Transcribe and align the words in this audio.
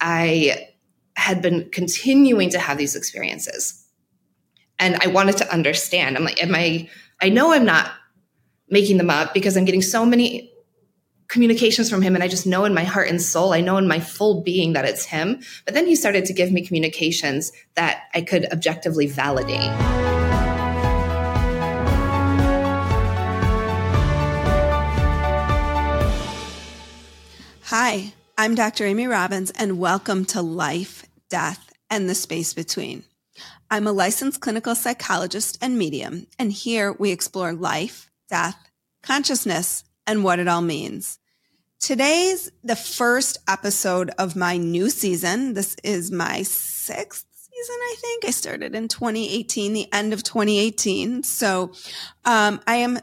I 0.00 0.68
had 1.14 1.42
been 1.42 1.68
continuing 1.70 2.50
to 2.50 2.58
have 2.58 2.78
these 2.78 2.96
experiences. 2.96 3.86
And 4.78 4.96
I 5.02 5.08
wanted 5.08 5.36
to 5.38 5.52
understand. 5.52 6.16
I'm 6.16 6.24
like, 6.24 6.42
am 6.42 6.54
I, 6.54 6.88
I 7.20 7.28
know 7.28 7.52
I'm 7.52 7.66
not 7.66 7.92
making 8.70 8.96
them 8.96 9.10
up 9.10 9.34
because 9.34 9.56
I'm 9.56 9.66
getting 9.66 9.82
so 9.82 10.06
many 10.06 10.50
communications 11.28 11.90
from 11.90 12.02
him. 12.02 12.14
And 12.14 12.24
I 12.24 12.28
just 12.28 12.46
know 12.46 12.64
in 12.64 12.74
my 12.74 12.84
heart 12.84 13.08
and 13.08 13.20
soul, 13.20 13.52
I 13.52 13.60
know 13.60 13.76
in 13.76 13.86
my 13.86 14.00
full 14.00 14.42
being 14.42 14.72
that 14.72 14.84
it's 14.84 15.04
him. 15.04 15.40
But 15.64 15.74
then 15.74 15.86
he 15.86 15.94
started 15.94 16.24
to 16.24 16.32
give 16.32 16.50
me 16.50 16.66
communications 16.66 17.52
that 17.74 18.04
I 18.14 18.22
could 18.22 18.50
objectively 18.52 19.06
validate. 19.06 19.70
Hi, 27.64 28.12
I'm 28.40 28.54
Dr. 28.54 28.86
Amy 28.86 29.06
Robbins, 29.06 29.50
and 29.50 29.78
welcome 29.78 30.24
to 30.24 30.40
Life, 30.40 31.04
Death, 31.28 31.74
and 31.90 32.08
the 32.08 32.14
Space 32.14 32.54
Between. 32.54 33.04
I'm 33.70 33.86
a 33.86 33.92
licensed 33.92 34.40
clinical 34.40 34.74
psychologist 34.74 35.58
and 35.60 35.76
medium, 35.76 36.26
and 36.38 36.50
here 36.50 36.90
we 36.90 37.10
explore 37.10 37.52
life, 37.52 38.10
death, 38.30 38.56
consciousness, 39.02 39.84
and 40.06 40.24
what 40.24 40.38
it 40.38 40.48
all 40.48 40.62
means. 40.62 41.18
Today's 41.80 42.50
the 42.64 42.76
first 42.76 43.36
episode 43.46 44.10
of 44.16 44.36
my 44.36 44.56
new 44.56 44.88
season. 44.88 45.52
This 45.52 45.76
is 45.84 46.10
my 46.10 46.40
sixth 46.40 47.26
season, 47.34 47.76
I 47.78 47.94
think. 47.98 48.24
I 48.24 48.30
started 48.30 48.74
in 48.74 48.88
2018, 48.88 49.74
the 49.74 49.92
end 49.92 50.14
of 50.14 50.22
2018. 50.22 51.24
So 51.24 51.72
um, 52.24 52.58
I 52.66 52.76
am 52.76 53.00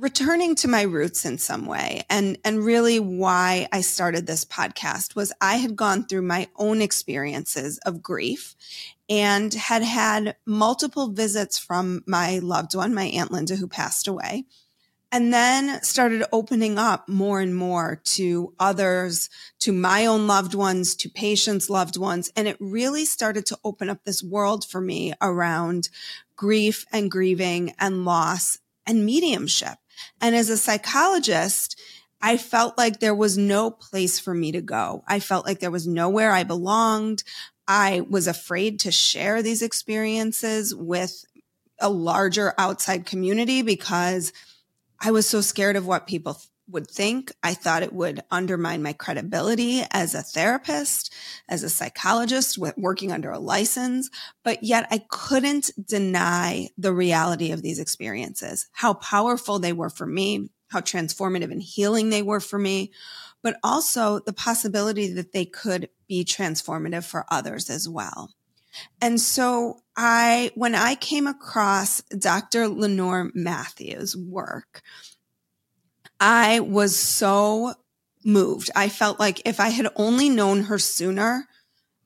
returning 0.00 0.54
to 0.56 0.68
my 0.68 0.82
roots 0.82 1.24
in 1.24 1.38
some 1.38 1.66
way. 1.66 2.04
And 2.08 2.38
and 2.44 2.64
really 2.64 3.00
why 3.00 3.68
I 3.72 3.80
started 3.80 4.26
this 4.26 4.44
podcast 4.44 5.16
was 5.16 5.32
I 5.40 5.56
had 5.56 5.76
gone 5.76 6.06
through 6.06 6.22
my 6.22 6.48
own 6.56 6.80
experiences 6.80 7.78
of 7.78 8.02
grief 8.02 8.54
and 9.08 9.52
had 9.52 9.82
had 9.82 10.36
multiple 10.46 11.08
visits 11.08 11.58
from 11.58 12.02
my 12.06 12.38
loved 12.38 12.74
one 12.74 12.94
my 12.94 13.04
aunt 13.04 13.32
Linda 13.32 13.56
who 13.56 13.66
passed 13.66 14.06
away 14.06 14.44
and 15.10 15.32
then 15.32 15.82
started 15.82 16.22
opening 16.32 16.78
up 16.78 17.08
more 17.08 17.40
and 17.40 17.56
more 17.56 18.00
to 18.04 18.52
others 18.60 19.30
to 19.60 19.72
my 19.72 20.04
own 20.04 20.26
loved 20.26 20.54
ones 20.54 20.94
to 20.96 21.08
patients 21.08 21.70
loved 21.70 21.96
ones. 21.96 22.30
And 22.36 22.46
it 22.46 22.58
really 22.60 23.04
started 23.06 23.46
to 23.46 23.58
open 23.64 23.88
up 23.88 24.04
this 24.04 24.22
world 24.22 24.66
for 24.66 24.80
me 24.80 25.14
around 25.22 25.88
grief 26.36 26.84
and 26.92 27.10
grieving 27.10 27.74
and 27.78 28.04
loss 28.04 28.58
and 28.86 29.04
mediumship 29.04 29.78
and 30.20 30.34
as 30.34 30.48
a 30.48 30.56
psychologist, 30.56 31.80
I 32.20 32.36
felt 32.36 32.76
like 32.76 32.98
there 32.98 33.14
was 33.14 33.38
no 33.38 33.70
place 33.70 34.18
for 34.18 34.34
me 34.34 34.52
to 34.52 34.60
go. 34.60 35.04
I 35.06 35.20
felt 35.20 35.46
like 35.46 35.60
there 35.60 35.70
was 35.70 35.86
nowhere 35.86 36.32
I 36.32 36.44
belonged. 36.44 37.22
I 37.66 38.02
was 38.08 38.26
afraid 38.26 38.80
to 38.80 38.90
share 38.90 39.42
these 39.42 39.62
experiences 39.62 40.74
with 40.74 41.24
a 41.80 41.88
larger 41.88 42.54
outside 42.58 43.06
community 43.06 43.62
because 43.62 44.32
I 45.00 45.12
was 45.12 45.28
so 45.28 45.40
scared 45.40 45.76
of 45.76 45.86
what 45.86 46.08
people 46.08 46.40
would 46.68 46.90
think. 46.90 47.32
I 47.42 47.54
thought 47.54 47.82
it 47.82 47.92
would 47.92 48.22
undermine 48.30 48.82
my 48.82 48.92
credibility 48.92 49.82
as 49.90 50.14
a 50.14 50.22
therapist, 50.22 51.12
as 51.48 51.62
a 51.62 51.70
psychologist 51.70 52.58
working 52.76 53.12
under 53.12 53.30
a 53.30 53.38
license, 53.38 54.10
but 54.44 54.62
yet 54.62 54.86
I 54.90 55.04
couldn't 55.08 55.70
deny 55.86 56.68
the 56.76 56.92
reality 56.92 57.52
of 57.52 57.62
these 57.62 57.78
experiences, 57.78 58.68
how 58.72 58.94
powerful 58.94 59.58
they 59.58 59.72
were 59.72 59.90
for 59.90 60.06
me, 60.06 60.50
how 60.68 60.80
transformative 60.80 61.50
and 61.50 61.62
healing 61.62 62.10
they 62.10 62.22
were 62.22 62.40
for 62.40 62.58
me, 62.58 62.92
but 63.42 63.58
also 63.62 64.18
the 64.20 64.32
possibility 64.32 65.12
that 65.14 65.32
they 65.32 65.44
could 65.44 65.88
be 66.06 66.24
transformative 66.24 67.04
for 67.04 67.24
others 67.30 67.70
as 67.70 67.88
well. 67.88 68.30
And 69.00 69.20
so 69.20 69.82
I, 69.96 70.50
when 70.54 70.74
I 70.74 70.94
came 70.94 71.26
across 71.26 72.02
Dr. 72.02 72.68
Lenore 72.68 73.30
Matthews' 73.34 74.16
work, 74.16 74.82
I 76.20 76.60
was 76.60 76.96
so 76.96 77.74
moved. 78.24 78.70
I 78.74 78.88
felt 78.88 79.20
like 79.20 79.42
if 79.44 79.60
I 79.60 79.68
had 79.68 79.88
only 79.96 80.28
known 80.28 80.64
her 80.64 80.78
sooner, 80.78 81.46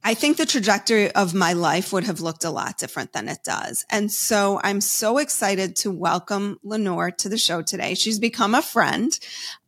I 0.05 0.15
think 0.15 0.37
the 0.37 0.47
trajectory 0.47 1.13
of 1.13 1.33
my 1.33 1.53
life 1.53 1.93
would 1.93 2.05
have 2.05 2.21
looked 2.21 2.45
a 2.45 2.51
lot 2.51 2.77
different 2.77 3.13
than 3.13 3.29
it 3.29 3.39
does. 3.45 3.87
And 3.89 4.11
so 4.11 4.61
I'm 4.65 4.81
so 4.81 5.19
excited 5.19 5.77
to 5.77 5.93
welcome 5.93 6.59
Lenore 6.65 7.13
to 7.13 7.29
the 7.29 7.39
show 7.39 7.63
today. 7.63 7.95
She's 7.95 8.19
become 8.19 8.53
a 8.55 8.63
friend. 8.63 9.17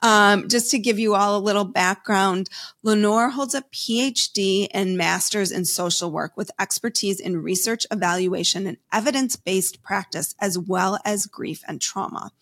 Um, 0.03 0.49
just 0.49 0.73
to 0.73 0.79
give 0.81 0.99
you 0.99 1.15
all 1.15 1.39
a 1.39 1.39
little 1.39 1.65
background, 1.65 2.51
Lenore 2.83 3.31
holds 3.31 3.55
a 3.55 3.63
PhD 3.63 4.67
and 4.73 4.99
master's 4.99 5.53
in 5.53 5.65
social 5.65 6.11
work 6.11 6.37
with 6.37 6.51
expertise 6.59 7.21
in 7.21 7.41
research, 7.41 7.87
evaluation, 7.93 8.67
and 8.67 8.79
evidence 8.93 9.37
based 9.37 9.85
practice, 9.85 10.35
as 10.41 10.59
well 10.59 10.99
as 11.05 11.27
grief 11.27 11.63
and 11.69 11.81
trauma 11.81 12.33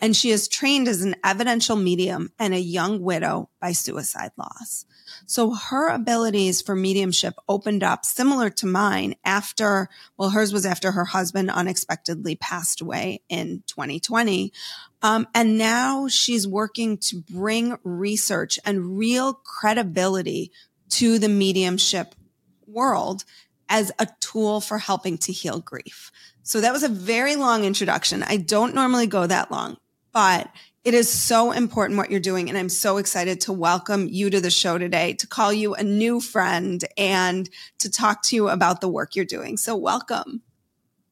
and 0.00 0.16
she 0.16 0.30
is 0.30 0.48
trained 0.48 0.88
as 0.88 1.02
an 1.02 1.16
evidential 1.24 1.76
medium 1.76 2.32
and 2.38 2.54
a 2.54 2.60
young 2.60 3.00
widow 3.00 3.50
by 3.60 3.72
suicide 3.72 4.32
loss. 4.36 4.86
So 5.26 5.54
her 5.54 5.88
abilities 5.88 6.62
for 6.62 6.74
mediumship 6.74 7.34
opened 7.48 7.82
up 7.82 8.04
similar 8.04 8.50
to 8.50 8.66
mine 8.66 9.14
after, 9.24 9.88
well, 10.16 10.30
hers 10.30 10.52
was 10.52 10.66
after 10.66 10.92
her 10.92 11.04
husband 11.04 11.50
unexpectedly 11.50 12.36
passed 12.36 12.80
away 12.80 13.22
in 13.28 13.62
2020. 13.66 14.52
Um, 15.02 15.26
and 15.34 15.58
now 15.58 16.08
she's 16.08 16.46
working 16.46 16.98
to 16.98 17.20
bring 17.20 17.76
research 17.82 18.58
and 18.64 18.98
real 18.98 19.34
credibility 19.34 20.52
to 20.90 21.18
the 21.18 21.28
mediumship 21.28 22.14
world 22.66 23.24
as 23.68 23.92
a 23.98 24.08
tool 24.18 24.60
for 24.60 24.78
helping 24.78 25.16
to 25.18 25.32
heal 25.32 25.60
grief. 25.60 26.10
So 26.50 26.60
that 26.62 26.72
was 26.72 26.82
a 26.82 26.88
very 26.88 27.36
long 27.36 27.64
introduction. 27.64 28.24
I 28.24 28.36
don't 28.36 28.74
normally 28.74 29.06
go 29.06 29.24
that 29.24 29.52
long, 29.52 29.76
but 30.10 30.50
it 30.82 30.94
is 30.94 31.08
so 31.08 31.52
important 31.52 31.96
what 31.96 32.10
you're 32.10 32.18
doing. 32.18 32.48
And 32.48 32.58
I'm 32.58 32.68
so 32.68 32.96
excited 32.96 33.42
to 33.42 33.52
welcome 33.52 34.08
you 34.08 34.30
to 34.30 34.40
the 34.40 34.50
show 34.50 34.76
today, 34.76 35.12
to 35.12 35.28
call 35.28 35.52
you 35.52 35.74
a 35.74 35.84
new 35.84 36.18
friend 36.18 36.84
and 36.96 37.48
to 37.78 37.88
talk 37.88 38.24
to 38.24 38.34
you 38.34 38.48
about 38.48 38.80
the 38.80 38.88
work 38.88 39.14
you're 39.14 39.24
doing. 39.24 39.58
So 39.58 39.76
welcome. 39.76 40.42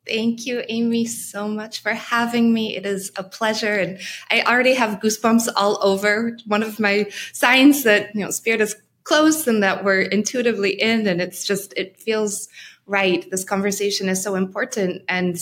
Thank 0.05 0.45
you, 0.45 0.65
Amy, 0.69 1.05
so 1.05 1.47
much 1.47 1.83
for 1.83 1.93
having 1.95 2.53
me. 2.53 2.75
It 2.75 2.85
is 2.85 3.13
a 3.15 3.23
pleasure. 3.23 3.75
And 3.75 4.01
I 4.33 4.43
already 4.43 4.75
have 4.75 4.99
goosebumps 4.99 5.51
all 5.55 5.79
over. 5.85 6.37
One 6.47 6.65
of 6.65 6.81
my 6.81 7.09
signs 7.33 7.85
that, 7.85 8.13
you 8.13 8.25
know, 8.25 8.33
spirit 8.33 8.61
is 8.61 8.75
close 9.05 9.47
and 9.47 9.63
that 9.63 9.85
we're 9.85 10.01
intuitively 10.01 10.73
in. 10.73 11.07
And 11.07 11.21
it's 11.21 11.47
just, 11.47 11.75
it 11.77 11.97
feels 11.97 12.49
right. 12.89 13.31
This 13.31 13.45
conversation 13.45 14.09
is 14.09 14.23
so 14.23 14.35
important. 14.35 15.03
And 15.09 15.39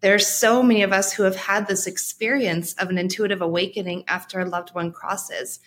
there 0.00 0.14
are 0.14 0.20
so 0.20 0.62
many 0.62 0.82
of 0.82 0.92
us 0.92 1.12
who 1.12 1.24
have 1.24 1.36
had 1.36 1.68
this 1.68 1.86
experience 1.86 2.74
of 2.74 2.88
an 2.88 2.98
intuitive 2.98 3.40
awakening 3.40 4.04
after 4.08 4.40
a 4.40 4.48
loved 4.48 4.70
one 4.70 4.92
crosses 4.92 5.60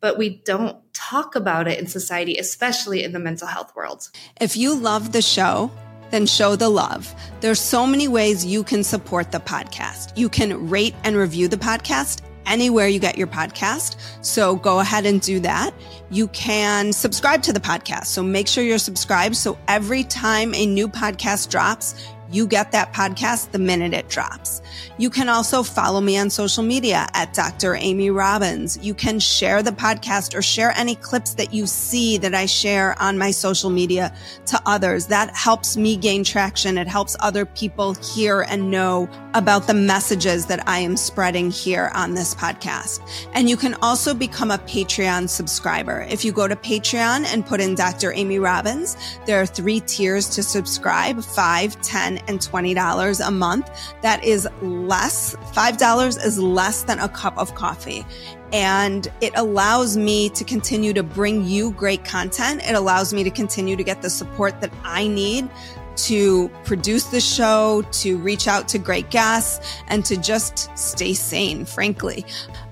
but 0.00 0.16
we 0.16 0.30
don't 0.30 0.76
talk 0.94 1.34
about 1.34 1.68
it 1.68 1.78
in 1.78 1.86
society, 1.86 2.36
especially 2.36 3.04
in 3.04 3.12
the 3.12 3.18
mental 3.18 3.46
health 3.46 3.74
world. 3.76 4.08
If 4.40 4.56
you 4.56 4.74
love 4.74 5.12
the 5.12 5.22
show, 5.22 5.70
then 6.10 6.26
show 6.26 6.56
the 6.56 6.68
love. 6.68 7.14
There's 7.40 7.60
so 7.60 7.86
many 7.86 8.08
ways 8.08 8.44
you 8.44 8.64
can 8.64 8.82
support 8.82 9.30
the 9.30 9.38
podcast. 9.38 10.16
You 10.16 10.28
can 10.28 10.68
rate 10.68 10.94
and 11.04 11.16
review 11.16 11.48
the 11.48 11.56
podcast 11.56 12.22
anywhere 12.46 12.88
you 12.88 12.98
get 12.98 13.18
your 13.18 13.26
podcast. 13.26 13.96
So 14.24 14.56
go 14.56 14.80
ahead 14.80 15.06
and 15.06 15.20
do 15.20 15.40
that. 15.40 15.72
You 16.10 16.28
can 16.28 16.92
subscribe 16.92 17.42
to 17.42 17.52
the 17.52 17.60
podcast. 17.60 18.06
So 18.06 18.22
make 18.22 18.48
sure 18.48 18.64
you're 18.64 18.78
subscribed. 18.78 19.36
So 19.36 19.58
every 19.68 20.04
time 20.04 20.54
a 20.54 20.66
new 20.66 20.88
podcast 20.88 21.50
drops, 21.50 21.94
you 22.30 22.46
get 22.46 22.72
that 22.72 22.92
podcast 22.92 23.50
the 23.50 23.58
minute 23.58 23.92
it 23.92 24.08
drops. 24.08 24.62
You 24.98 25.10
can 25.10 25.28
also 25.28 25.62
follow 25.62 26.00
me 26.00 26.18
on 26.18 26.30
social 26.30 26.62
media 26.62 27.08
at 27.14 27.32
Dr. 27.34 27.74
Amy 27.74 28.10
Robbins. 28.10 28.78
You 28.82 28.94
can 28.94 29.18
share 29.18 29.62
the 29.62 29.72
podcast 29.72 30.34
or 30.34 30.42
share 30.42 30.72
any 30.76 30.94
clips 30.94 31.34
that 31.34 31.52
you 31.52 31.66
see 31.66 32.18
that 32.18 32.34
I 32.34 32.46
share 32.46 33.00
on 33.00 33.18
my 33.18 33.30
social 33.30 33.70
media 33.70 34.14
to 34.46 34.60
others. 34.66 35.06
That 35.06 35.34
helps 35.34 35.76
me 35.76 35.96
gain 35.96 36.24
traction. 36.24 36.78
It 36.78 36.86
helps 36.86 37.16
other 37.20 37.44
people 37.44 37.94
hear 37.94 38.42
and 38.42 38.70
know 38.70 39.08
about 39.34 39.66
the 39.66 39.74
messages 39.74 40.46
that 40.46 40.66
I 40.68 40.78
am 40.78 40.96
spreading 40.96 41.50
here 41.50 41.90
on 41.94 42.14
this 42.14 42.34
podcast. 42.34 43.00
And 43.34 43.48
you 43.48 43.56
can 43.56 43.74
also 43.74 44.14
become 44.14 44.50
a 44.50 44.58
Patreon 44.58 45.28
subscriber. 45.28 46.06
If 46.08 46.24
you 46.24 46.32
go 46.32 46.48
to 46.48 46.56
Patreon 46.56 47.24
and 47.32 47.46
put 47.46 47.60
in 47.60 47.74
Dr. 47.74 48.12
Amy 48.12 48.38
Robbins, 48.38 48.96
there 49.26 49.40
are 49.40 49.46
three 49.46 49.80
tiers 49.80 50.28
to 50.30 50.42
subscribe, 50.42 51.22
five, 51.22 51.80
ten, 51.82 52.19
and 52.28 52.38
$20 52.40 53.26
a 53.26 53.30
month. 53.30 53.70
That 54.02 54.24
is 54.24 54.48
less. 54.62 55.34
$5 55.36 56.24
is 56.24 56.38
less 56.38 56.82
than 56.82 56.98
a 56.98 57.08
cup 57.08 57.36
of 57.38 57.54
coffee. 57.54 58.04
And 58.52 59.06
it 59.20 59.32
allows 59.36 59.96
me 59.96 60.28
to 60.30 60.44
continue 60.44 60.92
to 60.92 61.02
bring 61.02 61.44
you 61.44 61.70
great 61.72 62.04
content. 62.04 62.62
It 62.64 62.74
allows 62.74 63.14
me 63.14 63.22
to 63.24 63.30
continue 63.30 63.76
to 63.76 63.84
get 63.84 64.02
the 64.02 64.10
support 64.10 64.60
that 64.60 64.72
I 64.82 65.06
need 65.06 65.48
to 65.96 66.48
produce 66.64 67.04
the 67.04 67.20
show, 67.20 67.82
to 67.92 68.16
reach 68.18 68.48
out 68.48 68.68
to 68.68 68.78
great 68.78 69.10
guests, 69.10 69.82
and 69.88 70.04
to 70.04 70.16
just 70.16 70.76
stay 70.78 71.12
sane, 71.12 71.64
frankly. 71.64 72.24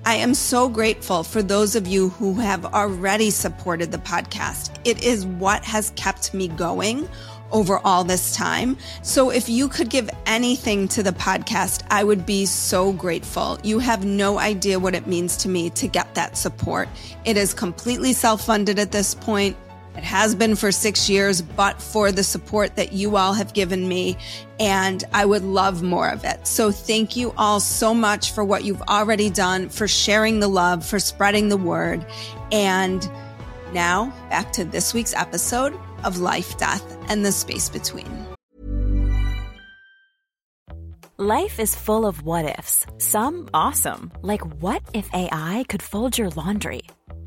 I 0.09 0.15
am 0.15 0.33
so 0.33 0.67
grateful 0.67 1.21
for 1.21 1.43
those 1.43 1.75
of 1.75 1.85
you 1.85 2.09
who 2.09 2.33
have 2.33 2.65
already 2.65 3.29
supported 3.29 3.91
the 3.91 3.99
podcast. 3.99 4.71
It 4.83 5.03
is 5.03 5.23
what 5.23 5.63
has 5.63 5.91
kept 5.91 6.33
me 6.33 6.47
going 6.47 7.07
over 7.51 7.77
all 7.85 8.03
this 8.03 8.33
time. 8.35 8.75
So 9.03 9.29
if 9.29 9.47
you 9.47 9.69
could 9.69 9.91
give 9.91 10.09
anything 10.25 10.87
to 10.87 11.03
the 11.03 11.11
podcast, 11.11 11.83
I 11.91 12.03
would 12.03 12.25
be 12.25 12.47
so 12.47 12.91
grateful. 12.91 13.59
You 13.63 13.77
have 13.77 14.03
no 14.03 14.39
idea 14.39 14.79
what 14.79 14.95
it 14.95 15.05
means 15.05 15.37
to 15.37 15.47
me 15.47 15.69
to 15.69 15.87
get 15.87 16.15
that 16.15 16.37
support. 16.37 16.89
It 17.23 17.37
is 17.37 17.53
completely 17.53 18.13
self 18.13 18.43
funded 18.43 18.79
at 18.79 18.91
this 18.91 19.13
point. 19.13 19.55
It 19.99 20.05
has 20.05 20.33
been 20.33 20.55
for 20.55 20.71
six 20.71 21.09
years, 21.09 21.41
but 21.41 21.81
for 21.81 22.09
the 22.09 22.23
support 22.23 22.77
that 22.77 22.93
you 22.93 23.17
all 23.17 23.33
have 23.33 23.53
given 23.53 23.85
me. 23.85 24.15
And 24.57 25.03
I 25.11 25.25
would 25.25 25.43
love 25.43 25.83
more 25.83 26.07
of 26.07 26.23
it. 26.23 26.47
So 26.47 26.71
thank 26.71 27.17
you 27.17 27.33
all 27.37 27.59
so 27.59 27.93
much 27.93 28.31
for 28.31 28.45
what 28.45 28.63
you've 28.63 28.81
already 28.83 29.29
done, 29.29 29.67
for 29.67 29.89
sharing 29.89 30.39
the 30.39 30.47
love, 30.47 30.85
for 30.85 30.99
spreading 30.99 31.49
the 31.49 31.57
word. 31.57 32.05
And 32.49 33.05
now 33.73 34.13
back 34.29 34.53
to 34.53 34.63
this 34.63 34.93
week's 34.93 35.13
episode 35.13 35.77
of 36.05 36.19
Life, 36.19 36.57
Death, 36.57 36.97
and 37.09 37.25
the 37.25 37.33
Space 37.33 37.67
Between. 37.67 38.25
Life 41.17 41.59
is 41.59 41.75
full 41.75 42.05
of 42.05 42.23
what 42.23 42.57
ifs, 42.57 42.85
some 42.99 43.49
awesome, 43.53 44.13
like 44.21 44.45
what 44.61 44.81
if 44.93 45.13
AI 45.13 45.65
could 45.67 45.83
fold 45.83 46.17
your 46.17 46.29
laundry? 46.29 46.83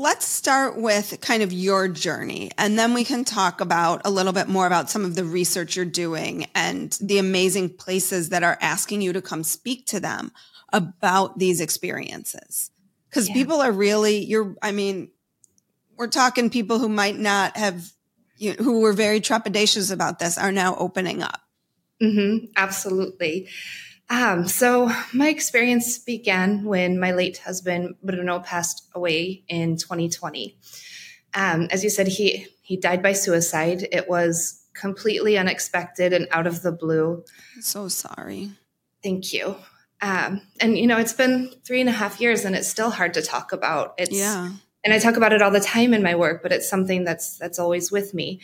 let's 0.00 0.24
start 0.24 0.78
with 0.78 1.20
kind 1.20 1.42
of 1.42 1.52
your 1.52 1.86
journey, 1.86 2.50
and 2.56 2.78
then 2.78 2.94
we 2.94 3.04
can 3.04 3.22
talk 3.22 3.60
about 3.60 4.00
a 4.06 4.10
little 4.10 4.32
bit 4.32 4.48
more 4.48 4.66
about 4.66 4.88
some 4.88 5.04
of 5.04 5.14
the 5.14 5.24
research 5.24 5.76
you're 5.76 5.84
doing 5.84 6.46
and 6.54 6.96
the 7.02 7.18
amazing 7.18 7.68
places 7.68 8.30
that 8.30 8.42
are 8.42 8.56
asking 8.62 9.02
you 9.02 9.12
to 9.12 9.20
come 9.20 9.44
speak 9.44 9.84
to 9.86 10.00
them 10.00 10.32
about 10.72 11.38
these 11.38 11.60
experiences. 11.60 12.70
Because 13.10 13.28
yeah. 13.28 13.34
people 13.34 13.60
are 13.60 13.72
really, 13.72 14.24
you're, 14.24 14.56
I 14.62 14.72
mean, 14.72 15.10
we're 15.98 16.06
talking 16.06 16.48
people 16.48 16.78
who 16.78 16.88
might 16.88 17.18
not 17.18 17.58
have, 17.58 17.92
you 18.38 18.50
know, 18.50 18.64
who 18.64 18.80
were 18.80 18.94
very 18.94 19.20
trepidatious 19.20 19.92
about 19.92 20.18
this 20.18 20.38
are 20.38 20.52
now 20.52 20.76
opening 20.76 21.22
up. 21.22 21.40
Mm-hmm, 22.02 22.46
absolutely. 22.56 23.48
Um, 24.10 24.48
so 24.48 24.90
my 25.14 25.28
experience 25.28 25.98
began 25.98 26.64
when 26.64 26.98
my 26.98 27.12
late 27.12 27.38
husband 27.38 27.94
Bruno 28.02 28.40
passed 28.40 28.88
away 28.92 29.44
in 29.46 29.76
2020. 29.76 30.58
Um, 31.32 31.68
as 31.70 31.84
you 31.84 31.90
said, 31.90 32.08
he 32.08 32.48
he 32.60 32.76
died 32.76 33.02
by 33.02 33.12
suicide. 33.12 33.86
It 33.92 34.08
was 34.08 34.60
completely 34.74 35.38
unexpected 35.38 36.12
and 36.12 36.26
out 36.32 36.48
of 36.48 36.62
the 36.62 36.72
blue. 36.72 37.24
So 37.60 37.86
sorry. 37.86 38.50
Thank 39.02 39.32
you. 39.32 39.54
Um, 40.02 40.42
and 40.60 40.76
you 40.76 40.88
know, 40.88 40.98
it's 40.98 41.12
been 41.12 41.52
three 41.64 41.80
and 41.80 41.88
a 41.88 41.92
half 41.92 42.20
years, 42.20 42.44
and 42.44 42.56
it's 42.56 42.68
still 42.68 42.90
hard 42.90 43.14
to 43.14 43.22
talk 43.22 43.52
about. 43.52 43.94
It's 43.96 44.16
yeah. 44.16 44.50
And 44.82 44.94
I 44.94 44.98
talk 44.98 45.16
about 45.16 45.32
it 45.32 45.42
all 45.42 45.50
the 45.50 45.60
time 45.60 45.94
in 45.94 46.02
my 46.02 46.16
work, 46.16 46.42
but 46.42 46.52
it's 46.52 46.68
something 46.68 47.04
that's 47.04 47.38
that's 47.38 47.60
always 47.60 47.92
with 47.92 48.12
me. 48.12 48.40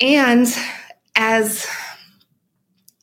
And 0.00 0.46
as 1.16 1.66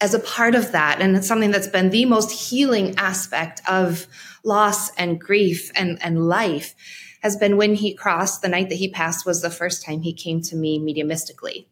as 0.01 0.13
a 0.13 0.19
part 0.19 0.55
of 0.55 0.71
that. 0.71 1.01
And 1.01 1.15
it's 1.15 1.27
something 1.27 1.51
that's 1.51 1.67
been 1.67 1.89
the 1.89 2.05
most 2.05 2.31
healing 2.31 2.95
aspect 2.97 3.61
of 3.67 4.07
loss 4.43 4.93
and 4.95 5.19
grief 5.19 5.71
and, 5.75 5.97
and 6.01 6.27
life 6.27 6.75
has 7.21 7.35
been 7.35 7.57
when 7.57 7.73
he 7.73 7.93
crossed 7.93 8.41
the 8.41 8.47
night 8.47 8.69
that 8.69 8.75
he 8.75 8.89
passed 8.89 9.25
was 9.25 9.41
the 9.41 9.49
first 9.49 9.83
time 9.83 10.01
he 10.01 10.13
came 10.13 10.41
to 10.41 10.55
me 10.55 10.79
mediumistically. 10.79 11.67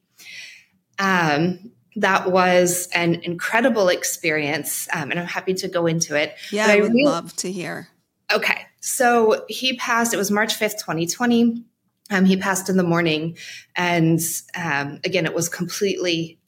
Um, 0.97 1.71
that 1.97 2.31
was 2.31 2.87
an 2.93 3.21
incredible 3.21 3.89
experience, 3.89 4.87
um, 4.91 5.11
and 5.11 5.19
I'm 5.19 5.27
happy 5.27 5.53
to 5.53 5.67
go 5.67 5.85
into 5.85 6.15
it. 6.15 6.35
Yeah, 6.51 6.65
I, 6.65 6.77
I 6.77 6.81
would 6.81 6.91
really, 6.91 7.05
love 7.05 7.35
to 7.37 7.51
hear. 7.51 7.87
Okay, 8.33 8.65
so 8.79 9.45
he 9.47 9.77
passed. 9.77 10.13
It 10.13 10.17
was 10.17 10.31
March 10.31 10.57
5th, 10.57 10.79
2020. 10.79 11.63
Um, 12.09 12.25
he 12.25 12.35
passed 12.35 12.67
in 12.69 12.77
the 12.77 12.83
morning, 12.83 13.37
and 13.75 14.19
um, 14.55 14.99
again, 15.03 15.25
it 15.25 15.35
was 15.35 15.49
completely 15.49 16.39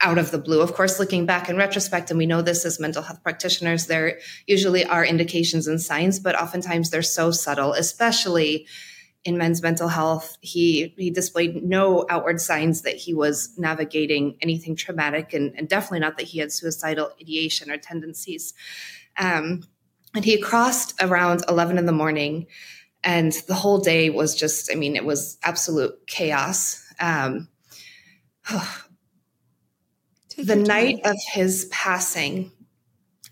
out 0.00 0.18
of 0.18 0.30
the 0.30 0.38
blue. 0.38 0.60
Of 0.60 0.74
course, 0.74 0.98
looking 0.98 1.26
back 1.26 1.48
in 1.48 1.56
retrospect, 1.56 2.10
and 2.10 2.18
we 2.18 2.26
know 2.26 2.42
this 2.42 2.64
as 2.64 2.78
mental 2.78 3.02
health 3.02 3.22
practitioners, 3.22 3.86
there 3.86 4.18
usually 4.46 4.84
are 4.84 5.04
indications 5.04 5.66
and 5.66 5.80
signs, 5.80 6.20
but 6.20 6.40
oftentimes 6.40 6.90
they're 6.90 7.02
so 7.02 7.30
subtle, 7.30 7.72
especially 7.72 8.66
in 9.24 9.36
men's 9.36 9.62
mental 9.62 9.88
health. 9.88 10.36
He 10.40 10.94
he 10.96 11.10
displayed 11.10 11.62
no 11.64 12.06
outward 12.08 12.40
signs 12.40 12.82
that 12.82 12.96
he 12.96 13.12
was 13.12 13.52
navigating 13.58 14.36
anything 14.40 14.76
traumatic, 14.76 15.34
and, 15.34 15.52
and 15.56 15.68
definitely 15.68 16.00
not 16.00 16.16
that 16.18 16.26
he 16.26 16.38
had 16.38 16.52
suicidal 16.52 17.10
ideation 17.20 17.70
or 17.70 17.76
tendencies. 17.76 18.54
Um, 19.18 19.64
and 20.14 20.24
he 20.24 20.40
crossed 20.40 20.94
around 21.02 21.44
11 21.48 21.76
in 21.76 21.86
the 21.86 21.92
morning, 21.92 22.46
and 23.04 23.32
the 23.46 23.54
whole 23.54 23.78
day 23.78 24.10
was 24.10 24.34
just, 24.34 24.70
I 24.72 24.74
mean, 24.74 24.96
it 24.96 25.04
was 25.04 25.38
absolute 25.42 26.06
chaos. 26.06 26.84
Um, 27.00 27.48
the 30.38 30.56
night 30.56 31.00
of 31.04 31.16
his 31.32 31.66
passing, 31.70 32.52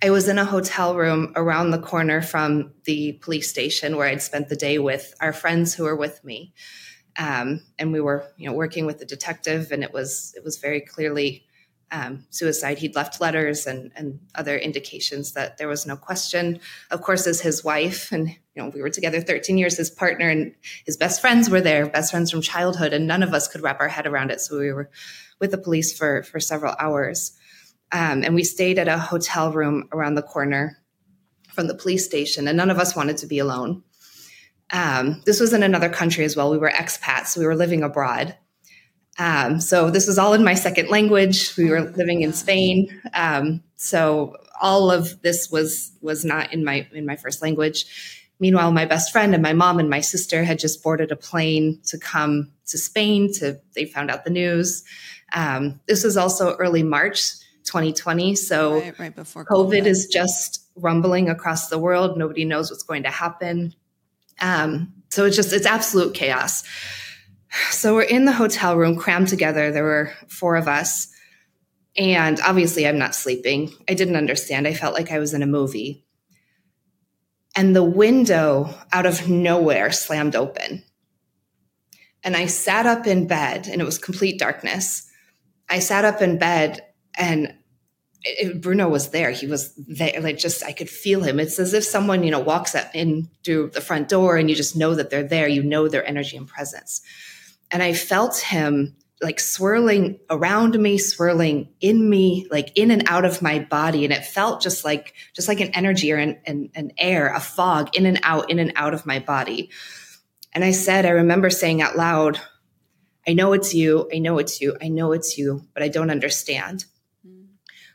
I 0.02 0.10
was 0.10 0.28
in 0.28 0.38
a 0.38 0.44
hotel 0.44 0.96
room 0.96 1.32
around 1.36 1.70
the 1.70 1.78
corner 1.78 2.20
from 2.20 2.72
the 2.84 3.12
police 3.22 3.48
station 3.48 3.96
where 3.96 4.08
I'd 4.08 4.22
spent 4.22 4.48
the 4.48 4.56
day 4.56 4.78
with 4.78 5.14
our 5.20 5.32
friends 5.32 5.74
who 5.74 5.84
were 5.84 5.96
with 5.96 6.22
me. 6.24 6.52
Um, 7.18 7.62
and 7.78 7.92
we 7.92 8.00
were, 8.00 8.28
you 8.36 8.46
know, 8.46 8.54
working 8.54 8.84
with 8.84 8.98
the 8.98 9.06
detective, 9.06 9.72
and 9.72 9.82
it 9.82 9.92
was 9.92 10.34
it 10.36 10.44
was 10.44 10.58
very 10.58 10.82
clearly 10.82 11.45
um, 11.92 12.26
suicide. 12.30 12.78
He'd 12.78 12.96
left 12.96 13.20
letters 13.20 13.66
and 13.66 13.92
and 13.96 14.20
other 14.34 14.56
indications 14.56 15.32
that 15.32 15.58
there 15.58 15.68
was 15.68 15.86
no 15.86 15.96
question. 15.96 16.60
Of 16.90 17.02
course, 17.02 17.26
as 17.26 17.40
his 17.40 17.62
wife, 17.62 18.12
and 18.12 18.28
you 18.28 18.62
know, 18.62 18.70
we 18.74 18.82
were 18.82 18.90
together 18.90 19.20
13 19.20 19.58
years. 19.58 19.76
His 19.76 19.90
partner 19.90 20.28
and 20.28 20.54
his 20.84 20.96
best 20.96 21.20
friends 21.20 21.48
were 21.48 21.60
there, 21.60 21.86
best 21.86 22.10
friends 22.10 22.30
from 22.30 22.42
childhood, 22.42 22.92
and 22.92 23.06
none 23.06 23.22
of 23.22 23.34
us 23.34 23.48
could 23.48 23.62
wrap 23.62 23.80
our 23.80 23.88
head 23.88 24.06
around 24.06 24.30
it. 24.30 24.40
So 24.40 24.58
we 24.58 24.72
were 24.72 24.90
with 25.40 25.50
the 25.50 25.58
police 25.58 25.96
for 25.96 26.22
for 26.24 26.40
several 26.40 26.74
hours, 26.78 27.36
um, 27.92 28.22
and 28.24 28.34
we 28.34 28.44
stayed 28.44 28.78
at 28.78 28.88
a 28.88 28.98
hotel 28.98 29.52
room 29.52 29.88
around 29.92 30.14
the 30.14 30.22
corner 30.22 30.78
from 31.52 31.68
the 31.68 31.74
police 31.74 32.04
station, 32.04 32.48
and 32.48 32.56
none 32.56 32.70
of 32.70 32.78
us 32.78 32.96
wanted 32.96 33.18
to 33.18 33.26
be 33.26 33.38
alone. 33.38 33.82
Um, 34.72 35.22
this 35.24 35.38
was 35.38 35.52
in 35.52 35.62
another 35.62 35.88
country 35.88 36.24
as 36.24 36.36
well. 36.36 36.50
We 36.50 36.58
were 36.58 36.70
expats, 36.70 37.28
so 37.28 37.40
we 37.40 37.46
were 37.46 37.54
living 37.54 37.84
abroad. 37.84 38.36
Um, 39.18 39.60
so 39.60 39.90
this 39.90 40.06
was 40.06 40.18
all 40.18 40.34
in 40.34 40.44
my 40.44 40.54
second 40.54 40.90
language. 40.90 41.56
We 41.56 41.70
were 41.70 41.80
living 41.80 42.22
in 42.22 42.32
Spain. 42.32 43.00
Um, 43.14 43.62
so 43.76 44.36
all 44.60 44.90
of 44.90 45.20
this 45.22 45.50
was 45.50 45.92
was 46.00 46.24
not 46.24 46.52
in 46.52 46.64
my 46.64 46.86
in 46.92 47.06
my 47.06 47.16
first 47.16 47.42
language. 47.42 48.22
Meanwhile, 48.38 48.72
my 48.72 48.84
best 48.84 49.12
friend 49.12 49.32
and 49.32 49.42
my 49.42 49.54
mom 49.54 49.78
and 49.78 49.88
my 49.88 50.00
sister 50.00 50.44
had 50.44 50.58
just 50.58 50.82
boarded 50.82 51.10
a 51.10 51.16
plane 51.16 51.80
to 51.86 51.98
come 51.98 52.52
to 52.66 52.76
Spain 52.76 53.32
to 53.34 53.60
they 53.74 53.86
found 53.86 54.10
out 54.10 54.24
the 54.24 54.30
news. 54.30 54.84
Um, 55.32 55.80
this 55.86 56.04
was 56.04 56.16
also 56.16 56.54
early 56.56 56.82
March 56.82 57.32
2020. 57.64 58.36
So 58.36 58.80
right, 58.80 58.98
right 58.98 59.14
before 59.14 59.44
COVID, 59.44 59.80
COVID, 59.80 59.86
is 59.86 60.06
just 60.06 60.64
rumbling 60.76 61.28
across 61.28 61.68
the 61.68 61.78
world. 61.78 62.16
Nobody 62.16 62.44
knows 62.44 62.70
what's 62.70 62.82
going 62.82 63.02
to 63.02 63.10
happen. 63.10 63.74
Um, 64.40 64.92
so 65.08 65.24
it's 65.24 65.36
just, 65.36 65.52
it's 65.52 65.66
absolute 65.66 66.14
chaos. 66.14 66.62
So 67.70 67.94
we're 67.94 68.02
in 68.02 68.24
the 68.24 68.32
hotel 68.32 68.76
room 68.76 68.96
crammed 68.96 69.28
together. 69.28 69.70
There 69.70 69.84
were 69.84 70.12
four 70.28 70.56
of 70.56 70.68
us. 70.68 71.08
And 71.96 72.38
obviously, 72.40 72.86
I'm 72.86 72.98
not 72.98 73.14
sleeping. 73.14 73.72
I 73.88 73.94
didn't 73.94 74.16
understand. 74.16 74.66
I 74.66 74.74
felt 74.74 74.94
like 74.94 75.10
I 75.10 75.18
was 75.18 75.32
in 75.32 75.42
a 75.42 75.46
movie. 75.46 76.04
And 77.56 77.74
the 77.74 77.82
window 77.82 78.74
out 78.92 79.06
of 79.06 79.28
nowhere 79.28 79.90
slammed 79.92 80.36
open. 80.36 80.84
And 82.22 82.36
I 82.36 82.46
sat 82.46 82.86
up 82.86 83.06
in 83.06 83.26
bed, 83.26 83.66
and 83.66 83.80
it 83.80 83.84
was 83.84 83.96
complete 83.98 84.38
darkness. 84.38 85.08
I 85.68 85.78
sat 85.78 86.04
up 86.04 86.22
in 86.22 86.38
bed 86.38 86.80
and 87.18 87.54
it, 88.22 88.60
Bruno 88.60 88.88
was 88.88 89.10
there. 89.10 89.30
He 89.30 89.46
was 89.46 89.74
there. 89.76 90.20
Like 90.20 90.38
just, 90.38 90.64
I 90.64 90.72
could 90.72 90.90
feel 90.90 91.22
him. 91.22 91.40
It's 91.40 91.58
as 91.58 91.72
if 91.74 91.84
someone, 91.84 92.22
you 92.22 92.30
know, 92.30 92.40
walks 92.40 92.76
in 92.94 93.28
through 93.44 93.70
the 93.70 93.80
front 93.80 94.08
door 94.08 94.36
and 94.36 94.50
you 94.50 94.56
just 94.56 94.76
know 94.76 94.94
that 94.94 95.10
they're 95.10 95.22
there. 95.22 95.48
You 95.48 95.62
know 95.62 95.88
their 95.88 96.06
energy 96.06 96.36
and 96.36 96.48
presence. 96.48 97.00
And 97.70 97.82
I 97.82 97.92
felt 97.92 98.38
him 98.38 98.96
like 99.22 99.40
swirling 99.40 100.20
around 100.28 100.78
me, 100.78 100.98
swirling 100.98 101.68
in 101.80 102.08
me, 102.08 102.46
like 102.50 102.70
in 102.76 102.90
and 102.90 103.08
out 103.08 103.24
of 103.24 103.40
my 103.40 103.58
body. 103.58 104.04
And 104.04 104.12
it 104.12 104.24
felt 104.24 104.60
just 104.60 104.84
like, 104.84 105.14
just 105.34 105.48
like 105.48 105.60
an 105.60 105.70
energy 105.70 106.12
or 106.12 106.16
an, 106.16 106.38
an, 106.46 106.70
an 106.74 106.92
air, 106.98 107.32
a 107.32 107.40
fog 107.40 107.96
in 107.96 108.04
and 108.04 108.20
out, 108.22 108.50
in 108.50 108.58
and 108.58 108.72
out 108.76 108.92
of 108.92 109.06
my 109.06 109.18
body. 109.18 109.70
And 110.52 110.64
I 110.64 110.70
said, 110.70 111.06
I 111.06 111.10
remember 111.10 111.50
saying 111.50 111.80
out 111.80 111.96
loud, 111.96 112.40
I 113.26 113.32
know 113.32 113.52
it's 113.54 113.74
you. 113.74 114.08
I 114.14 114.18
know 114.18 114.38
it's 114.38 114.60
you. 114.60 114.76
I 114.80 114.88
know 114.88 115.12
it's 115.12 115.36
you, 115.36 115.66
but 115.74 115.82
I 115.82 115.88
don't 115.88 116.10
understand. 116.10 116.84
Mm. 117.26 117.46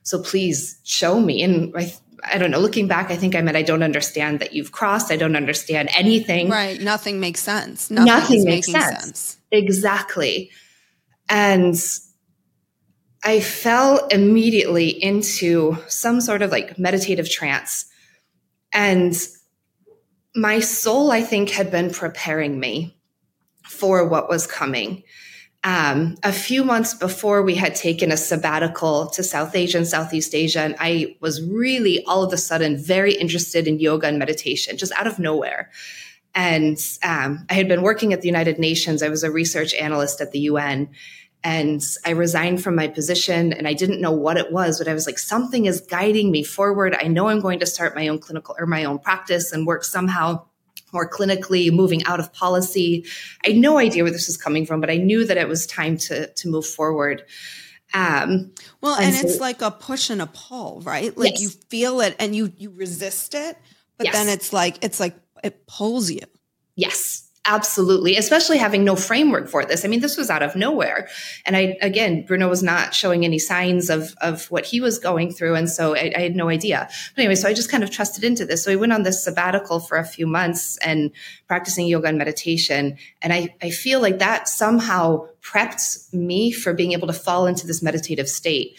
So 0.03 0.21
please 0.21 0.79
show 0.83 1.19
me. 1.19 1.43
And 1.43 1.73
I, 1.77 1.93
I 2.23 2.37
don't 2.37 2.51
know, 2.51 2.59
looking 2.59 2.87
back, 2.87 3.11
I 3.11 3.15
think 3.15 3.35
I 3.35 3.41
meant 3.41 3.57
I 3.57 3.61
don't 3.61 3.83
understand 3.83 4.39
that 4.39 4.53
you've 4.53 4.71
crossed. 4.71 5.11
I 5.11 5.15
don't 5.17 5.35
understand 5.35 5.89
anything. 5.95 6.49
Right. 6.49 6.79
Nothing 6.79 7.19
makes 7.19 7.41
sense. 7.41 7.89
Nothing, 7.89 8.05
Nothing 8.05 8.43
makes 8.45 8.71
sense. 8.71 9.01
sense. 9.01 9.37
Exactly. 9.51 10.51
And 11.29 11.75
I 13.23 13.39
fell 13.39 14.07
immediately 14.07 14.89
into 14.89 15.77
some 15.87 16.21
sort 16.21 16.41
of 16.41 16.51
like 16.51 16.77
meditative 16.79 17.29
trance. 17.29 17.85
And 18.73 19.13
my 20.35 20.59
soul, 20.59 21.11
I 21.11 21.21
think, 21.21 21.49
had 21.49 21.71
been 21.71 21.91
preparing 21.91 22.59
me 22.59 22.97
for 23.67 24.07
what 24.07 24.29
was 24.29 24.47
coming 24.47 25.03
um, 25.63 26.17
a 26.23 26.33
few 26.33 26.63
months 26.63 26.93
before 26.93 27.43
we 27.43 27.53
had 27.53 27.75
taken 27.75 28.11
a 28.11 28.17
sabbatical 28.17 29.07
to 29.11 29.23
South 29.23 29.55
Asia 29.55 29.77
and 29.77 29.87
Southeast 29.87 30.33
Asia, 30.33 30.61
and 30.61 30.75
I 30.79 31.15
was 31.19 31.41
really 31.43 32.03
all 32.05 32.23
of 32.23 32.33
a 32.33 32.37
sudden 32.37 32.77
very 32.77 33.13
interested 33.13 33.67
in 33.67 33.79
yoga 33.79 34.07
and 34.07 34.17
meditation, 34.17 34.77
just 34.77 34.91
out 34.93 35.05
of 35.05 35.19
nowhere. 35.19 35.69
And 36.33 36.77
um, 37.03 37.45
I 37.49 37.53
had 37.53 37.67
been 37.67 37.83
working 37.83 38.11
at 38.13 38.21
the 38.21 38.27
United 38.27 38.57
Nations. 38.57 39.03
I 39.03 39.09
was 39.09 39.23
a 39.23 39.31
research 39.31 39.73
analyst 39.75 40.21
at 40.21 40.31
the 40.31 40.39
UN. 40.39 40.89
And 41.43 41.83
I 42.05 42.11
resigned 42.11 42.63
from 42.63 42.75
my 42.75 42.87
position 42.87 43.51
and 43.51 43.67
I 43.67 43.73
didn't 43.73 43.99
know 43.99 44.11
what 44.11 44.37
it 44.37 44.51
was, 44.51 44.77
but 44.77 44.87
I 44.87 44.93
was 44.93 45.07
like, 45.07 45.17
something 45.17 45.65
is 45.65 45.81
guiding 45.81 46.31
me 46.31 46.43
forward. 46.43 46.95
I 46.99 47.07
know 47.07 47.29
I'm 47.29 47.39
going 47.39 47.59
to 47.59 47.65
start 47.65 47.95
my 47.95 48.07
own 48.07 48.19
clinical 48.19 48.55
or 48.59 48.67
my 48.67 48.83
own 48.83 48.99
practice 48.99 49.51
and 49.51 49.65
work 49.65 49.83
somehow 49.83 50.45
more 50.91 51.09
clinically, 51.09 51.71
moving 51.71 52.03
out 52.05 52.19
of 52.19 52.31
policy. 52.33 53.05
I 53.45 53.49
had 53.49 53.57
no 53.57 53.77
idea 53.77 54.03
where 54.03 54.11
this 54.11 54.27
was 54.27 54.37
coming 54.37 54.65
from, 54.65 54.81
but 54.81 54.89
I 54.89 54.97
knew 54.97 55.25
that 55.25 55.37
it 55.37 55.47
was 55.47 55.65
time 55.65 55.97
to 55.97 56.27
to 56.27 56.49
move 56.49 56.65
forward. 56.65 57.23
Um, 57.93 58.51
well, 58.79 58.95
and, 58.95 59.07
and 59.07 59.15
so, 59.15 59.27
it's 59.27 59.39
like 59.39 59.61
a 59.61 59.71
push 59.71 60.09
and 60.09 60.21
a 60.21 60.27
pull, 60.27 60.81
right? 60.81 61.15
Like 61.17 61.33
yes. 61.33 61.41
you 61.41 61.49
feel 61.49 62.01
it 62.01 62.15
and 62.19 62.35
you 62.35 62.53
you 62.57 62.71
resist 62.71 63.35
it, 63.35 63.57
but 63.97 64.07
yes. 64.07 64.15
then 64.15 64.29
it's 64.29 64.53
like 64.53 64.83
it's 64.83 64.99
like 64.99 65.15
it 65.43 65.67
pulls 65.67 66.09
you. 66.09 66.21
Yes. 66.75 67.30
Absolutely, 67.45 68.17
especially 68.17 68.59
having 68.59 68.83
no 68.83 68.95
framework 68.95 69.49
for 69.49 69.65
this. 69.65 69.83
I 69.83 69.87
mean, 69.87 69.99
this 69.99 70.15
was 70.15 70.29
out 70.29 70.43
of 70.43 70.55
nowhere. 70.55 71.07
And 71.43 71.57
I, 71.57 71.75
again, 71.81 72.23
Bruno 72.23 72.47
was 72.47 72.61
not 72.61 72.93
showing 72.93 73.25
any 73.25 73.39
signs 73.39 73.89
of, 73.89 74.13
of 74.21 74.45
what 74.51 74.63
he 74.63 74.79
was 74.79 74.99
going 74.99 75.33
through. 75.33 75.55
And 75.55 75.67
so 75.67 75.95
I, 75.95 76.13
I 76.15 76.21
had 76.21 76.35
no 76.35 76.49
idea. 76.49 76.87
But 77.15 77.21
anyway, 77.21 77.33
so 77.33 77.49
I 77.49 77.55
just 77.55 77.71
kind 77.71 77.83
of 77.83 77.89
trusted 77.89 78.23
into 78.23 78.45
this. 78.45 78.63
So 78.63 78.71
I 78.71 78.75
went 78.75 78.93
on 78.93 79.01
this 79.01 79.23
sabbatical 79.23 79.79
for 79.79 79.97
a 79.97 80.05
few 80.05 80.27
months 80.27 80.77
and 80.85 81.09
practicing 81.47 81.87
yoga 81.87 82.09
and 82.09 82.17
meditation. 82.19 82.99
And 83.23 83.33
I, 83.33 83.55
I 83.59 83.71
feel 83.71 84.01
like 84.01 84.19
that 84.19 84.47
somehow 84.47 85.27
prepped 85.41 86.13
me 86.13 86.51
for 86.51 86.75
being 86.75 86.91
able 86.91 87.07
to 87.07 87.13
fall 87.13 87.47
into 87.47 87.65
this 87.65 87.81
meditative 87.81 88.29
state. 88.29 88.77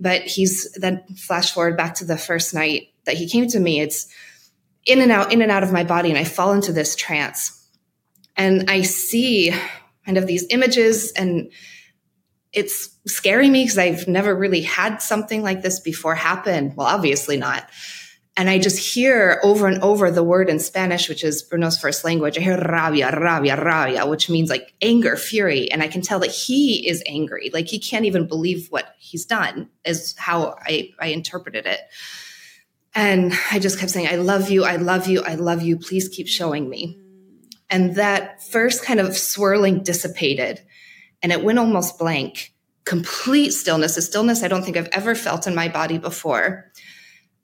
But 0.00 0.22
he's 0.22 0.72
then 0.72 1.02
flash 1.14 1.52
forward 1.52 1.76
back 1.76 1.96
to 1.96 2.06
the 2.06 2.16
first 2.16 2.54
night 2.54 2.88
that 3.04 3.16
he 3.16 3.28
came 3.28 3.48
to 3.48 3.60
me. 3.60 3.80
It's 3.80 4.06
in 4.86 5.02
and 5.02 5.12
out, 5.12 5.30
in 5.30 5.42
and 5.42 5.52
out 5.52 5.62
of 5.62 5.72
my 5.72 5.84
body. 5.84 6.08
And 6.08 6.18
I 6.18 6.24
fall 6.24 6.54
into 6.54 6.72
this 6.72 6.96
trance 6.96 7.57
and 8.38 8.70
I 8.70 8.82
see 8.82 9.52
kind 10.06 10.16
of 10.16 10.26
these 10.26 10.46
images 10.48 11.12
and 11.12 11.52
it's 12.52 12.96
scaring 13.06 13.52
me 13.52 13.64
because 13.64 13.76
I've 13.76 14.08
never 14.08 14.34
really 14.34 14.62
had 14.62 15.02
something 15.02 15.42
like 15.42 15.60
this 15.60 15.80
before 15.80 16.14
happen. 16.14 16.72
Well, 16.74 16.86
obviously 16.86 17.36
not. 17.36 17.68
And 18.38 18.48
I 18.48 18.58
just 18.58 18.94
hear 18.94 19.40
over 19.42 19.66
and 19.66 19.82
over 19.82 20.10
the 20.12 20.22
word 20.22 20.48
in 20.48 20.60
Spanish, 20.60 21.08
which 21.08 21.24
is 21.24 21.42
Bruno's 21.42 21.76
first 21.76 22.04
language. 22.04 22.38
I 22.38 22.40
hear 22.40 22.56
rabia, 22.56 23.10
rabia, 23.20 23.62
rabia, 23.62 24.06
which 24.06 24.30
means 24.30 24.48
like 24.48 24.72
anger, 24.80 25.16
fury. 25.16 25.70
And 25.72 25.82
I 25.82 25.88
can 25.88 26.02
tell 26.02 26.20
that 26.20 26.30
he 26.30 26.88
is 26.88 27.02
angry. 27.04 27.50
Like 27.52 27.66
he 27.66 27.80
can't 27.80 28.04
even 28.04 28.28
believe 28.28 28.68
what 28.70 28.94
he's 28.98 29.26
done, 29.26 29.68
is 29.84 30.14
how 30.16 30.54
I, 30.64 30.90
I 31.00 31.08
interpreted 31.08 31.66
it. 31.66 31.80
And 32.94 33.32
I 33.50 33.58
just 33.58 33.80
kept 33.80 33.90
saying, 33.90 34.06
I 34.06 34.16
love 34.16 34.50
you. 34.50 34.64
I 34.64 34.76
love 34.76 35.08
you. 35.08 35.22
I 35.22 35.34
love 35.34 35.62
you. 35.62 35.76
Please 35.76 36.08
keep 36.08 36.28
showing 36.28 36.70
me. 36.70 36.98
And 37.70 37.96
that 37.96 38.42
first 38.42 38.82
kind 38.82 39.00
of 39.00 39.16
swirling 39.16 39.82
dissipated 39.82 40.62
and 41.22 41.32
it 41.32 41.44
went 41.44 41.58
almost 41.58 41.98
blank. 41.98 42.54
Complete 42.84 43.50
stillness, 43.50 43.96
a 43.96 44.02
stillness 44.02 44.42
I 44.42 44.48
don't 44.48 44.62
think 44.62 44.76
I've 44.76 44.88
ever 44.92 45.14
felt 45.14 45.46
in 45.46 45.54
my 45.54 45.68
body 45.68 45.98
before. 45.98 46.70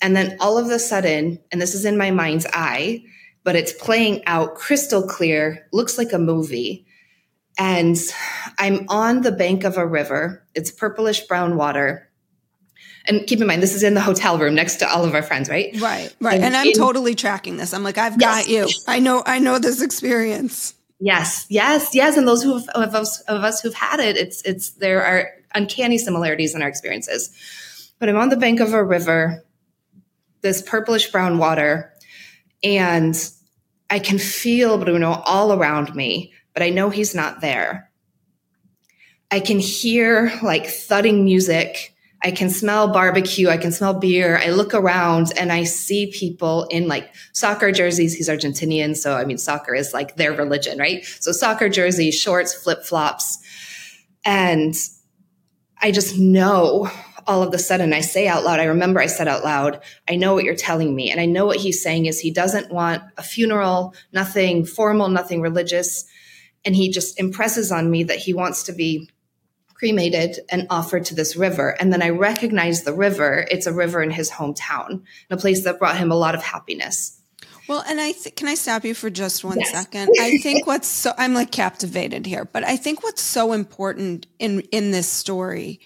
And 0.01 0.17
then 0.17 0.37
all 0.41 0.59
of 0.59 0.71
a 0.71 0.79
sudden, 0.79 1.39
and 1.53 1.61
this 1.61 1.75
is 1.75 1.85
in 1.85 1.99
my 1.99 2.11
mind's 2.11 2.47
eye, 2.53 3.05
but 3.43 3.57
it's 3.57 3.73
playing 3.73 4.25
out 4.27 4.55
crystal 4.55 5.07
clear, 5.07 5.69
looks 5.73 5.99
like 5.99 6.13
a 6.13 6.19
movie. 6.19 6.87
And 7.59 7.97
I'm 8.59 8.87
on 8.89 9.21
the 9.21 9.33
bank 9.33 9.65
of 9.65 9.77
a 9.77 9.87
river. 9.87 10.47
It's 10.55 10.71
purplish 10.71 11.27
brown 11.27 11.57
water 11.57 12.11
and 13.07 13.27
keep 13.27 13.41
in 13.41 13.47
mind 13.47 13.63
this 13.63 13.75
is 13.75 13.83
in 13.83 13.95
the 13.95 14.01
hotel 14.01 14.39
room 14.39 14.55
next 14.55 14.77
to 14.77 14.89
all 14.89 15.05
of 15.05 15.15
our 15.15 15.23
friends 15.23 15.49
right? 15.49 15.79
Right 15.81 16.15
right. 16.21 16.35
And, 16.35 16.45
and 16.45 16.57
i'm 16.57 16.69
in, 16.69 16.73
totally 16.75 17.15
tracking 17.15 17.57
this. 17.57 17.73
I'm 17.75 17.83
like 17.83 17.99
i've 17.99 18.19
got 18.19 18.49
you. 18.49 18.69
I 18.87 18.99
know 18.99 19.23
i 19.27 19.39
know 19.39 19.59
this 19.59 19.83
experience. 19.83 20.75
Yes 21.01 21.47
yes 21.49 21.95
yes. 21.95 22.17
And 22.17 22.27
those 22.27 22.43
who 22.43 22.59
have, 22.59 22.69
of 22.69 22.95
us 22.95 23.21
of 23.23 23.43
us 23.43 23.61
who've 23.61 23.75
had 23.75 24.01
it 24.01 24.17
it's 24.17 24.43
it's 24.43 24.71
there 24.73 25.05
are 25.05 25.31
uncanny 25.55 25.99
similarities 25.99 26.55
in 26.55 26.63
our 26.63 26.69
experiences. 26.69 27.31
But 27.99 28.09
i'm 28.09 28.17
on 28.17 28.29
the 28.29 28.37
bank 28.37 28.61
of 28.61 28.73
a 28.73 28.83
river 28.83 29.45
this 30.41 30.63
purplish 30.63 31.11
brown 31.11 31.39
water 31.39 31.93
and 32.63 33.31
i 33.89 33.99
can 33.99 34.19
feel 34.19 34.77
bruno 34.79 35.23
all 35.25 35.53
around 35.53 35.95
me 35.95 36.33
but 36.53 36.63
i 36.63 36.71
know 36.71 36.91
he's 36.91 37.15
not 37.15 37.41
there. 37.41 37.91
I 39.31 39.41
can 39.41 39.59
hear 39.59 40.33
like 40.43 40.67
thudding 40.67 41.25
music 41.25 41.94
I 42.25 42.31
can 42.31 42.49
smell 42.49 42.89
barbecue. 42.89 43.51
I 43.51 43.59
can 43.59 43.71
smell 43.71 43.93
beer. 43.93 44.39
I 44.39 44.49
look 44.49 44.73
around 44.73 45.33
and 45.39 45.53
I 45.53 45.65
see 45.65 46.11
people 46.11 46.65
in 46.71 46.89
like 46.89 47.15
soccer 47.33 47.71
jerseys. 47.71 48.15
He's 48.15 48.31
Argentinian. 48.31 48.97
So, 48.97 49.15
I 49.15 49.27
mean, 49.27 49.37
soccer 49.37 49.75
is 49.75 49.93
like 49.93 50.17
their 50.17 50.33
religion, 50.33 50.79
right? 50.79 51.05
So, 51.05 51.33
soccer 51.33 51.69
jerseys, 51.69 52.19
shorts, 52.19 52.55
flip 52.55 52.83
flops. 52.83 53.39
And 54.25 54.75
I 55.83 55.91
just 55.91 56.19
know 56.19 56.91
all 57.27 57.43
of 57.43 57.53
a 57.53 57.59
sudden 57.59 57.93
I 57.93 58.01
say 58.01 58.27
out 58.27 58.45
loud, 58.45 58.59
I 58.59 58.65
remember 58.65 59.01
I 59.01 59.07
said 59.07 59.29
out 59.29 59.45
loud, 59.45 59.83
I 60.09 60.17
know 60.17 60.35
what 60.35 60.45
you're 60.45 60.55
telling 60.55 60.95
me. 60.95 61.11
And 61.11 61.21
I 61.21 61.27
know 61.27 61.45
what 61.45 61.59
he's 61.59 61.83
saying 61.83 62.07
is 62.07 62.21
he 62.21 62.31
doesn't 62.31 62.73
want 62.73 63.03
a 63.19 63.23
funeral, 63.23 63.95
nothing 64.13 64.65
formal, 64.65 65.09
nothing 65.09 65.43
religious. 65.43 66.05
And 66.65 66.75
he 66.75 66.91
just 66.91 67.21
impresses 67.21 67.71
on 67.71 67.91
me 67.91 68.05
that 68.05 68.19
he 68.19 68.33
wants 68.33 68.63
to 68.65 68.73
be 68.73 69.11
cremated 69.75 70.41
and 70.51 70.67
offered 70.71 71.05
to 71.07 71.15
this 71.15 71.37
river. 71.37 71.77
And 71.79 71.93
then 71.93 72.03
I 72.03 72.11
recognized 72.11 72.85
the 72.85 72.95
river. 72.95 73.47
It's 73.51 73.67
a 73.67 73.73
river 73.73 74.03
in 74.03 74.11
his 74.11 74.31
hometown, 74.31 75.03
a 75.31 75.37
place 75.37 75.65
that 75.65 75.79
brought 75.79 75.99
him 75.99 76.11
a 76.11 76.17
lot 76.17 76.35
of 76.35 76.43
happiness. 76.43 77.21
Well, 77.69 77.83
and 77.87 78.01
I 78.01 78.13
th- 78.13 78.35
can 78.37 78.49
I 78.49 78.55
stop 78.55 78.85
you 78.85 78.95
for 78.95 79.09
just 79.09 79.43
one 79.43 79.59
yes. 79.59 79.71
second? 79.71 80.11
I 80.21 80.39
think 80.39 80.67
what's 80.67 80.89
so 80.89 81.13
I'm 81.17 81.35
like 81.35 81.51
captivated 81.51 82.27
here, 82.27 82.45
but 82.45 82.63
I 82.63 82.77
think 82.77 83.03
what's 83.03 83.23
so 83.23 83.53
important 83.53 84.27
in 84.39 84.61
in 84.71 84.91
this 84.91 85.09
story, 85.09 85.81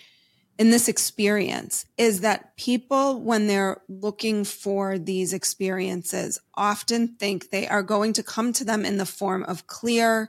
in 0.59 0.71
this 0.71 0.89
experience, 0.89 1.87
is 1.97 2.23
that 2.23 2.57
people 2.57 3.21
when 3.21 3.47
they're 3.47 3.81
looking 3.89 4.45
for 4.45 4.99
these 4.99 5.33
experiences 5.33 6.41
often 6.55 7.09
think 7.17 7.51
they 7.51 7.69
are 7.69 7.85
going 7.85 8.13
to 8.15 8.25
come 8.25 8.53
to 8.55 8.65
them 8.65 8.85
in 8.85 8.97
the 8.97 9.07
form 9.07 9.45
of 9.45 9.69
clear, 9.69 10.29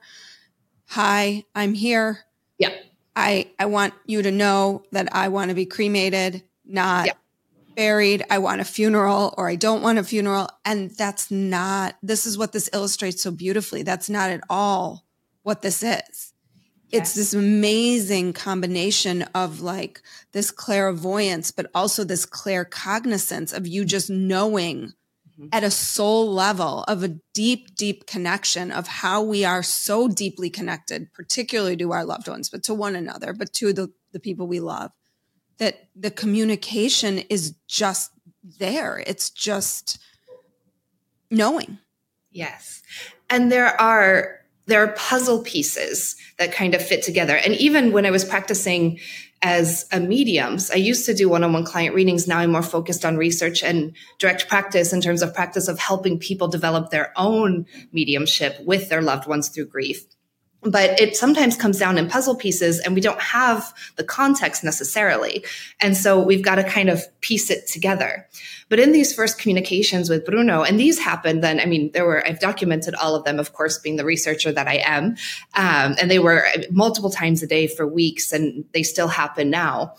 "Hi, 0.90 1.46
I'm 1.56 1.74
here. 1.74 2.26
Yeah. 2.60 2.76
I 3.16 3.52
I 3.60 3.66
want 3.66 3.94
you 4.06 4.22
to 4.22 4.32
know 4.32 4.84
that 4.92 5.14
I 5.14 5.28
want 5.30 5.50
to 5.50 5.56
be 5.56 5.66
cremated, 5.66 6.44
not 6.66 7.08
yeah 7.08 7.14
buried, 7.80 8.26
I 8.30 8.40
want 8.40 8.60
a 8.60 8.66
funeral 8.66 9.34
or 9.38 9.48
I 9.48 9.56
don't 9.56 9.82
want 9.82 10.00
a 10.00 10.04
funeral. 10.04 10.50
And 10.66 10.92
that's 10.92 11.32
not, 11.32 11.96
this 12.04 12.26
is 12.26 12.38
what 12.38 12.52
this 12.52 12.70
illustrates 12.74 13.24
so 13.24 13.32
beautifully. 13.32 13.84
That's 13.84 14.10
not 14.10 14.32
at 14.32 14.42
all 14.50 15.06
what 15.44 15.62
this 15.62 15.82
is. 15.82 16.34
Yes. 16.90 16.92
It's 16.92 17.14
this 17.14 17.34
amazing 17.34 18.34
combination 18.34 19.22
of 19.34 19.62
like 19.62 20.02
this 20.34 20.52
clairvoyance, 20.52 21.52
but 21.52 21.72
also 21.74 22.04
this 22.04 22.26
claircognizance 22.26 23.56
of 23.56 23.66
you 23.66 23.86
just 23.86 24.10
knowing 24.10 24.92
mm-hmm. 25.40 25.48
at 25.52 25.64
a 25.64 25.72
soul 25.72 26.32
level 26.32 26.84
of 26.88 27.04
a 27.04 27.20
deep, 27.34 27.76
deep 27.76 28.06
connection 28.06 28.72
of 28.72 28.88
how 28.88 29.22
we 29.22 29.46
are 29.46 29.64
so 29.64 30.08
deeply 30.08 30.50
connected, 30.50 31.14
particularly 31.14 31.78
to 31.78 31.92
our 31.92 32.06
loved 32.06 32.28
ones, 32.28 32.50
but 32.50 32.64
to 32.64 32.74
one 32.74 32.96
another, 32.96 33.34
but 33.34 33.54
to 33.54 33.72
the, 33.72 33.92
the 34.12 34.20
people 34.20 34.48
we 34.48 34.60
love 34.60 34.92
that 35.60 35.90
the 35.96 36.10
communication 36.10 37.20
is 37.30 37.56
just 37.68 38.12
there. 38.60 39.04
It's 39.06 39.30
just 39.30 40.00
knowing. 41.30 41.78
Yes. 42.32 42.82
And 43.30 43.52
there 43.52 43.80
are 43.80 44.40
there 44.66 44.84
are 44.84 44.94
puzzle 44.94 45.42
pieces 45.42 46.16
that 46.38 46.52
kind 46.52 46.76
of 46.76 46.86
fit 46.86 47.02
together. 47.02 47.36
And 47.36 47.56
even 47.56 47.92
when 47.92 48.06
I 48.06 48.12
was 48.12 48.24
practicing 48.24 49.00
as 49.42 49.88
a 49.92 50.00
mediums, 50.00 50.70
I 50.70 50.76
used 50.76 51.06
to 51.06 51.14
do 51.14 51.30
one-on-one 51.30 51.66
client 51.66 51.96
readings. 51.96 52.28
Now 52.28 52.40
I'm 52.40 52.52
more 52.52 52.62
focused 52.62 53.06
on 53.06 53.18
research 53.18 53.64
and 53.64 53.96
direct 54.18 54.50
practice 54.50 54.92
in 54.92 55.02
terms 55.02 55.22
of 55.22 55.34
practice 55.34 55.68
of 55.68 55.80
helping 55.80 56.20
people 56.20 56.48
develop 56.48 56.90
their 56.90 57.14
own 57.16 57.66
mediumship 57.92 58.60
with 58.66 58.90
their 58.90 59.02
loved 59.02 59.28
ones 59.28 59.50
through 59.50 59.68
grief 59.68 60.06
but 60.62 61.00
it 61.00 61.16
sometimes 61.16 61.56
comes 61.56 61.80
down 61.80 61.98
in 61.98 62.08
puzzle 62.08 62.36
pieces 62.36 62.80
and 62.80 62.94
we 62.94 63.02
don't 63.02 63.22
have 63.22 63.74
the 63.96 64.04
context 64.04 64.64
necessarily. 64.64 65.46
And 65.80 65.96
so 65.96 66.20
we've 66.20 66.44
got 66.44 66.56
to 66.56 66.64
kind 66.64 66.90
of 66.90 67.02
piece 67.22 67.50
it 67.50 67.68
together. 67.68 68.28
But 68.68 68.80
in 68.80 68.92
these 68.92 69.14
first 69.14 69.40
communications 69.40 70.10
with 70.10 70.26
Bruno, 70.26 70.64
and 70.64 70.80
these 70.80 71.00
happened 71.00 71.44
then, 71.44 71.60
I 71.60 71.66
mean, 71.66 71.92
there 71.94 72.06
were, 72.06 72.26
I've 72.28 72.40
documented 72.40 72.94
all 72.96 73.16
of 73.16 73.24
them, 73.24 73.40
of 73.40 73.54
course, 73.54 73.80
being 73.80 73.96
the 73.96 74.06
researcher 74.06 74.52
that 74.52 74.68
I 74.68 74.82
am. 74.86 75.16
Um, 75.56 75.96
and 76.00 76.12
they 76.12 76.20
were 76.20 76.46
multiple 76.70 77.10
times 77.10 77.42
a 77.42 77.48
day 77.48 77.68
for 77.68 77.88
weeks 77.88 78.32
and 78.34 78.66
they 78.74 78.84
still 78.84 79.08
happen 79.08 79.50
now. 79.50 79.96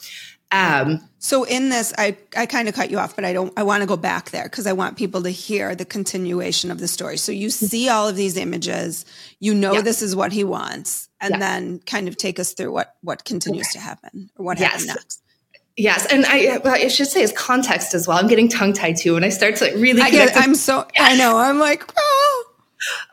Um, 0.52 1.08
so 1.18 1.44
in 1.44 1.68
this, 1.68 1.92
I, 1.96 2.16
I 2.36 2.46
kind 2.46 2.68
of 2.68 2.74
cut 2.74 2.90
you 2.90 2.98
off, 2.98 3.14
but 3.14 3.24
I 3.24 3.32
don't, 3.32 3.52
I 3.56 3.62
want 3.62 3.82
to 3.82 3.86
go 3.86 3.96
back 3.96 4.30
there 4.30 4.44
because 4.44 4.66
I 4.66 4.72
want 4.72 4.96
people 4.96 5.22
to 5.22 5.30
hear 5.30 5.74
the 5.74 5.84
continuation 5.84 6.70
of 6.70 6.80
the 6.80 6.88
story. 6.88 7.18
So 7.18 7.30
you 7.30 7.50
see 7.50 7.88
all 7.88 8.08
of 8.08 8.16
these 8.16 8.36
images, 8.36 9.04
you 9.38 9.54
know, 9.54 9.74
yeah. 9.74 9.82
this 9.82 10.02
is 10.02 10.16
what 10.16 10.32
he 10.32 10.42
wants, 10.42 11.08
and 11.20 11.32
yeah. 11.32 11.38
then 11.38 11.78
kind 11.80 12.08
of 12.08 12.16
take 12.16 12.40
us 12.40 12.52
through 12.52 12.72
what, 12.72 12.96
what 13.02 13.24
continues 13.24 13.68
okay. 13.68 13.78
to 13.78 13.80
happen 13.80 14.30
or 14.36 14.44
what 14.44 14.58
yes. 14.58 14.72
happened 14.72 14.88
next. 14.88 15.22
Yes, 15.76 16.12
and 16.12 16.26
I, 16.26 16.58
well, 16.58 16.74
I 16.74 16.88
should 16.88 17.06
say 17.06 17.22
is 17.22 17.32
context 17.32 17.94
as 17.94 18.06
well. 18.06 18.18
I'm 18.18 18.26
getting 18.26 18.48
tongue 18.48 18.72
tied 18.72 18.96
too 18.96 19.14
when 19.14 19.24
I 19.24 19.28
start 19.28 19.56
to 19.56 19.64
like 19.64 19.74
really. 19.74 20.02
I 20.02 20.10
get, 20.10 20.36
I'm 20.36 20.54
so. 20.54 20.86
I 20.98 21.16
know. 21.16 21.38
I'm 21.38 21.58
like, 21.58 21.84
oh. 21.96 22.44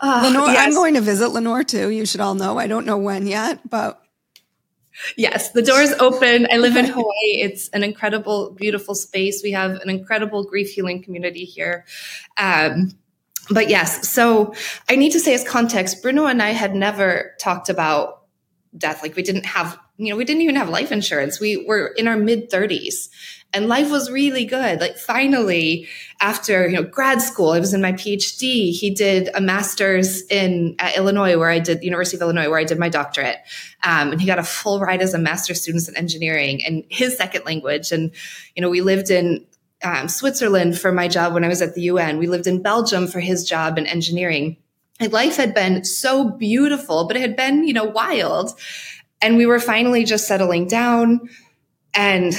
Uh, 0.02 0.22
Lenore, 0.26 0.48
yes. 0.48 0.66
I'm 0.66 0.74
going 0.74 0.96
to 0.96 1.02
visit 1.02 1.30
Lenore 1.30 1.64
too. 1.64 1.90
You 1.90 2.06
should 2.06 2.20
all 2.20 2.36
know. 2.36 2.58
I 2.58 2.68
don't 2.68 2.86
know 2.86 2.98
when 2.98 3.28
yet, 3.28 3.70
but 3.70 4.02
Yes, 5.16 5.52
the 5.52 5.62
doors 5.62 5.92
open. 6.00 6.48
I 6.52 6.58
live 6.58 6.76
in 6.76 6.86
Hawaii. 6.94 7.42
It's 7.42 7.70
an 7.70 7.84
incredible, 7.84 8.52
beautiful 8.52 8.96
space. 8.96 9.42
We 9.44 9.52
have 9.52 9.72
an 9.72 9.90
incredible 9.90 10.44
grief 10.44 10.72
healing 10.72 11.04
community 11.04 11.46
here. 11.46 11.86
Um, 12.38 12.98
but 13.50 13.70
yes, 13.70 14.10
so 14.10 14.54
I 14.90 14.96
need 14.96 15.12
to 15.12 15.20
say 15.20 15.34
as 15.34 15.48
context, 15.48 16.02
Bruno 16.02 16.26
and 16.26 16.42
I 16.42 16.50
had 16.50 16.76
never 16.76 17.34
talked 17.40 17.70
about 17.70 18.24
death. 18.78 19.02
Like 19.02 19.16
we 19.16 19.24
didn't 19.24 19.46
have, 19.46 19.80
you 19.98 20.10
know, 20.10 20.18
we 20.18 20.26
didn't 20.26 20.42
even 20.42 20.56
have 20.56 20.70
life 20.70 20.92
insurance. 20.92 21.40
We 21.40 21.66
were 21.66 21.88
in 21.98 22.08
our 22.08 22.18
mid 22.18 22.50
30s 22.50 23.10
and 23.54 23.68
life 23.68 23.90
was 23.90 24.12
really 24.12 24.46
good. 24.46 24.80
Like 24.80 24.98
finally, 24.98 25.88
after 26.22 26.68
you 26.68 26.76
know 26.76 26.84
grad 26.84 27.22
school, 27.22 27.52
I 27.52 27.60
was 27.60 27.74
in 27.74 27.82
my 27.82 27.94
PhD. 27.94 28.72
He 28.72 28.94
did 28.94 29.30
a 29.34 29.42
master's 29.42 30.22
in 30.28 30.76
at 30.80 30.98
Illinois, 30.98 31.38
where 31.38 31.50
I 31.50 31.60
did 31.60 31.84
University 31.84 32.18
of 32.18 32.22
Illinois, 32.22 32.50
where 32.50 32.60
I 32.60 32.66
did 32.66 32.78
my 32.78 32.90
doctorate, 32.90 33.38
um, 33.84 34.12
and 34.12 34.22
he 34.22 34.28
got 34.28 34.40
a 34.40 34.44
full 34.44 34.80
ride 34.80 35.02
as 35.02 35.14
a 35.14 35.18
master's 35.18 35.62
student 35.62 35.88
in 35.88 35.96
engineering 35.96 36.64
and 36.66 36.84
his 36.90 37.18
second 37.18 37.46
language. 37.46 37.92
And 37.92 38.12
you 38.56 38.62
know, 38.62 38.70
we 38.70 38.82
lived 38.82 39.10
in 39.10 39.46
um, 39.84 40.10
Switzerland 40.10 40.78
for 40.78 40.92
my 40.92 41.08
job 41.08 41.34
when 41.34 41.46
I 41.46 41.48
was 41.48 41.62
at 41.62 41.74
the 41.74 41.84
UN. 41.84 42.18
We 42.18 42.28
lived 42.28 42.48
in 42.48 42.62
Belgium 42.62 43.08
for 43.08 43.20
his 43.20 43.48
job 43.48 43.78
in 43.78 43.88
engineering. 43.88 44.58
And 45.00 45.14
life 45.14 45.38
had 45.38 45.54
been 45.54 45.86
so 45.86 46.32
beautiful, 46.32 47.08
but 47.08 47.16
it 47.16 47.22
had 47.22 47.36
been 47.36 47.66
you 47.66 47.74
know 47.74 47.86
wild, 47.86 48.60
and 49.22 49.38
we 49.38 49.46
were 49.46 49.60
finally 49.60 50.04
just 50.04 50.28
settling 50.28 50.68
down. 50.68 51.30
And 51.94 52.34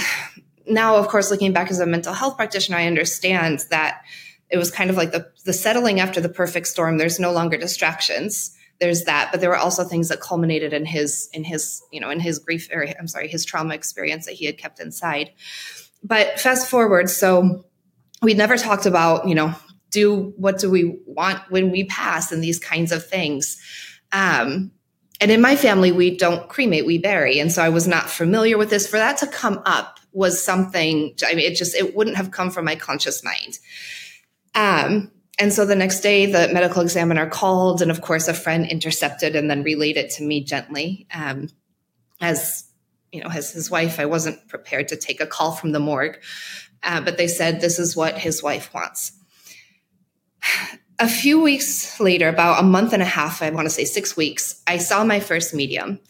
now, 0.69 0.97
of 0.97 1.09
course, 1.09 1.31
looking 1.31 1.53
back 1.53 1.71
as 1.71 1.81
a 1.81 1.87
mental 1.87 2.13
health 2.13 2.37
practitioner, 2.37 2.77
I 2.77 2.87
understand 2.87 3.65
that 3.71 4.03
it 4.51 4.57
was 4.57 4.71
kind 4.71 4.91
of 4.91 4.97
like 4.97 5.13
the, 5.13 5.31
the 5.45 5.53
settling 5.53 6.01
after 6.01 6.21
the 6.21 6.29
perfect 6.29 6.67
storm. 6.67 6.99
There's 6.99 7.21
no 7.21 7.33
longer 7.33 7.57
distractions. 7.57 8.55
There's 8.81 9.05
that, 9.05 9.31
but 9.33 9.41
there 9.41 9.51
were 9.51 9.57
also 9.57 9.85
things 9.85 10.09
that 10.09 10.21
culminated 10.21 10.73
in 10.73 10.87
his, 10.87 11.29
in 11.33 11.45
his, 11.45 11.83
you 11.91 12.01
know, 12.01 12.11
in 12.11 12.21
his 12.21 12.39
grief, 12.39 12.69
or 12.73 12.87
I'm 12.99 13.09
sorry, 13.09 13.29
his 13.29 13.45
trauma 13.45 13.75
experience 13.75 14.27
that 14.27 14.37
he 14.37 14.47
had 14.47 14.57
kept 14.57 14.81
inside. 14.81 15.33
But 16.05 16.39
fast 16.39 16.71
forward, 16.71 17.11
so 17.11 17.65
we 18.23 18.35
never 18.35 18.57
talked 18.57 18.87
about, 18.87 19.27
you 19.27 19.35
know, 19.35 19.55
do 19.91 20.33
what 20.37 20.59
do 20.59 20.71
we 20.71 20.99
want 21.07 21.41
when 21.51 21.71
we 21.71 21.85
pass 21.85 22.31
and 22.31 22.43
these 22.43 22.59
kinds 22.59 22.93
of 22.93 23.05
things. 23.05 23.61
Um, 24.13 24.71
and 25.21 25.31
in 25.31 25.41
my 25.41 25.57
family, 25.57 25.91
we 25.91 26.17
don't 26.17 26.49
cremate, 26.49 26.87
we 26.87 26.99
bury. 26.99 27.41
And 27.41 27.51
so 27.51 27.63
I 27.63 27.71
was 27.71 27.89
not 27.89 28.09
familiar 28.09 28.57
with 28.57 28.71
this. 28.71 28.87
For 28.87 28.99
that 28.99 29.19
to 29.19 29.27
come 29.27 29.61
up 29.67 29.98
was 30.13 30.43
something, 30.43 31.15
I 31.27 31.35
mean, 31.35 31.51
it 31.51 31.57
just, 31.57 31.75
it 31.75 31.95
wouldn't 31.95 32.17
have 32.17 32.31
come 32.31 32.51
from 32.51 32.65
my 32.65 32.77
conscious 32.77 33.23
mind. 33.23 33.59
Um, 34.55 35.13
and 35.39 35.53
so 35.53 35.65
the 35.65 35.77
next 35.77 36.01
day, 36.01 36.27
the 36.27 36.53
medical 36.53 36.83
examiner 36.83 37.29
called, 37.29 37.81
and 37.81 37.91
of 37.91 38.01
course, 38.01 38.27
a 38.27 38.35
friend 38.35 38.67
intercepted 38.67 39.37
and 39.37 39.49
then 39.49 39.63
relayed 39.63 39.97
it 39.97 40.11
to 40.13 40.25
me 40.25 40.43
gently. 40.43 41.07
Um, 41.15 41.49
as 42.21 42.65
you 43.13 43.23
know, 43.23 43.31
as 43.31 43.53
his 43.53 43.71
wife, 43.71 44.01
I 44.01 44.07
wasn't 44.07 44.49
prepared 44.49 44.89
to 44.89 44.97
take 44.97 45.21
a 45.21 45.27
call 45.27 45.53
from 45.53 45.73
the 45.73 45.81
morgue, 45.81 46.19
uh, 46.83 47.01
but 47.01 47.17
they 47.17 47.29
said 47.29 47.61
this 47.61 47.79
is 47.79 47.97
what 47.97 48.19
his 48.19 48.43
wife 48.43 48.73
wants. 48.75 49.13
A 51.01 51.09
few 51.09 51.41
weeks 51.41 52.01
later, 52.01 52.27
about 52.27 52.59
a 52.59 52.65
month 52.65 52.93
and 52.93 53.01
a 53.01 53.07
half, 53.07 53.41
I 53.41 53.51
want 53.51 53.67
to 53.67 53.71
say 53.71 53.85
six 53.85 54.17
weeks, 54.17 54.61
I 54.67 54.79
saw 54.79 55.05
my 55.05 55.21
first 55.21 55.55
medium. 55.55 56.01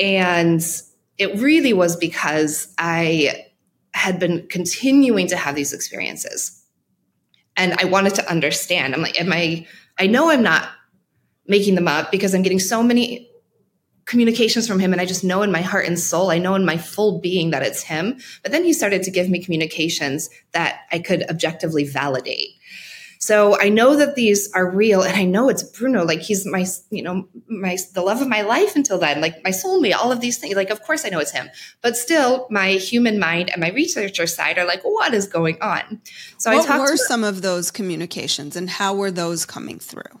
And 0.00 0.62
it 1.18 1.40
really 1.40 1.72
was 1.72 1.96
because 1.96 2.72
I 2.78 3.46
had 3.92 4.18
been 4.18 4.46
continuing 4.48 5.26
to 5.28 5.36
have 5.36 5.54
these 5.54 5.72
experiences. 5.72 6.64
And 7.56 7.74
I 7.78 7.86
wanted 7.86 8.14
to 8.16 8.30
understand. 8.30 8.94
I'm 8.94 9.02
like, 9.02 9.20
am 9.20 9.32
I, 9.32 9.66
I 9.98 10.06
know 10.06 10.30
I'm 10.30 10.42
not 10.42 10.68
making 11.48 11.74
them 11.74 11.88
up 11.88 12.12
because 12.12 12.34
I'm 12.34 12.42
getting 12.42 12.60
so 12.60 12.82
many 12.82 13.28
communications 14.08 14.66
from 14.66 14.78
him. 14.80 14.92
And 14.92 15.02
I 15.02 15.04
just 15.04 15.22
know 15.22 15.42
in 15.42 15.52
my 15.52 15.60
heart 15.60 15.86
and 15.86 15.98
soul, 15.98 16.30
I 16.30 16.38
know 16.38 16.54
in 16.54 16.64
my 16.64 16.78
full 16.78 17.20
being 17.20 17.50
that 17.50 17.62
it's 17.62 17.82
him. 17.82 18.18
But 18.42 18.52
then 18.52 18.64
he 18.64 18.72
started 18.72 19.02
to 19.02 19.10
give 19.10 19.28
me 19.28 19.42
communications 19.42 20.30
that 20.52 20.80
I 20.90 20.98
could 20.98 21.28
objectively 21.28 21.84
validate. 21.84 22.57
So 23.28 23.60
I 23.60 23.68
know 23.68 23.94
that 23.94 24.14
these 24.14 24.50
are 24.54 24.70
real 24.70 25.02
and 25.02 25.14
I 25.14 25.24
know 25.24 25.50
it's 25.50 25.62
Bruno. 25.62 26.02
Like 26.02 26.20
he's 26.20 26.46
my, 26.46 26.64
you 26.88 27.02
know, 27.02 27.28
my, 27.46 27.76
the 27.92 28.00
love 28.00 28.22
of 28.22 28.28
my 28.28 28.40
life 28.40 28.74
until 28.74 28.96
then, 28.96 29.20
like 29.20 29.44
my 29.44 29.50
soulmate, 29.50 29.94
all 29.94 30.10
of 30.10 30.22
these 30.22 30.38
things. 30.38 30.56
Like, 30.56 30.70
of 30.70 30.82
course 30.82 31.04
I 31.04 31.10
know 31.10 31.18
it's 31.18 31.32
him, 31.32 31.50
but 31.82 31.94
still 31.94 32.46
my 32.48 32.70
human 32.70 33.18
mind 33.18 33.50
and 33.50 33.60
my 33.60 33.68
researcher 33.68 34.26
side 34.26 34.56
are 34.56 34.64
like, 34.64 34.80
what 34.80 35.12
is 35.12 35.26
going 35.26 35.60
on? 35.60 36.00
So 36.38 36.56
what 36.56 36.70
I 36.70 36.78
were 36.78 36.96
some 36.96 37.22
of 37.22 37.42
those 37.42 37.70
communications 37.70 38.56
and 38.56 38.70
how 38.70 38.94
were 38.94 39.10
those 39.10 39.44
coming 39.44 39.78
through? 39.78 40.20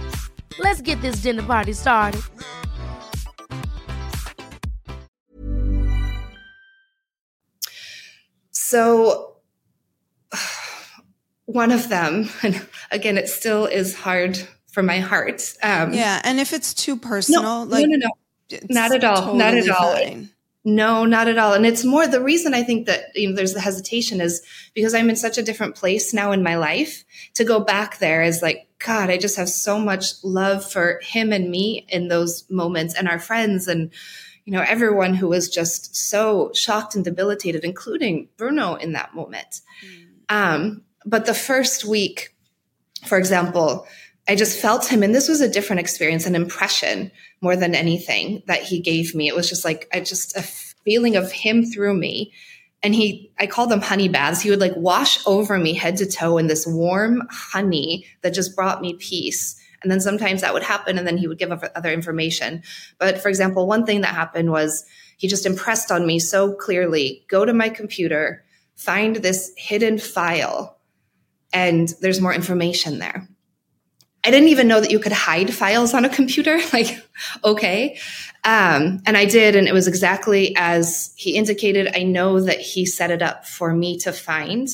Let's 0.61 0.81
get 0.81 1.01
this 1.01 1.21
dinner 1.21 1.43
party 1.43 1.73
started. 1.73 2.21
So, 8.51 9.37
one 11.45 11.71
of 11.71 11.89
them, 11.89 12.29
and 12.43 12.65
again, 12.91 13.17
it 13.17 13.27
still 13.27 13.65
is 13.65 13.95
hard 13.95 14.39
for 14.71 14.83
my 14.83 14.99
heart. 14.99 15.41
Um, 15.63 15.93
Yeah, 15.93 16.21
and 16.23 16.39
if 16.39 16.53
it's 16.53 16.73
too 16.73 16.95
personal, 16.95 17.65
no, 17.65 17.71
like 17.71 17.87
no, 17.87 17.97
no, 17.97 18.07
no. 18.07 18.59
Not 18.69 18.93
at 18.93 19.03
all. 19.03 19.33
Not 19.35 19.53
at 19.53 19.69
all. 19.69 19.93
fine. 19.93 20.29
No, 20.63 21.05
not 21.05 21.27
at 21.27 21.39
all. 21.39 21.53
And 21.53 21.65
it's 21.65 21.83
more 21.83 22.07
the 22.07 22.21
reason 22.21 22.53
I 22.53 22.61
think 22.61 22.85
that 22.85 23.05
you 23.15 23.29
know 23.29 23.35
there's 23.35 23.53
the 23.53 23.59
hesitation 23.59 24.21
is 24.21 24.43
because 24.75 24.93
I'm 24.93 25.09
in 25.09 25.15
such 25.15 25.37
a 25.39 25.43
different 25.43 25.75
place 25.75 26.13
now 26.13 26.31
in 26.31 26.43
my 26.43 26.55
life. 26.55 27.03
To 27.35 27.43
go 27.43 27.59
back 27.59 27.97
there 27.97 28.21
is 28.21 28.43
like, 28.43 28.67
God, 28.77 29.09
I 29.09 29.17
just 29.17 29.37
have 29.37 29.49
so 29.49 29.79
much 29.79 30.23
love 30.23 30.69
for 30.69 30.99
him 31.01 31.33
and 31.33 31.49
me 31.49 31.87
in 31.89 32.09
those 32.09 32.45
moments 32.49 32.93
and 32.93 33.07
our 33.07 33.19
friends 33.19 33.67
and 33.67 33.91
you 34.45 34.53
know 34.53 34.61
everyone 34.61 35.15
who 35.15 35.29
was 35.29 35.49
just 35.49 35.95
so 35.95 36.51
shocked 36.53 36.95
and 36.95 37.03
debilitated, 37.03 37.63
including 37.63 38.29
Bruno 38.37 38.75
in 38.75 38.91
that 38.91 39.15
moment. 39.15 39.61
Um, 40.29 40.83
but 41.05 41.25
the 41.25 41.33
first 41.33 41.85
week, 41.85 42.35
for 43.07 43.17
example, 43.17 43.87
I 44.27 44.35
just 44.35 44.59
felt 44.59 44.85
him, 44.85 45.03
and 45.03 45.15
this 45.15 45.27
was 45.27 45.41
a 45.41 45.49
different 45.49 45.79
experience, 45.79 46.25
an 46.25 46.35
impression 46.35 47.11
more 47.41 47.55
than 47.55 47.75
anything 47.75 48.43
that 48.47 48.61
he 48.61 48.79
gave 48.79 49.15
me. 49.15 49.27
It 49.27 49.35
was 49.35 49.49
just 49.49 49.65
like 49.65 49.89
I 49.93 49.99
just 49.99 50.37
a 50.37 50.41
feeling 50.41 51.15
of 51.15 51.31
him 51.31 51.65
through 51.65 51.95
me. 51.95 52.31
And 52.83 52.95
he, 52.95 53.31
I 53.39 53.45
call 53.45 53.67
them 53.67 53.81
honey 53.81 54.09
baths. 54.09 54.41
He 54.41 54.49
would 54.49 54.59
like 54.59 54.75
wash 54.75 55.19
over 55.27 55.59
me 55.59 55.73
head 55.73 55.97
to 55.97 56.07
toe 56.07 56.37
in 56.39 56.47
this 56.47 56.65
warm 56.65 57.21
honey 57.29 58.07
that 58.21 58.33
just 58.33 58.55
brought 58.55 58.81
me 58.81 58.95
peace. 58.95 59.59
And 59.83 59.91
then 59.91 59.99
sometimes 59.99 60.41
that 60.41 60.53
would 60.53 60.63
happen, 60.63 60.97
and 60.97 61.05
then 61.05 61.17
he 61.17 61.27
would 61.27 61.39
give 61.39 61.51
other 61.51 61.91
information. 61.91 62.63
But 62.99 63.19
for 63.19 63.29
example, 63.29 63.67
one 63.67 63.85
thing 63.85 64.01
that 64.01 64.15
happened 64.15 64.51
was 64.51 64.85
he 65.17 65.27
just 65.27 65.45
impressed 65.45 65.91
on 65.91 66.05
me 66.05 66.19
so 66.19 66.53
clearly 66.53 67.25
go 67.27 67.45
to 67.45 67.53
my 67.53 67.69
computer, 67.69 68.43
find 68.75 69.17
this 69.17 69.51
hidden 69.57 69.97
file, 69.97 70.77
and 71.53 71.93
there's 72.01 72.21
more 72.21 72.33
information 72.33 72.99
there. 72.99 73.27
I 74.23 74.29
didn't 74.29 74.49
even 74.49 74.67
know 74.67 74.79
that 74.79 74.91
you 74.91 74.99
could 74.99 75.11
hide 75.11 75.53
files 75.53 75.93
on 75.93 76.05
a 76.05 76.09
computer. 76.09 76.59
Like, 76.73 76.97
okay. 77.43 77.99
Um, 78.43 79.01
and 79.05 79.17
I 79.17 79.25
did. 79.25 79.55
And 79.55 79.67
it 79.67 79.73
was 79.73 79.87
exactly 79.87 80.55
as 80.55 81.13
he 81.17 81.35
indicated. 81.35 81.91
I 81.95 82.03
know 82.03 82.39
that 82.39 82.59
he 82.59 82.85
set 82.85 83.11
it 83.11 83.21
up 83.21 83.45
for 83.45 83.73
me 83.73 83.97
to 83.99 84.13
find. 84.13 84.69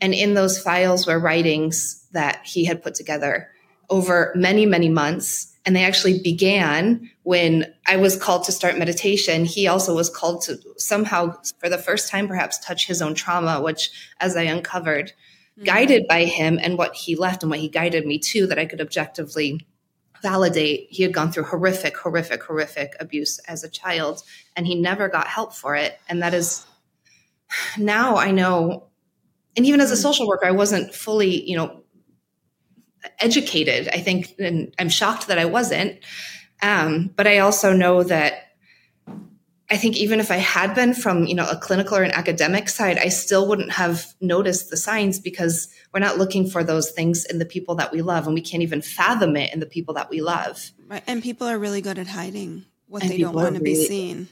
And 0.00 0.12
in 0.12 0.34
those 0.34 0.60
files 0.60 1.06
were 1.06 1.18
writings 1.18 2.06
that 2.12 2.44
he 2.44 2.64
had 2.64 2.82
put 2.82 2.94
together 2.94 3.48
over 3.88 4.32
many, 4.34 4.66
many 4.66 4.88
months. 4.88 5.56
And 5.64 5.74
they 5.74 5.84
actually 5.84 6.20
began 6.22 7.10
when 7.22 7.72
I 7.86 7.96
was 7.96 8.16
called 8.16 8.44
to 8.44 8.52
start 8.52 8.78
meditation. 8.78 9.44
He 9.44 9.66
also 9.66 9.94
was 9.94 10.10
called 10.10 10.42
to 10.44 10.58
somehow, 10.76 11.36
for 11.58 11.68
the 11.68 11.78
first 11.78 12.10
time, 12.10 12.28
perhaps 12.28 12.58
touch 12.58 12.86
his 12.86 13.02
own 13.02 13.14
trauma, 13.14 13.60
which, 13.60 13.90
as 14.20 14.36
I 14.36 14.42
uncovered, 14.42 15.12
guided 15.64 16.06
by 16.08 16.24
him 16.24 16.58
and 16.62 16.78
what 16.78 16.94
he 16.94 17.16
left 17.16 17.42
and 17.42 17.50
what 17.50 17.60
he 17.60 17.68
guided 17.68 18.06
me 18.06 18.18
to 18.18 18.46
that 18.46 18.58
I 18.58 18.66
could 18.66 18.80
objectively 18.80 19.66
validate. 20.22 20.88
He 20.90 21.02
had 21.02 21.12
gone 21.12 21.32
through 21.32 21.44
horrific, 21.44 21.96
horrific, 21.96 22.42
horrific 22.42 22.94
abuse 23.00 23.38
as 23.40 23.64
a 23.64 23.68
child 23.68 24.22
and 24.56 24.66
he 24.66 24.74
never 24.74 25.08
got 25.08 25.26
help 25.26 25.54
for 25.54 25.74
it. 25.74 25.98
And 26.08 26.22
that 26.22 26.34
is 26.34 26.66
now 27.78 28.16
I 28.16 28.30
know, 28.30 28.88
and 29.56 29.66
even 29.66 29.80
as 29.80 29.90
a 29.90 29.96
social 29.96 30.28
worker, 30.28 30.46
I 30.46 30.52
wasn't 30.52 30.94
fully, 30.94 31.48
you 31.48 31.56
know, 31.56 31.82
educated. 33.18 33.88
I 33.88 33.98
think, 34.00 34.34
and 34.38 34.74
I'm 34.78 34.88
shocked 34.88 35.26
that 35.28 35.38
I 35.38 35.46
wasn't. 35.46 35.98
Um, 36.62 37.10
but 37.16 37.26
I 37.26 37.38
also 37.38 37.72
know 37.72 38.02
that 38.04 38.39
I 39.70 39.76
think 39.76 39.96
even 39.96 40.18
if 40.18 40.32
I 40.32 40.36
had 40.36 40.74
been 40.74 40.94
from, 40.94 41.24
you 41.24 41.34
know, 41.34 41.48
a 41.48 41.56
clinical 41.56 41.96
or 41.96 42.02
an 42.02 42.10
academic 42.10 42.68
side, 42.68 42.98
I 42.98 43.08
still 43.08 43.46
wouldn't 43.46 43.70
have 43.70 44.14
noticed 44.20 44.70
the 44.70 44.76
signs 44.76 45.20
because 45.20 45.68
we're 45.94 46.00
not 46.00 46.18
looking 46.18 46.50
for 46.50 46.64
those 46.64 46.90
things 46.90 47.24
in 47.24 47.38
the 47.38 47.44
people 47.44 47.76
that 47.76 47.92
we 47.92 48.02
love 48.02 48.26
and 48.26 48.34
we 48.34 48.40
can't 48.40 48.64
even 48.64 48.82
fathom 48.82 49.36
it 49.36 49.54
in 49.54 49.60
the 49.60 49.66
people 49.66 49.94
that 49.94 50.10
we 50.10 50.20
love. 50.20 50.72
Right. 50.88 51.04
And 51.06 51.22
people 51.22 51.46
are 51.46 51.58
really 51.58 51.80
good 51.80 51.98
at 51.98 52.08
hiding 52.08 52.64
what 52.88 53.02
And 53.02 53.12
they 53.12 53.18
don't 53.18 53.34
want 53.34 53.54
to 53.54 53.62
be 53.62 53.76
seen. 53.76 54.28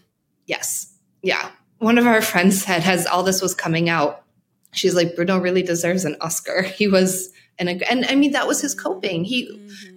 Yes. 0.46 0.92
Yeah. 1.22 1.51
One 1.79 1.98
of 1.98 2.07
our 2.07 2.20
friends 2.20 2.64
said 2.64 2.83
as 2.83 3.07
all 3.07 3.22
this 3.22 3.40
was 3.40 3.55
coming 3.55 3.88
out, 3.88 4.24
she's 4.72 4.94
like, 4.94 5.14
Bruno 5.14 5.38
really 5.38 5.62
deserves 5.62 6.05
an 6.05 6.16
Oscar. 6.20 6.62
He 6.77 6.88
was 6.88 7.31
and 7.59 7.83
and 7.83 8.07
I 8.09 8.14
mean 8.14 8.33
that 8.33 8.47
was 8.47 8.61
his 8.61 8.75
coping. 8.75 9.25
He 9.25 9.49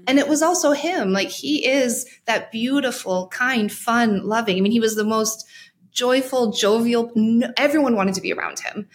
and 0.08 0.20
it 0.20 0.28
was 0.28 0.42
also 0.42 0.72
him. 0.72 1.12
Like 1.12 1.30
he 1.30 1.68
is 1.68 2.06
that 2.26 2.52
beautiful, 2.52 3.28
kind, 3.28 3.72
fun, 3.72 4.26
loving. 4.26 4.58
I 4.58 4.62
mean, 4.62 4.72
he 4.72 4.80
was 4.80 4.96
the 4.96 5.04
most 5.04 5.48
joyful, 5.92 6.52
jovial. 6.52 7.12
Everyone 7.58 7.96
wanted 7.96 8.16
to 8.16 8.22
be 8.22 8.34
around 8.34 8.60
him. 8.60 8.88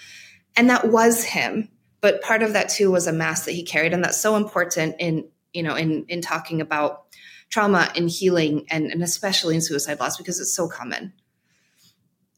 And 0.56 0.70
that 0.70 0.90
was 0.90 1.22
him. 1.24 1.68
But 2.00 2.22
part 2.22 2.42
of 2.42 2.54
that 2.54 2.68
too 2.68 2.90
was 2.90 3.06
a 3.06 3.12
mask 3.12 3.44
that 3.44 3.52
he 3.52 3.62
carried. 3.62 3.92
And 3.92 4.02
that's 4.02 4.20
so 4.20 4.36
important 4.36 4.96
in, 4.98 5.28
you 5.52 5.62
know, 5.62 5.74
in 5.74 6.04
in 6.08 6.20
talking 6.20 6.60
about 6.60 7.04
trauma 7.48 7.90
and 7.94 8.10
healing 8.10 8.66
and, 8.70 8.86
and 8.90 9.02
especially 9.02 9.54
in 9.54 9.60
suicide 9.60 10.00
loss 10.00 10.16
because 10.16 10.40
it's 10.40 10.54
so 10.54 10.68
common. 10.68 11.12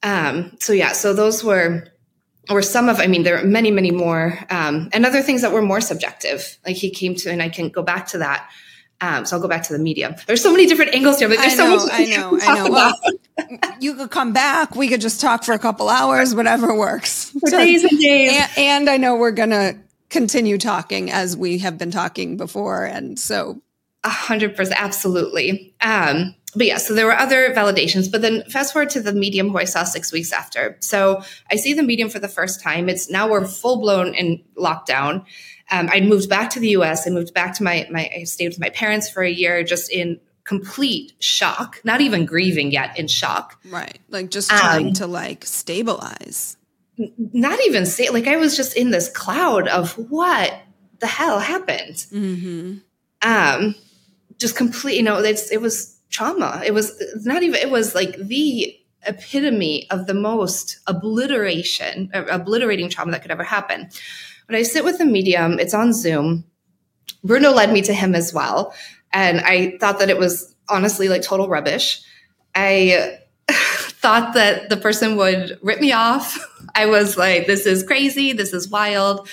Um, 0.02 0.56
so 0.60 0.72
yeah, 0.72 0.92
so 0.92 1.12
those 1.12 1.42
were 1.42 1.88
or 2.50 2.62
some 2.62 2.88
of, 2.88 3.00
I 3.00 3.06
mean, 3.06 3.22
there 3.22 3.38
are 3.38 3.44
many, 3.44 3.70
many 3.70 3.90
more, 3.90 4.38
um, 4.50 4.88
and 4.92 5.04
other 5.04 5.22
things 5.22 5.42
that 5.42 5.52
were 5.52 5.62
more 5.62 5.80
subjective. 5.80 6.58
Like 6.66 6.76
he 6.76 6.90
came 6.90 7.14
to, 7.16 7.30
and 7.30 7.42
I 7.42 7.48
can 7.48 7.68
go 7.68 7.82
back 7.82 8.08
to 8.08 8.18
that. 8.18 8.48
Um, 9.00 9.26
so 9.26 9.36
I'll 9.36 9.42
go 9.42 9.48
back 9.48 9.62
to 9.64 9.72
the 9.72 9.78
medium. 9.78 10.16
There's 10.26 10.42
so 10.42 10.50
many 10.50 10.66
different 10.66 10.94
angles 10.94 11.20
here, 11.20 11.28
but 11.28 11.38
there's 11.38 11.52
I 11.52 11.56
so 11.56 11.68
know, 11.68 11.76
much 11.76 11.88
I 11.92 12.04
know, 12.06 12.38
I 12.42 12.54
know. 12.54 12.66
about 12.66 12.94
Well, 13.02 13.60
you 13.80 13.94
could 13.94 14.10
come 14.10 14.32
back. 14.32 14.74
We 14.74 14.88
could 14.88 15.00
just 15.00 15.20
talk 15.20 15.44
for 15.44 15.52
a 15.52 15.58
couple 15.58 15.88
hours, 15.88 16.34
whatever 16.34 16.76
works. 16.76 17.30
for 17.30 17.48
days 17.48 17.84
and 17.84 17.98
days. 18.00 18.32
And, 18.32 18.50
and 18.58 18.90
I 18.90 18.96
know 18.96 19.14
we're 19.14 19.30
going 19.30 19.50
to 19.50 19.76
continue 20.10 20.58
talking 20.58 21.12
as 21.12 21.36
we 21.36 21.58
have 21.58 21.78
been 21.78 21.92
talking 21.92 22.36
before. 22.36 22.84
And 22.84 23.18
so, 23.18 23.60
A 24.02 24.08
hundred 24.08 24.56
percent, 24.56 24.82
absolutely. 24.82 25.74
Um, 25.80 26.34
but 26.58 26.66
yeah, 26.66 26.76
so 26.78 26.92
there 26.94 27.06
were 27.06 27.16
other 27.16 27.54
validations. 27.54 28.10
But 28.10 28.20
then 28.22 28.42
fast 28.50 28.72
forward 28.72 28.90
to 28.90 29.00
the 29.00 29.12
medium 29.12 29.48
who 29.50 29.58
I 29.58 29.64
saw 29.64 29.84
six 29.84 30.12
weeks 30.12 30.32
after. 30.32 30.76
So 30.80 31.22
I 31.50 31.56
see 31.56 31.72
the 31.72 31.82
medium 31.82 32.10
for 32.10 32.18
the 32.18 32.28
first 32.28 32.62
time. 32.62 32.88
It's 32.88 33.08
now 33.10 33.30
we're 33.30 33.46
full 33.46 33.80
blown 33.80 34.14
in 34.14 34.42
lockdown. 34.56 35.24
Um, 35.70 35.88
I 35.92 36.00
moved 36.00 36.28
back 36.28 36.50
to 36.50 36.60
the 36.60 36.68
U.S. 36.70 37.06
I 37.06 37.10
moved 37.10 37.32
back 37.34 37.54
to 37.56 37.62
my 37.62 37.86
my. 37.90 38.10
I 38.14 38.24
stayed 38.24 38.48
with 38.48 38.60
my 38.60 38.70
parents 38.70 39.08
for 39.08 39.22
a 39.22 39.30
year, 39.30 39.62
just 39.64 39.90
in 39.90 40.18
complete 40.44 41.12
shock. 41.20 41.80
Not 41.84 42.00
even 42.00 42.24
grieving 42.26 42.70
yet, 42.72 42.98
in 42.98 43.06
shock. 43.06 43.60
right. 43.70 43.98
Like 44.08 44.30
just 44.30 44.48
trying 44.50 44.88
Um, 44.88 44.92
to 44.94 45.06
like 45.06 45.44
stabilize. 45.44 46.56
Not 46.96 47.60
even 47.66 47.86
say 47.86 48.08
like 48.08 48.26
I 48.26 48.36
was 48.36 48.56
just 48.56 48.76
in 48.76 48.90
this 48.90 49.08
cloud 49.10 49.68
of 49.68 49.92
what 50.10 50.52
the 51.00 51.06
hell 51.06 51.38
happened. 51.38 52.04
hmm 52.10 52.78
um 53.22 53.74
just 54.38 54.54
complete 54.56 54.96
you 54.96 55.02
know 55.02 55.18
it's 55.18 55.50
it 55.50 55.60
was 55.60 55.97
trauma. 56.10 56.62
It 56.64 56.72
was 56.72 56.92
not 57.24 57.42
even 57.42 57.60
it 57.60 57.70
was 57.70 57.94
like 57.94 58.16
the 58.16 58.74
epitome 59.06 59.88
of 59.90 60.06
the 60.06 60.14
most 60.14 60.80
obliteration 60.86 62.10
uh, 62.12 62.24
obliterating 62.28 62.88
trauma 62.90 63.12
that 63.12 63.22
could 63.22 63.30
ever 63.30 63.44
happen. 63.44 63.88
When 64.46 64.56
i 64.56 64.62
sit 64.62 64.84
with 64.84 65.00
a 65.00 65.04
medium 65.04 65.58
it's 65.58 65.74
on 65.74 65.92
zoom. 65.92 66.44
Bruno 67.24 67.50
led 67.50 67.72
me 67.72 67.82
to 67.82 67.92
him 67.92 68.14
as 68.14 68.32
well. 68.32 68.74
And 69.12 69.40
i 69.40 69.76
thought 69.78 69.98
that 70.00 70.10
it 70.10 70.18
was 70.18 70.54
honestly 70.68 71.08
like 71.08 71.22
total 71.22 71.48
rubbish. 71.48 72.02
I 72.54 73.18
thought 73.48 74.34
that 74.34 74.68
the 74.68 74.76
person 74.76 75.16
would 75.16 75.58
rip 75.62 75.80
me 75.80 75.92
off. 75.92 76.38
I 76.74 76.86
was 76.86 77.16
like 77.16 77.46
this 77.46 77.66
is 77.66 77.82
crazy. 77.82 78.32
This 78.32 78.52
is 78.52 78.68
wild. 78.68 79.28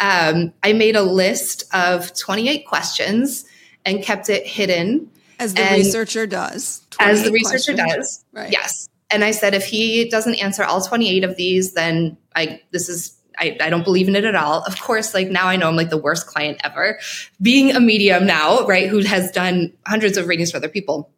Um, 0.00 0.52
I 0.62 0.74
made 0.74 0.94
a 0.94 1.02
list 1.02 1.64
of 1.74 2.14
28 2.14 2.66
questions 2.66 3.44
and 3.84 4.00
kept 4.02 4.30
it 4.30 4.46
hidden 4.46 5.10
As 5.38 5.54
the 5.54 5.62
and- 5.62 5.76
researcher 5.76 6.26
does. 6.26 6.86
as 7.00 7.24
the 7.24 7.30
researcher 7.30 7.74
questions. 7.74 7.96
does. 7.96 8.24
Right. 8.32 8.52
Yes. 8.52 8.88
And 9.10 9.24
I 9.24 9.30
said, 9.30 9.54
if 9.54 9.64
he 9.64 10.08
doesn't 10.10 10.34
answer 10.34 10.64
all 10.64 10.82
28 10.82 11.24
of 11.24 11.36
these, 11.36 11.72
then 11.72 12.18
I, 12.36 12.60
this 12.72 12.88
is, 12.90 13.16
I, 13.38 13.56
I 13.60 13.70
don't 13.70 13.84
believe 13.84 14.06
in 14.08 14.16
it 14.16 14.24
at 14.24 14.34
all. 14.34 14.62
Of 14.64 14.78
course, 14.80 15.14
like 15.14 15.28
now 15.28 15.46
I 15.46 15.56
know 15.56 15.68
I'm 15.68 15.76
like 15.76 15.88
the 15.90 15.96
worst 15.96 16.26
client 16.26 16.60
ever. 16.62 16.98
Being 17.40 17.74
a 17.74 17.80
medium 17.80 18.26
now, 18.26 18.66
right, 18.66 18.88
who 18.88 19.02
has 19.04 19.30
done 19.30 19.72
hundreds 19.86 20.18
of 20.18 20.26
readings 20.26 20.50
for 20.50 20.58
other 20.58 20.68
people. 20.68 21.10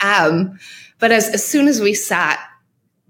Um, 0.00 0.58
but 0.98 1.12
as, 1.12 1.28
as 1.28 1.46
soon 1.46 1.68
as 1.68 1.80
we 1.80 1.94
sat 1.94 2.40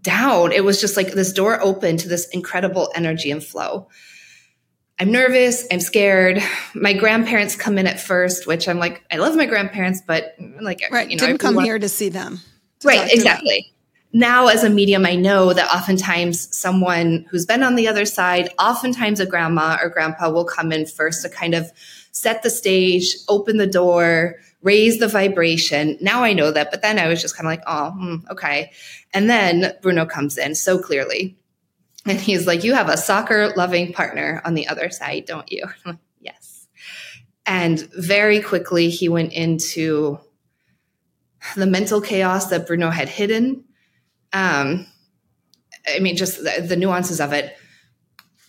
down, 0.02 0.52
it 0.52 0.64
was 0.64 0.80
just 0.80 0.96
like 0.96 1.12
this 1.12 1.32
door 1.32 1.58
opened 1.62 2.00
to 2.00 2.08
this 2.08 2.28
incredible 2.28 2.90
energy 2.94 3.30
and 3.30 3.42
flow. 3.42 3.88
I'm 5.00 5.12
nervous. 5.12 5.66
I'm 5.70 5.80
scared. 5.80 6.42
My 6.74 6.92
grandparents 6.92 7.54
come 7.54 7.78
in 7.78 7.86
at 7.86 8.00
first, 8.00 8.46
which 8.46 8.68
I'm 8.68 8.78
like, 8.78 9.04
I 9.12 9.16
love 9.16 9.36
my 9.36 9.46
grandparents, 9.46 10.02
but 10.04 10.34
like, 10.60 10.82
right, 10.90 11.08
you 11.08 11.16
know, 11.16 11.26
didn't 11.26 11.38
come 11.38 11.54
want- 11.54 11.66
here 11.66 11.78
to 11.78 11.88
see 11.88 12.08
them. 12.08 12.40
To 12.80 12.88
right, 12.88 13.12
exactly. 13.12 13.66
Them. 13.68 14.20
Now, 14.20 14.46
as 14.46 14.64
a 14.64 14.70
medium, 14.70 15.04
I 15.04 15.16
know 15.16 15.52
that 15.52 15.72
oftentimes 15.72 16.56
someone 16.56 17.26
who's 17.30 17.44
been 17.44 17.62
on 17.62 17.74
the 17.74 17.86
other 17.86 18.06
side, 18.06 18.50
oftentimes 18.58 19.20
a 19.20 19.26
grandma 19.26 19.76
or 19.82 19.90
grandpa 19.90 20.30
will 20.30 20.46
come 20.46 20.72
in 20.72 20.86
first 20.86 21.22
to 21.22 21.28
kind 21.28 21.54
of 21.54 21.70
set 22.12 22.42
the 22.42 22.50
stage, 22.50 23.14
open 23.28 23.58
the 23.58 23.66
door, 23.66 24.36
raise 24.62 24.98
the 24.98 25.08
vibration. 25.08 25.98
Now 26.00 26.24
I 26.24 26.32
know 26.32 26.50
that, 26.50 26.70
but 26.70 26.80
then 26.80 26.98
I 26.98 27.06
was 27.06 27.20
just 27.20 27.36
kind 27.36 27.46
of 27.46 27.50
like, 27.50 27.62
oh, 27.66 27.90
hmm, 27.90 28.16
okay. 28.30 28.72
And 29.12 29.28
then 29.28 29.74
Bruno 29.82 30.06
comes 30.06 30.38
in 30.38 30.54
so 30.54 30.78
clearly 30.78 31.36
and 32.08 32.20
he's 32.20 32.46
like, 32.46 32.64
You 32.64 32.74
have 32.74 32.88
a 32.88 32.96
soccer 32.96 33.52
loving 33.56 33.92
partner 33.92 34.40
on 34.44 34.54
the 34.54 34.68
other 34.68 34.90
side, 34.90 35.24
don't 35.26 35.50
you? 35.50 35.64
Like, 35.84 35.96
yes. 36.20 36.66
And 37.46 37.80
very 37.94 38.40
quickly, 38.40 38.90
he 38.90 39.08
went 39.08 39.32
into 39.32 40.20
the 41.56 41.66
mental 41.66 42.00
chaos 42.00 42.50
that 42.50 42.66
Bruno 42.66 42.90
had 42.90 43.08
hidden. 43.08 43.64
Um, 44.32 44.86
I 45.86 46.00
mean, 46.00 46.16
just 46.16 46.42
the, 46.42 46.62
the 46.66 46.76
nuances 46.76 47.20
of 47.20 47.32
it. 47.32 47.56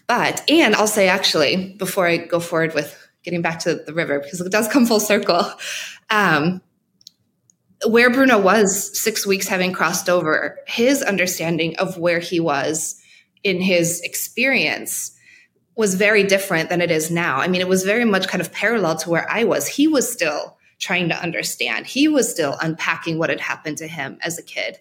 But, 0.07 0.43
and 0.49 0.75
I'll 0.75 0.87
say 0.87 1.07
actually, 1.07 1.75
before 1.77 2.07
I 2.07 2.17
go 2.17 2.39
forward 2.39 2.73
with 2.73 2.97
getting 3.23 3.41
back 3.41 3.59
to 3.59 3.75
the 3.75 3.93
river, 3.93 4.19
because 4.19 4.41
it 4.41 4.51
does 4.51 4.67
come 4.67 4.85
full 4.85 4.99
circle, 4.99 5.45
um, 6.09 6.61
where 7.85 8.09
Bruno 8.09 8.39
was 8.39 8.99
six 8.99 9.25
weeks 9.25 9.47
having 9.47 9.71
crossed 9.71 10.09
over, 10.09 10.57
his 10.67 11.01
understanding 11.01 11.77
of 11.77 11.97
where 11.97 12.19
he 12.19 12.39
was 12.39 12.98
in 13.43 13.61
his 13.61 14.01
experience 14.01 15.15
was 15.75 15.95
very 15.95 16.23
different 16.23 16.69
than 16.69 16.81
it 16.81 16.91
is 16.91 17.09
now. 17.09 17.37
I 17.37 17.47
mean, 17.47 17.61
it 17.61 17.67
was 17.67 17.83
very 17.83 18.05
much 18.05 18.27
kind 18.27 18.41
of 18.41 18.51
parallel 18.51 18.97
to 18.97 19.09
where 19.09 19.25
I 19.29 19.45
was. 19.45 19.67
He 19.67 19.87
was 19.87 20.11
still 20.11 20.57
trying 20.77 21.09
to 21.09 21.15
understand. 21.15 21.85
He 21.85 22.07
was 22.07 22.29
still 22.29 22.57
unpacking 22.61 23.17
what 23.17 23.29
had 23.29 23.39
happened 23.39 23.77
to 23.77 23.87
him 23.87 24.17
as 24.21 24.37
a 24.37 24.43
kid 24.43 24.77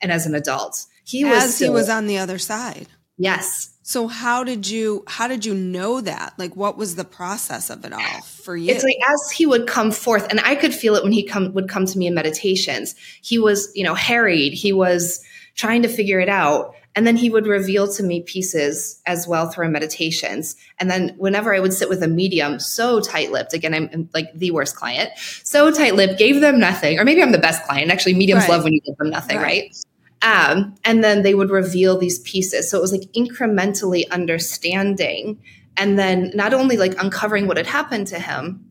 and 0.00 0.12
as 0.12 0.26
an 0.26 0.34
adult. 0.34 0.84
He 1.04 1.24
was 1.24 1.44
as 1.44 1.56
still, 1.56 1.72
he 1.72 1.74
was 1.74 1.88
on 1.88 2.06
the 2.06 2.18
other 2.18 2.38
side. 2.38 2.88
Yes. 3.16 3.70
So 3.82 4.08
how 4.08 4.44
did 4.44 4.68
you 4.68 5.04
how 5.06 5.28
did 5.28 5.44
you 5.44 5.54
know 5.54 6.00
that? 6.00 6.34
Like 6.38 6.56
what 6.56 6.76
was 6.76 6.96
the 6.96 7.04
process 7.04 7.68
of 7.68 7.84
it 7.84 7.92
all 7.92 8.22
for 8.22 8.56
you? 8.56 8.70
It's 8.70 8.84
like 8.84 8.96
as 9.08 9.30
he 9.30 9.44
would 9.44 9.66
come 9.66 9.90
forth 9.90 10.28
and 10.30 10.40
I 10.40 10.54
could 10.54 10.74
feel 10.74 10.94
it 10.94 11.02
when 11.02 11.12
he 11.12 11.24
come 11.24 11.52
would 11.54 11.68
come 11.68 11.86
to 11.86 11.98
me 11.98 12.06
in 12.06 12.14
meditations. 12.14 12.94
He 13.22 13.38
was, 13.38 13.70
you 13.74 13.84
know, 13.84 13.94
harried. 13.94 14.52
He 14.52 14.72
was 14.72 15.22
trying 15.54 15.82
to 15.82 15.88
figure 15.88 16.20
it 16.20 16.28
out. 16.28 16.74
And 16.94 17.06
then 17.06 17.16
he 17.16 17.30
would 17.30 17.46
reveal 17.46 17.90
to 17.92 18.02
me 18.02 18.22
pieces 18.22 19.00
as 19.06 19.26
well 19.26 19.48
through 19.48 19.70
meditations. 19.70 20.56
And 20.78 20.90
then 20.90 21.14
whenever 21.16 21.54
I 21.54 21.60
would 21.60 21.72
sit 21.72 21.88
with 21.88 22.02
a 22.02 22.08
medium, 22.08 22.58
so 22.58 23.00
tight 23.00 23.32
lipped, 23.32 23.54
again, 23.54 23.72
I'm, 23.74 24.10
like 24.12 24.32
the 24.34 24.50
worst 24.50 24.76
client, 24.76 25.10
so 25.42 25.70
tight 25.70 25.94
lipped, 25.94 26.18
gave 26.18 26.40
them 26.40 26.58
nothing. 26.58 26.98
Or 26.98 27.04
maybe 27.04 27.22
I'm 27.22 27.32
the 27.32 27.38
best 27.38 27.64
client. 27.64 27.90
Actually, 27.90 28.14
mediums 28.14 28.42
right. 28.42 28.50
love 28.50 28.64
when 28.64 28.74
you 28.74 28.80
give 28.82 28.96
them 28.98 29.10
nothing, 29.10 29.38
right? 29.38 29.74
right? 30.22 30.48
Um, 30.54 30.74
and 30.84 31.02
then 31.02 31.22
they 31.22 31.34
would 31.34 31.50
reveal 31.50 31.98
these 31.98 32.20
pieces. 32.20 32.70
So 32.70 32.78
it 32.78 32.80
was 32.80 32.92
like 32.92 33.10
incrementally 33.16 34.08
understanding 34.10 35.42
and 35.76 35.98
then 35.98 36.30
not 36.34 36.54
only 36.54 36.76
like 36.76 37.00
uncovering 37.02 37.46
what 37.46 37.56
had 37.56 37.66
happened 37.66 38.06
to 38.08 38.18
him, 38.18 38.64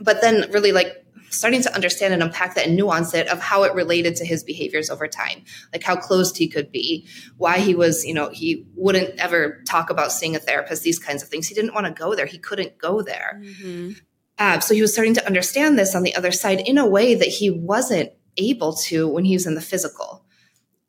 but 0.00 0.20
then 0.20 0.50
really 0.50 0.72
like 0.72 1.03
starting 1.34 1.62
to 1.62 1.74
understand 1.74 2.14
and 2.14 2.22
unpack 2.22 2.54
that 2.54 2.66
and 2.66 2.76
nuance 2.76 3.14
it 3.14 3.28
of 3.28 3.40
how 3.40 3.64
it 3.64 3.74
related 3.74 4.16
to 4.16 4.24
his 4.24 4.44
behaviors 4.44 4.90
over 4.90 5.06
time, 5.08 5.44
like 5.72 5.82
how 5.82 5.96
closed 5.96 6.36
he 6.36 6.48
could 6.48 6.70
be, 6.70 7.06
why 7.36 7.58
he 7.58 7.74
was, 7.74 8.04
you 8.04 8.14
know, 8.14 8.30
he 8.30 8.66
wouldn't 8.74 9.18
ever 9.18 9.62
talk 9.66 9.90
about 9.90 10.12
seeing 10.12 10.36
a 10.36 10.38
therapist, 10.38 10.82
these 10.82 10.98
kinds 10.98 11.22
of 11.22 11.28
things. 11.28 11.46
He 11.46 11.54
didn't 11.54 11.74
want 11.74 11.86
to 11.86 11.92
go 11.92 12.14
there. 12.14 12.26
He 12.26 12.38
couldn't 12.38 12.78
go 12.78 13.02
there. 13.02 13.40
Mm-hmm. 13.42 13.92
Uh, 14.38 14.58
so 14.60 14.74
he 14.74 14.82
was 14.82 14.92
starting 14.92 15.14
to 15.14 15.26
understand 15.26 15.78
this 15.78 15.94
on 15.94 16.02
the 16.02 16.14
other 16.16 16.32
side 16.32 16.60
in 16.60 16.78
a 16.78 16.86
way 16.86 17.14
that 17.14 17.28
he 17.28 17.50
wasn't 17.50 18.10
able 18.36 18.74
to 18.74 19.08
when 19.08 19.24
he 19.24 19.34
was 19.34 19.46
in 19.46 19.54
the 19.54 19.60
physical. 19.60 20.24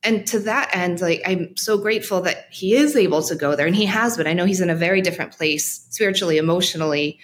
And 0.04 0.26
to 0.28 0.40
that 0.40 0.76
end, 0.76 1.02
like 1.02 1.22
I'm 1.26 1.58
so 1.58 1.78
grateful 1.78 2.22
that 2.22 2.48
he 2.52 2.76
is 2.76 2.96
able 2.96 3.24
to 3.24 3.36
go 3.36 3.56
there 3.56 3.66
and 3.66 3.76
he 3.76 3.86
has 3.86 4.18
been. 4.18 4.28
I 4.28 4.34
know 4.34 4.46
he's 4.46 4.62
in 4.62 4.70
a 4.70 4.76
very 4.76 5.02
different 5.02 5.32
place 5.32 5.88
spiritually, 5.90 6.38
emotionally, 6.38 7.20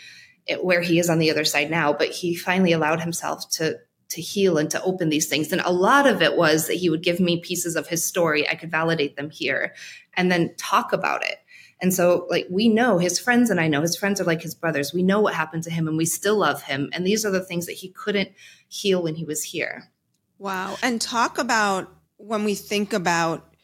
where 0.62 0.82
he 0.82 1.00
is 1.00 1.10
on 1.10 1.20
the 1.20 1.32
other 1.32 1.46
side 1.46 1.70
now, 1.70 1.94
but 1.94 2.10
he 2.10 2.36
finally 2.36 2.72
allowed 2.72 3.02
himself 3.02 3.50
to 3.52 3.80
to 4.12 4.22
heal 4.22 4.58
and 4.58 4.70
to 4.70 4.84
open 4.84 5.10
these 5.10 5.28
things. 5.28 5.52
And 5.52 5.62
a 5.62 5.72
lot 5.72 6.06
of 6.06 6.22
it 6.22 6.36
was 6.36 6.68
that 6.68 6.76
he 6.76 6.90
would 6.90 7.02
give 7.02 7.20
me 7.20 7.40
pieces 7.40 7.78
of 7.78 7.88
his 7.88 8.06
story. 8.06 8.48
I 8.48 8.56
could 8.56 8.70
validate 8.70 9.16
them 9.16 9.30
here 9.30 9.74
and 10.16 10.30
then 10.30 10.54
talk 10.58 10.92
about 10.92 11.26
it. 11.26 11.38
And 11.82 11.94
so, 11.94 12.28
like, 12.30 12.46
we 12.50 12.70
know 12.70 13.00
his 13.00 13.18
friends, 13.18 13.50
and 13.50 13.60
I 13.60 13.68
know 13.68 13.82
his 13.82 13.98
friends 13.98 14.22
are 14.22 14.26
like 14.26 14.42
his 14.42 14.54
brothers. 14.54 14.94
We 14.94 15.02
know 15.02 15.20
what 15.20 15.34
happened 15.34 15.64
to 15.64 15.72
him, 15.72 15.88
and 15.88 15.98
we 15.98 16.06
still 16.06 16.38
love 16.38 16.62
him. 16.62 16.92
And 16.94 17.08
these 17.08 17.26
are 17.26 17.32
the 17.32 17.44
things 17.44 17.66
that 17.66 17.72
he 17.72 17.90
couldn't 17.90 18.30
heal 18.68 19.02
when 19.02 19.16
he 19.16 19.24
was 19.24 19.42
here. 19.42 19.90
Wow. 20.38 20.78
And 20.84 21.02
talk 21.02 21.40
about 21.40 21.92
when 22.18 22.44
we 22.44 22.54
think 22.54 22.94
about 22.94 23.56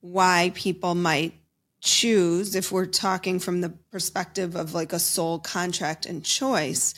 why 0.00 0.50
people 0.54 0.96
might 0.96 1.34
choose, 1.82 2.54
if 2.54 2.72
we're 2.72 2.86
talking 2.86 3.38
from 3.38 3.60
the 3.60 3.70
perspective 3.90 4.54
of 4.54 4.72
like 4.72 4.92
a 4.92 4.98
soul 4.98 5.38
contract 5.38 6.06
and 6.06 6.24
choice, 6.24 6.94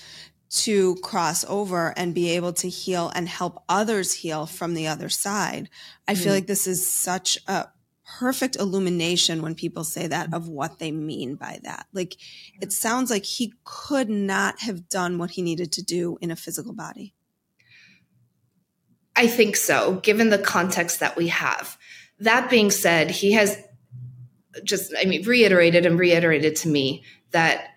to 0.51 0.95
cross 0.97 1.45
over 1.49 1.93
and 1.97 2.15
be 2.15 2.31
able 2.31 2.53
to 2.53 2.69
heal 2.69 3.11
and 3.17 3.29
help 3.29 3.65
others 3.69 4.13
heal 4.13 4.47
from 4.47 4.75
the 4.75 4.87
other 4.87 5.09
side. 5.09 5.69
I 6.07 6.15
feel 6.15 6.31
mm. 6.31 6.37
like 6.37 6.47
this 6.47 6.69
is 6.69 6.89
such 6.89 7.39
a 7.49 7.67
perfect 8.21 8.55
illumination 8.55 9.43
when 9.43 9.57
people 9.57 9.83
say 9.83 10.07
that 10.07 10.33
of 10.33 10.49
what 10.49 10.79
they 10.79 10.93
mean 10.93 11.35
by 11.35 11.59
that. 11.65 11.87
Like 11.93 12.17
it 12.61 12.73
sounds 12.73 13.11
like 13.11 13.25
he 13.25 13.55
could 13.65 14.09
not 14.09 14.61
have 14.61 14.89
done 14.89 15.19
what 15.19 15.33
he 15.33 15.43
needed 15.43 15.73
to 15.73 15.83
do 15.83 16.19
in 16.21 16.31
a 16.31 16.37
physical 16.37 16.73
body. 16.73 17.15
I 19.17 19.27
think 19.27 19.57
so, 19.57 19.95
given 20.03 20.31
the 20.31 20.39
context 20.39 21.01
that 21.01 21.17
we 21.17 21.29
have. 21.29 21.77
That 22.21 22.49
being 22.49 22.71
said, 22.71 23.11
he 23.11 23.33
has 23.33 23.61
just 24.63 24.95
I 24.99 25.05
mean 25.05 25.25
reiterated 25.25 25.87
and 25.87 25.99
reiterated 25.99 26.57
to 26.57 26.69
me 26.69 27.05
that 27.31 27.71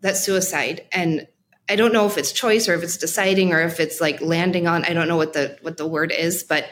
that 0.00 0.16
suicide 0.16 0.86
and 0.92 1.26
I 1.68 1.74
don't 1.74 1.92
know 1.92 2.06
if 2.06 2.16
it's 2.16 2.30
choice 2.30 2.68
or 2.68 2.74
if 2.74 2.82
it's 2.82 2.96
deciding 2.96 3.52
or 3.52 3.60
if 3.60 3.80
it's 3.80 4.00
like 4.00 4.20
landing 4.20 4.66
on 4.66 4.84
I 4.84 4.92
don't 4.92 5.08
know 5.08 5.16
what 5.16 5.32
the 5.32 5.58
what 5.62 5.76
the 5.76 5.86
word 5.86 6.12
is 6.12 6.44
but 6.44 6.66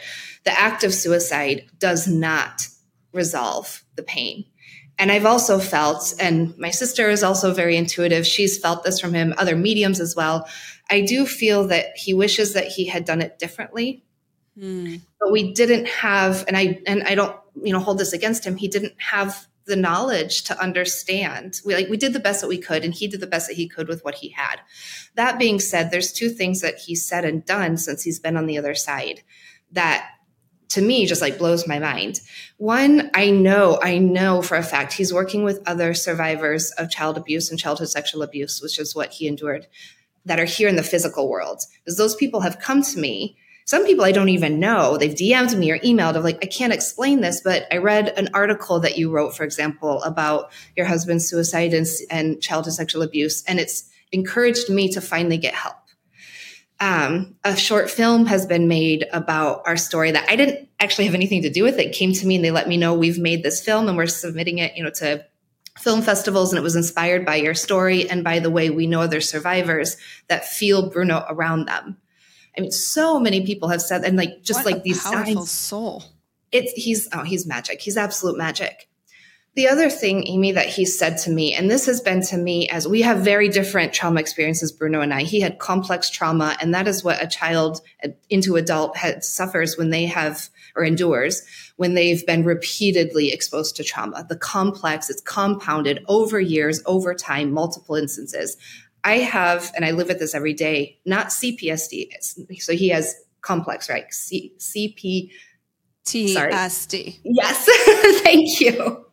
the 0.45 0.59
act 0.59 0.85
of 0.85 0.95
suicide 0.95 1.65
does 1.79 2.07
not 2.07 2.69
resolve 3.13 3.83
the 3.97 4.03
pain. 4.03 4.45
And 4.99 5.11
I've 5.11 5.27
also 5.27 5.59
felt 5.59 6.15
and 6.21 6.57
my 6.59 6.71
sister 6.71 7.11
is 7.11 7.25
also 7.25 7.53
very 7.53 7.77
intuitive 7.77 8.27
she's 8.27 8.59
felt 8.59 8.85
this 8.85 9.01
from 9.01 9.15
him 9.15 9.35
other 9.37 9.57
mediums 9.57 10.01
as 10.01 10.15
well. 10.15 10.49
I 10.89 11.01
do 11.01 11.27
feel 11.27 11.69
that 11.69 11.97
he 11.97 12.15
wishes 12.15 12.53
that 12.53 12.69
he 12.69 12.87
had 12.87 13.05
done 13.05 13.21
it 13.21 13.39
differently. 13.39 14.05
Mm. 14.57 15.01
But 15.19 15.33
we 15.33 15.53
didn't 15.53 15.89
have 15.89 16.45
and 16.47 16.57
I 16.57 16.81
and 16.87 17.03
I 17.03 17.17
don't 17.17 17.37
you 17.63 17.73
know 17.73 17.81
hold 17.81 17.99
this 17.99 18.13
against 18.13 18.45
him 18.45 18.57
he 18.57 18.69
didn't 18.69 18.95
have 18.99 19.47
the 19.67 19.77
knowledge 19.77 20.45
to 20.45 20.61
understand. 20.61 21.61
We 21.65 21.75
like 21.75 21.89
we 21.89 21.97
did 21.97 22.13
the 22.13 22.21
best 22.21 22.41
that 22.41 22.49
we 22.49 22.59
could 22.59 22.85
and 22.85 22.95
he 22.95 23.09
did 23.09 23.21
the 23.21 23.27
best 23.27 23.49
that 23.49 23.57
he 23.57 23.69
could 23.69 23.89
with 23.89 24.05
what 24.05 24.17
he 24.17 24.31
had. 24.31 24.61
That 25.15 25.39
being 25.39 25.59
said 25.59 25.91
there's 25.91 26.13
two 26.13 26.29
things 26.29 26.61
that 26.61 26.79
he's 26.79 27.07
said 27.07 27.25
and 27.25 27.45
done 27.45 27.77
since 27.77 28.03
he's 28.03 28.21
been 28.21 28.37
on 28.37 28.47
the 28.47 28.59
other 28.59 28.75
side 28.75 29.23
that 29.73 30.11
to 30.71 30.83
me 30.83 31.07
just 31.07 31.23
like 31.23 31.39
blows 31.39 31.67
my 31.67 31.79
mind. 31.79 32.21
One 32.59 33.11
i 33.15 33.31
know 33.31 33.79
i 33.83 33.99
know 33.99 34.43
for 34.43 34.57
a 34.57 34.63
fact 34.63 34.93
he's 34.93 35.15
working 35.15 35.45
with 35.45 35.63
other 35.67 35.95
survivors 35.95 36.71
of 36.73 36.91
child 36.91 37.17
abuse 37.17 37.51
and 37.51 37.59
childhood 37.59 37.89
sexual 37.89 38.23
abuse 38.23 38.61
which 38.61 38.79
is 38.79 38.95
what 38.95 39.13
he 39.13 39.29
endured 39.29 39.67
that 40.27 40.41
are 40.41 40.47
here 40.47 40.69
in 40.69 40.77
the 40.77 40.83
physical 40.83 41.29
world. 41.29 41.63
Because 41.85 41.99
those 41.99 42.17
people 42.17 42.41
have 42.41 42.59
come 42.59 42.83
to 42.83 42.99
me 42.99 43.37
some 43.65 43.87
people 43.87 44.05
I 44.05 44.13
don't 44.13 44.29
even 44.29 44.61
know. 44.61 44.99
They've 44.99 45.15
DM'd 45.15 45.57
me 45.57 45.71
or 45.71 45.79
emailed 45.79 46.17
of 46.17 46.25
like, 46.25 46.39
I 46.43 46.47
can't 46.47 46.73
explain 46.73 47.21
this, 47.21 47.41
but 47.41 47.67
I 47.73 47.79
read 47.79 48.09
an 48.09 48.29
article 48.35 48.81
that 48.81 48.99
you 48.99 49.11
wrote, 49.11 49.35
for 49.35 49.45
example, 49.45 50.03
about 50.03 50.53
your 50.77 50.87
husband's 50.87 51.29
suicide 51.29 51.73
and, 51.73 51.87
and 52.11 52.43
childhood 52.43 52.75
sexual 52.75 53.03
abuse. 53.03 53.43
And 53.45 53.59
it's 53.59 53.89
encouraged 54.13 54.69
me 54.69 54.93
to 54.93 55.01
finally 55.01 55.39
get 55.39 55.55
help. 55.55 55.77
Um, 56.81 57.37
a 57.45 57.57
short 57.57 57.91
film 57.91 58.27
has 58.27 58.45
been 58.47 58.69
made 58.69 59.07
about 59.13 59.63
our 59.67 59.77
story 59.77 60.11
that 60.11 60.29
I 60.29 60.37
didn't 60.37 60.69
actually 60.81 61.07
have 61.07 61.15
anything 61.15 61.43
to 61.43 61.51
do 61.51 61.63
with. 61.63 61.79
It 61.79 61.95
came 61.95 62.13
to 62.13 62.27
me 62.27 62.37
and 62.37 62.45
they 62.45 62.51
let 62.51 62.69
me 62.69 62.77
know 62.77 62.93
we've 62.95 63.19
made 63.19 63.43
this 63.43 63.65
film 63.65 63.89
and 63.89 63.97
we're 63.97 64.07
submitting 64.07 64.59
it, 64.59 64.77
you 64.77 64.85
know, 64.85 64.91
to 64.97 65.25
film 65.79 66.03
festivals 66.03 66.53
and 66.53 66.59
it 66.59 66.63
was 66.63 66.77
inspired 66.77 67.25
by 67.25 67.37
your 67.37 67.55
story 67.55 68.09
and 68.11 68.23
by 68.23 68.39
the 68.39 68.51
way 68.51 68.71
we 68.71 68.87
know 68.87 69.01
other 69.01 69.21
survivors 69.21 69.97
that 70.29 70.45
feel 70.45 70.91
Bruno 70.91 71.25
around 71.29 71.67
them. 71.67 71.97
I 72.57 72.61
mean, 72.61 72.71
so 72.71 73.19
many 73.19 73.45
people 73.45 73.69
have 73.69 73.83
said, 73.83 74.05
and 74.05 74.17
like 74.17 74.43
just 74.43 74.65
what 74.65 74.75
like 74.75 74.83
these 74.83 75.03
powerful 75.03 75.35
signs. 75.35 75.51
soul. 75.51 76.05
It's 76.53 76.73
he's 76.73 77.09
oh 77.13 77.23
he's 77.23 77.47
magic. 77.47 77.81
He's 77.81 77.97
absolute 77.97 78.39
magic. 78.39 78.89
The 79.57 79.69
other 79.69 79.89
thing, 79.89 80.27
Amy, 80.27 80.51
that 80.53 80.67
he 80.67 80.85
said 80.85 81.19
to 81.19 81.31
me, 81.31 81.55
and 81.55 81.71
this 81.71 81.87
has 81.87 82.01
been 82.01 82.23
to 82.23 82.37
me 82.37 82.69
as 82.69 82.89
we 82.89 83.03
have 83.03 83.19
very 83.19 83.49
different 83.49 83.93
trauma 83.93 84.19
experiences, 84.19 84.73
Bruno 84.73 85.01
and 85.01 85.15
I. 85.15 85.23
He 85.23 85.41
had 85.41 85.61
complex 85.61 86.11
trauma, 86.11 86.57
and 86.61 86.75
that 86.75 86.89
is 86.89 87.05
what 87.05 87.23
a 87.23 87.29
child 87.29 87.81
into 88.29 88.57
adult 88.57 88.97
has, 88.97 89.33
suffers 89.33 89.79
when 89.79 89.91
they 89.91 90.07
have 90.07 90.49
or 90.75 90.85
endures 90.85 91.43
when 91.77 91.95
they've 91.95 92.27
been 92.27 92.45
repeatedly 92.45 93.33
exposed 93.33 93.77
to 93.77 93.85
trauma. 93.85 94.27
The 94.29 94.37
complex, 94.37 95.09
it's 95.09 95.21
compounded 95.21 96.05
over 96.09 96.41
years, 96.41 96.83
over 96.85 97.15
time, 97.15 97.53
multiple 97.53 97.95
instances. 97.95 98.57
I 99.05 99.19
have, 99.19 99.71
and 99.77 99.85
I 99.85 99.91
live 99.91 100.09
with 100.09 100.19
this 100.19 100.35
every 100.35 100.55
day, 100.55 100.99
not 101.05 101.27
CPSD. 101.27 102.09
So 102.61 102.73
he 102.73 102.89
has 102.89 103.15
complex, 103.43 103.89
right? 103.89 104.13
C- 104.13 104.55
CP. 104.59 105.31
TSD. 106.07 107.21
Yes. 107.23 107.69
Thank 108.23 108.61
you. 108.61 109.05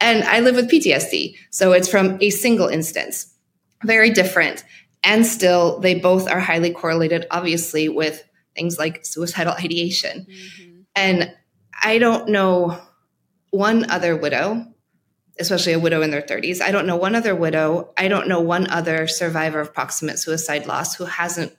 And 0.00 0.24
I 0.24 0.40
live 0.40 0.56
with 0.56 0.70
PTSD. 0.70 1.34
So 1.50 1.72
it's 1.72 1.88
from 1.88 2.18
a 2.20 2.30
single 2.30 2.68
instance. 2.68 3.34
Very 3.84 4.10
different. 4.10 4.64
And 5.02 5.26
still, 5.26 5.78
they 5.80 5.94
both 5.94 6.28
are 6.28 6.40
highly 6.40 6.70
correlated, 6.70 7.26
obviously, 7.30 7.88
with 7.88 8.22
things 8.54 8.78
like 8.78 9.04
suicidal 9.04 9.52
ideation. 9.52 10.26
Mm-hmm. 10.28 10.80
And 10.94 11.34
I 11.82 11.98
don't 11.98 12.28
know 12.28 12.80
one 13.50 13.90
other 13.90 14.16
widow, 14.16 14.66
especially 15.38 15.72
a 15.72 15.78
widow 15.78 16.02
in 16.02 16.10
their 16.10 16.22
30s. 16.22 16.60
I 16.60 16.70
don't 16.70 16.86
know 16.86 16.96
one 16.96 17.14
other 17.14 17.34
widow. 17.34 17.92
I 17.96 18.08
don't 18.08 18.28
know 18.28 18.40
one 18.40 18.68
other 18.70 19.06
survivor 19.06 19.60
of 19.60 19.74
proximate 19.74 20.18
suicide 20.18 20.66
loss 20.66 20.94
who 20.94 21.04
hasn't 21.04 21.56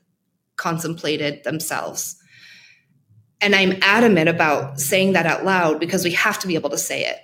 contemplated 0.55 1.43
themselves. 1.43 2.15
And 3.39 3.53
I'm 3.53 3.75
adamant 3.83 4.29
about 4.29 4.79
saying 4.79 5.13
that 5.13 5.27
out 5.27 5.45
loud 5.45 5.79
because 5.79 6.03
we 6.03 6.11
have 6.13 6.39
to 6.39 6.47
be 6.47 6.55
able 6.55 6.71
to 6.71 6.77
say 6.77 7.05
it. 7.05 7.19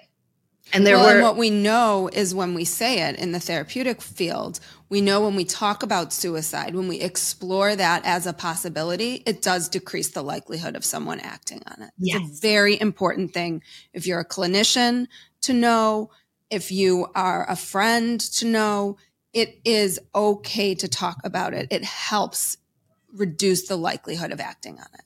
And 0.71 0.87
there 0.87 0.97
well, 0.97 1.05
were 1.05 1.13
and 1.13 1.21
what 1.21 1.37
we 1.37 1.49
know 1.49 2.09
is 2.11 2.33
when 2.33 2.53
we 2.53 2.65
say 2.65 3.01
it 3.07 3.17
in 3.17 3.31
the 3.31 3.39
therapeutic 3.39 4.01
field, 4.01 4.59
we 4.89 5.01
know 5.01 5.21
when 5.21 5.35
we 5.35 5.45
talk 5.45 5.83
about 5.83 6.13
suicide, 6.13 6.73
when 6.73 6.87
we 6.87 6.99
explore 6.99 7.75
that 7.75 8.03
as 8.05 8.25
a 8.25 8.33
possibility, 8.33 9.23
it 9.25 9.41
does 9.41 9.69
decrease 9.69 10.09
the 10.09 10.23
likelihood 10.23 10.75
of 10.75 10.85
someone 10.85 11.19
acting 11.19 11.61
on 11.67 11.83
it. 11.83 11.91
Yes. 11.97 12.21
It's 12.21 12.39
a 12.39 12.41
very 12.41 12.79
important 12.79 13.33
thing 13.33 13.61
if 13.93 14.07
you're 14.07 14.19
a 14.19 14.27
clinician 14.27 15.07
to 15.41 15.53
know, 15.53 16.09
if 16.53 16.71
you 16.71 17.07
are 17.15 17.49
a 17.49 17.55
friend 17.55 18.19
to 18.19 18.45
know, 18.45 18.97
it 19.33 19.59
is 19.65 19.99
okay 20.13 20.75
to 20.75 20.87
talk 20.87 21.17
about 21.23 21.55
it. 21.55 21.67
It 21.71 21.83
helps 21.83 22.57
reduce 23.11 23.67
the 23.67 23.75
likelihood 23.75 24.31
of 24.31 24.39
acting 24.39 24.77
on 24.79 24.85
it. 24.93 25.01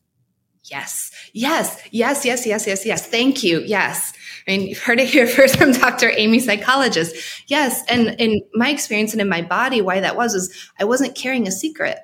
Yes, 0.65 1.12
yes, 1.31 1.81
yes, 1.91 2.25
yes, 2.25 2.45
yes, 2.45 2.67
yes, 2.67 2.86
yes. 2.86 3.07
Thank 3.07 3.41
you. 3.41 3.62
Yes. 3.62 4.12
I 4.45 4.51
mean, 4.51 4.67
you've 4.67 4.83
heard 4.83 4.99
it 4.99 5.07
here 5.07 5.25
first 5.38 5.57
from 5.57 5.71
Dr. 5.71 6.12
Amy, 6.13 6.39
psychologist. 6.39 7.15
Yes. 7.49 7.81
And 7.88 8.19
in 8.19 8.41
my 8.53 8.69
experience 8.69 9.13
and 9.13 9.21
in 9.21 9.29
my 9.29 9.41
body, 9.41 9.81
why 9.81 10.01
that 10.01 10.17
was, 10.17 10.33
is 10.33 10.71
I 10.77 10.83
wasn't 10.83 11.15
carrying 11.15 11.47
a 11.47 11.51
secret. 11.51 11.97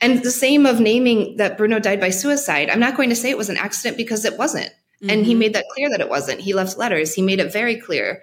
And 0.00 0.24
the 0.24 0.32
same 0.32 0.66
of 0.66 0.80
naming 0.80 1.36
that 1.36 1.56
Bruno 1.56 1.78
died 1.78 2.00
by 2.00 2.10
suicide. 2.10 2.70
I'm 2.70 2.80
not 2.80 2.96
going 2.96 3.10
to 3.10 3.16
say 3.16 3.30
it 3.30 3.38
was 3.38 3.50
an 3.50 3.58
accident 3.58 3.96
because 3.96 4.24
it 4.24 4.36
wasn't. 4.36 4.72
Mm-hmm. 5.02 5.10
And 5.10 5.24
he 5.24 5.32
mm-hmm. 5.32 5.38
made 5.40 5.54
that 5.54 5.68
clear 5.70 5.90
that 5.90 6.00
it 6.00 6.08
wasn't. 6.08 6.40
He 6.40 6.54
left 6.54 6.78
letters. 6.78 7.14
He 7.14 7.22
made 7.22 7.40
it 7.40 7.52
very 7.52 7.76
clear. 7.76 8.22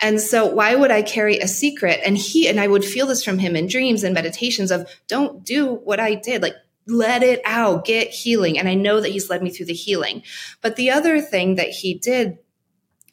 And 0.00 0.20
so 0.20 0.46
why 0.46 0.74
would 0.74 0.90
I 0.90 1.02
carry 1.02 1.38
a 1.38 1.48
secret? 1.48 2.00
And 2.04 2.18
he, 2.18 2.48
and 2.48 2.58
I 2.58 2.66
would 2.66 2.84
feel 2.84 3.06
this 3.06 3.24
from 3.24 3.38
him 3.38 3.54
in 3.54 3.68
dreams 3.68 4.02
and 4.02 4.14
meditations 4.14 4.70
of 4.70 4.90
don't 5.06 5.44
do 5.44 5.74
what 5.74 6.00
I 6.00 6.16
did. 6.16 6.42
Like 6.42 6.56
let 6.86 7.22
it 7.22 7.40
out, 7.44 7.84
get 7.84 8.08
healing. 8.08 8.58
And 8.58 8.68
I 8.68 8.74
know 8.74 9.00
that 9.00 9.10
he's 9.10 9.30
led 9.30 9.42
me 9.42 9.50
through 9.50 9.66
the 9.66 9.72
healing. 9.72 10.22
But 10.60 10.76
the 10.76 10.90
other 10.90 11.20
thing 11.20 11.54
that 11.54 11.68
he 11.68 11.94
did 11.94 12.38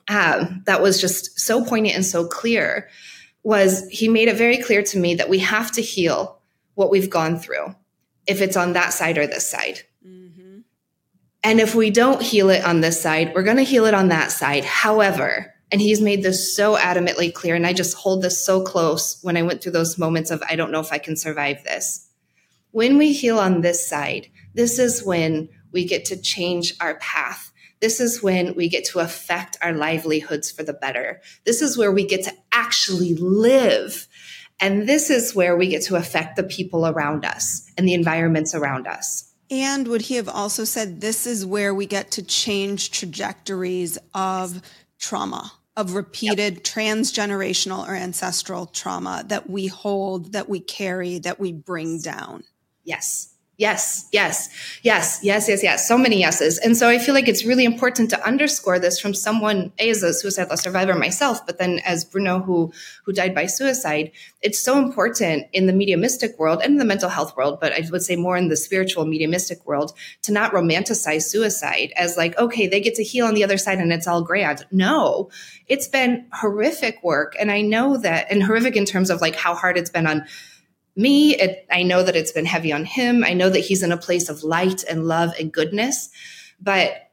um, 0.10 0.64
that 0.66 0.82
was 0.82 1.00
just 1.00 1.40
so 1.40 1.64
poignant 1.64 1.96
and 1.96 2.06
so 2.06 2.28
clear 2.28 2.90
was 3.44 3.88
he 3.90 4.10
made 4.10 4.28
it 4.28 4.36
very 4.36 4.58
clear 4.58 4.82
to 4.84 4.98
me 4.98 5.16
that 5.16 5.30
we 5.30 5.40
have 5.40 5.72
to 5.74 5.82
heal 5.82 6.40
what 6.74 6.90
we've 6.90 7.10
gone 7.10 7.38
through, 7.38 7.76
if 8.26 8.42
it's 8.42 8.58
on 8.58 8.74
that 8.74 8.92
side 8.92 9.18
or 9.18 9.28
this 9.28 9.50
side. 9.50 9.82
And 11.44 11.60
if 11.60 11.74
we 11.74 11.90
don't 11.90 12.22
heal 12.22 12.50
it 12.50 12.64
on 12.64 12.82
this 12.82 13.02
side, 13.02 13.34
we're 13.34 13.44
going 13.44 13.58
to 13.58 13.64
heal 13.64 13.86
it 13.86 13.94
on 13.94 14.10
that 14.10 14.32
side. 14.32 14.66
However, 14.66 15.54
and 15.72 15.80
he's 15.80 16.02
made 16.02 16.24
this 16.24 16.56
so 16.56 16.76
adamantly 16.76 17.34
clear, 17.34 17.56
and 17.56 17.66
I 17.66 17.74
just 17.74 17.96
hold 17.96 18.22
this 18.22 18.44
so 18.44 18.64
close 18.64 19.20
when 19.22 19.38
I 19.38 19.44
went 19.44 19.62
through 19.62 19.72
those 19.74 19.98
moments 19.98 20.32
of, 20.32 20.44
I 20.50 20.56
don't 20.56 20.72
know 20.72 20.80
if 20.80 20.92
I 20.92 20.98
can 20.98 21.16
survive 21.16 21.64
this 21.64 22.10
when 22.72 22.98
we 22.98 23.14
heal 23.14 23.40
on 23.40 23.62
this 23.62 23.88
side, 23.88 24.28
this 24.54 24.80
is 24.80 25.04
when 25.04 25.50
we 25.72 25.86
get 25.86 26.06
to 26.06 26.22
change 26.22 26.76
our 26.80 26.96
path. 26.96 27.52
This 27.80 28.00
is 28.00 28.22
when 28.22 28.56
we 28.56 28.68
get 28.68 28.86
to 28.86 29.00
affect 29.00 29.58
our 29.62 29.74
livelihoods 29.74 30.52
for 30.52 30.64
the 30.64 30.74
better. 30.74 31.22
This 31.46 31.62
is 31.62 31.78
where 31.78 31.92
we 31.92 32.06
get 32.06 32.24
to 32.26 32.34
actually 32.52 33.16
live. 33.16 34.08
And 34.60 34.88
this 34.88 35.10
is 35.10 35.34
where 35.34 35.56
we 35.56 35.68
get 35.68 35.84
to 35.84 35.96
affect 35.96 36.36
the 36.36 36.44
people 36.44 36.86
around 36.86 37.24
us 37.24 37.72
and 37.78 37.88
the 37.88 37.94
environments 37.94 38.54
around 38.54 38.88
us. 38.88 39.29
And 39.52 39.88
would 39.88 40.02
he 40.02 40.16
have 40.16 40.30
also 40.30 40.64
said 40.64 41.02
this 41.02 41.26
is 41.26 41.46
where 41.46 41.74
we 41.74 41.86
get 41.86 42.12
to 42.12 42.24
change 42.24 42.92
trajectories 42.92 43.98
of 44.14 44.62
trauma, 45.00 45.52
of 45.76 45.96
repeated 45.96 46.56
yep. 46.56 46.64
transgenerational 46.64 47.88
or 47.88 47.96
ancestral 47.96 48.68
trauma 48.68 49.24
that 49.28 49.50
we 49.50 49.68
hold, 49.68 50.34
that 50.34 50.50
we 50.50 50.60
carry, 50.60 51.18
that 51.20 51.40
we 51.40 51.52
bring 51.52 52.00
down? 52.00 52.44
Yes. 52.84 53.29
Yes, 53.60 54.08
yes, 54.14 54.48
yes, 54.84 55.20
yes, 55.22 55.50
yes, 55.50 55.62
yes. 55.62 55.86
So 55.86 55.98
many 55.98 56.18
yeses. 56.22 56.58
And 56.60 56.78
so 56.78 56.88
I 56.88 56.98
feel 56.98 57.14
like 57.14 57.28
it's 57.28 57.44
really 57.44 57.66
important 57.66 58.10
to 58.12 58.26
underscore 58.26 58.80
this 58.80 59.02
from 59.02 59.14
someone, 59.14 59.74
A, 59.80 59.90
as 59.90 60.02
a 60.02 60.14
suicide 60.14 60.50
loss 60.50 60.64
survivor 60.64 60.96
myself, 60.96 61.46
but 61.46 61.58
then 61.58 61.80
as 61.80 62.06
Bruno, 62.06 62.40
who, 62.40 62.72
who 63.04 63.12
died 63.12 63.36
by 63.36 63.48
suicide. 63.48 64.12
It's 64.42 64.62
so 64.62 64.80
important 64.80 65.48
in 65.52 65.68
the 65.68 65.74
mediumistic 65.74 66.40
world 66.40 66.62
and 66.64 66.72
in 66.72 66.78
the 66.78 66.86
mental 66.86 67.10
health 67.10 67.36
world, 67.36 67.60
but 67.60 67.74
I 67.74 67.86
would 67.92 68.02
say 68.02 68.16
more 68.16 68.38
in 68.38 68.48
the 68.48 68.56
spiritual 68.56 69.04
mediumistic 69.04 69.66
world 69.66 69.92
to 70.22 70.32
not 70.32 70.54
romanticize 70.54 71.24
suicide 71.24 71.92
as 71.98 72.16
like, 72.16 72.38
okay, 72.38 72.66
they 72.66 72.80
get 72.80 72.96
to 72.96 73.04
heal 73.04 73.26
on 73.26 73.34
the 73.34 73.44
other 73.44 73.58
side 73.58 73.80
and 73.80 73.92
it's 73.92 74.08
all 74.08 74.22
grand. 74.22 74.66
No, 74.72 75.32
it's 75.68 75.90
been 75.90 76.28
horrific 76.32 77.04
work. 77.04 77.36
And 77.38 77.52
I 77.52 77.60
know 77.60 77.98
that, 77.98 78.32
and 78.32 78.42
horrific 78.42 78.78
in 78.78 78.86
terms 78.86 79.10
of 79.10 79.20
like 79.20 79.36
how 79.36 79.54
hard 79.54 79.78
it's 79.78 79.90
been 79.90 80.08
on 80.08 80.26
me. 81.00 81.36
It, 81.36 81.66
I 81.72 81.84
know 81.84 82.04
that 82.04 82.16
it's 82.16 82.32
been 82.32 82.46
heavy 82.46 82.72
on 82.72 82.86
him. 82.86 83.24
I 83.24 83.34
know 83.34 83.50
that 83.50 83.60
he's 83.60 83.82
in 83.82 83.92
a 83.92 83.98
place 83.98 84.30
of 84.30 84.44
light 84.44 84.84
and 84.90 85.08
love 85.08 85.34
and 85.40 85.52
goodness. 85.52 86.10
But 86.60 87.10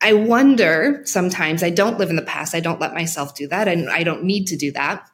I 0.00 0.14
wonder 0.14 1.02
sometimes, 1.04 1.62
I 1.62 1.70
don't 1.70 1.98
live 1.98 2.10
in 2.10 2.16
the 2.16 2.22
past. 2.22 2.54
I 2.54 2.60
don't 2.60 2.80
let 2.80 2.94
myself 2.94 3.34
do 3.34 3.46
that. 3.48 3.68
And 3.68 3.90
I 3.90 4.02
don't 4.02 4.24
need 4.24 4.46
to 4.46 4.56
do 4.56 4.72
that. 4.72 5.08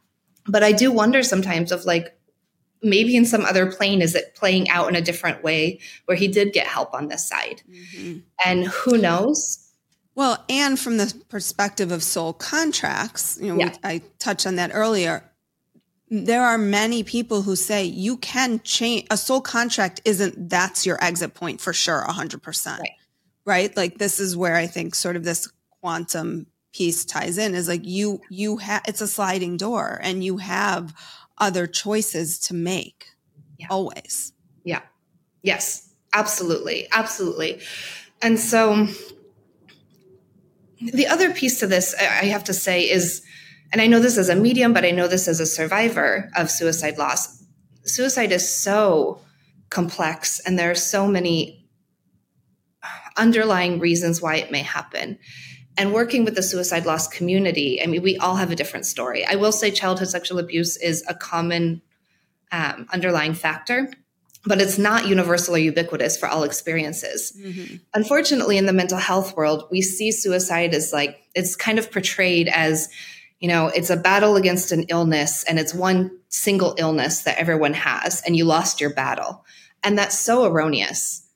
But 0.46 0.62
I 0.62 0.72
do 0.72 0.92
wonder 0.92 1.22
sometimes 1.22 1.72
of 1.72 1.84
like, 1.84 2.16
maybe 2.82 3.16
in 3.16 3.24
some 3.24 3.44
other 3.46 3.70
plane, 3.72 4.02
is 4.02 4.14
it 4.14 4.34
playing 4.34 4.68
out 4.68 4.88
in 4.88 4.94
a 4.94 5.00
different 5.00 5.42
way 5.42 5.80
where 6.04 6.16
he 6.16 6.28
did 6.28 6.52
get 6.52 6.66
help 6.66 6.94
on 6.94 7.08
this 7.08 7.26
side? 7.26 7.62
Mm-hmm. 7.68 8.18
And 8.44 8.66
who 8.66 8.98
knows? 8.98 9.58
Well, 10.14 10.44
and 10.48 10.78
from 10.78 10.98
the 10.98 11.12
perspective 11.28 11.90
of 11.90 12.02
soul 12.02 12.34
contracts, 12.34 13.38
you 13.40 13.48
know, 13.48 13.58
yeah. 13.58 13.74
I 13.82 14.02
touched 14.18 14.46
on 14.46 14.56
that 14.56 14.70
earlier 14.72 15.24
there 16.22 16.42
are 16.42 16.58
many 16.58 17.02
people 17.02 17.42
who 17.42 17.56
say 17.56 17.84
you 17.84 18.16
can 18.18 18.60
change 18.60 19.06
a 19.10 19.16
soul 19.16 19.40
contract 19.40 20.00
isn't 20.04 20.48
that's 20.48 20.86
your 20.86 21.02
exit 21.02 21.34
point 21.34 21.60
for 21.60 21.72
sure 21.72 22.04
100% 22.08 22.78
right. 22.78 22.90
right? 23.44 23.76
Like 23.76 23.98
this 23.98 24.20
is 24.20 24.36
where 24.36 24.56
i 24.56 24.66
think 24.66 24.94
sort 24.94 25.16
of 25.16 25.24
this 25.24 25.50
quantum 25.80 26.46
piece 26.72 27.04
ties 27.04 27.38
in 27.38 27.54
is 27.54 27.68
like 27.68 27.84
you 27.84 28.20
you 28.30 28.56
have 28.58 28.82
it's 28.86 29.00
a 29.00 29.06
sliding 29.06 29.56
door 29.56 29.98
and 30.02 30.24
you 30.24 30.38
have 30.38 30.94
other 31.38 31.66
choices 31.66 32.38
to 32.38 32.54
make 32.54 33.08
yeah. 33.58 33.66
always. 33.70 34.32
Yeah. 34.64 34.82
Yes. 35.42 35.90
Absolutely. 36.12 36.88
Absolutely. 36.92 37.60
And 38.22 38.38
so 38.38 38.86
the 40.80 41.06
other 41.06 41.32
piece 41.32 41.60
to 41.60 41.66
this 41.66 41.94
i 41.98 42.26
have 42.26 42.44
to 42.44 42.52
say 42.52 42.82
is 42.82 43.22
and 43.72 43.80
I 43.80 43.86
know 43.86 44.00
this 44.00 44.18
as 44.18 44.28
a 44.28 44.36
medium, 44.36 44.72
but 44.72 44.84
I 44.84 44.90
know 44.90 45.08
this 45.08 45.28
as 45.28 45.40
a 45.40 45.46
survivor 45.46 46.30
of 46.36 46.50
suicide 46.50 46.98
loss. 46.98 47.42
Suicide 47.84 48.32
is 48.32 48.48
so 48.48 49.20
complex, 49.70 50.40
and 50.40 50.58
there 50.58 50.70
are 50.70 50.76
so 50.76 51.06
many 51.06 51.66
underlying 53.16 53.78
reasons 53.78 54.20
why 54.20 54.36
it 54.36 54.50
may 54.50 54.62
happen. 54.62 55.18
And 55.76 55.92
working 55.92 56.24
with 56.24 56.36
the 56.36 56.42
suicide 56.42 56.86
loss 56.86 57.08
community, 57.08 57.82
I 57.82 57.86
mean, 57.86 58.02
we 58.02 58.16
all 58.18 58.36
have 58.36 58.52
a 58.52 58.56
different 58.56 58.86
story. 58.86 59.26
I 59.26 59.34
will 59.34 59.52
say 59.52 59.70
childhood 59.70 60.08
sexual 60.08 60.38
abuse 60.38 60.76
is 60.76 61.04
a 61.08 61.14
common 61.14 61.82
um, 62.52 62.86
underlying 62.92 63.34
factor, 63.34 63.90
but 64.44 64.60
it's 64.60 64.78
not 64.78 65.08
universal 65.08 65.56
or 65.56 65.58
ubiquitous 65.58 66.16
for 66.16 66.28
all 66.28 66.44
experiences. 66.44 67.36
Mm-hmm. 67.36 67.76
Unfortunately, 67.94 68.56
in 68.56 68.66
the 68.66 68.72
mental 68.72 68.98
health 68.98 69.36
world, 69.36 69.66
we 69.70 69.82
see 69.82 70.12
suicide 70.12 70.74
as 70.74 70.92
like, 70.92 71.18
it's 71.34 71.56
kind 71.56 71.78
of 71.78 71.90
portrayed 71.90 72.48
as 72.48 72.88
you 73.40 73.48
know, 73.48 73.68
it's 73.68 73.90
a 73.90 73.96
battle 73.96 74.36
against 74.36 74.72
an 74.72 74.84
illness 74.88 75.44
and 75.44 75.58
it's 75.58 75.74
one 75.74 76.18
single 76.28 76.74
illness 76.78 77.22
that 77.22 77.38
everyone 77.38 77.74
has 77.74 78.22
and 78.26 78.36
you 78.36 78.44
lost 78.44 78.80
your 78.80 78.92
battle. 78.92 79.44
And 79.82 79.98
that's 79.98 80.18
so 80.18 80.46
erroneous. 80.46 81.26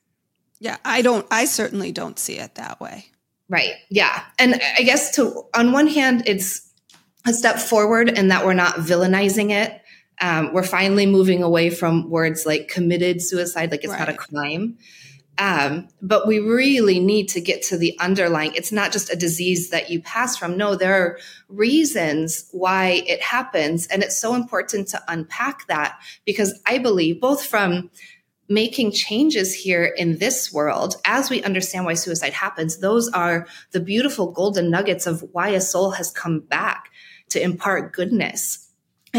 Yeah, 0.59 0.77
I 0.83 1.01
don't, 1.01 1.25
I 1.31 1.45
certainly 1.45 1.91
don't 1.91 2.19
see 2.19 2.37
it 2.37 2.55
that 2.55 2.79
way. 2.81 3.05
Right. 3.47 3.73
Yeah. 3.89 4.23
And 4.37 4.59
I 4.77 4.83
guess 4.83 5.15
to, 5.15 5.43
on 5.55 5.71
one 5.71 5.87
hand, 5.87 6.23
it's 6.25 6.69
a 7.25 7.33
step 7.33 7.59
forward 7.59 8.09
in 8.09 8.29
that 8.29 8.45
we're 8.45 8.53
not 8.53 8.75
villainizing 8.75 9.51
it. 9.51 9.81
Um, 10.21 10.53
we're 10.53 10.63
finally 10.63 11.05
moving 11.05 11.43
away 11.43 11.69
from 11.69 12.09
words 12.09 12.45
like 12.45 12.67
committed 12.67 13.21
suicide, 13.21 13.71
like 13.71 13.83
it's 13.83 13.91
right. 13.91 13.99
not 13.99 14.09
a 14.09 14.13
crime. 14.13 14.77
Um, 15.39 15.87
but 16.01 16.27
we 16.27 16.39
really 16.39 16.99
need 16.99 17.29
to 17.29 17.39
get 17.39 17.63
to 17.63 17.77
the 17.77 17.97
underlying. 17.99 18.53
It's 18.55 18.73
not 18.73 18.91
just 18.91 19.11
a 19.11 19.15
disease 19.15 19.69
that 19.69 19.89
you 19.89 20.01
pass 20.01 20.35
from. 20.35 20.57
No, 20.57 20.75
there 20.75 20.93
are 20.93 21.17
reasons 21.47 22.49
why 22.51 23.03
it 23.07 23.21
happens. 23.21 23.87
And 23.87 24.03
it's 24.03 24.19
so 24.19 24.35
important 24.35 24.89
to 24.89 25.01
unpack 25.07 25.65
that 25.67 25.97
because 26.25 26.59
I 26.67 26.77
believe 26.77 27.21
both 27.21 27.45
from 27.45 27.89
making 28.49 28.91
changes 28.91 29.53
here 29.53 29.85
in 29.85 30.17
this 30.17 30.51
world 30.51 30.95
as 31.05 31.29
we 31.29 31.41
understand 31.43 31.85
why 31.85 31.93
suicide 31.93 32.33
happens, 32.33 32.79
those 32.79 33.07
are 33.09 33.47
the 33.71 33.79
beautiful 33.79 34.31
golden 34.31 34.69
nuggets 34.69 35.07
of 35.07 35.23
why 35.31 35.49
a 35.49 35.61
soul 35.61 35.91
has 35.91 36.11
come 36.11 36.41
back 36.41 36.89
to 37.29 37.41
impart 37.41 37.93
goodness 37.93 38.68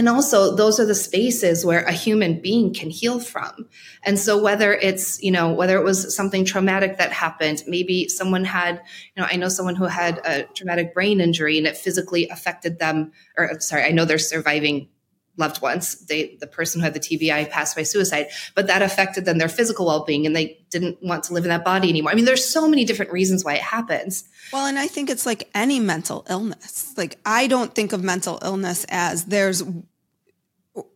and 0.00 0.08
also 0.08 0.56
those 0.56 0.80
are 0.80 0.86
the 0.86 0.94
spaces 0.94 1.62
where 1.62 1.82
a 1.82 1.92
human 1.92 2.40
being 2.40 2.72
can 2.72 2.88
heal 2.88 3.20
from. 3.20 3.68
And 4.02 4.18
so 4.18 4.42
whether 4.42 4.72
it's 4.72 5.22
you 5.22 5.30
know 5.30 5.52
whether 5.52 5.76
it 5.78 5.84
was 5.84 6.16
something 6.16 6.46
traumatic 6.46 6.96
that 6.96 7.12
happened 7.12 7.62
maybe 7.66 8.08
someone 8.08 8.44
had 8.46 8.80
you 9.14 9.20
know 9.20 9.28
i 9.30 9.36
know 9.36 9.50
someone 9.50 9.76
who 9.76 9.84
had 9.84 10.18
a 10.24 10.44
traumatic 10.54 10.94
brain 10.94 11.20
injury 11.20 11.58
and 11.58 11.66
it 11.66 11.76
physically 11.76 12.30
affected 12.30 12.78
them 12.78 13.12
or 13.36 13.60
sorry 13.60 13.82
i 13.82 13.90
know 13.90 14.06
they're 14.06 14.18
surviving 14.18 14.88
loved 15.36 15.60
ones. 15.62 16.06
They 16.06 16.36
the 16.38 16.46
person 16.46 16.80
who 16.80 16.84
had 16.84 16.94
the 16.94 17.00
tbi 17.00 17.50
passed 17.50 17.74
by 17.74 17.82
suicide 17.82 18.28
but 18.54 18.68
that 18.68 18.82
affected 18.82 19.24
them 19.24 19.38
their 19.38 19.48
physical 19.48 19.86
well-being 19.86 20.26
and 20.26 20.36
they 20.36 20.64
didn't 20.70 20.98
want 21.02 21.24
to 21.24 21.34
live 21.34 21.44
in 21.44 21.50
that 21.50 21.64
body 21.64 21.88
anymore. 21.88 22.12
I 22.12 22.14
mean 22.14 22.26
there's 22.26 22.48
so 22.48 22.68
many 22.68 22.84
different 22.84 23.10
reasons 23.12 23.44
why 23.44 23.54
it 23.54 23.62
happens. 23.62 24.24
Well 24.52 24.66
and 24.66 24.78
i 24.78 24.86
think 24.86 25.10
it's 25.10 25.26
like 25.26 25.48
any 25.54 25.80
mental 25.80 26.24
illness. 26.30 26.94
Like 26.96 27.18
i 27.24 27.46
don't 27.48 27.74
think 27.74 27.92
of 27.92 28.04
mental 28.04 28.38
illness 28.42 28.86
as 28.88 29.24
there's 29.24 29.62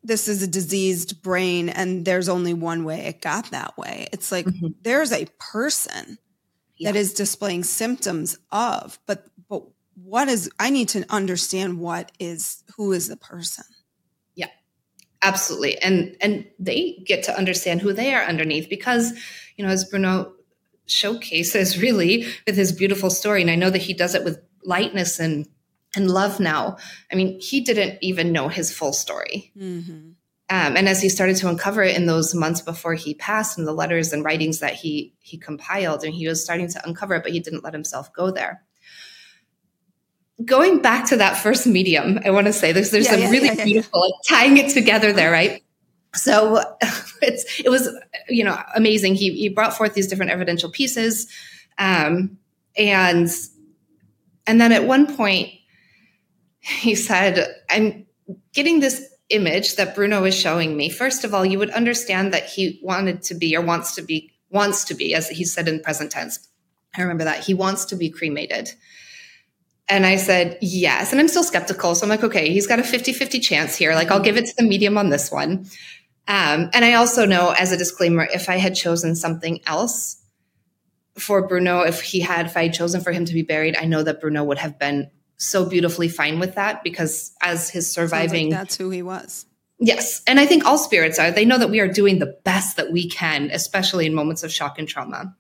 this 0.03 0.29
is 0.29 0.43
a 0.43 0.47
diseased 0.47 1.23
brain 1.23 1.69
and 1.69 2.05
there's 2.05 2.29
only 2.29 2.55
one 2.55 2.85
way 2.85 3.01
it 3.07 3.21
got 3.21 3.51
that 3.51 3.77
way 3.77 4.07
it's 4.13 4.31
like 4.31 4.47
mm-hmm. 4.47 4.69
there's 4.83 5.13
a 5.13 5.27
person 5.39 6.19
yeah. 6.77 6.93
that 6.93 6.99
is 6.99 7.13
displaying 7.13 7.65
symptoms 7.65 8.39
of 8.53 8.99
but 9.07 9.27
but 9.49 9.65
what 9.95 10.29
is 10.29 10.51
i 10.59 10.71
need 10.71 10.89
to 10.89 11.05
understand 11.11 11.79
what 11.79 12.13
is 12.21 12.63
who 12.77 12.93
is 12.93 13.09
the 13.09 13.17
person 13.17 13.65
Yeah. 14.37 14.49
absolutely 15.23 15.79
and 15.79 16.17
and 16.21 16.47
they 16.59 17.03
get 17.05 17.25
to 17.25 17.37
understand 17.37 17.81
who 17.81 17.93
they 17.93 18.15
are 18.15 18.25
underneath 18.25 18.69
because 18.69 19.13
you 19.57 19.65
know 19.65 19.71
as 19.71 19.85
bruno 19.85 20.33
showcases 20.87 21.79
really 21.83 22.27
with 22.47 22.57
his 22.57 22.73
beautiful 22.73 23.11
story 23.11 23.43
and 23.43 23.51
i 23.51 23.57
know 23.57 23.71
that 23.71 23.83
he 23.83 23.93
does 23.93 24.15
it 24.15 24.25
with 24.25 24.39
lightness 24.65 25.19
and 25.19 25.47
and 25.97 26.11
love 26.11 26.41
now 26.41 26.77
i 27.13 27.15
mean 27.15 27.39
he 27.41 27.61
didn't 27.61 27.99
even 28.01 28.33
know 28.33 28.49
his 28.49 28.73
full 28.73 28.93
story 28.93 29.53
mm-hmm. 29.57 30.11
um, 30.51 30.77
and 30.77 30.89
as 30.89 31.03
he 31.03 31.09
started 31.09 31.37
to 31.37 31.49
uncover 31.49 31.83
it 31.83 31.97
in 31.97 32.07
those 32.07 32.35
months 32.35 32.61
before 32.61 32.95
he 32.95 33.15
passed 33.15 33.59
and 33.59 33.67
the 33.67 33.73
letters 33.73 34.13
and 34.13 34.25
writings 34.25 34.61
that 34.61 34.75
he 34.75 35.15
he 35.21 35.39
compiled 35.39 36.05
and 36.05 36.15
he 36.15 36.29
was 36.29 36.43
starting 36.43 36.69
to 36.69 36.87
uncover 36.87 37.15
it 37.15 37.23
but 37.23 37.33
he 37.33 37.41
didn't 37.41 37.65
let 37.65 37.75
himself 37.75 38.13
go 38.13 38.31
there 38.31 38.63
going 40.45 40.81
back 40.81 41.09
to 41.09 41.17
that 41.19 41.37
first 41.37 41.67
medium, 41.67 42.19
I 42.25 42.31
want 42.31 42.47
to 42.47 42.53
say 42.53 42.73
there's 42.73 42.91
there's 42.91 43.07
yeah, 43.07 43.15
a 43.15 43.21
yeah, 43.21 43.31
really 43.31 43.47
yeah, 43.49 43.65
beautiful 43.65 44.01
like, 44.01 44.13
tying 44.27 44.57
it 44.57 44.71
together 44.71 45.13
there, 45.13 45.31
right? 45.31 45.63
So 46.15 46.63
it's 47.23 47.61
it 47.61 47.69
was 47.69 47.89
you 48.29 48.45
know 48.45 48.59
amazing. 48.75 49.15
He 49.15 49.33
he 49.33 49.49
brought 49.49 49.77
forth 49.77 49.95
these 49.95 50.09
different 50.09 50.33
evidential 50.33 50.71
pieces, 50.71 51.29
um, 51.79 52.39
and 52.77 53.29
and 54.47 54.61
then 54.61 54.73
at 54.73 54.85
one 54.85 55.15
point 55.15 55.51
he 56.81 56.95
said, 56.95 57.47
"I'm 57.71 58.07
getting 58.53 58.81
this." 58.81 59.11
image 59.31 59.77
that 59.77 59.95
Bruno 59.95 60.23
is 60.25 60.35
showing 60.35 60.77
me 60.77 60.91
first 60.91 61.25
of 61.25 61.33
all 61.33 61.47
you 61.47 61.59
would 61.59 61.71
understand 61.71 62.35
that 62.35 62.45
he 62.45 62.79
wanted 62.83 63.23
to 63.23 63.35
be 63.35 63.57
or 63.57 63.63
wants 63.63 63.95
to 63.95 64.03
be 64.03 64.31
wants 64.51 64.85
to 64.85 64.95
be 64.95 65.15
as 65.15 65.31
he 65.31 65.47
said 65.47 65.67
in 65.67 65.81
present 65.81 66.13
tense 66.13 66.47
I 66.95 67.01
remember 67.01 67.25
that 67.25 67.43
he 67.43 67.55
wants 67.55 67.87
to 67.87 67.97
be 67.97 68.11
cremated 68.11 68.75
and 69.89 70.07
I 70.07 70.17
said, 70.17 70.59
yes. 70.63 71.13
And 71.13 71.21
I'm 71.21 71.29
still 71.29 71.45
skeptical. 71.45 71.95
So 71.95 72.05
I'm 72.05 72.11
like, 72.11 72.25
okay, 72.25 72.51
he's 72.51 72.67
got 72.67 72.79
a 72.79 72.83
50 72.83 73.13
50 73.13 73.39
chance 73.41 73.77
here. 73.77 73.95
Like, 73.95 74.11
I'll 74.11 74.21
give 74.21 74.37
it 74.37 74.47
to 74.47 74.55
the 74.57 74.63
medium 74.63 74.97
on 74.97 75.11
this 75.11 75.31
one. 75.31 75.67
Um, 76.27 76.71
and 76.73 76.85
I 76.85 76.95
also 76.95 77.27
know, 77.27 77.51
as 77.51 77.71
a 77.71 77.77
disclaimer, 77.77 78.27
if 78.33 78.49
I 78.49 78.57
had 78.57 78.75
chosen 78.75 79.15
something 79.15 79.61
else 79.67 80.23
for 81.19 81.47
Bruno, 81.47 81.83
if 81.83 82.01
he 82.01 82.21
had, 82.21 82.47
if 82.47 82.57
I 82.57 82.65
had 82.65 82.73
chosen 82.73 83.03
for 83.03 83.13
him 83.13 83.27
to 83.27 83.35
be 83.35 83.43
buried, 83.43 83.77
I 83.77 83.85
know 83.85 84.03
that 84.03 84.23
Bruno 84.23 84.43
would 84.43 84.59
have 84.59 84.79
been 84.79 85.11
so 85.37 85.65
beautifully 85.65 86.09
fine 86.09 86.39
with 86.39 86.55
that 86.55 86.83
because 86.83 87.33
as 87.43 87.71
his 87.71 87.93
surviving. 87.93 88.51
Like 88.51 88.61
that's 88.61 88.77
who 88.77 88.91
he 88.91 89.03
was. 89.03 89.47
Yes. 89.81 90.23
And 90.27 90.39
I 90.39 90.47
think 90.47 90.65
all 90.65 90.79
spirits 90.79 91.19
are. 91.19 91.31
They 91.31 91.45
know 91.45 91.59
that 91.59 91.71
we 91.71 91.81
are 91.81 91.89
doing 91.89 92.19
the 92.19 92.39
best 92.45 92.77
that 92.77 92.93
we 92.93 93.09
can, 93.09 93.51
especially 93.53 94.07
in 94.07 94.15
moments 94.15 94.43
of 94.43 94.53
shock 94.53 94.79
and 94.79 94.89
trauma. 94.89 95.37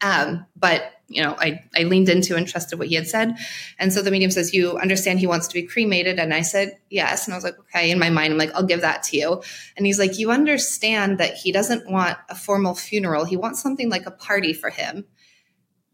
Um, 0.00 0.46
but 0.56 0.92
you 1.08 1.22
know, 1.22 1.36
I, 1.38 1.62
I 1.76 1.82
leaned 1.82 2.08
into 2.08 2.36
and 2.36 2.48
trusted 2.48 2.78
what 2.78 2.88
he 2.88 2.94
had 2.94 3.06
said. 3.06 3.36
And 3.78 3.92
so 3.92 4.02
the 4.02 4.10
medium 4.10 4.30
says, 4.30 4.54
You 4.54 4.78
understand 4.78 5.20
he 5.20 5.26
wants 5.26 5.46
to 5.48 5.54
be 5.54 5.64
cremated? 5.64 6.18
And 6.18 6.32
I 6.32 6.40
said, 6.42 6.78
Yes. 6.90 7.26
And 7.26 7.34
I 7.34 7.36
was 7.36 7.44
like, 7.44 7.58
Okay. 7.58 7.90
In 7.90 7.98
my 7.98 8.10
mind, 8.10 8.32
I'm 8.32 8.38
like, 8.38 8.54
I'll 8.54 8.64
give 8.64 8.80
that 8.80 9.02
to 9.04 9.16
you. 9.16 9.42
And 9.76 9.84
he's 9.84 9.98
like, 9.98 10.18
You 10.18 10.30
understand 10.30 11.18
that 11.18 11.34
he 11.34 11.52
doesn't 11.52 11.90
want 11.90 12.16
a 12.28 12.34
formal 12.34 12.74
funeral. 12.74 13.24
He 13.24 13.36
wants 13.36 13.62
something 13.62 13.90
like 13.90 14.06
a 14.06 14.10
party 14.10 14.52
for 14.52 14.70
him. 14.70 15.04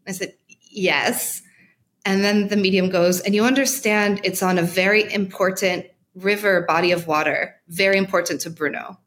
I 0.06 0.12
said, 0.12 0.34
Yes. 0.70 1.42
And 2.04 2.24
then 2.24 2.48
the 2.48 2.56
medium 2.56 2.90
goes, 2.90 3.20
And 3.20 3.34
you 3.34 3.44
understand 3.44 4.20
it's 4.24 4.42
on 4.42 4.58
a 4.58 4.62
very 4.62 5.12
important 5.12 5.86
river 6.14 6.62
body 6.62 6.92
of 6.92 7.06
water, 7.06 7.54
very 7.68 7.98
important 7.98 8.40
to 8.42 8.50
Bruno. 8.50 8.98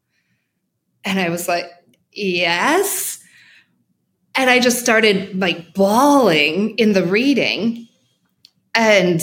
And 1.04 1.18
I 1.18 1.28
was 1.28 1.48
like, 1.48 1.66
Yes. 2.12 3.18
And 4.34 4.48
I 4.48 4.60
just 4.60 4.80
started 4.80 5.38
like 5.38 5.74
bawling 5.74 6.78
in 6.78 6.92
the 6.92 7.04
reading. 7.04 7.88
And 8.74 9.20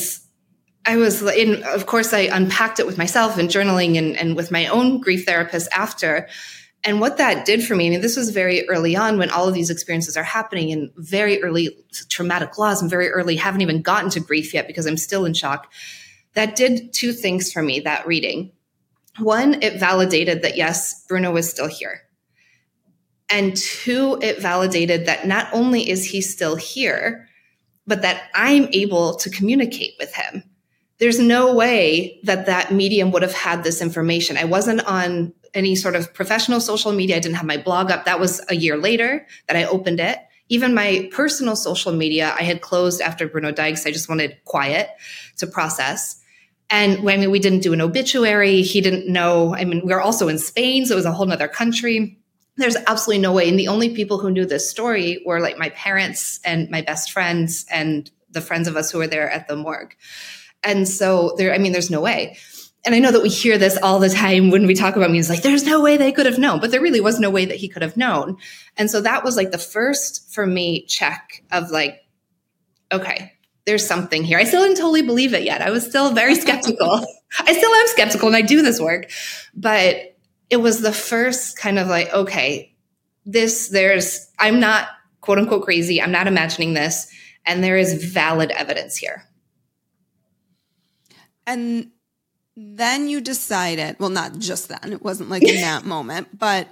I 0.86 0.98
was 0.98 1.22
in, 1.22 1.64
of 1.64 1.86
course, 1.86 2.14
I 2.14 2.22
unpacked 2.22 2.80
it 2.80 2.86
with 2.86 2.98
myself 2.98 3.38
and 3.38 3.50
journaling 3.50 3.98
and, 3.98 4.16
and 4.18 4.36
with 4.36 4.52
my 4.52 4.68
own 4.68 5.00
grief 5.02 5.26
therapist 5.26 5.70
after. 5.72 6.28
And 6.84 7.02
what 7.02 7.18
that 7.18 7.46
did 7.46 7.64
for 7.64 7.76
me, 7.76 7.88
I 7.88 7.90
mean, 7.90 8.02
this 8.02 8.16
was 8.16 8.30
very 8.30 8.68
early 8.70 8.96
on 8.96 9.18
when 9.18 9.30
all 9.30 9.48
of 9.48 9.54
these 9.54 9.70
experiences 9.70 10.16
are 10.16 10.24
happening 10.24 10.70
in 10.70 10.92
very 10.96 11.44
early 11.44 11.76
traumatic 12.08 12.58
loss 12.58 12.82
and 12.82 12.90
very 12.90 13.10
early, 13.10 13.36
haven't 13.36 13.62
even 13.62 13.82
gotten 13.82 14.10
to 14.12 14.22
grief 14.22 14.54
yet 14.54 14.66
because 14.66 14.86
I'm 14.86 14.96
still 14.96 15.26
in 15.26 15.34
shock. 15.34 15.72
That 16.36 16.56
did 16.56 16.94
two 16.94 17.12
things 17.12 17.52
for 17.52 17.62
me, 17.62 17.82
that 17.82 18.08
reading. 18.08 18.54
One, 19.18 19.62
it 19.62 19.80
validated 19.80 20.42
that 20.44 20.56
yes, 20.56 21.06
Bruno 21.08 21.32
was 21.32 21.50
still 21.50 21.68
here. 21.68 22.02
And 23.30 23.58
two, 23.58 24.18
it 24.22 24.40
validated 24.40 25.06
that 25.06 25.28
not 25.28 25.48
only 25.54 25.90
is 25.90 26.06
he 26.06 26.22
still 26.22 26.56
here, 26.56 27.28
but 27.86 28.04
that 28.04 28.30
I'm 28.34 28.70
able 28.72 29.16
to 29.16 29.30
communicate 29.30 29.96
with 30.00 30.14
him. 30.14 30.44
There's 31.00 31.20
no 31.20 31.54
way 31.54 32.20
that 32.24 32.46
that 32.46 32.72
medium 32.74 33.12
would 33.12 33.22
have 33.22 33.34
had 33.34 33.64
this 33.64 33.82
information. 33.82 34.38
I 34.38 34.46
wasn't 34.46 34.86
on 34.86 35.34
any 35.54 35.76
sort 35.76 35.96
of 35.96 36.14
professional 36.14 36.60
social 36.60 36.92
media. 36.92 37.18
I 37.18 37.20
didn't 37.20 37.36
have 37.36 37.46
my 37.46 37.58
blog 37.58 37.92
up. 37.92 38.06
That 38.06 38.20
was 38.20 38.42
a 38.50 38.56
year 38.56 38.78
later 38.78 39.26
that 39.48 39.56
I 39.58 39.66
opened 39.66 40.00
it. 40.00 40.20
Even 40.50 40.74
my 40.74 41.10
personal 41.12 41.56
social 41.56 41.92
media, 41.92 42.34
I 42.38 42.44
had 42.44 42.62
closed 42.62 43.02
after 43.02 43.28
Bruno 43.28 43.52
because 43.52 43.86
I 43.86 43.92
just 43.92 44.10
wanted 44.10 44.38
quiet 44.46 44.90
to 45.38 45.48
process. 45.48 46.20
And 46.72 47.00
I 47.10 47.18
mean, 47.18 47.32
we 47.32 47.40
didn't 47.40 47.62
do 47.62 47.74
an 47.74 47.82
obituary. 47.82 48.62
He 48.62 48.82
didn't 48.82 49.12
know. 49.12 49.56
I 49.56 49.66
mean, 49.66 49.82
we 49.86 49.94
were 49.94 50.02
also 50.02 50.28
in 50.28 50.38
Spain, 50.38 50.86
so 50.86 50.94
it 50.94 50.98
was 50.98 51.06
a 51.06 51.12
whole 51.12 51.32
other 51.32 51.48
country 51.48 52.20
there's 52.60 52.76
absolutely 52.88 53.22
no 53.22 53.32
way. 53.32 53.48
And 53.50 53.58
the 53.58 53.70
only 53.70 53.96
people 53.96 54.20
who 54.20 54.30
knew 54.30 54.46
this 54.46 54.70
story 54.70 55.24
were 55.26 55.40
like 55.40 55.58
my 55.58 55.70
parents 55.70 56.40
and 56.44 56.70
my 56.70 56.82
best 56.82 57.12
friends 57.12 57.66
and 57.72 58.10
the 58.32 58.42
friends 58.42 58.68
of 58.68 58.76
us 58.76 58.92
who 58.92 59.00
were 59.00 59.08
there 59.08 59.30
at 59.30 59.48
the 59.48 59.56
morgue. 59.56 59.96
And 60.64 60.88
so 60.88 61.36
there, 61.38 61.54
I 61.54 61.58
mean, 61.58 61.72
there's 61.72 61.90
no 61.90 62.02
way. 62.02 62.38
And 62.86 62.96
I 62.96 63.00
know 63.00 63.12
that 63.12 63.22
we 63.22 63.30
hear 63.30 63.58
this 63.58 63.78
all 63.78 64.00
the 64.00 64.10
time 64.10 64.52
when 64.52 64.66
we 64.66 64.74
talk 64.74 64.96
about. 64.96 65.12
It's 65.12 65.30
like, 65.30 65.42
there's 65.42 65.66
no 65.66 65.82
way 65.82 65.98
they 65.98 66.12
could 66.12 66.26
have 66.26 66.38
known, 66.38 66.60
but 66.60 66.72
there 66.72 66.82
really 66.82 67.02
was 67.02 67.20
no 67.20 67.30
way 67.30 67.46
that 67.46 67.58
he 67.58 67.68
could 67.68 67.82
have 67.82 67.98
known. 67.98 68.38
And 68.78 68.90
so 68.90 69.02
that 69.02 69.24
was 69.24 69.36
like 69.36 69.52
the 69.52 69.58
first 69.58 70.34
for 70.34 70.46
me 70.46 70.86
check 70.86 71.44
of 71.52 71.72
like, 71.72 72.02
okay, 72.92 73.34
there's 73.66 73.86
something 73.86 74.24
here. 74.24 74.40
I 74.40 74.46
still 74.46 74.64
didn't 74.64 74.78
totally 74.78 75.02
believe 75.02 75.34
it 75.34 75.44
yet. 75.44 75.62
I 75.62 75.72
was 75.72 75.86
still 75.86 76.14
very 76.14 76.36
skeptical. 76.40 77.06
I 77.40 77.54
still 77.54 77.72
am 77.72 77.88
skeptical 77.88 78.28
and 78.28 78.38
I 78.38 78.42
do 78.42 78.62
this 78.62 78.80
work, 78.80 79.12
but 79.54 80.18
it 80.50 80.58
was 80.58 80.82
the 80.82 80.94
first 80.94 81.58
kind 81.58 81.78
of 81.78 81.88
like, 81.88 82.12
okay, 82.14 82.76
this, 83.26 83.68
there's, 83.70 84.28
I'm 84.40 84.60
not 84.60 84.88
quote 85.22 85.38
unquote 85.38 85.64
crazy. 85.64 86.02
I'm 86.02 86.12
not 86.12 86.28
imagining 86.28 86.74
this. 86.74 87.08
And 87.46 87.64
there 87.64 87.78
is 87.78 88.04
valid 88.04 88.52
evidence 88.52 88.96
here. 88.96 89.24
And 91.46 91.92
then 92.78 93.08
you 93.08 93.22
decided, 93.22 93.96
well, 94.00 94.10
not 94.10 94.38
just 94.40 94.70
then, 94.70 94.92
it 94.92 95.02
wasn't 95.02 95.30
like 95.30 95.44
in 95.44 95.56
that 95.62 95.86
moment, 95.86 96.38
but 96.38 96.68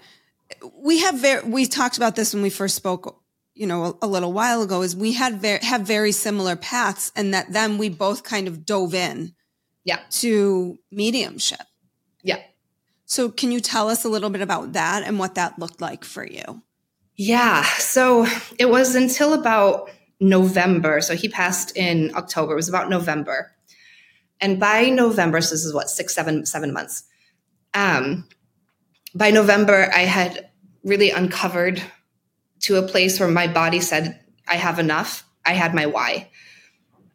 we 0.74 1.00
have 1.00 1.20
very, 1.20 1.48
we 1.48 1.66
talked 1.66 1.98
about 1.98 2.16
this 2.16 2.34
when 2.34 2.44
we 2.44 2.50
first 2.50 2.76
spoke 2.76 3.22
you 3.58 3.66
know, 3.66 3.98
a, 4.02 4.06
a 4.06 4.08
little 4.08 4.32
while 4.32 4.62
ago 4.62 4.82
is 4.84 4.96
we 4.96 5.14
had 5.14 5.42
very, 5.42 5.60
have 5.64 5.82
very 5.82 6.12
similar 6.12 6.56
paths 6.56 7.12
and 7.16 7.34
that 7.34 7.52
then 7.52 7.78
we 7.78 7.90
both 7.90 8.24
kind 8.24 8.48
of 8.48 8.66
dove 8.66 8.94
in 8.94 9.34
yeah. 9.84 10.00
to 10.12 10.78
mediumship. 10.92 11.66
Yeah. 12.24 12.40
So 13.06 13.30
can 13.30 13.52
you 13.52 13.60
tell 13.60 13.90
us 13.90 14.06
a 14.06 14.10
little 14.10 14.30
bit 14.30 14.42
about 14.42 14.74
that 14.74 15.04
and 15.04 15.18
what 15.18 15.36
that 15.36 15.58
looked 15.58 15.82
like 15.82 16.04
for 16.04 16.26
you? 16.26 16.62
Yeah. 17.16 17.64
So 17.64 18.28
it 18.60 18.70
was 18.70 18.96
until 18.96 19.34
about 19.34 19.90
November. 20.20 21.02
So 21.02 21.16
he 21.16 21.28
passed 21.28 21.76
in 21.76 22.12
October. 22.16 22.54
It 22.54 22.58
was 22.58 22.70
about 22.70 22.90
November. 22.90 23.52
And 24.40 24.60
by 24.60 24.90
November, 24.90 25.42
so 25.42 25.56
this 25.56 25.66
is 25.66 25.74
what, 25.74 25.90
six, 25.90 26.14
seven, 26.14 26.46
seven 26.46 26.74
months. 26.74 27.04
Um, 27.74 28.28
by 29.16 29.32
November, 29.32 29.90
I 29.94 30.02
had 30.02 30.50
really 30.84 31.10
uncovered 31.10 31.82
to 32.62 32.76
a 32.76 32.88
place 32.88 33.20
where 33.20 33.30
my 33.30 33.48
body 33.48 33.80
said, 33.80 34.20
I 34.48 34.56
have 34.56 34.80
enough. 34.80 35.26
I 35.46 35.54
had 35.54 35.74
my 35.74 35.86
why. 35.86 36.30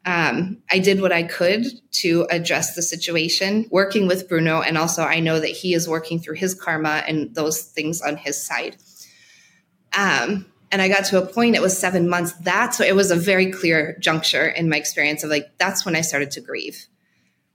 Um, 0.05 0.59
I 0.71 0.81
did 0.81 1.01
what 1.01 1.13
I 1.13 1.23
could 1.23 1.65
to 1.93 2.27
address 2.31 2.75
the 2.75 2.83
situation, 2.83 3.69
working 3.71 4.09
with 4.09 4.29
Bruno. 4.29 4.61
And 4.61 4.77
also, 4.77 5.03
I 5.03 5.21
know 5.21 5.39
that 5.39 5.51
he 5.51 5.75
is 5.75 5.89
working 5.89 6.19
through 6.19 6.37
his 6.37 6.55
karma 6.55 7.05
and 7.07 7.35
those 7.35 7.63
things 7.63 8.03
on 8.03 8.17
his 8.17 8.43
side. 8.45 8.77
Um, 9.97 10.47
and 10.73 10.83
I 10.83 10.89
got 10.89 11.05
to 11.07 11.23
a 11.23 11.27
point, 11.27 11.55
it 11.55 11.63
was 11.63 11.79
seven 11.79 12.09
months. 12.09 12.33
That's 12.33 12.81
it 12.81 12.97
was 12.97 13.11
a 13.11 13.17
very 13.17 13.53
clear 13.53 13.97
juncture 14.01 14.47
in 14.47 14.69
my 14.69 14.77
experience 14.77 15.23
of 15.23 15.31
like, 15.31 15.57
that's 15.59 15.85
when 15.85 15.95
I 15.95 16.01
started 16.01 16.33
to 16.33 16.41
grieve. 16.41 16.87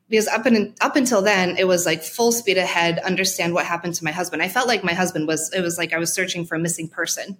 Because 0.09 0.27
up 0.27 0.45
and 0.45 0.75
up 0.79 0.95
until 0.95 1.21
then, 1.21 1.57
it 1.57 1.67
was 1.67 1.85
like 1.85 2.03
full 2.03 2.31
speed 2.31 2.57
ahead, 2.57 2.99
understand 2.99 3.53
what 3.53 3.65
happened 3.65 3.95
to 3.95 4.03
my 4.03 4.11
husband. 4.11 4.41
I 4.41 4.47
felt 4.47 4.67
like 4.67 4.83
my 4.83 4.93
husband 4.93 5.27
was, 5.27 5.51
it 5.53 5.61
was 5.61 5.77
like 5.77 5.93
I 5.93 5.97
was 5.97 6.13
searching 6.13 6.45
for 6.45 6.55
a 6.55 6.59
missing 6.59 6.87
person. 6.87 7.37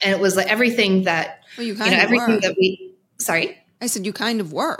And 0.00 0.12
it 0.12 0.20
was 0.20 0.36
like 0.36 0.48
everything 0.48 1.04
that 1.04 1.40
well, 1.56 1.66
you, 1.66 1.74
you 1.74 1.78
know 1.78 1.86
everything 1.86 2.34
were. 2.34 2.40
that 2.40 2.56
we 2.58 2.94
sorry? 3.18 3.56
I 3.80 3.86
said 3.86 4.04
you 4.06 4.12
kind 4.12 4.40
of 4.40 4.52
were. 4.52 4.78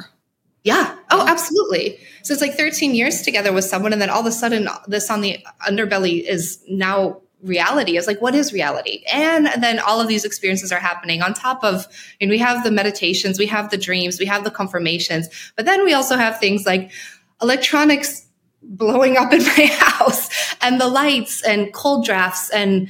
Yeah. 0.64 0.96
Oh 1.11 1.26
absolutely. 1.26 1.98
So 2.22 2.32
it's 2.32 2.42
like 2.42 2.55
13 2.55 2.94
years 2.94 3.22
together 3.22 3.53
with 3.53 3.64
someone 3.64 3.92
and 3.92 4.00
then 4.00 4.11
all 4.11 4.20
of 4.20 4.26
a 4.26 4.32
sudden 4.32 4.68
this 4.86 5.11
on 5.11 5.20
the 5.20 5.44
underbelly 5.66 6.24
is 6.24 6.62
now 6.68 7.22
reality 7.43 7.97
is 7.97 8.07
like 8.07 8.22
what 8.22 8.34
is 8.34 8.53
reality 8.53 9.03
and 9.12 9.47
then 9.61 9.80
all 9.80 10.01
of 10.01 10.07
these 10.07 10.24
experiences 10.24 10.70
are 10.70 10.78
happening 10.78 11.22
on 11.22 11.34
top 11.34 11.64
of 11.64 11.86
and 12.20 12.30
we 12.30 12.38
have 12.38 12.62
the 12.62 12.70
meditations 12.70 13.38
we 13.38 13.47
have 13.47 13.70
the 13.70 13.76
dreams 13.76 14.18
we 14.20 14.26
have 14.26 14.45
the 14.45 14.51
confirmations 14.51 15.28
but 15.57 15.66
then 15.66 15.84
we 15.84 15.93
also 15.93 16.16
have 16.16 16.38
things 16.38 16.64
like 16.64 16.93
electronics 17.40 18.26
blowing 18.62 19.16
up 19.16 19.32
in 19.32 19.43
my 19.57 19.66
house 19.72 20.55
and 20.61 20.80
the 20.80 20.86
lights 20.86 21.43
and 21.43 21.72
cold 21.72 22.05
drafts 22.05 22.49
and 22.51 22.88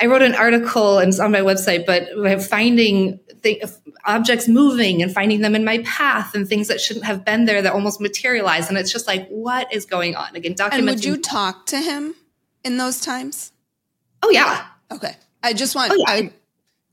I 0.00 0.06
wrote 0.06 0.22
an 0.22 0.34
article 0.34 0.98
and 0.98 1.08
it's 1.08 1.20
on 1.20 1.30
my 1.30 1.40
website, 1.40 1.84
but 1.84 2.08
finding 2.42 3.20
objects 4.06 4.48
moving 4.48 5.02
and 5.02 5.12
finding 5.12 5.42
them 5.42 5.54
in 5.54 5.64
my 5.64 5.78
path 5.78 6.34
and 6.34 6.48
things 6.48 6.68
that 6.68 6.80
shouldn't 6.80 7.04
have 7.04 7.24
been 7.24 7.44
there 7.44 7.60
that 7.60 7.74
almost 7.74 8.00
materialize. 8.00 8.68
And 8.68 8.78
it's 8.78 8.90
just 8.90 9.06
like, 9.06 9.28
what 9.28 9.72
is 9.72 9.84
going 9.84 10.16
on? 10.16 10.34
Again, 10.34 10.54
documenting. 10.54 10.72
And 10.72 10.86
would 10.86 11.04
you 11.04 11.18
talk 11.18 11.66
to 11.66 11.78
him 11.78 12.14
in 12.64 12.78
those 12.78 13.00
times? 13.00 13.52
Oh 14.22 14.30
yeah. 14.30 14.66
Okay. 14.90 15.14
I 15.42 15.52
just 15.52 15.74
want, 15.74 15.92
oh, 15.92 15.96
yeah. 15.96 16.04
I, 16.08 16.32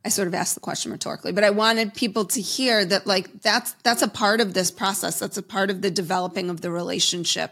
I 0.06 0.10
sort 0.10 0.28
of 0.28 0.34
asked 0.34 0.56
the 0.56 0.62
question 0.62 0.92
rhetorically, 0.92 1.34
but 1.34 1.44
I 1.44 1.50
wanted 1.50 1.94
people 1.94 2.26
to 2.26 2.42
hear 2.42 2.86
that 2.86 3.06
like 3.06 3.42
that's 3.42 3.74
that's 3.84 4.02
a 4.02 4.08
part 4.08 4.40
of 4.40 4.54
this 4.54 4.72
process. 4.72 5.20
That's 5.20 5.38
a 5.38 5.44
part 5.44 5.70
of 5.70 5.82
the 5.82 5.92
developing 5.92 6.50
of 6.50 6.62
the 6.62 6.72
relationship. 6.72 7.52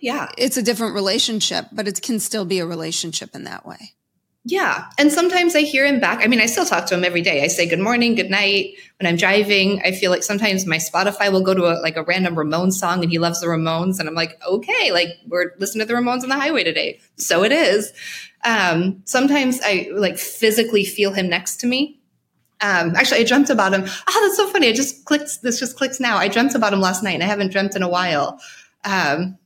Yeah. 0.00 0.28
It's 0.36 0.56
a 0.56 0.62
different 0.62 0.94
relationship, 0.94 1.66
but 1.72 1.86
it 1.86 2.02
can 2.02 2.18
still 2.18 2.44
be 2.44 2.58
a 2.58 2.66
relationship 2.66 3.34
in 3.34 3.44
that 3.44 3.64
way. 3.66 3.92
Yeah. 4.48 4.86
And 4.96 5.12
sometimes 5.12 5.54
I 5.54 5.60
hear 5.60 5.84
him 5.84 6.00
back. 6.00 6.24
I 6.24 6.26
mean, 6.26 6.40
I 6.40 6.46
still 6.46 6.64
talk 6.64 6.86
to 6.86 6.94
him 6.94 7.04
every 7.04 7.20
day. 7.20 7.44
I 7.44 7.48
say 7.48 7.68
good 7.68 7.80
morning, 7.80 8.14
good 8.14 8.30
night. 8.30 8.76
When 8.98 9.06
I'm 9.06 9.16
driving, 9.16 9.82
I 9.84 9.92
feel 9.92 10.10
like 10.10 10.22
sometimes 10.22 10.64
my 10.64 10.78
Spotify 10.78 11.30
will 11.30 11.42
go 11.42 11.52
to 11.52 11.66
a, 11.66 11.76
like 11.82 11.98
a 11.98 12.02
random 12.02 12.34
Ramones 12.34 12.72
song 12.72 13.02
and 13.02 13.10
he 13.10 13.18
loves 13.18 13.42
the 13.42 13.46
Ramones. 13.46 14.00
And 14.00 14.08
I'm 14.08 14.14
like, 14.14 14.40
okay, 14.46 14.90
like 14.90 15.08
we're 15.26 15.52
listening 15.58 15.86
to 15.86 15.92
the 15.92 16.00
Ramones 16.00 16.22
on 16.22 16.30
the 16.30 16.36
highway 16.36 16.64
today. 16.64 16.98
So 17.16 17.44
it 17.44 17.52
is. 17.52 17.92
Um, 18.42 19.02
sometimes 19.04 19.60
I 19.62 19.90
like 19.92 20.16
physically 20.16 20.86
feel 20.86 21.12
him 21.12 21.28
next 21.28 21.56
to 21.58 21.66
me. 21.66 22.00
Um, 22.62 22.96
actually, 22.96 23.20
I 23.20 23.24
dreamt 23.24 23.50
about 23.50 23.74
him. 23.74 23.84
Oh, 23.84 24.26
that's 24.26 24.36
so 24.38 24.48
funny. 24.48 24.68
I 24.68 24.72
just 24.72 25.04
clicked. 25.04 25.42
This 25.42 25.60
just 25.60 25.76
clicks 25.76 26.00
now. 26.00 26.16
I 26.16 26.28
dreamt 26.28 26.54
about 26.54 26.72
him 26.72 26.80
last 26.80 27.02
night 27.02 27.14
and 27.14 27.22
I 27.22 27.26
haven't 27.26 27.52
dreamt 27.52 27.76
in 27.76 27.82
a 27.82 27.88
while. 27.88 28.40
Um, 28.82 29.36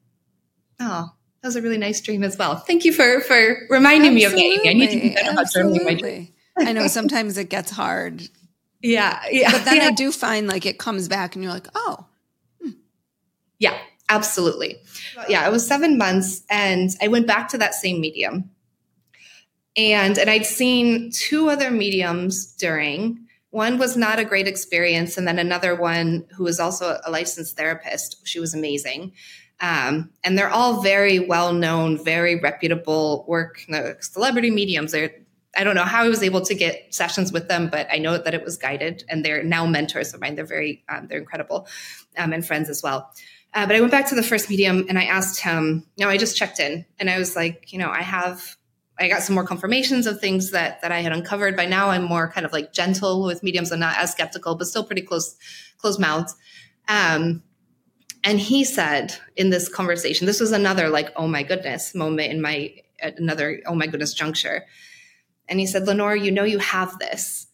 oh, 0.78 1.08
that 1.42 1.48
was 1.48 1.56
a 1.56 1.62
really 1.62 1.78
nice 1.78 2.00
dream 2.00 2.22
as 2.22 2.38
well. 2.38 2.56
Thank 2.56 2.84
you 2.84 2.92
for 2.92 3.20
for 3.20 3.66
reminding 3.68 4.12
Absolutely. 4.14 4.48
me 4.48 4.54
of 4.54 4.62
that. 4.62 4.68
I 4.68 4.72
need 4.74 4.90
to 4.90 5.00
be 5.00 5.14
better 5.14 5.32
about 5.32 5.46
journaling 5.46 5.84
my 5.84 5.94
dreams. 5.94 6.28
I 6.56 6.72
know 6.72 6.86
sometimes 6.86 7.36
it 7.36 7.48
gets 7.48 7.70
hard. 7.70 8.22
Yeah, 8.80 9.20
yeah. 9.30 9.50
But 9.50 9.64
then 9.64 9.76
yeah. 9.76 9.86
I 9.86 9.90
do 9.90 10.12
find 10.12 10.46
like 10.46 10.66
it 10.66 10.78
comes 10.78 11.08
back 11.08 11.34
and 11.34 11.42
you're 11.42 11.52
like, 11.52 11.66
oh. 11.74 12.06
Hmm. 12.62 12.70
Yeah, 13.58 13.76
absolutely. 14.08 14.76
Yeah, 15.28 15.46
it 15.46 15.50
was 15.50 15.66
seven 15.66 15.98
months 15.98 16.42
and 16.48 16.90
I 17.00 17.08
went 17.08 17.26
back 17.26 17.48
to 17.48 17.58
that 17.58 17.74
same 17.74 18.00
medium. 18.00 18.50
And 19.76 20.18
and 20.18 20.30
I'd 20.30 20.46
seen 20.46 21.10
two 21.10 21.48
other 21.48 21.70
mediums 21.70 22.54
during. 22.54 23.26
One 23.50 23.78
was 23.78 23.98
not 23.98 24.18
a 24.18 24.24
great 24.24 24.48
experience, 24.48 25.18
and 25.18 25.28
then 25.28 25.38
another 25.38 25.74
one 25.74 26.24
who 26.36 26.44
was 26.44 26.58
also 26.58 26.98
a 27.04 27.10
licensed 27.10 27.54
therapist. 27.54 28.26
She 28.26 28.40
was 28.40 28.54
amazing. 28.54 29.12
Um, 29.62 30.10
and 30.24 30.36
they're 30.36 30.50
all 30.50 30.82
very 30.82 31.20
well 31.20 31.52
known, 31.52 32.02
very 32.02 32.34
reputable 32.40 33.24
work, 33.28 33.64
celebrity 34.00 34.50
mediums. 34.50 34.90
They're, 34.90 35.14
I 35.56 35.62
don't 35.62 35.76
know 35.76 35.84
how 35.84 36.02
I 36.02 36.08
was 36.08 36.24
able 36.24 36.40
to 36.42 36.54
get 36.54 36.92
sessions 36.92 37.32
with 37.32 37.46
them, 37.46 37.68
but 37.68 37.86
I 37.90 37.98
know 37.98 38.18
that 38.18 38.34
it 38.34 38.44
was 38.44 38.56
guided 38.56 39.04
and 39.08 39.24
they're 39.24 39.44
now 39.44 39.64
mentors 39.66 40.14
of 40.14 40.20
mine. 40.20 40.34
They're 40.34 40.44
very, 40.44 40.82
um, 40.88 41.06
they're 41.06 41.18
incredible 41.18 41.68
um, 42.18 42.32
and 42.32 42.44
friends 42.44 42.68
as 42.68 42.82
well. 42.82 43.12
Uh, 43.54 43.66
but 43.66 43.76
I 43.76 43.80
went 43.80 43.92
back 43.92 44.08
to 44.08 44.16
the 44.16 44.22
first 44.22 44.50
medium 44.50 44.86
and 44.88 44.98
I 44.98 45.04
asked 45.04 45.40
him, 45.40 45.86
you 45.94 46.04
know, 46.04 46.10
I 46.10 46.16
just 46.16 46.36
checked 46.36 46.58
in 46.58 46.84
and 46.98 47.08
I 47.08 47.18
was 47.18 47.36
like, 47.36 47.72
you 47.72 47.78
know, 47.78 47.90
I 47.90 48.02
have, 48.02 48.56
I 48.98 49.08
got 49.08 49.22
some 49.22 49.34
more 49.34 49.44
confirmations 49.44 50.08
of 50.08 50.20
things 50.20 50.50
that, 50.50 50.82
that 50.82 50.90
I 50.90 51.00
had 51.00 51.12
uncovered. 51.12 51.56
By 51.56 51.66
now 51.66 51.90
I'm 51.90 52.02
more 52.02 52.32
kind 52.32 52.46
of 52.46 52.52
like 52.52 52.72
gentle 52.72 53.22
with 53.22 53.44
mediums 53.44 53.70
and 53.70 53.78
not 53.78 53.96
as 53.96 54.10
skeptical, 54.10 54.56
but 54.56 54.66
still 54.66 54.84
pretty 54.84 55.02
close, 55.02 55.36
close 55.78 56.00
mouthed. 56.00 56.34
Um, 56.88 57.44
and 58.24 58.38
he 58.38 58.64
said 58.64 59.14
in 59.36 59.50
this 59.50 59.68
conversation, 59.68 60.26
this 60.26 60.40
was 60.40 60.52
another 60.52 60.88
like, 60.88 61.10
oh 61.16 61.26
my 61.26 61.42
goodness 61.42 61.94
moment 61.94 62.32
in 62.32 62.40
my, 62.40 62.74
another, 63.00 63.60
oh 63.66 63.74
my 63.74 63.86
goodness 63.86 64.14
juncture. 64.14 64.64
And 65.48 65.58
he 65.58 65.66
said, 65.66 65.86
Lenore, 65.86 66.16
you 66.16 66.30
know, 66.30 66.44
you 66.44 66.58
have 66.58 66.98
this. 66.98 67.48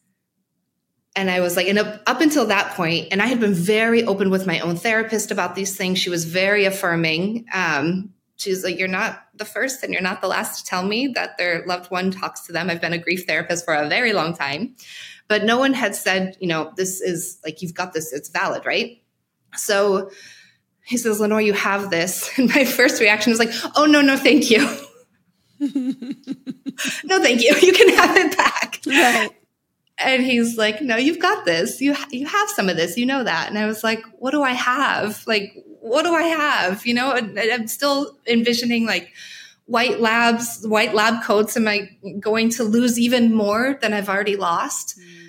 And 1.16 1.30
I 1.30 1.40
was 1.40 1.56
like, 1.56 1.66
and 1.66 1.78
up, 1.78 2.02
up 2.06 2.20
until 2.20 2.46
that 2.46 2.74
point, 2.74 3.08
and 3.10 3.20
I 3.20 3.26
had 3.26 3.40
been 3.40 3.54
very 3.54 4.04
open 4.04 4.30
with 4.30 4.46
my 4.46 4.60
own 4.60 4.76
therapist 4.76 5.30
about 5.30 5.54
these 5.54 5.76
things. 5.76 5.98
She 5.98 6.10
was 6.10 6.24
very 6.24 6.64
affirming. 6.64 7.46
Um, 7.52 8.14
she's 8.36 8.62
like, 8.62 8.78
You're 8.78 8.88
not 8.88 9.24
the 9.34 9.44
first 9.44 9.82
and 9.82 9.92
you're 9.92 10.02
not 10.02 10.20
the 10.20 10.28
last 10.28 10.60
to 10.60 10.70
tell 10.70 10.84
me 10.84 11.08
that 11.08 11.38
their 11.38 11.64
loved 11.66 11.90
one 11.90 12.10
talks 12.10 12.46
to 12.46 12.52
them. 12.52 12.70
I've 12.70 12.80
been 12.80 12.92
a 12.92 12.98
grief 12.98 13.24
therapist 13.26 13.64
for 13.64 13.74
a 13.74 13.88
very 13.88 14.12
long 14.12 14.34
time, 14.34 14.76
but 15.28 15.44
no 15.44 15.58
one 15.58 15.72
had 15.72 15.96
said, 15.96 16.36
you 16.40 16.46
know, 16.46 16.72
this 16.76 17.00
is 17.00 17.38
like, 17.44 17.62
you've 17.62 17.74
got 17.74 17.92
this, 17.92 18.12
it's 18.12 18.28
valid, 18.28 18.64
right? 18.64 19.02
So 19.56 20.10
he 20.88 20.96
says, 20.96 21.20
Lenore, 21.20 21.42
you 21.42 21.52
have 21.52 21.90
this. 21.90 22.30
And 22.38 22.48
my 22.48 22.64
first 22.64 23.00
reaction 23.00 23.30
was 23.30 23.38
like, 23.38 23.50
oh, 23.76 23.84
no, 23.84 24.00
no, 24.00 24.16
thank 24.16 24.50
you. 24.50 24.60
no, 25.60 27.22
thank 27.22 27.42
you. 27.42 27.54
You 27.60 27.72
can 27.72 27.94
have 27.94 28.16
it 28.16 28.36
back. 28.36 28.80
Right. 28.86 29.30
And 29.98 30.24
he's 30.24 30.56
like, 30.56 30.80
no, 30.80 30.96
you've 30.96 31.18
got 31.18 31.44
this. 31.44 31.82
You, 31.82 31.94
you 32.10 32.26
have 32.26 32.48
some 32.50 32.70
of 32.70 32.76
this. 32.76 32.96
You 32.96 33.04
know 33.04 33.22
that. 33.22 33.48
And 33.48 33.58
I 33.58 33.66
was 33.66 33.84
like, 33.84 34.02
what 34.18 34.30
do 34.30 34.42
I 34.42 34.52
have? 34.52 35.22
Like, 35.26 35.52
what 35.80 36.04
do 36.04 36.14
I 36.14 36.22
have? 36.22 36.86
You 36.86 36.94
know, 36.94 37.10
I'm 37.12 37.66
still 37.66 38.16
envisioning 38.26 38.86
like 38.86 39.12
white 39.66 40.00
labs, 40.00 40.64
white 40.66 40.94
lab 40.94 41.22
coats. 41.22 41.56
Am 41.56 41.68
I 41.68 41.90
going 42.18 42.48
to 42.50 42.64
lose 42.64 42.98
even 42.98 43.34
more 43.34 43.78
than 43.82 43.92
I've 43.92 44.08
already 44.08 44.36
lost? 44.36 44.98
Mm 44.98 45.27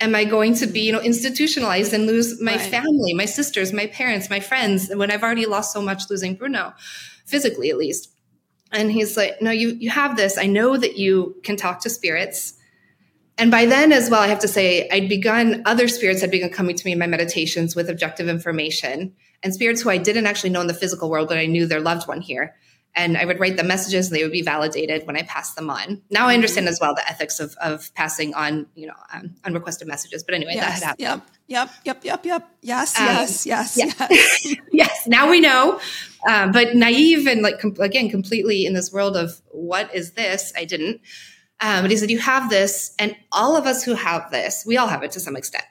am 0.00 0.14
I 0.14 0.24
going 0.24 0.54
to 0.54 0.66
be, 0.66 0.80
you 0.80 0.92
know, 0.92 1.00
institutionalized 1.00 1.92
and 1.92 2.06
lose 2.06 2.40
my 2.40 2.56
right. 2.56 2.60
family, 2.60 3.14
my 3.14 3.24
sisters, 3.24 3.72
my 3.72 3.86
parents, 3.86 4.28
my 4.28 4.40
friends, 4.40 4.90
when 4.94 5.10
I've 5.10 5.22
already 5.22 5.46
lost 5.46 5.72
so 5.72 5.80
much 5.80 6.10
losing 6.10 6.34
Bruno, 6.34 6.74
physically 7.24 7.70
at 7.70 7.78
least. 7.78 8.10
And 8.72 8.90
he's 8.90 9.16
like, 9.16 9.40
no, 9.40 9.50
you 9.50 9.70
you 9.78 9.90
have 9.90 10.16
this. 10.16 10.36
I 10.36 10.46
know 10.46 10.76
that 10.76 10.96
you 10.96 11.36
can 11.44 11.56
talk 11.56 11.80
to 11.80 11.90
spirits. 11.90 12.54
And 13.38 13.50
by 13.50 13.66
then 13.66 13.92
as 13.92 14.10
well, 14.10 14.22
I 14.22 14.28
have 14.28 14.40
to 14.40 14.48
say, 14.48 14.88
I'd 14.90 15.08
begun, 15.08 15.62
other 15.66 15.88
spirits 15.88 16.22
had 16.22 16.30
begun 16.30 16.50
coming 16.50 16.74
to 16.74 16.84
me 16.86 16.92
in 16.92 16.98
my 16.98 17.06
meditations 17.06 17.76
with 17.76 17.90
objective 17.90 18.28
information 18.28 19.14
and 19.42 19.52
spirits 19.52 19.82
who 19.82 19.90
I 19.90 19.98
didn't 19.98 20.26
actually 20.26 20.50
know 20.50 20.62
in 20.62 20.66
the 20.66 20.74
physical 20.74 21.10
world, 21.10 21.28
but 21.28 21.36
I 21.36 21.44
knew 21.44 21.66
their 21.66 21.80
loved 21.80 22.08
one 22.08 22.22
here 22.22 22.56
and 22.96 23.18
I 23.18 23.26
would 23.26 23.38
write 23.38 23.58
the 23.58 23.62
messages 23.62 24.08
and 24.08 24.16
they 24.16 24.22
would 24.22 24.32
be 24.32 24.42
validated 24.42 25.06
when 25.06 25.16
I 25.16 25.22
passed 25.22 25.54
them 25.54 25.68
on. 25.68 26.02
Now 26.10 26.28
I 26.28 26.34
understand 26.34 26.66
as 26.66 26.80
well 26.80 26.94
the 26.94 27.06
ethics 27.06 27.38
of, 27.38 27.54
of 27.60 27.94
passing 27.94 28.34
on, 28.34 28.66
you 28.74 28.86
know, 28.86 28.94
um, 29.12 29.34
unrequested 29.44 29.86
messages. 29.86 30.24
But 30.24 30.34
anyway, 30.34 30.52
yes, 30.54 30.80
that 30.80 30.98
had 30.98 31.06
happened. 31.06 31.22
Yep, 31.46 31.70
yep, 31.84 32.04
yep, 32.04 32.04
yep, 32.04 32.26
yep. 32.26 32.50
Yes, 32.62 32.98
um, 32.98 33.06
yes, 33.06 33.46
yes, 33.46 33.76
yeah. 33.76 34.06
yes. 34.10 34.54
yes. 34.72 35.06
Now 35.06 35.30
we 35.30 35.40
know. 35.40 35.78
Um, 36.28 36.52
but 36.52 36.74
naive 36.74 37.26
and 37.26 37.42
like, 37.42 37.60
com- 37.60 37.76
again, 37.78 38.08
completely 38.08 38.64
in 38.64 38.72
this 38.72 38.90
world 38.90 39.16
of 39.16 39.40
what 39.50 39.94
is 39.94 40.12
this? 40.12 40.52
I 40.56 40.64
didn't. 40.64 41.02
Um, 41.60 41.82
but 41.82 41.90
he 41.90 41.96
said, 41.98 42.10
You 42.10 42.18
have 42.18 42.50
this, 42.50 42.94
and 42.98 43.14
all 43.30 43.56
of 43.56 43.66
us 43.66 43.84
who 43.84 43.94
have 43.94 44.30
this, 44.30 44.64
we 44.66 44.78
all 44.78 44.88
have 44.88 45.02
it 45.02 45.10
to 45.12 45.20
some 45.20 45.36
extent. 45.36 45.64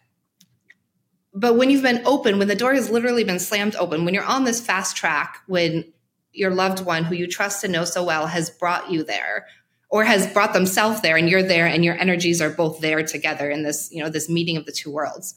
But 1.34 1.55
when 1.55 1.69
you've 1.69 1.84
been 1.84 2.01
open, 2.05 2.39
when 2.39 2.47
the 2.47 2.55
door 2.55 2.73
has 2.73 2.89
literally 2.89 3.23
been 3.23 3.39
slammed 3.39 3.76
open, 3.76 4.05
when 4.05 4.13
you're 4.13 4.23
on 4.23 4.45
this 4.45 4.65
fast 4.65 4.95
track, 4.95 5.39
when 5.47 5.91
your 6.36 6.51
loved 6.51 6.86
one 6.86 7.03
who 7.03 7.15
you 7.15 7.27
trust 7.27 7.63
and 7.63 7.73
know 7.73 7.86
so 7.86 8.03
well 8.03 8.27
has 8.27 8.49
brought 8.49 8.91
you 8.91 9.03
there 9.03 9.47
or 9.89 10.03
has 10.03 10.27
brought 10.27 10.53
themselves 10.53 11.01
there 11.01 11.15
and 11.15 11.29
you're 11.29 11.43
there 11.43 11.67
and 11.67 11.86
your 11.86 11.95
energies 11.95 12.41
are 12.41 12.49
both 12.49 12.81
there 12.81 13.03
together 13.03 13.49
in 13.49 13.63
this, 13.63 13.89
you 13.91 14.03
know, 14.03 14.09
this 14.09 14.29
meeting 14.29 14.57
of 14.57 14.65
the 14.65 14.71
two 14.71 14.91
worlds. 14.91 15.36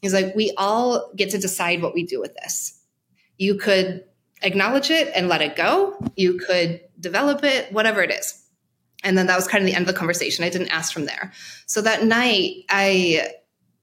He's 0.00 0.12
like, 0.12 0.34
we 0.34 0.52
all 0.56 1.12
get 1.16 1.30
to 1.30 1.38
decide 1.38 1.80
what 1.80 1.94
we 1.94 2.04
do 2.04 2.20
with 2.20 2.34
this. 2.34 2.80
You 3.38 3.56
could 3.56 4.04
acknowledge 4.42 4.90
it 4.90 5.10
and 5.14 5.28
let 5.28 5.42
it 5.42 5.56
go. 5.56 5.96
You 6.16 6.38
could 6.38 6.80
develop 6.98 7.42
it, 7.44 7.72
whatever 7.72 8.02
it 8.02 8.10
is. 8.10 8.42
And 9.02 9.16
then 9.18 9.26
that 9.26 9.36
was 9.36 9.46
kind 9.46 9.62
of 9.62 9.66
the 9.66 9.74
end 9.74 9.88
of 9.88 9.94
the 9.94 9.98
conversation. 9.98 10.44
I 10.44 10.50
didn't 10.50 10.68
ask 10.68 10.92
from 10.92 11.04
there. 11.04 11.32
So 11.66 11.82
that 11.82 12.04
night, 12.04 12.64
I 12.68 13.28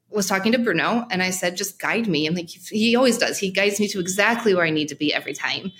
was 0.10 0.28
talking 0.28 0.52
to 0.52 0.60
Bruno 0.60 1.06
and 1.10 1.24
I 1.24 1.30
said, 1.30 1.56
just 1.56 1.80
guide 1.80 2.08
me. 2.08 2.28
And 2.28 2.36
like 2.36 2.49
he 2.49 2.95
always 2.95 3.18
does, 3.18 3.38
he 3.38 3.49
guides 3.52 3.80
me 3.80 3.88
to 3.89 3.99
exactly 3.99 4.54
where 4.54 4.66
I 4.66 4.70
need 4.72 4.89
to 4.89 4.95
be 4.95 5.14
every 5.14 5.34
time. 5.34 5.72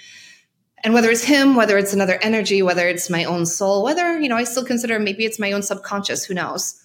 And 0.84 0.94
whether 0.94 1.10
it's 1.10 1.24
him, 1.24 1.56
whether 1.56 1.78
it's 1.78 1.94
another 1.94 2.18
energy, 2.22 2.62
whether 2.62 2.88
it's 2.88 3.10
my 3.10 3.24
own 3.24 3.46
soul, 3.46 3.84
whether, 3.84 4.20
you 4.20 4.28
know, 4.28 4.38
I 4.38 4.44
still 4.44 4.66
consider 4.66 5.00
maybe 5.00 5.26
it's 5.26 5.40
my 5.40 5.52
own 5.52 5.62
subconscious, 5.62 6.26
who 6.26 6.34
knows? 6.34 6.82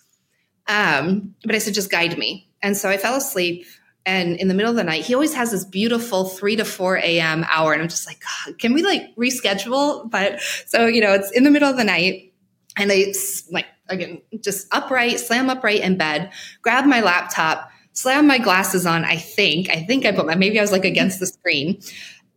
Um, 0.69 1.35
but 1.45 1.55
I 1.55 1.59
said, 1.59 1.75
just 1.75 1.91
guide 1.91 2.19
me. 2.19 2.51
And 2.63 2.77
so 2.77 2.91
I 2.91 2.99
fell 2.99 3.15
asleep. 3.15 3.67
And 4.05 4.37
in 4.37 4.49
the 4.49 4.55
middle 4.55 4.71
of 4.71 4.77
the 4.77 4.85
night, 4.85 5.05
he 5.05 5.15
always 5.15 5.35
has 5.35 5.51
this 5.51 5.65
beautiful 5.65 6.27
3 6.27 6.57
to 6.57 6.65
4 6.65 6.99
a.m. 6.99 7.45
hour. 7.49 7.73
And 7.73 7.83
I'm 7.83 7.89
just 7.89 8.07
like, 8.07 8.23
can 8.59 8.73
we 8.73 8.83
like 8.83 9.15
reschedule? 9.17 10.09
But 10.09 10.41
so, 10.67 10.87
you 10.87 11.01
know, 11.01 11.13
it's 11.13 11.31
in 11.33 11.43
the 11.45 11.51
middle 11.51 11.69
of 11.69 11.77
the 11.77 11.85
night. 11.85 12.33
And 12.77 12.93
I 12.93 13.13
like, 13.51 13.67
again, 13.89 14.23
just 14.41 14.69
upright, 14.73 15.19
slam 15.19 15.51
upright 15.51 15.81
in 15.81 15.97
bed, 15.97 16.31
grab 16.63 16.85
my 16.85 17.01
laptop, 17.01 17.71
slam 17.93 18.27
my 18.27 18.39
glasses 18.39 18.87
on. 18.87 19.05
I 19.05 19.17
think, 19.17 19.71
I 19.71 19.83
think 19.83 20.05
I 20.05 20.13
put 20.13 20.27
my, 20.27 20.37
maybe 20.37 20.59
I 20.59 20.63
was 20.63 20.73
like 20.73 20.85
against 20.85 21.19
the 21.19 21.27
screen. 21.27 21.81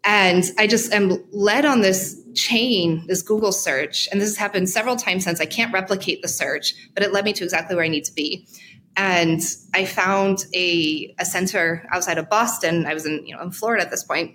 And 0.10 0.44
I 0.58 0.66
just 0.66 0.92
am 0.92 1.24
led 1.32 1.66
on 1.66 1.82
this 1.82 2.20
chain, 2.34 3.06
this 3.06 3.22
Google 3.22 3.52
search. 3.52 4.10
And 4.12 4.20
this 4.20 4.30
has 4.30 4.38
happened 4.38 4.68
several 4.68 4.96
times 4.96 5.24
since. 5.24 5.40
I 5.40 5.46
can't 5.46 5.72
replicate 5.72 6.24
the 6.24 6.28
search, 6.28 6.74
but 6.96 7.04
it 7.04 7.14
led 7.14 7.26
me 7.26 7.34
to 7.34 7.44
exactly 7.44 7.76
where 7.76 7.86
I 7.86 7.90
need 7.90 8.06
to 8.06 8.14
be. 8.14 8.48
And 8.98 9.40
I 9.76 9.86
found 9.86 10.46
a, 10.56 11.14
a 11.20 11.26
center 11.26 11.88
outside 11.92 12.18
of 12.18 12.28
Boston. 12.28 12.88
I 12.88 12.96
was 12.96 13.06
in, 13.06 13.24
you 13.24 13.36
know, 13.36 13.44
in 13.44 13.52
Florida 13.52 13.84
at 13.84 13.92
this 13.92 14.04
point, 14.04 14.32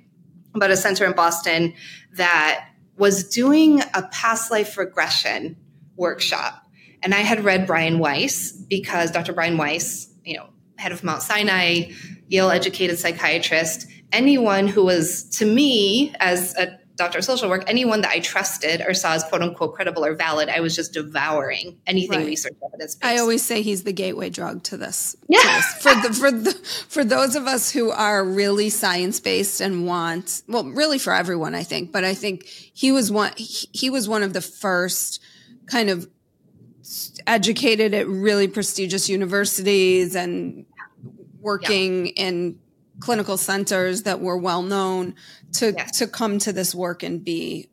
but 0.53 0.71
a 0.71 0.77
center 0.77 1.07
in 1.07 1.13
Boston 1.13 1.75
that 2.13 2.69
was 2.97 3.29
doing 3.29 3.83
a 3.95 4.03
past 4.13 4.53
life 4.53 4.79
regression 4.79 5.57
workshop. 5.97 6.69
And 7.03 7.13
I 7.17 7.19
had 7.19 7.45
read 7.45 7.67
Brian 7.67 7.99
Weiss 7.99 8.53
because 8.53 9.11
Dr. 9.11 9.33
Brian 9.33 9.57
Weiss, 9.57 10.09
you 10.25 10.37
know, 10.37 10.51
head 10.77 10.93
of 10.93 11.03
Mount 11.03 11.23
Sinai, 11.23 11.91
Yale 12.29 12.51
educated 12.51 12.99
psychiatrist, 12.99 13.87
anyone 14.13 14.67
who 14.67 14.85
was 14.85 15.25
to 15.31 15.47
me 15.47 16.15
as 16.21 16.55
a 16.57 16.79
doctor 16.97 17.19
of 17.19 17.25
social 17.25 17.49
work, 17.49 17.65
anyone 17.67 18.03
that 18.03 18.11
I 18.11 18.21
trusted 18.21 18.81
or 18.87 18.95
saw 18.95 19.15
as 19.15 19.25
quote 19.25 19.43
unquote 19.43 19.75
credible 19.75 20.05
or 20.05 20.15
valid, 20.15 20.49
I 20.49 20.61
was 20.61 20.77
just 20.77 20.93
devouring 20.93 21.79
anything 21.87 22.21
right. 22.21 22.27
research 22.27 22.55
evidence. 22.65 22.97
I 23.03 23.19
always 23.19 23.43
say 23.43 23.63
he's 23.63 23.83
the 23.83 23.93
gateway 23.93 24.31
drug 24.31 24.63
to 24.65 24.77
this. 24.77 25.17
Yeah. 25.29 25.41
To 25.45 25.51
this. 25.51 25.83
For 25.83 25.95
the, 25.95 26.15
for 26.15 26.31
the, 26.31 26.53
for 26.89 27.05
those 27.05 27.37
of 27.37 27.47
us 27.47 27.71
who 27.71 27.91
are 27.91 28.25
really 28.25 28.71
science 28.71 29.21
based 29.21 29.61
and 29.61 29.87
want, 29.87 30.43
well, 30.47 30.65
really 30.65 30.99
for 30.99 31.13
everyone, 31.13 31.55
I 31.55 31.63
think, 31.63 31.93
but 31.93 32.05
I 32.05 32.15
think 32.15 32.45
he 32.45 32.93
was 32.93 33.11
one, 33.11 33.33
he, 33.37 33.69
he 33.73 33.91
was 33.91 34.09
one 34.09 34.23
of 34.23 34.33
the 34.33 34.41
first 34.41 35.21
kind 35.67 35.91
of 35.91 36.09
educated 37.27 37.95
at 37.95 38.07
really 38.07 38.47
prestigious 38.47 39.09
universities 39.09 40.15
and 40.15 40.67
working 41.45 42.07
yeah. 42.07 42.13
in 42.17 42.59
clinical 43.01 43.37
centers 43.37 44.03
that 44.03 44.21
were 44.21 44.39
well 44.39 44.63
known 44.63 45.15
to 45.53 45.73
yes. 45.77 45.99
to 45.99 46.07
come 46.07 46.39
to 46.39 46.53
this 46.53 46.75
work 46.75 47.03
and 47.03 47.25
be 47.25 47.69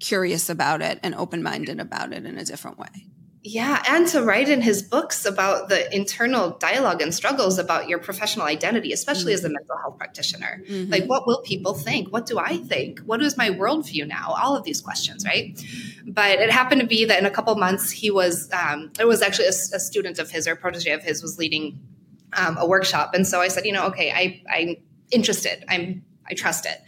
curious 0.00 0.50
about 0.50 0.82
it 0.82 0.98
and 1.02 1.14
open-minded 1.14 1.78
about 1.78 2.12
it 2.12 2.26
in 2.26 2.36
a 2.36 2.44
different 2.44 2.78
way. 2.78 3.06
Yeah, 3.44 3.82
and 3.88 4.06
to 4.08 4.22
write 4.22 4.48
in 4.48 4.60
his 4.60 4.82
books 4.82 5.24
about 5.24 5.68
the 5.68 5.92
internal 5.92 6.50
dialogue 6.58 7.02
and 7.02 7.12
struggles 7.12 7.58
about 7.58 7.88
your 7.88 7.98
professional 7.98 8.46
identity, 8.46 8.92
especially 8.92 9.32
mm-hmm. 9.32 9.46
as 9.46 9.50
a 9.50 9.52
mental 9.58 9.76
health 9.78 9.98
practitioner. 9.98 10.62
Mm-hmm. 10.68 10.92
Like, 10.92 11.06
what 11.06 11.26
will 11.26 11.42
people 11.42 11.74
think? 11.74 12.12
What 12.12 12.24
do 12.24 12.38
I 12.38 12.58
think? 12.58 13.00
What 13.00 13.20
is 13.20 13.36
my 13.36 13.50
worldview 13.50 14.06
now? 14.06 14.36
All 14.40 14.54
of 14.54 14.62
these 14.62 14.80
questions, 14.80 15.24
right? 15.24 15.60
But 16.06 16.38
it 16.38 16.52
happened 16.52 16.82
to 16.82 16.86
be 16.86 17.04
that 17.06 17.18
in 17.18 17.26
a 17.26 17.32
couple 17.32 17.54
months, 17.56 17.90
he 17.90 18.12
was, 18.12 18.48
um, 18.52 18.92
it 19.00 19.08
was 19.08 19.22
actually 19.22 19.46
a, 19.46 19.56
a 19.74 19.80
student 19.80 20.20
of 20.20 20.30
his 20.30 20.46
or 20.46 20.54
protege 20.54 20.92
of 20.92 21.02
his 21.02 21.20
was 21.20 21.36
leading 21.36 21.80
um, 22.32 22.56
a 22.58 22.66
workshop. 22.66 23.14
And 23.14 23.26
so 23.26 23.40
I 23.40 23.48
said, 23.48 23.64
you 23.64 23.72
know, 23.72 23.86
okay, 23.86 24.10
I, 24.10 24.42
I'm 24.50 24.76
interested. 25.10 25.64
I'm, 25.68 26.04
I 26.28 26.34
trust 26.34 26.66
it. 26.66 26.78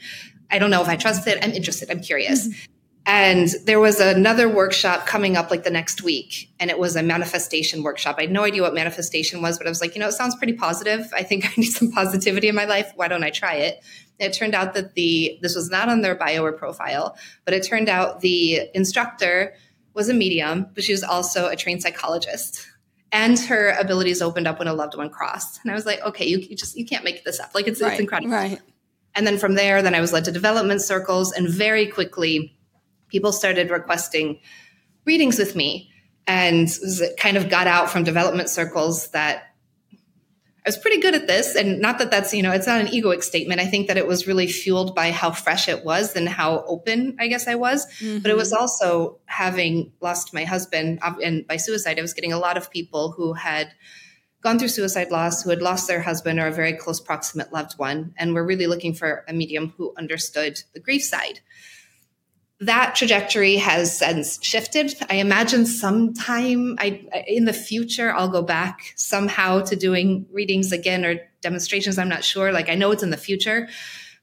I 0.50 0.58
don't 0.58 0.70
know 0.70 0.82
if 0.82 0.88
I 0.88 0.96
trust 0.96 1.26
it. 1.26 1.38
I'm 1.42 1.52
interested. 1.52 1.90
I'm 1.90 2.00
curious. 2.00 2.48
Mm-hmm. 2.48 2.70
And 3.06 3.48
there 3.66 3.80
was 3.80 4.00
another 4.00 4.48
workshop 4.48 5.06
coming 5.06 5.36
up 5.36 5.50
like 5.50 5.62
the 5.62 5.70
next 5.70 6.02
week, 6.02 6.50
and 6.58 6.70
it 6.70 6.78
was 6.78 6.96
a 6.96 7.02
manifestation 7.02 7.82
workshop. 7.82 8.16
I 8.18 8.22
had 8.22 8.30
no 8.30 8.44
idea 8.44 8.62
what 8.62 8.72
manifestation 8.72 9.42
was, 9.42 9.58
but 9.58 9.66
I 9.66 9.70
was 9.70 9.82
like, 9.82 9.94
you 9.94 10.00
know, 10.00 10.08
it 10.08 10.12
sounds 10.12 10.34
pretty 10.36 10.54
positive. 10.54 11.12
I 11.14 11.22
think 11.22 11.44
I 11.46 11.52
need 11.58 11.70
some 11.70 11.90
positivity 11.92 12.48
in 12.48 12.54
my 12.54 12.64
life. 12.64 12.92
Why 12.96 13.08
don't 13.08 13.22
I 13.22 13.30
try 13.30 13.56
it? 13.56 13.84
It 14.18 14.32
turned 14.32 14.54
out 14.54 14.72
that 14.74 14.94
the 14.94 15.38
this 15.42 15.54
was 15.54 15.70
not 15.70 15.88
on 15.88 16.00
their 16.00 16.14
bio 16.14 16.44
or 16.44 16.52
profile, 16.52 17.16
but 17.44 17.52
it 17.52 17.64
turned 17.64 17.88
out 17.88 18.20
the 18.20 18.70
instructor 18.72 19.54
was 19.92 20.08
a 20.08 20.14
medium, 20.14 20.66
but 20.74 20.82
she 20.82 20.92
was 20.92 21.02
also 21.02 21.48
a 21.48 21.56
trained 21.56 21.82
psychologist. 21.82 22.66
And 23.14 23.38
her 23.38 23.70
abilities 23.78 24.20
opened 24.20 24.46
up 24.46 24.58
when 24.58 24.68
a 24.68 24.74
loved 24.74 24.96
one 24.96 25.08
crossed. 25.08 25.60
And 25.62 25.70
I 25.70 25.74
was 25.74 25.86
like, 25.86 26.02
okay, 26.02 26.26
you, 26.26 26.38
you 26.38 26.56
just 26.56 26.76
you 26.76 26.84
can't 26.84 27.04
make 27.04 27.24
this 27.24 27.40
up. 27.40 27.54
Like 27.54 27.66
it's, 27.66 27.80
right, 27.80 27.92
it's 27.92 28.00
incredible. 28.00 28.32
Right. 28.32 28.60
And 29.14 29.26
then 29.26 29.38
from 29.38 29.54
there, 29.54 29.80
then 29.80 29.94
I 29.94 30.00
was 30.00 30.12
led 30.12 30.24
to 30.24 30.32
development 30.32 30.82
circles, 30.82 31.32
and 31.32 31.48
very 31.48 31.86
quickly 31.86 32.58
people 33.08 33.32
started 33.32 33.70
requesting 33.70 34.40
readings 35.06 35.38
with 35.38 35.54
me 35.54 35.90
and 36.26 36.68
it 36.82 37.16
kind 37.16 37.36
of 37.36 37.48
got 37.48 37.66
out 37.66 37.90
from 37.90 38.04
development 38.04 38.48
circles 38.48 39.08
that 39.08 39.53
I 40.66 40.68
was 40.68 40.78
pretty 40.78 40.98
good 41.00 41.14
at 41.14 41.26
this. 41.26 41.54
And 41.56 41.80
not 41.80 41.98
that 41.98 42.10
that's, 42.10 42.32
you 42.32 42.42
know, 42.42 42.50
it's 42.50 42.66
not 42.66 42.80
an 42.80 42.86
egoic 42.86 43.22
statement. 43.22 43.60
I 43.60 43.66
think 43.66 43.88
that 43.88 43.98
it 43.98 44.06
was 44.06 44.26
really 44.26 44.46
fueled 44.46 44.94
by 44.94 45.10
how 45.10 45.30
fresh 45.30 45.68
it 45.68 45.84
was 45.84 46.16
and 46.16 46.26
how 46.26 46.64
open 46.66 47.16
I 47.20 47.26
guess 47.26 47.46
I 47.46 47.54
was. 47.56 47.86
Mm-hmm. 48.00 48.20
But 48.20 48.30
it 48.30 48.36
was 48.36 48.52
also 48.52 49.18
having 49.26 49.92
lost 50.00 50.32
my 50.32 50.44
husband 50.44 51.00
and 51.22 51.46
by 51.46 51.58
suicide, 51.58 51.98
I 51.98 52.02
was 52.02 52.14
getting 52.14 52.32
a 52.32 52.38
lot 52.38 52.56
of 52.56 52.70
people 52.70 53.12
who 53.12 53.34
had 53.34 53.74
gone 54.40 54.58
through 54.58 54.68
suicide 54.68 55.10
loss, 55.10 55.42
who 55.42 55.50
had 55.50 55.62
lost 55.62 55.86
their 55.86 56.02
husband 56.02 56.38
or 56.38 56.46
a 56.46 56.52
very 56.52 56.74
close 56.74 57.00
proximate 57.00 57.52
loved 57.52 57.78
one, 57.78 58.14
and 58.16 58.34
were 58.34 58.44
really 58.44 58.66
looking 58.66 58.94
for 58.94 59.24
a 59.28 59.32
medium 59.32 59.74
who 59.76 59.92
understood 59.98 60.60
the 60.72 60.80
grief 60.80 61.02
side 61.02 61.40
that 62.66 62.94
trajectory 62.94 63.56
has 63.56 63.98
since 63.98 64.38
shifted. 64.42 64.94
I 65.10 65.16
imagine 65.16 65.66
sometime 65.66 66.76
I, 66.78 67.24
in 67.26 67.44
the 67.44 67.52
future, 67.52 68.12
I'll 68.12 68.28
go 68.28 68.42
back 68.42 68.92
somehow 68.96 69.60
to 69.62 69.76
doing 69.76 70.26
readings 70.32 70.72
again 70.72 71.04
or 71.04 71.16
demonstrations. 71.40 71.98
I'm 71.98 72.08
not 72.08 72.24
sure. 72.24 72.52
Like 72.52 72.68
I 72.68 72.74
know 72.74 72.90
it's 72.90 73.02
in 73.02 73.10
the 73.10 73.16
future, 73.16 73.68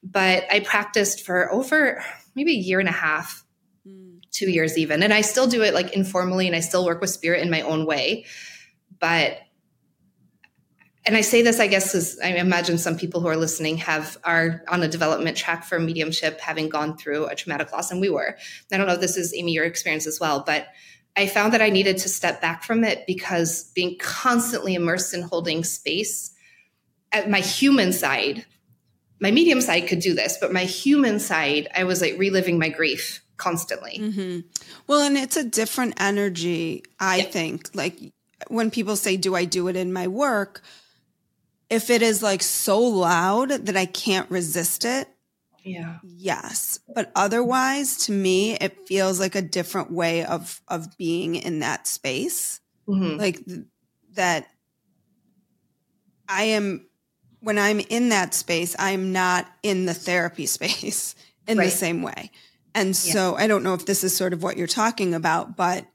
but 0.04 0.46
I 0.52 0.60
practiced 0.62 1.26
for 1.26 1.52
over 1.52 2.04
maybe 2.36 2.52
a 2.54 2.60
year 2.60 2.80
and 2.80 2.90
a 2.90 2.94
half, 2.94 3.44
hmm. 3.86 4.18
two 4.32 4.50
years 4.50 4.78
even. 4.78 5.04
And 5.04 5.14
I 5.14 5.22
still 5.22 5.48
do 5.48 5.62
it 5.62 5.74
like 5.74 5.94
informally 5.94 6.48
and 6.48 6.56
I 6.56 6.62
still 6.62 6.86
work 6.86 7.02
with 7.02 7.10
spirit 7.10 7.42
in 7.42 7.50
my 7.50 7.62
own 7.62 7.86
way. 7.86 8.26
But 9.00 9.38
and 11.06 11.18
I 11.18 11.22
say 11.22 11.42
this, 11.42 11.60
I 11.60 11.68
guess, 11.68 11.88
because 11.88 12.20
I 12.20 12.28
imagine 12.36 12.78
some 12.78 12.96
people 12.96 13.22
who 13.22 13.28
are 13.28 13.36
listening 13.36 13.78
have 13.78 14.18
are 14.24 14.64
on 14.68 14.84
a 14.84 14.88
development 14.88 15.36
track 15.36 15.64
for 15.64 15.80
mediumship, 15.80 16.40
having 16.40 16.70
gone 16.70 16.96
through 16.96 17.26
a 17.26 17.36
traumatic 17.36 17.72
loss, 17.72 17.90
and 17.90 18.00
we 18.00 18.10
were. 18.10 18.38
I 18.72 18.78
don't 18.78 18.86
know 18.86 18.94
if 18.94 19.02
this 19.02 19.18
is 19.18 19.34
Amy 19.34 19.54
your 19.54 19.66
experience 19.66 20.06
as 20.06 20.20
well, 20.20 20.44
but 20.46 20.68
I 21.18 21.28
found 21.28 21.54
that 21.54 21.62
I 21.62 21.70
needed 21.70 21.98
to 22.00 22.10
step 22.10 22.40
back 22.40 22.64
from 22.64 22.84
it 22.84 23.06
because 23.08 23.72
being 23.74 23.98
constantly 24.00 24.76
immersed 24.76 25.14
in 25.14 25.24
holding 25.24 25.64
space 25.64 26.32
at 27.12 27.30
my 27.30 27.40
human 27.40 27.92
side, 27.94 28.46
my 29.20 29.32
medium 29.32 29.60
side 29.60 29.88
could 29.88 30.00
do 30.00 30.14
this, 30.14 30.38
but 30.40 30.54
my 30.54 30.64
human 30.64 31.20
side, 31.20 31.68
I 31.76 31.84
was 31.84 32.02
like 32.02 32.18
reliving 32.18 32.60
my 32.60 32.70
grief 32.70 33.24
constantly. 33.38 33.98
Mm-hmm. 34.00 34.40
Well, 34.88 35.02
and 35.02 35.18
it's 35.18 35.36
a 35.36 35.44
different 35.44 35.96
energy, 36.00 36.84
I 37.00 37.18
yeah. 37.18 37.24
think. 37.24 37.70
Like 37.74 38.14
when 38.48 38.72
people 38.72 38.96
say, 38.96 39.18
Do 39.18 39.36
I 39.36 39.46
do 39.46 39.68
it 39.68 39.76
in 39.76 39.92
my 39.92 40.08
work? 40.08 40.62
If 41.72 41.90
it 41.90 42.02
is 42.02 42.22
like 42.22 42.44
so 42.44 42.80
loud 42.80 43.50
that 43.50 43.78
I 43.78 43.86
can't 43.88 44.30
resist 44.30 44.86
it, 44.86 45.08
yeah. 45.64 45.98
Yes. 46.04 46.80
But 46.94 47.12
otherwise 47.16 48.06
to 48.06 48.12
me 48.12 48.56
it 48.56 48.88
feels 48.88 49.20
like 49.20 49.36
a 49.36 49.42
different 49.42 49.92
way 49.92 50.26
of 50.26 50.62
of 50.68 50.98
being 50.98 51.36
in 51.36 51.60
that 51.60 51.88
space. 51.88 52.60
Mm-hmm. 52.88 53.18
Like 53.18 53.46
th- 53.46 53.62
that 54.14 54.48
I 56.28 56.44
am 56.44 56.88
when 57.42 57.58
I'm 57.58 57.80
in 57.80 58.10
that 58.10 58.34
space, 58.34 58.76
I'm 58.78 59.12
not 59.12 59.48
in 59.64 59.86
the 59.86 59.94
therapy 59.94 60.46
space 60.48 61.16
in 61.48 61.58
right. 61.58 61.66
the 61.66 61.72
same 61.72 62.02
way. 62.02 62.32
And 62.74 62.96
so. 62.96 63.36
I 63.36 63.48
don't 63.48 63.64
know 63.64 63.74
if 63.74 63.86
this 63.86 64.04
is 64.04 64.16
sort 64.16 64.34
of 64.34 64.44
what 64.44 64.58
you're 64.58 64.68
talking 64.68 65.14
about, 65.14 65.58
but 65.58 65.86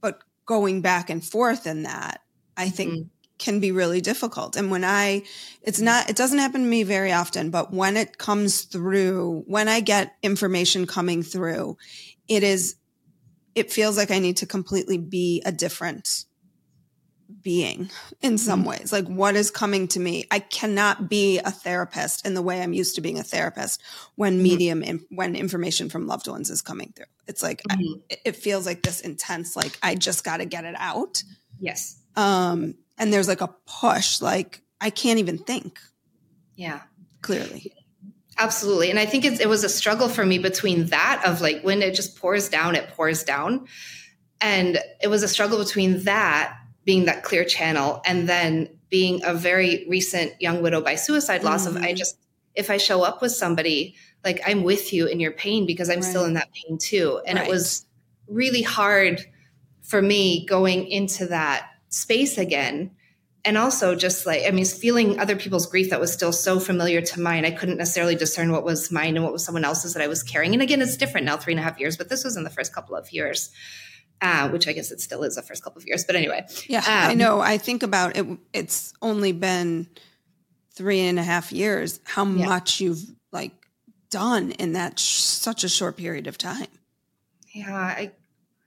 but 0.00 0.22
going 0.46 0.80
back 0.80 1.10
and 1.10 1.24
forth 1.24 1.66
in 1.66 1.82
that, 1.82 2.22
I 2.56 2.68
think 2.68 2.92
mm-hmm. 2.92 3.08
Can 3.40 3.58
be 3.58 3.72
really 3.72 4.00
difficult. 4.00 4.54
And 4.54 4.70
when 4.70 4.84
I, 4.84 5.24
it's 5.62 5.80
not, 5.80 6.08
it 6.08 6.14
doesn't 6.14 6.38
happen 6.38 6.60
to 6.62 6.68
me 6.68 6.84
very 6.84 7.10
often, 7.10 7.50
but 7.50 7.72
when 7.72 7.96
it 7.96 8.18
comes 8.18 8.62
through, 8.62 9.42
when 9.48 9.66
I 9.66 9.80
get 9.80 10.14
information 10.22 10.86
coming 10.86 11.24
through, 11.24 11.76
it 12.28 12.44
is, 12.44 12.76
it 13.56 13.72
feels 13.72 13.96
like 13.96 14.12
I 14.12 14.20
need 14.20 14.36
to 14.36 14.46
completely 14.46 14.98
be 14.98 15.42
a 15.44 15.50
different 15.50 16.26
being 17.42 17.90
in 18.20 18.38
some 18.38 18.60
mm-hmm. 18.60 18.70
ways. 18.70 18.92
Like 18.92 19.06
what 19.06 19.34
is 19.34 19.50
coming 19.50 19.88
to 19.88 20.00
me? 20.00 20.26
I 20.30 20.40
cannot 20.40 21.08
be 21.08 21.38
a 21.38 21.50
therapist 21.50 22.26
in 22.26 22.34
the 22.34 22.42
way 22.42 22.60
I'm 22.60 22.72
used 22.72 22.96
to 22.96 23.00
being 23.00 23.18
a 23.18 23.22
therapist 23.22 23.82
when 24.16 24.34
mm-hmm. 24.34 24.42
medium, 24.42 24.82
mm-hmm. 24.82 25.14
when 25.14 25.34
information 25.34 25.88
from 25.88 26.06
loved 26.06 26.28
ones 26.28 26.50
is 26.50 26.60
coming 26.60 26.92
through. 26.94 27.06
It's 27.26 27.42
like, 27.42 27.62
mm-hmm. 27.62 28.00
I, 28.10 28.16
it 28.24 28.36
feels 28.36 28.66
like 28.66 28.82
this 28.82 29.00
intense, 29.00 29.56
like 29.56 29.78
I 29.82 29.94
just 29.94 30.24
got 30.24 30.38
to 30.38 30.44
get 30.44 30.64
it 30.64 30.74
out. 30.76 31.22
Yes. 31.58 31.98
Um, 32.16 32.74
and 33.00 33.12
there's 33.12 33.26
like 33.26 33.40
a 33.40 33.48
push, 33.66 34.20
like 34.20 34.62
I 34.80 34.90
can't 34.90 35.18
even 35.18 35.38
think. 35.38 35.80
Yeah. 36.54 36.82
Clearly. 37.22 37.72
Absolutely. 38.38 38.90
And 38.90 38.98
I 38.98 39.06
think 39.06 39.24
it 39.24 39.48
was 39.48 39.64
a 39.64 39.68
struggle 39.68 40.08
for 40.08 40.24
me 40.24 40.38
between 40.38 40.86
that 40.86 41.22
of 41.26 41.40
like 41.40 41.62
when 41.62 41.82
it 41.82 41.94
just 41.94 42.16
pours 42.16 42.48
down, 42.48 42.76
it 42.76 42.88
pours 42.90 43.24
down. 43.24 43.66
And 44.40 44.78
it 45.02 45.08
was 45.08 45.22
a 45.22 45.28
struggle 45.28 45.58
between 45.58 46.04
that 46.04 46.56
being 46.84 47.06
that 47.06 47.22
clear 47.22 47.44
channel 47.44 48.00
and 48.04 48.28
then 48.28 48.68
being 48.88 49.22
a 49.24 49.34
very 49.34 49.86
recent 49.88 50.32
young 50.40 50.62
widow 50.62 50.80
by 50.80 50.94
suicide 50.94 51.42
loss 51.42 51.66
mm-hmm. 51.66 51.76
of 51.76 51.82
I 51.82 51.88
mm-hmm. 51.88 51.96
just 51.96 52.18
if 52.54 52.70
I 52.70 52.78
show 52.78 53.02
up 53.02 53.22
with 53.22 53.32
somebody 53.32 53.94
like 54.24 54.40
I'm 54.46 54.62
with 54.64 54.92
you 54.92 55.06
in 55.06 55.20
your 55.20 55.30
pain 55.30 55.66
because 55.66 55.88
I'm 55.88 56.00
right. 56.00 56.04
still 56.04 56.24
in 56.24 56.34
that 56.34 56.48
pain 56.52 56.78
too 56.78 57.20
and 57.26 57.38
right. 57.38 57.46
it 57.46 57.50
was 57.50 57.86
really 58.28 58.62
hard 58.62 59.20
for 59.82 60.00
me 60.00 60.46
going 60.46 60.88
into 60.88 61.26
that 61.26 61.70
space 61.90 62.38
again 62.38 62.90
and 63.44 63.58
also 63.58 63.94
just 63.94 64.26
like 64.26 64.42
i 64.46 64.50
mean 64.50 64.64
feeling 64.64 65.18
other 65.18 65.36
people's 65.36 65.66
grief 65.66 65.90
that 65.90 66.00
was 66.00 66.12
still 66.12 66.32
so 66.32 66.58
familiar 66.58 67.00
to 67.00 67.20
mine 67.20 67.44
i 67.44 67.50
couldn't 67.50 67.78
necessarily 67.78 68.14
discern 68.14 68.52
what 68.52 68.64
was 68.64 68.90
mine 68.90 69.16
and 69.16 69.24
what 69.24 69.32
was 69.32 69.44
someone 69.44 69.64
else's 69.64 69.94
that 69.94 70.02
i 70.02 70.06
was 70.06 70.22
carrying 70.22 70.52
and 70.54 70.62
again 70.62 70.80
it's 70.80 70.96
different 70.96 71.26
now 71.26 71.36
three 71.36 71.52
and 71.52 71.60
a 71.60 71.62
half 71.62 71.78
years 71.78 71.96
but 71.96 72.08
this 72.08 72.24
was 72.24 72.36
in 72.36 72.44
the 72.44 72.50
first 72.50 72.74
couple 72.74 72.96
of 72.96 73.12
years 73.12 73.50
uh, 74.22 74.48
which 74.50 74.68
I 74.68 74.72
guess 74.72 74.90
it 74.90 75.00
still 75.00 75.22
is 75.22 75.36
the 75.36 75.42
first 75.42 75.64
couple 75.64 75.80
of 75.80 75.86
years. 75.86 76.04
But 76.04 76.16
anyway, 76.16 76.46
yeah, 76.68 76.80
um, 76.80 77.10
I 77.10 77.14
know. 77.14 77.40
I 77.40 77.58
think 77.58 77.82
about 77.82 78.16
it. 78.16 78.26
It's 78.52 78.92
only 79.00 79.32
been 79.32 79.88
three 80.74 81.00
and 81.00 81.18
a 81.18 81.22
half 81.22 81.52
years. 81.52 82.00
How 82.04 82.24
yeah. 82.26 82.46
much 82.46 82.80
you've 82.80 83.02
like 83.32 83.52
done 84.10 84.52
in 84.52 84.74
that 84.74 84.98
sh- 84.98 85.20
such 85.20 85.64
a 85.64 85.68
short 85.68 85.96
period 85.96 86.26
of 86.26 86.36
time. 86.36 86.68
Yeah, 87.54 87.74
I, 87.74 88.12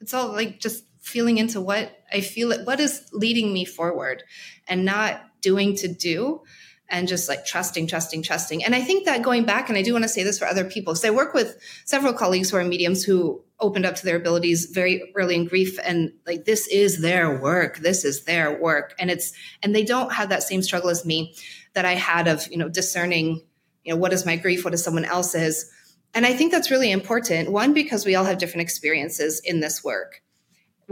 it's 0.01 0.13
all 0.13 0.29
like 0.29 0.59
just 0.59 0.85
feeling 1.03 1.37
into 1.37 1.61
what 1.61 1.91
I 2.11 2.21
feel. 2.21 2.51
What 2.63 2.79
is 2.79 3.07
leading 3.13 3.53
me 3.53 3.65
forward, 3.65 4.23
and 4.67 4.85
not 4.85 5.21
doing 5.41 5.75
to 5.75 5.87
do 5.87 6.41
and 6.89 7.07
just 7.07 7.27
like 7.27 7.45
trusting, 7.45 7.87
trusting, 7.87 8.21
trusting. 8.21 8.63
And 8.63 8.75
I 8.75 8.81
think 8.81 9.05
that 9.05 9.23
going 9.23 9.45
back, 9.45 9.67
and 9.67 9.77
I 9.77 9.81
do 9.81 9.93
want 9.93 10.03
to 10.03 10.09
say 10.09 10.23
this 10.23 10.37
for 10.37 10.45
other 10.45 10.65
people, 10.65 10.93
because 10.93 11.05
I 11.05 11.09
work 11.09 11.33
with 11.33 11.57
several 11.85 12.13
colleagues 12.13 12.51
who 12.51 12.57
are 12.57 12.63
mediums 12.63 13.03
who 13.03 13.43
opened 13.63 13.85
up 13.85 13.95
to 13.95 14.05
their 14.05 14.17
abilities 14.17 14.65
very 14.65 15.11
early 15.15 15.35
in 15.35 15.45
grief 15.45 15.79
and 15.83 16.11
like 16.27 16.43
this 16.45 16.67
is 16.67 17.01
their 17.01 17.39
work 17.39 17.77
this 17.77 18.03
is 18.03 18.25
their 18.25 18.61
work 18.61 18.93
and 18.99 19.09
it's 19.09 19.31
and 19.63 19.73
they 19.73 19.85
don't 19.85 20.11
have 20.11 20.29
that 20.29 20.43
same 20.43 20.61
struggle 20.61 20.89
as 20.89 21.05
me 21.05 21.33
that 21.73 21.85
i 21.85 21.93
had 21.93 22.27
of 22.27 22.45
you 22.51 22.57
know 22.57 22.67
discerning 22.67 23.41
you 23.85 23.93
know 23.93 23.99
what 23.99 24.11
is 24.11 24.25
my 24.25 24.35
grief 24.35 24.65
what 24.65 24.73
is 24.73 24.83
someone 24.83 25.05
else's 25.05 25.71
and 26.13 26.25
i 26.25 26.33
think 26.33 26.51
that's 26.51 26.71
really 26.71 26.91
important 26.91 27.51
one 27.51 27.73
because 27.73 28.05
we 28.05 28.15
all 28.15 28.25
have 28.25 28.37
different 28.37 28.63
experiences 28.63 29.39
in 29.45 29.61
this 29.61 29.81
work 29.81 30.21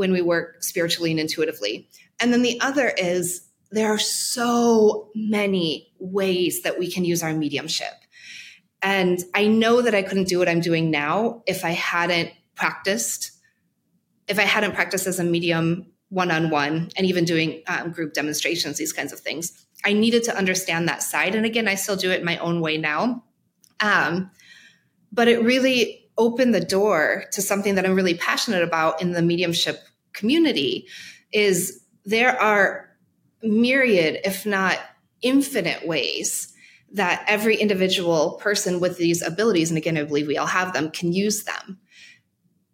when 0.02 0.12
we 0.12 0.22
work 0.22 0.62
spiritually 0.62 1.12
and 1.12 1.20
intuitively 1.20 1.88
and 2.20 2.34
then 2.34 2.42
the 2.42 2.60
other 2.60 2.90
is 2.98 3.48
there 3.72 3.94
are 3.94 4.00
so 4.00 5.10
many 5.16 5.94
ways 6.00 6.64
that 6.64 6.78
we 6.78 6.92
can 6.92 7.06
use 7.06 7.24
our 7.24 7.34
mediumship 7.34 7.94
and 8.82 9.20
I 9.34 9.48
know 9.48 9.82
that 9.82 9.94
I 9.94 10.02
couldn't 10.02 10.28
do 10.28 10.40
what 10.40 10.50
I'm 10.50 10.60
doing 10.60 10.90
now 10.90 11.44
if 11.46 11.64
I 11.64 11.72
hadn't 11.72 12.32
practiced, 12.56 13.32
if 14.28 14.40
I 14.40 14.44
hadn't 14.44 14.74
practiced 14.74 15.08
as 15.08 15.20
a 15.20 15.24
medium 15.24 15.88
one 16.10 16.32
on 16.32 16.50
one 16.50 16.90
and 16.98 17.06
even 17.06 17.24
doing 17.24 17.64
um, 17.68 17.92
group 17.92 18.14
demonstrations, 18.14 18.78
these 18.78 18.92
kinds 18.92 19.14
of 19.14 19.20
things, 19.20 19.66
I 19.86 19.94
needed 19.94 20.24
to 20.26 20.38
understand 20.38 20.88
that 20.88 21.04
side. 21.04 21.36
And 21.36 21.46
again, 21.46 21.68
I 21.68 21.76
still 21.76 21.96
do 21.96 22.12
it 22.12 22.24
my 22.24 22.38
own 22.38 22.60
way 22.60 22.78
now. 22.78 23.24
Um, 23.80 24.32
but 25.12 25.28
it 25.28 25.44
really 25.44 26.10
opened 26.18 26.54
the 26.54 26.62
door 26.62 27.26
to 27.32 27.42
something 27.42 27.76
that 27.76 27.86
I'm 27.86 27.96
really 27.96 28.16
passionate 28.16 28.64
about 28.64 29.02
in 29.02 29.12
the 29.12 29.22
mediumship 29.22 29.80
community 30.22 30.88
is 31.34 31.82
there 32.06 32.40
are 32.40 32.90
myriad, 33.42 34.20
if 34.24 34.46
not 34.46 34.78
infinite 35.24 35.88
ways 35.88 36.54
that 36.94 37.26
every 37.28 37.56
individual 37.56 38.34
person 38.34 38.80
with 38.80 38.98
these 38.98 39.24
abilities, 39.24 39.72
and 39.72 39.78
again, 39.78 39.98
I 39.98 40.04
believe 40.04 40.28
we 40.28 40.38
all 40.38 40.46
have 40.46 40.74
them, 40.74 40.92
can 40.92 41.12
use 41.12 41.44
them. 41.44 41.80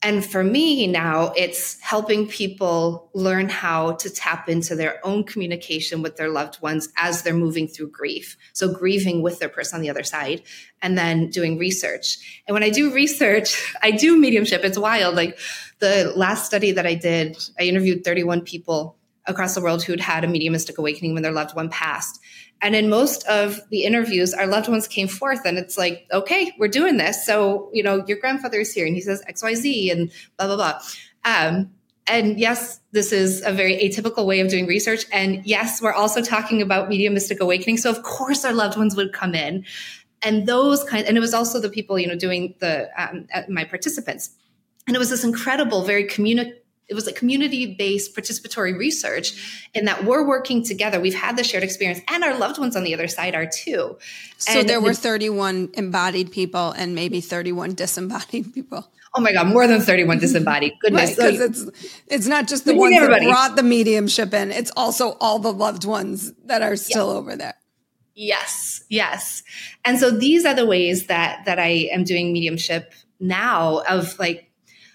And 0.03 0.23
for 0.23 0.43
me 0.43 0.85
now, 0.85 1.33
it's 1.35 1.79
helping 1.81 2.27
people 2.27 3.09
learn 3.13 3.49
how 3.49 3.93
to 3.93 4.09
tap 4.11 4.47
into 4.47 4.75
their 4.75 5.03
own 5.03 5.23
communication 5.23 6.03
with 6.03 6.17
their 6.17 6.29
loved 6.29 6.61
ones 6.61 6.89
as 6.97 7.23
they're 7.23 7.33
moving 7.33 7.67
through 7.67 7.89
grief. 7.89 8.37
So 8.53 8.71
grieving 8.71 9.23
with 9.23 9.39
their 9.39 9.49
person 9.49 9.77
on 9.77 9.81
the 9.81 9.89
other 9.89 10.03
side 10.03 10.43
and 10.83 10.97
then 10.97 11.31
doing 11.31 11.57
research. 11.57 12.43
And 12.47 12.53
when 12.53 12.63
I 12.63 12.69
do 12.69 12.93
research, 12.93 13.73
I 13.81 13.91
do 13.91 14.17
mediumship. 14.17 14.63
It's 14.63 14.77
wild. 14.77 15.15
Like 15.15 15.39
the 15.79 16.13
last 16.15 16.45
study 16.45 16.73
that 16.73 16.85
I 16.85 16.93
did, 16.93 17.37
I 17.59 17.63
interviewed 17.63 18.03
31 18.03 18.41
people 18.41 18.97
across 19.25 19.55
the 19.55 19.61
world 19.61 19.83
who 19.83 19.93
had 19.93 19.99
had 19.99 20.23
a 20.23 20.27
mediumistic 20.27 20.77
awakening 20.77 21.13
when 21.13 21.23
their 21.23 21.31
loved 21.31 21.55
one 21.55 21.69
passed. 21.69 22.19
And 22.61 22.75
in 22.75 22.89
most 22.89 23.25
of 23.27 23.59
the 23.69 23.83
interviews, 23.83 24.33
our 24.33 24.47
loved 24.47 24.67
ones 24.67 24.87
came 24.87 25.07
forth 25.07 25.45
and 25.45 25.57
it's 25.57 25.77
like, 25.77 26.07
okay, 26.11 26.51
we're 26.57 26.67
doing 26.67 26.97
this. 26.97 27.25
So, 27.25 27.69
you 27.73 27.83
know, 27.83 28.03
your 28.07 28.17
grandfather 28.17 28.59
is 28.59 28.73
here 28.73 28.85
and 28.85 28.95
he 28.95 29.01
says 29.01 29.23
XYZ 29.29 29.91
and 29.91 30.11
blah, 30.37 30.47
blah, 30.47 30.55
blah. 30.55 30.79
Um, 31.23 31.71
and 32.07 32.39
yes, 32.39 32.79
this 32.93 33.11
is 33.11 33.43
a 33.43 33.51
very 33.51 33.75
atypical 33.77 34.25
way 34.25 34.39
of 34.39 34.49
doing 34.49 34.65
research. 34.65 35.05
And 35.11 35.45
yes, 35.45 35.81
we're 35.81 35.93
also 35.93 36.21
talking 36.21 36.61
about 36.61 36.89
mediumistic 36.89 37.39
awakening. 37.41 37.77
So 37.77 37.89
of 37.89 38.01
course 38.03 38.43
our 38.45 38.53
loved 38.53 38.77
ones 38.77 38.95
would 38.95 39.13
come 39.13 39.35
in 39.35 39.65
and 40.23 40.47
those 40.47 40.83
kind, 40.83 41.05
and 41.05 41.15
it 41.15 41.19
was 41.19 41.33
also 41.33 41.59
the 41.59 41.69
people, 41.69 41.99
you 41.99 42.07
know, 42.07 42.15
doing 42.15 42.55
the, 42.59 42.89
um, 42.97 43.27
my 43.49 43.65
participants. 43.65 44.31
And 44.87 44.95
it 44.95 44.99
was 44.99 45.09
this 45.09 45.23
incredible, 45.23 45.83
very 45.83 46.05
communi- 46.05 46.53
it 46.87 46.93
was 46.93 47.07
a 47.07 47.13
community 47.13 47.75
based 47.75 48.15
participatory 48.15 48.77
research 48.77 49.69
in 49.73 49.85
that 49.85 50.05
we're 50.05 50.25
working 50.25 50.63
together. 50.63 50.99
We've 50.99 51.13
had 51.13 51.37
the 51.37 51.43
shared 51.43 51.63
experience 51.63 51.99
and 52.07 52.23
our 52.23 52.37
loved 52.37 52.57
ones 52.57 52.75
on 52.75 52.83
the 52.83 52.93
other 52.93 53.07
side 53.07 53.35
are 53.35 53.45
too. 53.45 53.97
So 54.37 54.59
and 54.59 54.69
there 54.69 54.79
were 54.79 54.93
31 54.93 55.71
embodied 55.73 56.31
people 56.31 56.71
and 56.71 56.95
maybe 56.95 57.21
31 57.21 57.75
disembodied 57.75 58.53
people. 58.53 58.89
Oh 59.13 59.21
my 59.21 59.33
God, 59.33 59.47
more 59.47 59.67
than 59.67 59.81
31 59.81 60.19
disembodied. 60.19 60.73
Goodness. 60.81 61.15
Because 61.15 61.39
right, 61.39 61.49
it's, 61.49 62.05
it's 62.07 62.27
not 62.27 62.47
just 62.47 62.65
the 62.65 62.75
ones 62.75 62.95
everybody. 62.95 63.25
that 63.25 63.31
brought 63.31 63.55
the 63.55 63.63
mediumship 63.63 64.33
in, 64.33 64.51
it's 64.51 64.71
also 64.77 65.17
all 65.19 65.39
the 65.39 65.51
loved 65.51 65.85
ones 65.85 66.33
that 66.45 66.61
are 66.61 66.75
still 66.75 67.09
over 67.09 67.35
there. 67.35 67.55
Yes, 68.13 68.83
yes. 68.89 69.43
And 69.85 69.99
so 69.99 70.11
these 70.11 70.45
are 70.45 70.53
the 70.53 70.65
ways 70.65 71.07
that 71.07 71.45
that 71.45 71.59
I 71.59 71.89
am 71.91 72.03
doing 72.03 72.33
mediumship 72.33 72.93
now 73.19 73.83
of 73.87 74.17
like 74.17 74.46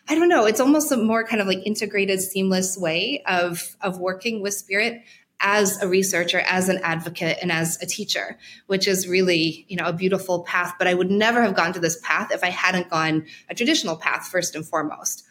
I 0.09 0.15
don't 0.15 0.29
know, 0.29 0.47
it's 0.47 0.61
almost 0.61 0.91
a 0.91 0.97
more 0.97 1.25
kind 1.25 1.41
of 1.41 1.47
like 1.47 1.65
integrated, 1.65 2.21
seamless 2.21 2.77
way 2.77 3.23
of 3.27 3.77
of 3.81 3.99
working 3.99 4.43
with 4.43 4.55
spirit 4.55 5.03
as 5.43 5.83
a 5.83 5.89
researcher, 5.89 6.41
as 6.41 6.69
an 6.69 6.79
advocate, 6.83 7.39
and 7.43 7.51
as 7.51 7.81
a 7.83 7.87
teacher, 7.87 8.39
which 8.67 8.87
is 8.87 9.09
really, 9.09 9.67
you 9.69 9.77
know, 9.77 9.87
a 9.87 9.93
beautiful 9.93 10.45
path. 10.45 10.75
But 10.79 10.87
I 10.87 10.95
would 10.95 11.11
never 11.11 11.43
have 11.43 11.55
gone 11.55 11.73
to 11.73 11.81
this 11.81 11.99
path 12.03 12.31
if 12.33 12.45
I 12.45 12.51
hadn't 12.51 12.91
gone 12.91 13.27
a 13.51 13.55
traditional 13.55 13.97
path 13.97 14.29
first 14.29 14.55
and 14.55 14.67
foremost. 14.67 15.25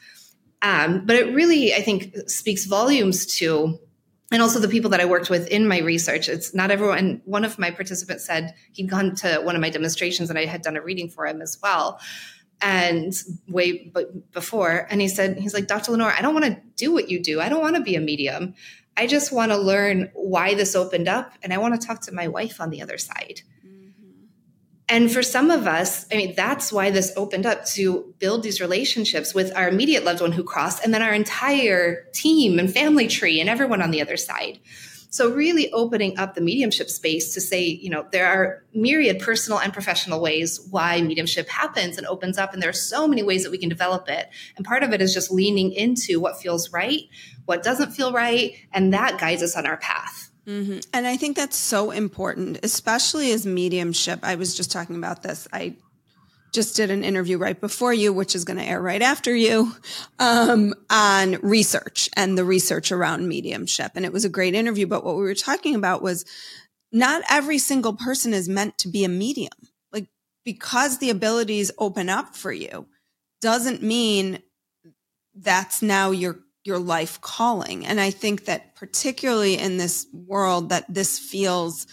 Um, 0.62 1.06
but 1.06 1.16
it 1.16 1.34
really, 1.34 1.74
I 1.74 1.82
think, 1.82 2.30
speaks 2.30 2.66
volumes 2.66 3.26
to 3.38 3.80
and 4.34 4.42
also 4.42 4.60
the 4.60 4.70
people 4.70 4.92
that 4.92 5.02
I 5.02 5.06
worked 5.06 5.30
with 5.30 5.48
in 5.48 5.68
my 5.68 5.80
research. 5.80 6.30
It's 6.30 6.54
not 6.54 6.72
everyone. 6.72 7.22
One 7.26 7.44
of 7.44 7.60
my 7.60 7.72
participants 7.72 8.26
said 8.26 8.54
he'd 8.72 8.90
gone 8.90 9.16
to 9.16 9.42
one 9.42 9.56
of 9.56 9.62
my 9.62 9.70
demonstrations 9.70 10.30
and 10.30 10.40
I 10.40 10.46
had 10.46 10.62
done 10.62 10.78
a 10.78 10.82
reading 10.82 11.10
for 11.10 11.28
him 11.28 11.42
as 11.42 11.58
well 11.62 12.00
and 12.62 13.14
way 13.48 13.90
but 13.94 14.32
before 14.32 14.88
and 14.90 15.02
he 15.02 15.08
said 15.08 15.38
he's 15.38 15.54
like 15.54 15.68
dr 15.68 15.92
lenore 15.92 16.14
i 16.16 16.22
don't 16.22 16.34
want 16.34 16.46
to 16.46 16.62
do 16.82 16.92
what 16.92 17.10
you 17.10 17.22
do. 17.22 17.40
I 17.40 17.48
don't 17.48 17.62
want 17.62 17.76
to 17.76 17.82
be 17.82 17.96
a 17.96 18.02
medium. 18.02 18.56
I 18.98 19.06
just 19.06 19.32
want 19.32 19.52
to 19.52 19.58
learn 19.58 20.10
why 20.14 20.56
this 20.56 20.76
opened 20.76 21.08
up 21.08 21.34
and 21.44 21.54
i 21.54 21.58
want 21.60 21.80
to 21.80 21.88
talk 21.88 22.02
to 22.02 22.12
my 22.12 22.28
wife 22.28 22.60
on 22.60 22.72
the 22.72 22.82
other 22.82 22.98
side. 22.98 23.42
Mm-hmm. 23.66 24.26
and 24.90 25.12
for 25.12 25.22
some 25.22 25.52
of 25.52 25.68
us 25.68 26.08
i 26.12 26.16
mean 26.18 26.34
that's 26.36 26.74
why 26.74 26.90
this 26.90 27.14
opened 27.16 27.46
up 27.46 27.66
to 27.78 28.14
build 28.18 28.42
these 28.42 28.60
relationships 28.60 29.34
with 29.34 29.56
our 29.56 29.70
immediate 29.70 30.04
loved 30.04 30.22
one 30.22 30.32
who 30.32 30.44
crossed 30.44 30.84
and 30.84 30.92
then 30.94 31.04
our 31.04 31.14
entire 31.14 32.06
team 32.14 32.58
and 32.58 32.74
family 32.74 33.08
tree 33.08 33.40
and 33.40 33.50
everyone 33.50 33.82
on 33.82 33.92
the 33.92 34.02
other 34.02 34.18
side 34.18 34.60
So, 35.12 35.30
really 35.30 35.72
opening 35.74 36.18
up 36.18 36.36
the 36.36 36.42
mediumship 36.42 36.90
space 36.90 37.34
to 37.34 37.42
say, 37.42 37.64
you 37.64 37.90
know, 37.90 38.06
there 38.14 38.28
are 38.28 38.64
myriad 38.74 39.20
personal 39.20 39.60
and 39.60 39.74
professional 39.74 40.22
ways 40.22 40.66
why 40.72 41.02
mediumship 41.02 41.50
happens 41.50 41.98
and 41.98 42.08
opens 42.08 42.38
up. 42.38 42.54
And 42.54 42.64
there 42.64 42.70
are 42.70 42.74
so 42.74 43.10
many 43.10 43.22
ways 43.22 43.44
that 43.44 43.52
we 43.52 43.58
can 43.58 43.68
develop 43.68 44.10
it. 44.10 44.30
And 44.56 44.66
part 44.66 44.84
of 44.84 44.94
it 44.94 45.02
is 45.02 45.14
just 45.14 45.30
leaning 45.30 45.74
into 45.74 46.22
what 46.22 46.42
feels 46.42 46.72
right, 46.72 47.02
what 47.44 47.62
doesn't 47.62 47.92
feel 47.92 48.14
right. 48.14 48.56
And 48.72 48.94
that 48.94 49.20
guides 49.20 49.44
us 49.44 49.58
on 49.58 49.68
our 49.68 49.78
path. 49.78 50.32
Mm-hmm. 50.48 50.80
And 50.94 51.06
I 51.06 51.18
think 51.18 51.36
that's 51.36 51.58
so 51.58 51.92
important, 51.92 52.60
especially 52.64 53.34
as 53.34 53.46
mediumship. 53.46 54.22
I 54.24 54.36
was 54.36 54.56
just 54.56 54.72
talking 54.72 54.96
about 54.96 55.24
this. 55.24 55.46
I 55.52 55.76
just 56.52 56.76
did 56.76 56.92
an 56.92 57.04
interview 57.04 57.38
right 57.38 57.60
before 57.60 57.94
you, 57.94 58.12
which 58.12 58.36
is 58.36 58.44
going 58.44 58.58
to 58.58 58.66
air 58.66 58.82
right 58.82 59.02
after 59.02 59.34
you, 59.34 59.74
um, 60.20 60.74
on 60.90 61.34
research 61.42 62.10
and 62.16 62.38
the 62.38 62.44
research 62.44 62.92
around 62.92 63.28
mediumship. 63.28 63.94
And 63.96 64.06
it 64.06 64.12
was 64.12 64.26
a 64.26 64.30
great 64.30 64.54
interview. 64.54 64.86
But 64.86 65.06
what 65.06 65.16
we 65.16 65.22
were 65.22 65.36
talking 65.36 65.76
about 65.76 66.02
was 66.02 66.26
not 66.92 67.24
every 67.30 67.58
single 67.58 67.94
person 67.94 68.34
is 68.34 68.50
meant 68.50 68.78
to 68.80 68.90
be 68.90 69.06
a 69.06 69.10
medium. 69.10 69.54
Like, 69.94 70.08
because 70.44 70.98
the 70.98 71.10
abilities 71.10 71.72
open 71.78 72.10
up 72.10 72.36
for 72.36 72.52
you 72.52 72.88
doesn't 73.42 73.82
mean 73.82 74.42
that's 75.36 75.82
now 75.82 76.12
your 76.12 76.40
your 76.64 76.78
life 76.78 77.20
calling 77.22 77.86
and 77.86 78.00
i 78.00 78.12
think 78.12 78.46
that 78.46 78.76
particularly 78.76 79.58
in 79.58 79.78
this 79.78 80.06
world 80.14 80.70
that 80.70 80.86
this 80.94 81.18
feels 81.18 81.88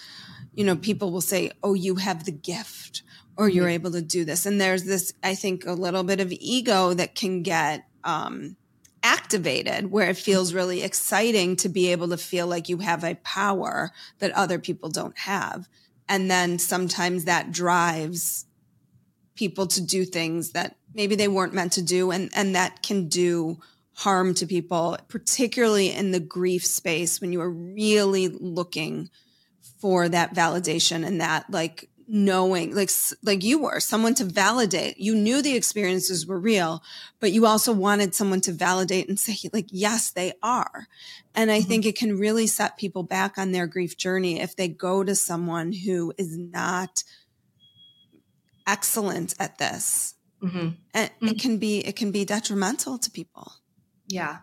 you 0.52 0.64
know 0.64 0.76
people 0.76 1.10
will 1.10 1.22
say 1.22 1.50
oh 1.62 1.72
you 1.72 1.94
have 1.94 2.24
the 2.24 2.32
gift 2.32 3.02
or 3.38 3.48
you're 3.48 3.68
able 3.68 3.92
to 3.92 4.02
do 4.02 4.24
this. 4.24 4.44
And 4.44 4.60
there's 4.60 4.82
this, 4.82 5.14
I 5.22 5.36
think, 5.36 5.64
a 5.64 5.72
little 5.72 6.02
bit 6.02 6.18
of 6.20 6.32
ego 6.32 6.92
that 6.92 7.14
can 7.14 7.44
get 7.44 7.84
um, 8.02 8.56
activated 9.04 9.92
where 9.92 10.10
it 10.10 10.16
feels 10.16 10.52
really 10.52 10.82
exciting 10.82 11.54
to 11.56 11.68
be 11.68 11.92
able 11.92 12.08
to 12.08 12.16
feel 12.16 12.48
like 12.48 12.68
you 12.68 12.78
have 12.78 13.04
a 13.04 13.14
power 13.22 13.92
that 14.18 14.32
other 14.32 14.58
people 14.58 14.90
don't 14.90 15.16
have. 15.16 15.68
And 16.08 16.28
then 16.28 16.58
sometimes 16.58 17.26
that 17.26 17.52
drives 17.52 18.44
people 19.36 19.68
to 19.68 19.80
do 19.80 20.04
things 20.04 20.50
that 20.50 20.76
maybe 20.92 21.14
they 21.14 21.28
weren't 21.28 21.54
meant 21.54 21.72
to 21.74 21.82
do. 21.82 22.10
And, 22.10 22.30
and 22.34 22.56
that 22.56 22.82
can 22.82 23.08
do 23.08 23.60
harm 23.94 24.34
to 24.34 24.46
people, 24.46 24.98
particularly 25.06 25.92
in 25.92 26.10
the 26.10 26.18
grief 26.18 26.66
space 26.66 27.20
when 27.20 27.32
you 27.32 27.40
are 27.40 27.50
really 27.50 28.26
looking 28.26 29.10
for 29.80 30.08
that 30.08 30.34
validation 30.34 31.06
and 31.06 31.20
that 31.20 31.48
like 31.50 31.88
knowing 32.10 32.74
like 32.74 32.90
like 33.22 33.44
you 33.44 33.58
were 33.58 33.78
someone 33.78 34.14
to 34.14 34.24
validate 34.24 34.98
you 34.98 35.14
knew 35.14 35.42
the 35.42 35.54
experiences 35.54 36.26
were 36.26 36.38
real 36.38 36.82
but 37.20 37.32
you 37.32 37.44
also 37.44 37.70
wanted 37.70 38.14
someone 38.14 38.40
to 38.40 38.50
validate 38.50 39.08
and 39.08 39.18
say 39.20 39.36
like 39.52 39.66
yes 39.70 40.10
they 40.10 40.32
are 40.42 40.88
and 41.34 41.50
i 41.50 41.58
mm-hmm. 41.58 41.68
think 41.68 41.84
it 41.84 41.96
can 41.96 42.18
really 42.18 42.46
set 42.46 42.78
people 42.78 43.02
back 43.02 43.36
on 43.36 43.52
their 43.52 43.66
grief 43.66 43.96
journey 43.96 44.40
if 44.40 44.56
they 44.56 44.68
go 44.68 45.04
to 45.04 45.14
someone 45.14 45.70
who 45.72 46.12
is 46.16 46.36
not 46.38 47.04
excellent 48.66 49.34
at 49.38 49.58
this 49.58 50.14
mm-hmm. 50.42 50.70
and 50.94 51.10
mm-hmm. 51.10 51.28
it 51.28 51.38
can 51.38 51.58
be 51.58 51.80
it 51.80 51.94
can 51.94 52.10
be 52.10 52.24
detrimental 52.24 52.96
to 52.96 53.10
people 53.10 53.52
yeah 54.06 54.38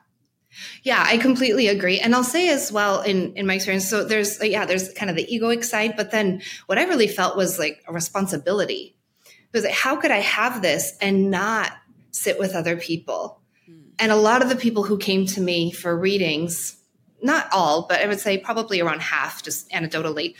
yeah, 0.83 1.03
I 1.05 1.17
completely 1.17 1.67
agree. 1.67 1.99
And 1.99 2.15
I'll 2.15 2.23
say 2.23 2.49
as 2.49 2.71
well 2.71 3.01
in 3.01 3.33
in 3.35 3.45
my 3.45 3.55
experience, 3.55 3.89
so 3.89 4.03
there's 4.03 4.41
yeah, 4.43 4.65
there's 4.65 4.91
kind 4.93 5.09
of 5.09 5.15
the 5.15 5.25
egoic 5.25 5.63
side, 5.63 5.95
but 5.95 6.11
then 6.11 6.41
what 6.65 6.77
I 6.77 6.83
really 6.83 7.07
felt 7.07 7.37
was 7.37 7.59
like 7.59 7.83
a 7.87 7.93
responsibility. 7.93 8.95
It 9.25 9.57
was 9.57 9.63
like, 9.63 9.73
how 9.73 9.95
could 9.95 10.11
I 10.11 10.19
have 10.19 10.61
this 10.61 10.97
and 10.99 11.31
not 11.31 11.71
sit 12.11 12.39
with 12.39 12.55
other 12.55 12.77
people? 12.77 13.41
Hmm. 13.65 13.73
And 13.99 14.11
a 14.11 14.17
lot 14.17 14.41
of 14.41 14.49
the 14.49 14.55
people 14.55 14.83
who 14.83 14.97
came 14.97 15.25
to 15.27 15.41
me 15.41 15.71
for 15.71 15.97
readings, 15.97 16.77
not 17.21 17.47
all, 17.53 17.85
but 17.87 18.01
I 18.01 18.07
would 18.07 18.19
say 18.19 18.37
probably 18.37 18.81
around 18.81 19.01
half, 19.01 19.43
just 19.43 19.69
anecdotally, 19.71 20.35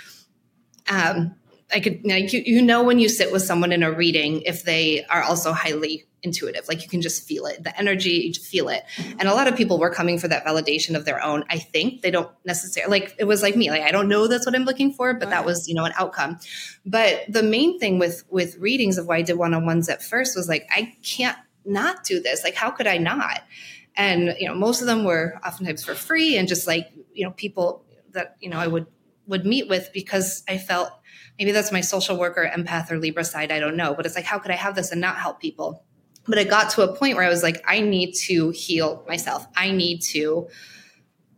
um, 0.89 1.35
I 1.73 1.79
could 1.79 2.01
like 2.05 2.31
you, 2.31 2.43
you 2.45 2.61
know 2.61 2.83
when 2.83 2.99
you 2.99 3.09
sit 3.09 3.31
with 3.31 3.41
someone 3.41 3.71
in 3.71 3.81
a 3.81 3.91
reading 3.91 4.41
if 4.41 4.63
they 4.63 5.03
are 5.05 5.23
also 5.23 5.51
highly 5.51 6.05
intuitive 6.21 6.67
like 6.67 6.81
you 6.81 6.89
can 6.89 7.01
just 7.01 7.27
feel 7.27 7.45
it 7.45 7.63
the 7.63 7.77
energy 7.77 8.11
you 8.11 8.33
just 8.33 8.47
feel 8.47 8.69
it. 8.69 8.83
And 8.97 9.23
a 9.23 9.33
lot 9.33 9.47
of 9.47 9.55
people 9.55 9.79
were 9.79 9.89
coming 9.89 10.19
for 10.19 10.27
that 10.27 10.45
validation 10.45 10.95
of 10.95 11.05
their 11.05 11.23
own. 11.23 11.43
I 11.49 11.57
think 11.57 12.01
they 12.01 12.11
don't 12.11 12.29
necessarily 12.45 12.99
like 12.99 13.15
it 13.17 13.25
was 13.25 13.41
like 13.41 13.55
me 13.55 13.69
like 13.69 13.81
i 13.81 13.91
don't 13.91 14.07
know 14.07 14.27
that's 14.27 14.45
what 14.45 14.55
i'm 14.55 14.63
looking 14.63 14.93
for 14.93 15.13
but 15.13 15.29
that 15.31 15.45
was 15.45 15.67
you 15.67 15.73
know 15.73 15.85
an 15.85 15.93
outcome. 15.97 16.39
But 16.85 17.23
the 17.29 17.43
main 17.43 17.79
thing 17.79 17.99
with 17.99 18.23
with 18.29 18.57
readings 18.57 18.97
of 18.97 19.07
why 19.07 19.17
i 19.17 19.21
did 19.23 19.37
one-on-ones 19.37 19.89
at 19.89 20.03
first 20.03 20.35
was 20.35 20.47
like 20.47 20.67
i 20.71 20.95
can't 21.03 21.37
not 21.65 22.03
do 22.03 22.21
this 22.21 22.43
like 22.43 22.55
how 22.55 22.69
could 22.69 22.87
i 22.87 22.97
not? 22.97 23.41
And 23.97 24.35
you 24.39 24.47
know 24.47 24.55
most 24.55 24.81
of 24.81 24.87
them 24.87 25.03
were 25.03 25.39
oftentimes 25.45 25.83
for 25.83 25.95
free 25.95 26.37
and 26.37 26.47
just 26.47 26.67
like 26.67 26.91
you 27.13 27.25
know 27.25 27.31
people 27.31 27.85
that 28.11 28.35
you 28.39 28.49
know 28.49 28.59
i 28.59 28.67
would 28.67 28.87
would 29.27 29.45
meet 29.45 29.67
with 29.67 29.89
because 29.93 30.43
i 30.47 30.57
felt 30.57 30.91
maybe 31.37 31.51
that's 31.51 31.71
my 31.71 31.81
social 31.81 32.17
worker, 32.17 32.49
empath, 32.51 32.91
or 32.91 32.99
Libra 32.99 33.23
side. 33.23 33.51
I 33.51 33.59
don't 33.59 33.75
know. 33.75 33.93
But 33.93 34.05
it's 34.05 34.15
like, 34.15 34.25
how 34.25 34.39
could 34.39 34.51
I 34.51 34.55
have 34.55 34.75
this 34.75 34.91
and 34.91 35.01
not 35.01 35.17
help 35.17 35.39
people? 35.39 35.83
But 36.27 36.37
it 36.37 36.49
got 36.49 36.71
to 36.71 36.81
a 36.81 36.95
point 36.95 37.15
where 37.15 37.25
I 37.25 37.29
was 37.29 37.43
like, 37.43 37.63
I 37.67 37.81
need 37.81 38.13
to 38.25 38.49
heal 38.49 39.03
myself. 39.07 39.47
I 39.55 39.71
need 39.71 40.01
to. 40.13 40.47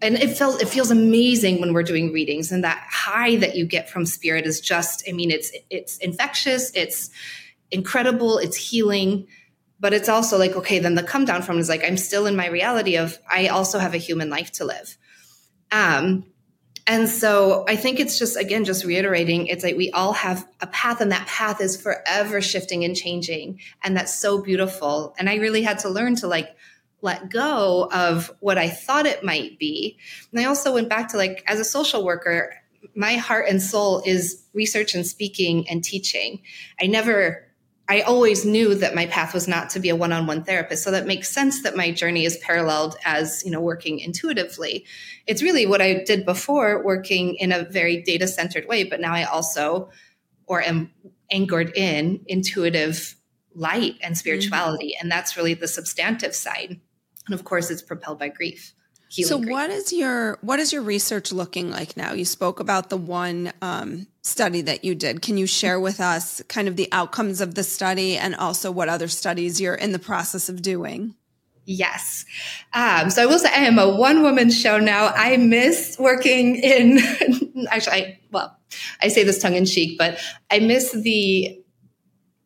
And 0.02 0.16
it 0.16 0.38
feels 0.38 0.62
it 0.62 0.70
feels 0.70 0.92
amazing 0.92 1.60
when 1.60 1.74
we're 1.74 1.84
doing 1.84 2.14
readings, 2.14 2.52
and 2.52 2.64
that 2.64 2.86
high 2.88 3.36
that 3.38 3.56
you 3.56 3.66
get 3.66 3.90
from 3.90 4.06
spirit 4.06 4.46
is 4.46 4.62
just. 4.62 5.04
I 5.10 5.12
mean, 5.12 5.32
it's 5.32 5.52
it's 5.72 5.98
infectious. 5.98 6.72
It's 6.76 7.10
incredible. 7.72 8.38
It's 8.38 8.56
healing 8.56 9.28
but 9.80 9.94
it's 9.94 10.10
also 10.10 10.38
like 10.38 10.56
okay 10.56 10.80
then 10.80 10.96
the 10.96 11.04
come 11.04 11.26
down 11.26 11.42
from 11.42 11.60
is 11.60 11.70
like 11.70 11.84
i'm 11.84 11.98
still 11.98 12.26
in 12.26 12.36
my 12.36 12.48
reality 12.48 12.96
of 12.98 13.20
i 13.30 13.48
also 13.48 13.80
have 13.80 13.94
a 13.94 13.98
human 13.98 14.30
life 14.30 14.52
to 14.52 14.66
live 14.66 14.98
um 15.72 16.26
and 16.88 17.10
so 17.10 17.66
I 17.68 17.76
think 17.76 18.00
it's 18.00 18.18
just, 18.18 18.38
again, 18.38 18.64
just 18.64 18.86
reiterating 18.86 19.48
it's 19.48 19.64
like 19.64 19.76
we 19.76 19.92
all 19.92 20.14
have 20.14 20.48
a 20.62 20.68
path, 20.68 21.02
and 21.02 21.12
that 21.12 21.28
path 21.28 21.60
is 21.60 21.80
forever 21.80 22.42
shifting 22.42 22.86
and 22.86 22.96
changing. 22.96 23.60
And 23.84 23.96
that's 23.96 24.18
so 24.18 24.42
beautiful. 24.42 25.14
And 25.20 25.30
I 25.30 25.36
really 25.36 25.62
had 25.62 25.80
to 25.80 25.90
learn 25.90 26.16
to 26.18 26.28
like 26.28 26.56
let 27.02 27.30
go 27.30 27.90
of 27.92 28.34
what 28.40 28.58
I 28.58 28.70
thought 28.70 29.06
it 29.06 29.24
might 29.24 29.60
be. 29.60 29.98
And 30.32 30.40
I 30.40 30.46
also 30.46 30.74
went 30.74 30.90
back 30.90 31.10
to 31.10 31.18
like, 31.18 31.44
as 31.46 31.60
a 31.60 31.66
social 31.66 32.04
worker, 32.04 32.56
my 32.96 33.16
heart 33.16 33.48
and 33.50 33.62
soul 33.62 34.02
is 34.06 34.44
research 34.54 34.96
and 34.96 35.06
speaking 35.06 35.68
and 35.70 35.84
teaching. 35.84 36.42
I 36.82 36.88
never 36.88 37.47
I 37.90 38.02
always 38.02 38.46
knew 38.46 38.76
that 38.76 38.96
my 38.96 39.06
path 39.06 39.34
was 39.34 39.48
not 39.48 39.70
to 39.72 39.80
be 39.80 39.90
a 39.90 39.96
one-on-one 39.96 40.44
therapist. 40.44 40.84
So 40.84 40.92
that 40.92 41.08
makes 41.08 41.30
sense 41.30 41.64
that 41.64 41.78
my 41.78 41.92
journey 41.92 42.26
is 42.26 42.38
paralleled 42.40 42.98
as, 43.06 43.44
you 43.46 43.52
know, 43.52 43.62
working 43.62 44.00
intuitively. 44.00 44.86
It's 45.26 45.42
really 45.42 45.66
what 45.66 45.82
I 45.82 46.04
did 46.04 46.26
before 46.26 46.84
working 46.84 47.36
in 47.36 47.52
a 47.52 47.64
very 47.64 48.02
data-centered 48.02 48.68
way, 48.68 48.84
but 48.84 49.00
now 49.00 49.14
I 49.14 49.24
also 49.24 49.90
or 50.48 50.62
am 50.62 50.92
anchored 51.32 51.76
in 51.78 52.22
intuitive 52.28 53.16
light 53.56 53.96
and 54.02 54.18
spirituality. 54.18 54.88
Mm-hmm. 54.88 55.04
And 55.04 55.12
that's 55.12 55.38
really 55.38 55.54
the 55.54 55.68
substantive 55.68 56.36
side. 56.36 56.80
And 57.26 57.34
of 57.34 57.44
course 57.44 57.70
it's 57.70 57.82
propelled 57.82 58.20
by 58.20 58.30
grief 58.30 58.74
so 59.10 59.38
grief. 59.38 59.52
what 59.52 59.70
is 59.70 59.94
your 59.94 60.38
what 60.42 60.60
is 60.60 60.74
your 60.74 60.82
research 60.82 61.32
looking 61.32 61.70
like 61.70 61.96
now 61.96 62.14
you 62.14 62.26
spoke 62.26 62.60
about 62.60 62.90
the 62.90 62.98
one 62.98 63.52
um, 63.62 64.08
study 64.28 64.62
that 64.62 64.84
you 64.84 64.94
did 64.94 65.22
can 65.22 65.38
you 65.38 65.48
share 65.48 65.80
with 65.80 66.00
us 66.00 66.42
kind 66.50 66.68
of 66.68 66.76
the 66.76 66.90
outcomes 66.92 67.42
of 67.42 67.56
the 67.56 67.64
study 67.64 68.18
and 68.18 68.36
also 68.36 68.72
what 68.72 68.90
other 68.90 69.08
studies 69.08 69.62
you're 69.62 69.76
in 69.76 69.92
the 69.94 70.00
process 70.00 70.50
of 70.50 70.62
doing 70.62 71.16
Yes. 71.70 72.24
Um, 72.74 73.10
so 73.10 73.22
I 73.22 73.26
will 73.26 73.40
say 73.40 73.50
I 73.50 73.66
am 73.66 73.78
a 73.78 73.94
one 73.94 74.24
woman 74.24 74.50
show 74.50 74.80
now. 74.80 75.08
I 75.14 75.36
miss 75.36 75.98
working 76.00 76.56
in, 76.56 77.00
actually, 77.70 77.94
I, 77.94 78.20
well, 78.32 78.58
I 79.02 79.10
say 79.10 79.26
this 79.26 79.42
tongue 79.42 79.56
in 79.56 79.66
cheek, 79.66 79.98
but 79.98 80.18
I 80.50 80.60
miss 80.60 80.94
the 80.94 81.62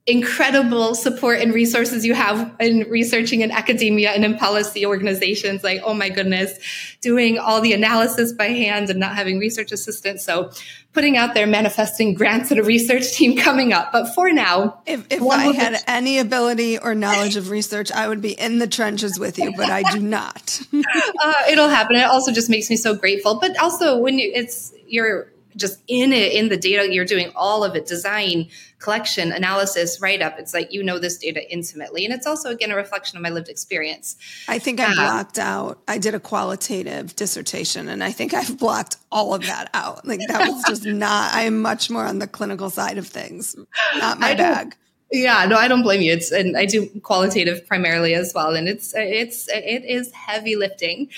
incredible 0.07 0.95
support 0.95 1.39
and 1.39 1.53
resources 1.53 2.03
you 2.03 2.15
have 2.15 2.55
in 2.59 2.89
researching 2.89 3.41
in 3.41 3.51
academia 3.51 4.09
and 4.09 4.25
in 4.25 4.35
policy 4.35 4.83
organizations 4.83 5.63
like 5.63 5.79
oh 5.85 5.93
my 5.93 6.09
goodness 6.09 6.57
doing 7.01 7.37
all 7.37 7.61
the 7.61 7.71
analysis 7.71 8.33
by 8.33 8.45
hand 8.45 8.89
and 8.89 8.99
not 8.99 9.15
having 9.15 9.37
research 9.37 9.71
assistants. 9.71 10.25
So 10.25 10.51
putting 10.91 11.17
out 11.17 11.35
there 11.35 11.45
manifesting 11.45 12.15
grants 12.15 12.49
and 12.49 12.59
a 12.59 12.63
research 12.63 13.11
team 13.11 13.37
coming 13.37 13.73
up. 13.73 13.91
But 13.91 14.15
for 14.15 14.31
now 14.31 14.81
if, 14.87 15.05
if 15.11 15.21
i 15.21 15.53
had 15.53 15.77
any 15.85 16.17
ability 16.17 16.79
or 16.79 16.95
knowledge 16.95 17.35
of 17.35 17.51
research 17.51 17.91
i 17.91 18.07
would 18.07 18.21
be 18.21 18.31
in 18.31 18.57
the 18.57 18.67
trenches 18.67 19.19
with 19.19 19.37
you 19.37 19.53
but 19.55 19.69
i 19.69 19.83
do 19.91 19.99
not. 19.99 20.61
Uh, 21.23 21.33
it'll 21.49 21.69
happen. 21.69 21.95
It 21.95 22.03
also 22.03 22.31
just 22.31 22.49
makes 22.49 22.69
me 22.69 22.75
so 22.75 22.95
grateful. 22.95 23.39
But 23.39 23.57
also 23.59 23.97
when 23.97 24.17
you 24.17 24.31
it's 24.33 24.73
you're 24.87 25.31
just 25.55 25.79
in 25.87 26.13
it 26.13 26.33
in 26.33 26.49
the 26.49 26.57
data 26.57 26.91
you're 26.93 27.05
doing 27.05 27.31
all 27.35 27.63
of 27.63 27.75
it 27.75 27.85
design 27.85 28.47
collection 28.79 29.31
analysis 29.31 30.01
write 30.01 30.21
up 30.21 30.39
it's 30.39 30.53
like 30.53 30.71
you 30.73 30.83
know 30.83 30.99
this 30.99 31.17
data 31.17 31.49
intimately. 31.51 32.05
And 32.05 32.13
it's 32.13 32.25
also 32.25 32.49
again 32.49 32.71
a 32.71 32.75
reflection 32.75 33.17
of 33.17 33.23
my 33.23 33.29
lived 33.29 33.49
experience. 33.49 34.17
I 34.47 34.59
think 34.59 34.79
i 34.79 34.91
uh, 34.91 34.95
blocked 34.95 35.39
out 35.39 35.81
i 35.87 35.97
did 35.97 36.15
a 36.15 36.19
qualitative 36.19 37.15
dissertation 37.15 37.87
and 37.87 38.03
i 38.03 38.11
think 38.11 38.33
i've 38.33 38.57
blocked 38.57 38.97
all 39.11 39.33
of 39.33 39.45
that 39.45 39.69
out. 39.73 40.05
Like 40.05 40.21
that 40.27 40.47
was 40.47 40.63
just 40.67 40.85
not 40.85 41.33
i 41.33 41.43
am 41.43 41.61
much 41.61 41.89
more 41.89 42.05
on 42.05 42.19
the 42.19 42.27
clinical 42.27 42.69
side 42.69 42.97
of 42.97 43.07
things 43.07 43.55
not 43.95 44.19
my 44.19 44.33
bag. 44.33 44.75
Yeah 45.11 45.45
no 45.45 45.57
i 45.57 45.67
don't 45.67 45.83
blame 45.83 46.01
you. 46.01 46.13
It's 46.13 46.31
and 46.31 46.57
i 46.57 46.65
do 46.65 46.87
qualitative 47.01 47.67
primarily 47.67 48.13
as 48.13 48.33
well. 48.33 48.55
And 48.55 48.67
it's 48.67 48.93
it's 48.95 49.47
it 49.49 49.85
is 49.85 50.11
heavy 50.13 50.55
lifting. 50.55 51.09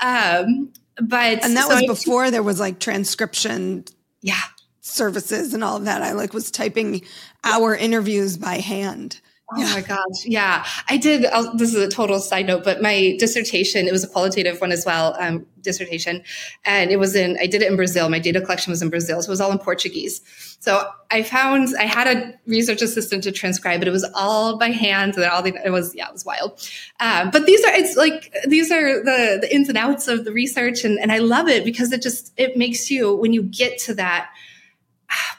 Um 0.00 0.72
but 1.02 1.44
and 1.44 1.56
that 1.56 1.68
so 1.68 1.74
was 1.74 1.82
I- 1.82 1.86
before 1.86 2.30
there 2.30 2.42
was 2.42 2.60
like 2.60 2.78
transcription 2.78 3.84
yeah. 4.22 4.34
services 4.80 5.54
and 5.54 5.64
all 5.64 5.76
of 5.76 5.84
that. 5.84 6.02
I 6.02 6.12
like 6.12 6.32
was 6.34 6.50
typing 6.50 7.02
our 7.44 7.74
interviews 7.74 8.36
by 8.36 8.54
hand. 8.56 9.20
Oh 9.52 9.74
my 9.74 9.80
gosh. 9.80 10.24
Yeah. 10.24 10.64
I 10.88 10.96
did. 10.96 11.26
I'll, 11.26 11.56
this 11.56 11.74
is 11.74 11.82
a 11.82 11.88
total 11.88 12.20
side 12.20 12.46
note, 12.46 12.62
but 12.62 12.80
my 12.80 13.16
dissertation, 13.18 13.88
it 13.88 13.92
was 13.92 14.04
a 14.04 14.08
qualitative 14.08 14.60
one 14.60 14.70
as 14.70 14.86
well, 14.86 15.16
um, 15.18 15.46
dissertation. 15.60 16.22
And 16.64 16.90
it 16.90 16.98
was 16.98 17.16
in, 17.16 17.36
I 17.40 17.46
did 17.46 17.62
it 17.62 17.70
in 17.70 17.76
Brazil. 17.76 18.08
My 18.08 18.20
data 18.20 18.40
collection 18.40 18.70
was 18.70 18.80
in 18.80 18.90
Brazil. 18.90 19.20
So 19.20 19.28
it 19.28 19.30
was 19.30 19.40
all 19.40 19.50
in 19.50 19.58
Portuguese. 19.58 20.20
So 20.60 20.88
I 21.10 21.22
found, 21.22 21.68
I 21.78 21.84
had 21.84 22.06
a 22.06 22.38
research 22.46 22.80
assistant 22.80 23.24
to 23.24 23.32
transcribe, 23.32 23.80
but 23.80 23.88
it 23.88 23.92
was 23.92 24.08
all 24.14 24.56
by 24.56 24.68
hand. 24.68 25.16
And 25.16 25.24
all 25.24 25.42
the, 25.42 25.54
it 25.64 25.70
was, 25.70 25.94
yeah, 25.94 26.08
it 26.08 26.12
was 26.12 26.24
wild. 26.24 26.60
Um, 27.00 27.30
but 27.30 27.46
these 27.46 27.64
are, 27.64 27.72
it's 27.72 27.96
like, 27.96 28.32
these 28.46 28.70
are 28.70 29.02
the, 29.02 29.38
the 29.40 29.52
ins 29.52 29.68
and 29.68 29.76
outs 29.76 30.06
of 30.06 30.24
the 30.24 30.32
research. 30.32 30.84
And, 30.84 30.98
and 31.00 31.10
I 31.10 31.18
love 31.18 31.48
it 31.48 31.64
because 31.64 31.92
it 31.92 32.02
just, 32.02 32.32
it 32.36 32.56
makes 32.56 32.90
you, 32.90 33.14
when 33.16 33.32
you 33.32 33.42
get 33.42 33.78
to 33.80 33.94
that 33.94 34.30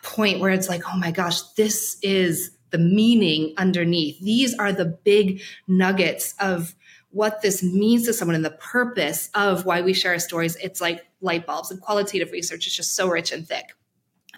point 0.04 0.42
where 0.42 0.52
it's 0.52 0.68
like, 0.68 0.82
oh 0.94 0.98
my 0.98 1.12
gosh, 1.12 1.42
this 1.54 1.98
is 2.02 2.52
the 2.72 2.78
meaning 2.78 3.54
underneath. 3.58 4.20
These 4.20 4.58
are 4.58 4.74
the 4.74 4.86
big 4.86 5.42
nuggets 5.68 6.34
of 6.40 6.76
what 7.12 7.42
this 7.42 7.62
means 7.62 8.06
to 8.06 8.14
someone 8.14 8.36
and 8.36 8.46
the 8.46 8.52
purpose 8.52 9.30
of 9.36 9.66
why 9.66 9.82
we 9.82 9.94
share 9.94 10.14
our 10.14 10.20
stories. 10.20 10.56
It's 10.58 10.82
like 10.82 11.06
light 11.20 11.46
bulbs 11.46 11.70
and 11.70 11.82
qualitative 11.82 12.32
research 12.32 12.68
is 12.68 12.76
just 12.76 12.96
so 12.96 13.08
rich 13.10 13.32
and 13.32 13.48
thick. 13.48 13.66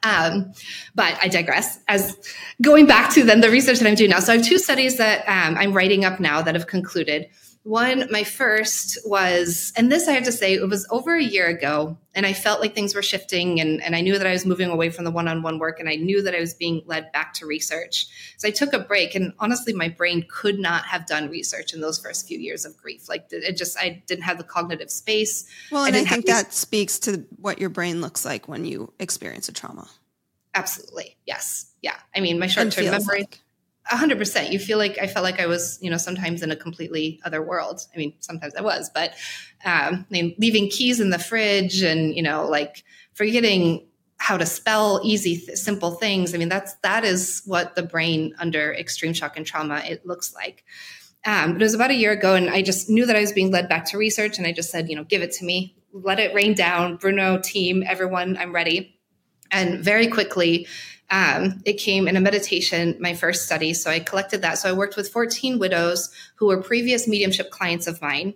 Um, 0.04 0.52
but 0.96 1.18
I 1.22 1.30
digress. 1.30 1.80
As 1.88 2.18
going 2.62 2.86
back 2.86 3.14
to 3.14 3.24
then 3.24 3.42
the 3.42 3.50
research 3.50 3.80
that 3.80 3.88
I'm 3.88 3.96
doing 3.96 4.10
now. 4.10 4.20
So 4.20 4.34
I 4.34 4.38
have 4.38 4.46
two 4.46 4.58
studies 4.58 4.98
that 4.98 5.22
um, 5.28 5.56
I'm 5.58 5.72
writing 5.72 6.04
up 6.04 6.20
now 6.20 6.42
that 6.42 6.56
have 6.56 6.68
concluded. 6.68 7.30
One, 7.64 8.08
my 8.12 8.26
first 8.26 8.98
was, 9.06 9.72
and 9.78 9.90
this 9.90 10.10
I 10.10 10.12
have 10.12 10.26
to 10.26 10.34
say, 10.34 10.54
it 10.54 10.68
was 10.68 10.86
over 10.92 11.16
a 11.16 11.24
year 11.24 11.48
ago, 11.48 11.98
and 12.14 12.26
I 12.26 12.34
felt 12.34 12.60
like 12.60 12.76
things 12.76 12.94
were 12.94 13.02
shifting, 13.02 13.62
and, 13.62 13.82
and 13.82 13.96
I 13.96 14.02
knew 14.02 14.18
that 14.18 14.28
I 14.28 14.34
was 14.34 14.46
moving 14.46 14.70
away 14.70 14.90
from 14.90 15.06
the 15.06 15.12
one 15.12 15.30
on 15.30 15.44
one 15.44 15.60
work, 15.60 15.80
and 15.80 15.88
I 15.88 15.96
knew 15.96 16.22
that 16.24 16.36
I 16.36 16.42
was 16.42 16.54
being 16.54 16.82
led 16.86 17.10
back 17.14 17.34
to 17.36 17.46
research. 17.46 18.08
So 18.38 18.50
I 18.50 18.52
took 18.52 18.74
a 18.74 18.80
break, 18.80 19.16
and 19.16 19.32
honestly, 19.40 19.72
my 19.72 19.88
brain 19.88 20.26
could 20.30 20.60
not 20.60 20.84
have 20.88 21.06
done 21.06 21.30
research 21.30 21.74
in 21.74 21.80
those 21.80 21.98
first 21.98 22.28
few 22.28 22.38
years 22.38 22.66
of 22.66 22.76
grief. 22.76 23.08
Like, 23.08 23.28
it 23.32 23.56
just, 23.56 23.80
I 23.80 24.04
didn't 24.08 24.24
have 24.26 24.38
the 24.38 24.44
cognitive 24.44 24.92
space. 24.92 25.46
Well, 25.72 25.86
and 25.86 25.96
I, 25.96 26.00
didn't 26.00 26.10
think 26.10 26.26
the- 26.26 26.34
that 26.34 26.54
speaks 26.54 27.00
to 27.00 27.26
what 27.38 27.60
your 27.60 27.70
brain 27.70 28.02
looks 28.02 28.26
like 28.26 28.50
when 28.50 28.66
you 28.66 28.92
experience 29.00 29.48
a 29.48 29.54
trauma. 29.54 29.88
Absolutely. 30.54 31.16
Yes. 31.26 31.72
Yeah. 31.82 31.96
I 32.16 32.20
mean, 32.20 32.40
my 32.40 32.48
short 32.48 32.72
term 32.72 32.86
memory. 32.86 33.22
like. 33.22 33.40
Hundred 33.86 34.18
percent. 34.18 34.52
You 34.52 34.60
feel 34.60 34.78
like 34.78 34.98
I 34.98 35.08
felt 35.08 35.24
like 35.24 35.42
I 35.42 35.46
was, 35.46 35.78
you 35.82 35.90
know, 35.90 35.98
sometimes 35.98 36.42
in 36.42 36.52
a 36.52 36.56
completely 36.56 37.20
other 37.26 37.42
world. 37.42 37.82
I 37.94 37.98
mean, 37.98 38.14
sometimes 38.20 38.56
I 38.56 38.62
was, 38.62 38.90
but 38.94 39.12
um, 39.66 40.06
I 40.06 40.06
mean, 40.10 40.36
leaving 40.38 40.70
keys 40.70 41.02
in 41.02 41.10
the 41.10 41.20
fridge 41.20 41.82
and 41.82 42.16
you 42.16 42.24
know, 42.24 42.48
like 42.48 42.84
forgetting 43.14 43.86
how 44.18 44.38
to 44.38 44.46
spell 44.46 45.02
easy, 45.04 45.36
th- 45.36 45.58
simple 45.58 45.92
things. 45.92 46.34
I 46.34 46.38
mean, 46.38 46.48
that's 46.48 46.76
that 46.76 47.04
is 47.04 47.42
what 47.46 47.76
the 47.76 47.84
brain 47.84 48.34
under 48.40 48.74
extreme 48.74 49.12
shock 49.12 49.36
and 49.36 49.46
trauma 49.46 49.82
it 49.86 50.06
looks 50.06 50.34
like. 50.34 50.64
Um, 51.26 51.54
but 51.54 51.62
it 51.62 51.66
was 51.66 51.74
about 51.74 51.92
a 51.92 51.96
year 51.96 52.12
ago, 52.12 52.36
and 52.36 52.50
I 52.50 52.62
just 52.62 52.90
knew 52.90 53.06
that 53.06 53.18
I 53.18 53.20
was 53.20 53.34
being 53.34 53.52
led 53.52 53.68
back 53.68 53.86
to 53.88 53.98
research, 53.98 54.38
and 54.38 54.48
I 54.48 54.54
just 54.54 54.72
said, 54.72 54.90
you 54.90 54.96
know, 54.96 55.04
give 55.04 55.22
it 55.22 55.34
to 55.34 55.46
me, 55.46 55.76
let 55.92 56.20
it 56.20 56.34
rain 56.34 56.54
down. 56.54 56.96
Bruno, 56.96 57.38
team, 57.38 57.84
everyone, 57.86 58.38
I'm 58.38 58.54
ready. 58.54 58.98
And 59.52 59.80
very 59.84 60.08
quickly, 60.08 60.68
um, 61.10 61.62
it 61.66 61.74
came 61.74 62.08
in 62.08 62.18
a 62.18 62.22
meditation, 62.22 62.98
my 63.00 63.14
first 63.14 63.46
study. 63.46 63.74
So 63.74 63.92
I 63.92 64.00
collected 64.00 64.42
that. 64.42 64.58
So 64.58 64.70
I 64.70 64.74
worked 64.74 64.96
with 64.96 65.10
14 65.10 65.60
widows 65.60 66.10
who 66.36 66.48
were 66.48 66.62
previous 66.62 67.08
mediumship 67.08 67.52
clients 67.52 67.88
of 67.88 68.02
mine. 68.02 68.34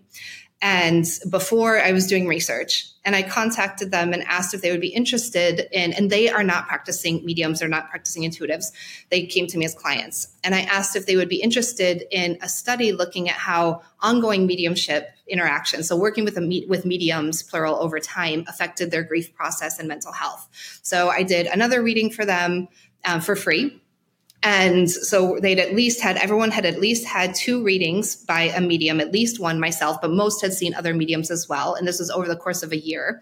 And 0.62 1.06
before 1.30 1.80
I 1.80 1.92
was 1.92 2.08
doing 2.08 2.28
research, 2.28 2.92
and 3.06 3.16
I 3.16 3.22
contacted 3.22 3.92
them 3.92 4.12
and 4.12 4.24
asked 4.24 4.54
if 4.54 4.62
they 4.62 4.72
would 4.72 4.82
be 4.82 4.90
interested 4.90 5.68
in, 5.72 5.94
and 5.94 6.10
they 6.10 6.30
are 6.30 6.44
not 6.44 6.68
practicing 6.68 7.24
mediums, 7.24 7.60
they're 7.60 7.70
not 7.70 7.90
practicing 7.90 8.24
intuitives. 8.24 8.72
They 9.10 9.28
came 9.28 9.48
to 9.48 9.58
me 9.58 9.66
as 9.66 9.76
clients. 9.76 10.30
And 10.44 10.56
I 10.56 10.62
asked 10.62 10.96
if 10.96 11.06
they 11.06 11.16
would 11.16 11.30
be 11.30 11.42
interested 11.42 12.04
in 12.12 12.40
a 12.42 12.50
study 12.50 12.92
looking 12.92 13.30
at 13.30 13.36
how 13.36 13.84
ongoing 14.02 14.48
mediumship 14.48 15.10
interaction, 15.28 15.84
so 15.84 15.96
working 15.96 16.26
with, 16.26 16.38
a 16.38 16.66
with 16.68 16.86
mediums, 16.86 17.44
plural, 17.44 17.76
over 17.76 18.00
time, 18.00 18.44
affected 18.48 18.90
their 18.92 19.04
grief 19.04 19.34
process 19.36 19.80
and 19.80 19.88
mental 19.88 20.12
health. 20.12 20.50
So 20.82 21.10
I 21.10 21.24
did 21.24 21.46
another 21.46 21.84
reading 21.84 22.10
for 22.10 22.26
them 22.26 22.68
um, 23.06 23.22
for 23.22 23.36
free. 23.36 23.82
And 24.50 24.90
so 24.90 25.40
they'd 25.42 25.60
at 25.60 25.76
least 25.76 26.00
had, 26.00 26.16
everyone 26.16 26.52
had 26.52 26.66
at 26.66 26.80
least 26.80 27.06
had 27.06 27.36
two 27.36 27.62
readings 27.62 28.16
by 28.16 28.44
a 28.44 28.62
medium, 28.62 29.02
at 29.02 29.12
least 29.12 29.42
one 29.42 29.60
myself, 29.60 29.98
but 30.02 30.10
most 30.10 30.42
had 30.42 30.54
seen 30.54 30.74
other 30.74 30.94
mediums 30.94 31.30
as 31.30 31.50
well. 31.50 31.76
And 31.76 31.86
this 31.86 32.00
was 32.00 32.10
over 32.10 32.30
the 32.30 32.38
course 32.38 32.64
of 32.64 32.72
a 32.72 32.78
year, 32.78 33.22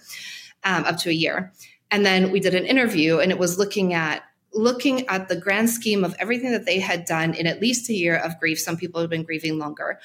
um, 0.64 0.86
up 0.86 0.98
to 0.98 1.10
a 1.10 1.14
year. 1.14 1.52
And 1.90 2.06
then 2.06 2.32
we 2.32 2.40
did 2.40 2.54
an 2.54 2.68
interview 2.68 3.18
and 3.18 3.32
it 3.32 3.40
was 3.40 3.58
looking 3.58 3.92
at, 3.96 4.22
looking 4.54 5.08
at 5.08 5.28
the 5.28 5.36
grand 5.36 5.72
scheme 5.72 6.04
of 6.04 6.16
everything 6.20 6.52
that 6.52 6.68
they 6.68 6.80
had 6.80 7.06
done 7.06 7.34
in 7.34 7.48
at 7.48 7.60
least 7.60 7.90
a 7.90 7.94
year 7.94 8.16
of 8.18 8.40
grief. 8.40 8.60
Some 8.60 8.78
people 8.78 9.02
have 9.02 9.10
been 9.10 9.24
grieving 9.24 9.58
longer. 9.58 10.00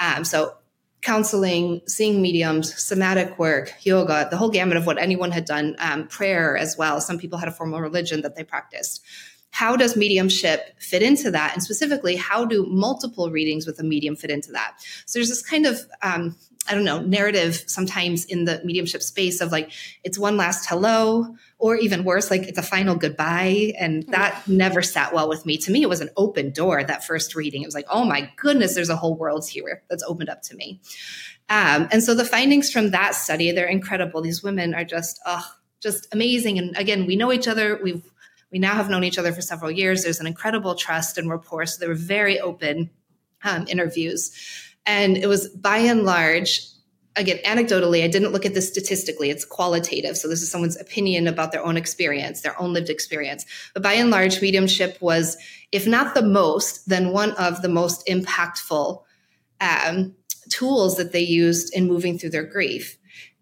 Um, 0.00 0.24
so 0.24 0.54
counseling, 1.02 1.82
seeing 1.86 2.20
mediums, 2.20 2.74
somatic 2.82 3.38
work, 3.38 3.72
yoga, 3.82 4.26
the 4.28 4.36
whole 4.36 4.50
gamut 4.50 4.76
of 4.76 4.86
what 4.86 4.98
anyone 4.98 5.30
had 5.30 5.44
done, 5.44 5.76
um, 5.78 6.08
prayer 6.08 6.56
as 6.56 6.76
well. 6.76 7.00
Some 7.00 7.18
people 7.20 7.38
had 7.38 7.46
a 7.46 7.52
formal 7.52 7.80
religion 7.80 8.22
that 8.22 8.34
they 8.34 8.42
practiced 8.42 9.04
how 9.54 9.76
does 9.76 9.96
mediumship 9.96 10.74
fit 10.80 11.00
into 11.00 11.30
that? 11.30 11.52
And 11.52 11.62
specifically, 11.62 12.16
how 12.16 12.44
do 12.44 12.66
multiple 12.66 13.30
readings 13.30 13.68
with 13.68 13.78
a 13.78 13.84
medium 13.84 14.16
fit 14.16 14.28
into 14.28 14.50
that? 14.50 14.74
So 15.06 15.20
there's 15.20 15.28
this 15.28 15.48
kind 15.48 15.64
of, 15.64 15.78
um, 16.02 16.34
I 16.68 16.74
don't 16.74 16.82
know, 16.82 17.00
narrative 17.00 17.62
sometimes 17.68 18.24
in 18.24 18.46
the 18.46 18.60
mediumship 18.64 19.00
space 19.00 19.40
of 19.40 19.52
like, 19.52 19.70
it's 20.02 20.18
one 20.18 20.36
last 20.36 20.68
hello, 20.68 21.36
or 21.56 21.76
even 21.76 22.02
worse, 22.02 22.32
like 22.32 22.42
it's 22.48 22.58
a 22.58 22.64
final 22.64 22.96
goodbye. 22.96 23.74
And 23.78 24.02
that 24.08 24.42
never 24.48 24.82
sat 24.82 25.14
well 25.14 25.28
with 25.28 25.46
me. 25.46 25.56
To 25.58 25.70
me, 25.70 25.82
it 25.82 25.88
was 25.88 26.00
an 26.00 26.10
open 26.16 26.50
door, 26.50 26.82
that 26.82 27.04
first 27.04 27.36
reading. 27.36 27.62
It 27.62 27.66
was 27.66 27.76
like, 27.76 27.86
oh 27.88 28.04
my 28.04 28.28
goodness, 28.34 28.74
there's 28.74 28.90
a 28.90 28.96
whole 28.96 29.16
world 29.16 29.48
here 29.48 29.84
that's 29.88 30.02
opened 30.02 30.30
up 30.30 30.42
to 30.42 30.56
me. 30.56 30.80
Um, 31.48 31.86
and 31.92 32.02
so 32.02 32.16
the 32.16 32.24
findings 32.24 32.72
from 32.72 32.90
that 32.90 33.14
study, 33.14 33.52
they're 33.52 33.68
incredible. 33.68 34.20
These 34.20 34.42
women 34.42 34.74
are 34.74 34.84
just, 34.84 35.20
oh, 35.24 35.48
just 35.80 36.08
amazing. 36.12 36.58
And 36.58 36.76
again, 36.76 37.06
we 37.06 37.14
know 37.14 37.32
each 37.32 37.46
other. 37.46 37.78
We've 37.80 38.02
we 38.52 38.58
now 38.58 38.74
have 38.74 38.90
known 38.90 39.04
each 39.04 39.18
other 39.18 39.32
for 39.32 39.42
several 39.42 39.70
years. 39.70 40.02
There's 40.02 40.20
an 40.20 40.26
incredible 40.26 40.74
trust 40.74 41.18
and 41.18 41.28
rapport. 41.28 41.66
So 41.66 41.80
they 41.80 41.88
were 41.88 41.94
very 41.94 42.40
open 42.40 42.90
um, 43.42 43.66
interviews. 43.68 44.30
And 44.86 45.16
it 45.16 45.26
was 45.26 45.48
by 45.48 45.78
and 45.78 46.04
large, 46.04 46.60
again, 47.16 47.38
anecdotally, 47.44 48.04
I 48.04 48.08
didn't 48.08 48.32
look 48.32 48.46
at 48.46 48.54
this 48.54 48.68
statistically. 48.68 49.30
It's 49.30 49.44
qualitative. 49.44 50.16
So 50.16 50.28
this 50.28 50.42
is 50.42 50.50
someone's 50.50 50.80
opinion 50.80 51.26
about 51.26 51.52
their 51.52 51.64
own 51.64 51.76
experience, 51.76 52.40
their 52.40 52.60
own 52.60 52.72
lived 52.72 52.90
experience. 52.90 53.46
But 53.72 53.82
by 53.82 53.94
and 53.94 54.10
large, 54.10 54.40
mediumship 54.40 54.98
was, 55.00 55.36
if 55.72 55.86
not 55.86 56.14
the 56.14 56.22
most, 56.22 56.88
then 56.88 57.12
one 57.12 57.32
of 57.32 57.62
the 57.62 57.68
most 57.68 58.06
impactful 58.06 59.02
um, 59.60 60.14
tools 60.50 60.96
that 60.96 61.12
they 61.12 61.20
used 61.20 61.74
in 61.74 61.86
moving 61.86 62.18
through 62.18 62.30
their 62.30 62.44
grief. 62.44 62.98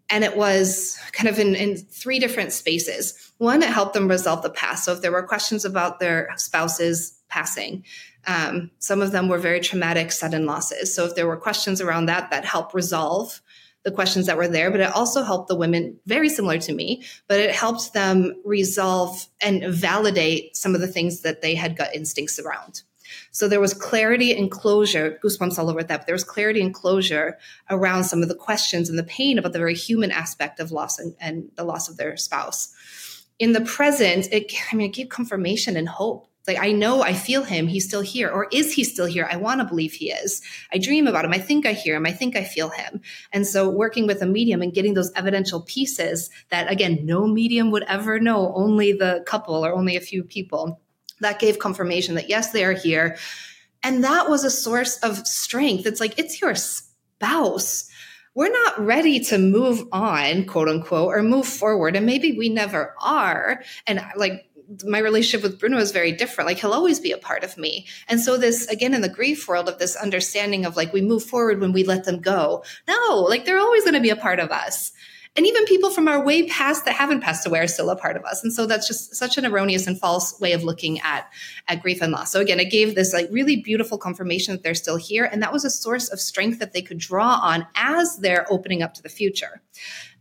And 0.09 0.23
it 0.23 0.37
was 0.37 0.99
kind 1.11 1.29
of 1.29 1.39
in, 1.39 1.55
in 1.55 1.77
three 1.77 2.19
different 2.19 2.51
spaces. 2.51 3.31
One, 3.37 3.63
it 3.63 3.69
helped 3.69 3.93
them 3.93 4.07
resolve 4.07 4.41
the 4.41 4.49
past. 4.49 4.85
So 4.85 4.93
if 4.93 5.01
there 5.01 5.11
were 5.11 5.23
questions 5.23 5.65
about 5.65 5.99
their 5.99 6.29
spouse's 6.35 7.17
passing, 7.29 7.83
um, 8.27 8.71
some 8.79 9.01
of 9.01 9.11
them 9.11 9.27
were 9.27 9.37
very 9.37 9.59
traumatic, 9.59 10.11
sudden 10.11 10.45
losses. 10.45 10.93
So 10.93 11.05
if 11.05 11.15
there 11.15 11.27
were 11.27 11.37
questions 11.37 11.81
around 11.81 12.05
that, 12.05 12.31
that 12.31 12.45
helped 12.45 12.73
resolve 12.73 13.41
the 13.83 13.91
questions 13.91 14.27
that 14.27 14.37
were 14.37 14.47
there. 14.47 14.71
But 14.71 14.79
it 14.79 14.95
also 14.95 15.23
helped 15.23 15.49
the 15.49 15.55
women, 15.55 15.99
very 16.05 16.29
similar 16.29 16.57
to 16.59 16.73
me, 16.73 17.03
but 17.27 17.39
it 17.39 17.53
helped 17.53 17.93
them 17.93 18.33
resolve 18.45 19.27
and 19.41 19.63
validate 19.65 20.55
some 20.55 20.73
of 20.73 20.81
the 20.81 20.87
things 20.87 21.21
that 21.21 21.41
they 21.41 21.55
had 21.55 21.75
gut 21.75 21.93
instincts 21.93 22.39
around. 22.39 22.83
So 23.31 23.47
there 23.47 23.59
was 23.59 23.73
clarity 23.73 24.37
and 24.37 24.49
closure, 24.49 25.19
goosebumps 25.23 25.57
all 25.57 25.69
over 25.69 25.83
that, 25.83 25.97
but 26.01 26.05
there 26.05 26.15
was 26.15 26.23
clarity 26.23 26.61
and 26.61 26.73
closure 26.73 27.37
around 27.69 28.03
some 28.05 28.21
of 28.21 28.29
the 28.29 28.35
questions 28.35 28.89
and 28.89 28.97
the 28.97 29.03
pain 29.03 29.37
about 29.37 29.53
the 29.53 29.59
very 29.59 29.75
human 29.75 30.11
aspect 30.11 30.59
of 30.59 30.71
loss 30.71 30.99
and, 30.99 31.15
and 31.19 31.49
the 31.55 31.63
loss 31.63 31.89
of 31.89 31.97
their 31.97 32.17
spouse. 32.17 32.73
In 33.39 33.53
the 33.53 33.61
present, 33.61 34.27
it, 34.31 34.51
I 34.71 34.75
mean, 34.75 34.89
it 34.89 34.95
gave 34.95 35.09
confirmation 35.09 35.75
and 35.75 35.89
hope. 35.89 36.27
Like, 36.45 36.59
I 36.59 36.73
know 36.73 37.01
I 37.01 37.13
feel 37.13 37.43
him. 37.43 37.67
He's 37.67 37.87
still 37.87 38.01
here. 38.01 38.29
Or 38.29 38.47
is 38.51 38.73
he 38.73 38.83
still 38.83 39.05
here? 39.05 39.27
I 39.31 39.37
want 39.37 39.61
to 39.61 39.65
believe 39.65 39.93
he 39.93 40.11
is. 40.11 40.41
I 40.73 40.77
dream 40.77 41.07
about 41.07 41.23
him. 41.23 41.31
I 41.31 41.39
think 41.39 41.65
I 41.65 41.71
hear 41.71 41.95
him. 41.95 42.05
I 42.05 42.11
think 42.11 42.35
I 42.35 42.43
feel 42.43 42.69
him. 42.69 42.99
And 43.31 43.47
so 43.47 43.69
working 43.69 44.07
with 44.07 44.21
a 44.21 44.25
medium 44.25 44.61
and 44.61 44.73
getting 44.73 44.93
those 44.93 45.11
evidential 45.15 45.61
pieces 45.61 46.29
that, 46.49 46.69
again, 46.69 46.99
no 47.05 47.25
medium 47.25 47.71
would 47.71 47.83
ever 47.83 48.19
know, 48.19 48.53
only 48.55 48.91
the 48.91 49.23
couple 49.25 49.65
or 49.65 49.73
only 49.73 49.95
a 49.95 50.01
few 50.01 50.23
people 50.23 50.81
that 51.21 51.39
gave 51.39 51.59
confirmation 51.59 52.15
that 52.15 52.29
yes, 52.29 52.51
they 52.51 52.63
are 52.63 52.73
here. 52.73 53.17
And 53.83 54.03
that 54.03 54.29
was 54.29 54.43
a 54.43 54.49
source 54.49 54.97
of 54.97 55.27
strength. 55.27 55.85
It's 55.85 55.99
like, 55.99 56.17
it's 56.17 56.41
your 56.41 56.55
spouse. 56.55 57.89
We're 58.35 58.51
not 58.51 58.79
ready 58.79 59.19
to 59.25 59.37
move 59.37 59.87
on, 59.91 60.45
quote 60.45 60.69
unquote, 60.69 61.13
or 61.13 61.21
move 61.21 61.47
forward. 61.47 61.95
And 61.95 62.05
maybe 62.05 62.37
we 62.37 62.49
never 62.49 62.95
are. 62.99 63.61
And 63.85 64.03
like, 64.15 64.49
my 64.85 64.97
relationship 64.97 65.43
with 65.43 65.59
Bruno 65.59 65.77
is 65.77 65.91
very 65.91 66.11
different. 66.13 66.47
Like 66.47 66.57
he'll 66.57 66.71
always 66.71 66.99
be 66.99 67.11
a 67.11 67.17
part 67.17 67.43
of 67.43 67.57
me. 67.57 67.87
And 68.07 68.19
so 68.19 68.37
this, 68.37 68.65
again, 68.67 68.93
in 68.93 69.01
the 69.01 69.09
grief 69.09 69.47
world 69.47 69.67
of 69.69 69.77
this 69.77 69.95
understanding 69.95 70.65
of 70.65 70.75
like, 70.75 70.93
we 70.93 71.01
move 71.01 71.23
forward 71.23 71.59
when 71.59 71.73
we 71.73 71.83
let 71.83 72.05
them 72.05 72.21
go. 72.21 72.63
No, 72.87 73.25
like 73.29 73.45
they're 73.45 73.59
always 73.59 73.83
going 73.83 73.93
to 73.95 73.99
be 73.99 74.09
a 74.09 74.15
part 74.15 74.39
of 74.39 74.51
us. 74.51 74.93
And 75.35 75.47
even 75.47 75.65
people 75.65 75.89
from 75.89 76.07
our 76.07 76.23
way 76.23 76.47
past 76.47 76.85
that 76.85 76.93
haven't 76.93 77.21
passed 77.21 77.47
away 77.47 77.59
are 77.59 77.67
still 77.67 77.89
a 77.89 77.95
part 77.95 78.15
of 78.15 78.23
us. 78.23 78.43
And 78.43 78.53
so 78.53 78.67
that's 78.67 78.87
just 78.87 79.15
such 79.15 79.37
an 79.37 79.45
erroneous 79.45 79.87
and 79.87 79.99
false 79.99 80.39
way 80.39 80.51
of 80.51 80.63
looking 80.63 80.99
at, 80.99 81.27
at 81.67 81.81
grief 81.81 82.03
and 82.03 82.11
loss. 82.11 82.31
So 82.31 82.39
again, 82.39 82.59
it 82.59 82.69
gave 82.69 82.93
this 82.93 83.13
like 83.13 83.29
really 83.31 83.55
beautiful 83.55 83.97
confirmation 83.97 84.53
that 84.53 84.61
they're 84.61 84.75
still 84.75 84.97
here. 84.97 85.25
And 85.25 85.41
that 85.41 85.51
was 85.51 85.65
a 85.65 85.71
source 85.71 86.09
of 86.09 86.19
strength 86.19 86.59
that 86.59 86.73
they 86.73 86.83
could 86.83 86.99
draw 86.99 87.39
on 87.41 87.65
as 87.73 88.17
they're 88.17 88.45
opening 88.51 88.83
up 88.83 88.93
to 88.93 89.01
the 89.01 89.09
future. 89.09 89.61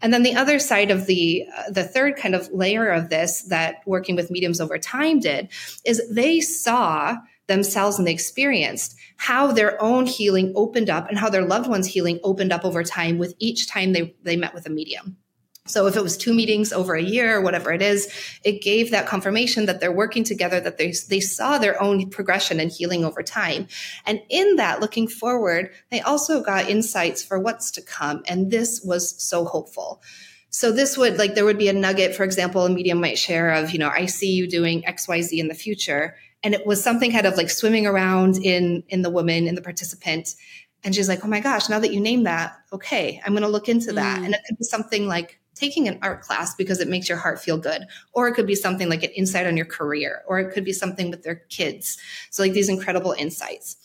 And 0.00 0.14
then 0.14 0.22
the 0.22 0.34
other 0.34 0.58
side 0.58 0.90
of 0.90 1.06
the 1.06 1.46
uh, 1.56 1.70
the 1.70 1.84
third 1.84 2.16
kind 2.16 2.34
of 2.34 2.50
layer 2.50 2.88
of 2.88 3.10
this 3.10 3.42
that 3.42 3.82
working 3.86 4.16
with 4.16 4.30
mediums 4.30 4.60
over 4.60 4.78
time 4.78 5.20
did 5.20 5.48
is 5.84 6.02
they 6.10 6.40
saw 6.40 7.18
themselves 7.48 7.98
and 7.98 8.06
they 8.06 8.12
experienced 8.12 8.96
how 9.16 9.52
their 9.52 9.80
own 9.82 10.06
healing 10.06 10.52
opened 10.56 10.90
up 10.90 11.08
and 11.08 11.18
how 11.18 11.28
their 11.28 11.44
loved 11.44 11.68
ones 11.68 11.86
healing 11.86 12.18
opened 12.22 12.52
up 12.52 12.64
over 12.64 12.82
time 12.82 13.18
with 13.18 13.34
each 13.38 13.68
time 13.68 13.92
they 13.92 14.14
they 14.22 14.36
met 14.36 14.54
with 14.54 14.66
a 14.66 14.70
medium. 14.70 15.16
So 15.66 15.86
if 15.86 15.96
it 15.96 16.02
was 16.02 16.16
two 16.16 16.34
meetings 16.34 16.72
over 16.72 16.94
a 16.94 17.02
year 17.02 17.36
or 17.36 17.40
whatever 17.40 17.72
it 17.72 17.82
is, 17.82 18.12
it 18.44 18.62
gave 18.62 18.90
that 18.90 19.06
confirmation 19.06 19.66
that 19.66 19.80
they're 19.80 19.92
working 19.92 20.24
together, 20.24 20.58
that 20.58 20.76
they, 20.76 20.92
they 21.08 21.20
saw 21.20 21.58
their 21.58 21.80
own 21.80 22.10
progression 22.10 22.58
and 22.58 22.70
healing 22.70 23.04
over 23.04 23.22
time. 23.22 23.68
And 24.04 24.20
in 24.28 24.56
that, 24.56 24.80
looking 24.80 25.06
forward, 25.06 25.70
they 25.92 26.00
also 26.00 26.42
got 26.42 26.68
insights 26.68 27.22
for 27.22 27.38
what's 27.38 27.70
to 27.72 27.82
come. 27.82 28.24
And 28.26 28.50
this 28.50 28.82
was 28.82 29.22
so 29.22 29.44
hopeful. 29.44 30.02
So 30.50 30.72
this 30.72 30.98
would 30.98 31.16
like, 31.16 31.36
there 31.36 31.44
would 31.44 31.58
be 31.58 31.68
a 31.68 31.72
nugget, 31.72 32.16
for 32.16 32.24
example, 32.24 32.66
a 32.66 32.68
medium 32.68 33.00
might 33.00 33.16
share 33.16 33.52
of, 33.52 33.70
you 33.70 33.78
know, 33.78 33.88
I 33.88 34.06
see 34.06 34.32
you 34.32 34.48
doing 34.48 34.82
XYZ 34.82 35.38
in 35.38 35.46
the 35.46 35.54
future. 35.54 36.16
And 36.44 36.54
it 36.54 36.66
was 36.66 36.82
something 36.82 37.12
kind 37.12 37.26
of 37.26 37.36
like 37.36 37.50
swimming 37.50 37.86
around 37.86 38.38
in, 38.38 38.82
in 38.88 39.02
the 39.02 39.10
woman, 39.10 39.46
in 39.46 39.54
the 39.54 39.62
participant. 39.62 40.34
And 40.84 40.94
she's 40.94 41.08
like, 41.08 41.24
oh 41.24 41.28
my 41.28 41.40
gosh, 41.40 41.68
now 41.68 41.78
that 41.78 41.92
you 41.92 42.00
name 42.00 42.24
that, 42.24 42.56
okay, 42.72 43.20
I'm 43.24 43.32
going 43.32 43.42
to 43.42 43.48
look 43.48 43.68
into 43.68 43.92
that. 43.92 44.20
Mm. 44.20 44.24
And 44.24 44.34
it 44.34 44.40
could 44.46 44.58
be 44.58 44.64
something 44.64 45.06
like, 45.06 45.38
taking 45.54 45.86
an 45.88 45.98
art 46.02 46.22
class 46.22 46.54
because 46.54 46.80
it 46.80 46.88
makes 46.88 47.08
your 47.08 47.18
heart 47.18 47.40
feel 47.40 47.58
good. 47.58 47.84
Or 48.12 48.28
it 48.28 48.34
could 48.34 48.46
be 48.46 48.54
something 48.54 48.88
like 48.88 49.02
an 49.02 49.10
insight 49.10 49.46
on 49.46 49.56
your 49.56 49.66
career, 49.66 50.22
or 50.26 50.40
it 50.40 50.52
could 50.52 50.64
be 50.64 50.72
something 50.72 51.10
with 51.10 51.22
their 51.22 51.36
kids. 51.36 51.98
So, 52.30 52.42
like 52.42 52.52
these 52.52 52.68
incredible 52.68 53.12
insights. 53.12 53.76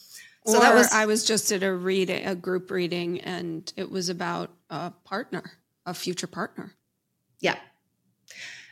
So 0.45 0.57
or 0.57 0.61
that 0.61 0.73
was 0.73 0.91
I 0.93 1.05
was 1.05 1.25
just 1.25 1.51
at 1.51 1.63
a 1.63 1.73
reading, 1.73 2.25
a 2.25 2.35
group 2.35 2.71
reading, 2.71 3.19
and 3.21 3.71
it 3.75 3.91
was 3.91 4.09
about 4.09 4.51
a 4.69 4.91
partner, 5.03 5.43
a 5.85 5.93
future 5.93 6.27
partner. 6.27 6.73
Yeah. 7.39 7.57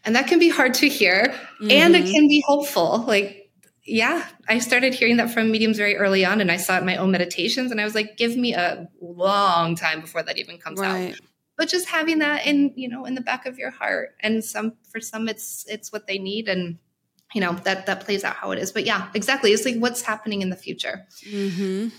And 0.06 0.16
that 0.16 0.28
can 0.28 0.40
be 0.40 0.50
hard 0.50 0.76
to 0.76 0.88
hear 0.88 1.26
mm-hmm. 1.26 1.72
and 1.72 1.96
it 1.96 2.04
mm-hmm. 2.04 2.14
can 2.14 2.28
be 2.28 2.44
hopeful. 2.48 3.04
Like, 3.08 3.45
yeah, 3.86 4.26
I 4.48 4.60
started 4.60 4.94
hearing 4.94 5.18
that 5.18 5.32
from 5.32 5.52
mediums 5.52 5.78
very 5.78 5.96
early 5.96 6.26
on 6.26 6.42
and 6.42 6.52
I 6.52 6.58
saw 6.58 6.76
it 6.76 6.80
in 6.80 6.86
my 6.86 6.98
own 6.98 7.12
meditations 7.12 7.72
and 7.72 7.80
I 7.80 7.84
was 7.84 7.96
like, 7.96 8.18
give 8.18 8.36
me 8.36 8.54
a 8.54 8.90
long 9.00 9.76
time 9.76 10.02
before 10.02 10.24
that 10.24 10.38
even 10.38 10.58
comes 10.58 10.80
right. 10.80 11.14
out 11.14 11.20
but 11.58 11.70
just 11.70 11.88
having 11.88 12.20
that 12.20 12.46
in 12.46 12.74
you 12.76 12.88
know 12.88 13.06
in 13.06 13.16
the 13.16 13.22
back 13.22 13.46
of 13.46 13.58
your 13.58 13.72
heart 13.72 14.16
and 14.20 14.44
some 14.44 14.74
for 14.90 15.00
some 15.00 15.28
it's 15.28 15.66
it's 15.68 15.92
what 15.92 16.08
they 16.08 16.18
need 16.18 16.48
and 16.48 16.78
you 17.34 17.42
know 17.42 17.54
that 17.64 17.86
that 17.86 18.02
plays 18.02 18.24
out 18.24 18.36
how 18.36 18.52
it 18.52 18.60
is 18.60 18.72
but 18.72 18.86
yeah 18.86 19.10
exactly 19.14 19.52
it's 19.52 19.66
like 19.66 19.78
what's 19.78 20.02
happening 20.02 20.42
in 20.42 20.50
the 20.50 20.56
future 20.56 21.06
mm-hmm. 21.28 21.90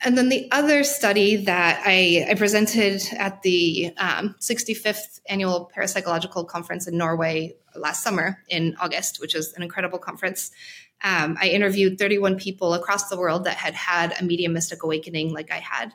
and 0.00 0.18
then 0.18 0.28
the 0.28 0.48
other 0.52 0.84
study 0.84 1.36
that 1.36 1.82
i, 1.84 2.26
I 2.28 2.34
presented 2.34 3.02
at 3.16 3.42
the 3.42 3.92
um, 3.96 4.34
65th 4.40 5.20
annual 5.28 5.70
parapsychological 5.74 6.46
conference 6.48 6.86
in 6.86 6.96
norway 6.96 7.54
last 7.76 8.02
summer 8.02 8.38
in 8.48 8.76
august 8.80 9.20
which 9.20 9.34
is 9.34 9.52
an 9.54 9.62
incredible 9.62 9.98
conference 9.98 10.50
um, 11.02 11.36
i 11.40 11.48
interviewed 11.48 11.98
31 11.98 12.36
people 12.36 12.74
across 12.74 13.08
the 13.08 13.18
world 13.18 13.44
that 13.44 13.56
had 13.56 13.74
had 13.74 14.14
a 14.20 14.24
medium 14.24 14.52
mystic 14.52 14.82
awakening 14.82 15.32
like 15.32 15.50
i 15.50 15.58
had 15.58 15.92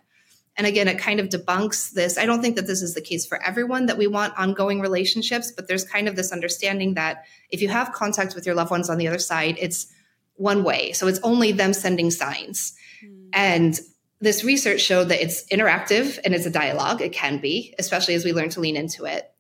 and 0.60 0.68
again, 0.68 0.90
it 0.90 1.00
kind 1.00 1.22
of 1.22 1.30
debunks 1.30 1.94
this. 1.94 2.18
I 2.18 2.26
don't 2.26 2.42
think 2.42 2.58
that 2.58 2.68
this 2.68 2.82
is 2.82 2.94
the 2.94 3.00
case 3.00 3.26
for 3.26 3.42
everyone 3.42 3.86
that 3.86 3.98
we 3.98 4.08
want 4.08 4.38
ongoing 4.38 4.82
relationships, 4.82 5.54
but 5.54 5.70
there's 5.70 5.86
kind 5.86 6.10
of 6.10 6.18
this 6.18 6.34
understanding 6.34 6.96
that 6.96 7.24
if 7.50 7.62
you 7.62 7.70
have 7.70 7.94
contact 7.94 8.36
with 8.36 8.46
your 8.46 8.56
loved 8.56 8.70
ones 8.70 8.90
on 8.90 8.98
the 8.98 9.08
other 9.08 9.20
side, 9.20 9.56
it's 9.58 9.88
one 10.36 10.66
way. 10.66 10.92
So 10.92 11.08
it's 11.08 11.22
only 11.24 11.54
them 11.54 11.72
sending 11.72 12.12
signs. 12.12 12.74
Mm. 13.02 13.30
And 13.32 13.80
this 14.20 14.44
research 14.44 14.82
showed 14.82 15.06
that 15.06 15.24
it's 15.24 15.46
interactive 15.46 16.20
and 16.26 16.36
it's 16.36 16.46
a 16.46 16.50
dialogue. 16.52 17.02
It 17.02 17.14
can 17.14 17.38
be, 17.38 17.74
especially 17.80 18.16
as 18.16 18.26
we 18.26 18.34
learn 18.34 18.50
to 18.50 18.60
lean 18.60 18.76
into 18.76 19.06
it. 19.06 19.32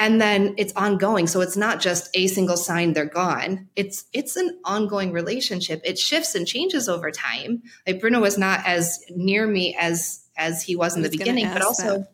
And 0.00 0.20
then 0.20 0.54
it's 0.56 0.72
ongoing. 0.74 1.26
So 1.26 1.40
it's 1.40 1.56
not 1.56 1.80
just 1.80 2.08
a 2.14 2.28
single 2.28 2.56
sign, 2.56 2.92
they're 2.92 3.04
gone. 3.04 3.68
It's 3.74 4.04
it's 4.12 4.36
an 4.36 4.58
ongoing 4.64 5.12
relationship. 5.12 5.80
It 5.84 5.98
shifts 5.98 6.36
and 6.36 6.46
changes 6.46 6.88
over 6.88 7.10
time. 7.10 7.64
Like 7.86 8.00
Bruno 8.00 8.20
was 8.20 8.38
not 8.38 8.64
as 8.64 9.04
near 9.10 9.46
me 9.46 9.76
as 9.78 10.24
as 10.36 10.62
he 10.62 10.76
was 10.76 10.96
in 10.96 11.02
the 11.02 11.10
beginning, 11.10 11.48
but 11.52 11.62
also 11.62 11.98
that. 11.98 12.08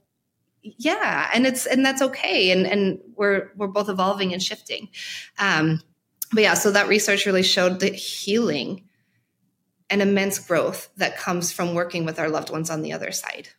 yeah, 0.63 1.31
and 1.35 1.47
it's 1.47 1.67
and 1.67 1.85
that's 1.85 2.01
okay, 2.01 2.51
and 2.51 2.67
and 2.67 3.01
we're 3.17 3.53
we're 3.55 3.69
both 3.69 3.91
evolving 3.91 4.33
and 4.33 4.43
shifting. 4.43 4.89
Um, 5.39 5.83
but 6.33 6.43
yeah, 6.43 6.55
so 6.55 6.71
that 6.71 6.89
research 6.89 7.27
really 7.27 7.43
showed 7.43 7.81
the 7.81 7.91
healing 7.91 8.89
and 9.91 10.01
immense 10.01 10.39
growth 10.39 10.89
that 10.97 11.19
comes 11.19 11.53
from 11.53 11.75
working 11.75 12.07
with 12.07 12.19
our 12.19 12.31
loved 12.31 12.51
ones 12.51 12.71
on 12.71 12.83
the 12.83 12.93
other 12.93 13.13
side. 13.13 13.51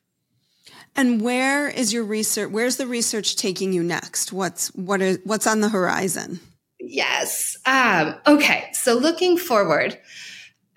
And 0.96 1.22
where 1.22 1.68
is 1.68 1.94
your 1.94 2.04
research? 2.04 2.52
Where's 2.52 2.78
the 2.78 2.88
research 2.88 3.36
taking 3.36 3.74
you 3.74 3.84
next? 3.84 4.32
What's 4.32 4.70
what 4.76 5.02
is 5.02 5.20
what's 5.24 5.48
on 5.48 5.60
the 5.60 5.70
horizon? 5.70 6.40
Yes. 6.80 7.58
Um, 7.66 8.16
okay. 8.26 8.70
So 8.74 8.94
looking 8.94 9.38
forward, 9.38 10.00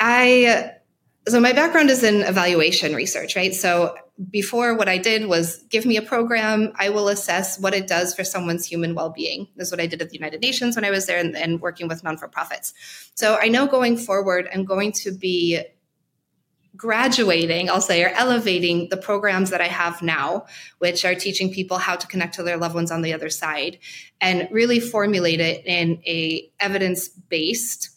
I 0.00 0.72
so 1.28 1.40
my 1.40 1.52
background 1.52 1.90
is 1.90 2.02
in 2.02 2.22
evaluation 2.22 2.94
research, 2.94 3.36
right? 3.36 3.54
So 3.54 3.94
before 4.30 4.74
what 4.74 4.88
I 4.88 4.98
did 4.98 5.26
was 5.26 5.62
give 5.70 5.86
me 5.86 5.96
a 5.96 6.02
program. 6.02 6.72
I 6.76 6.88
will 6.88 7.08
assess 7.08 7.58
what 7.60 7.74
it 7.74 7.86
does 7.86 8.14
for 8.14 8.24
someone's 8.24 8.66
human 8.66 8.94
well-being. 8.94 9.46
This 9.56 9.68
is 9.68 9.72
what 9.72 9.80
I 9.80 9.86
did 9.86 10.02
at 10.02 10.10
the 10.10 10.16
United 10.16 10.40
Nations 10.40 10.74
when 10.74 10.84
I 10.84 10.90
was 10.90 11.06
there 11.06 11.18
and, 11.18 11.36
and 11.36 11.60
working 11.60 11.86
with 11.86 12.02
non-for-profits. 12.02 12.72
So 13.14 13.38
I 13.40 13.48
know 13.48 13.68
going 13.68 13.96
forward, 13.96 14.48
I'm 14.52 14.64
going 14.64 14.92
to 14.92 15.12
be 15.12 15.62
graduating, 16.78 17.68
I'll 17.68 17.82
say, 17.82 18.02
or 18.04 18.08
elevating 18.10 18.88
the 18.88 18.96
programs 18.96 19.50
that 19.50 19.60
I 19.60 19.66
have 19.66 20.00
now, 20.00 20.46
which 20.78 21.04
are 21.04 21.14
teaching 21.14 21.52
people 21.52 21.76
how 21.76 21.96
to 21.96 22.06
connect 22.06 22.36
to 22.36 22.44
their 22.44 22.56
loved 22.56 22.74
ones 22.74 22.90
on 22.90 23.02
the 23.02 23.12
other 23.12 23.28
side 23.28 23.78
and 24.20 24.48
really 24.50 24.80
formulate 24.80 25.40
it 25.40 25.66
in 25.66 26.00
a 26.06 26.50
evidence-based 26.60 27.90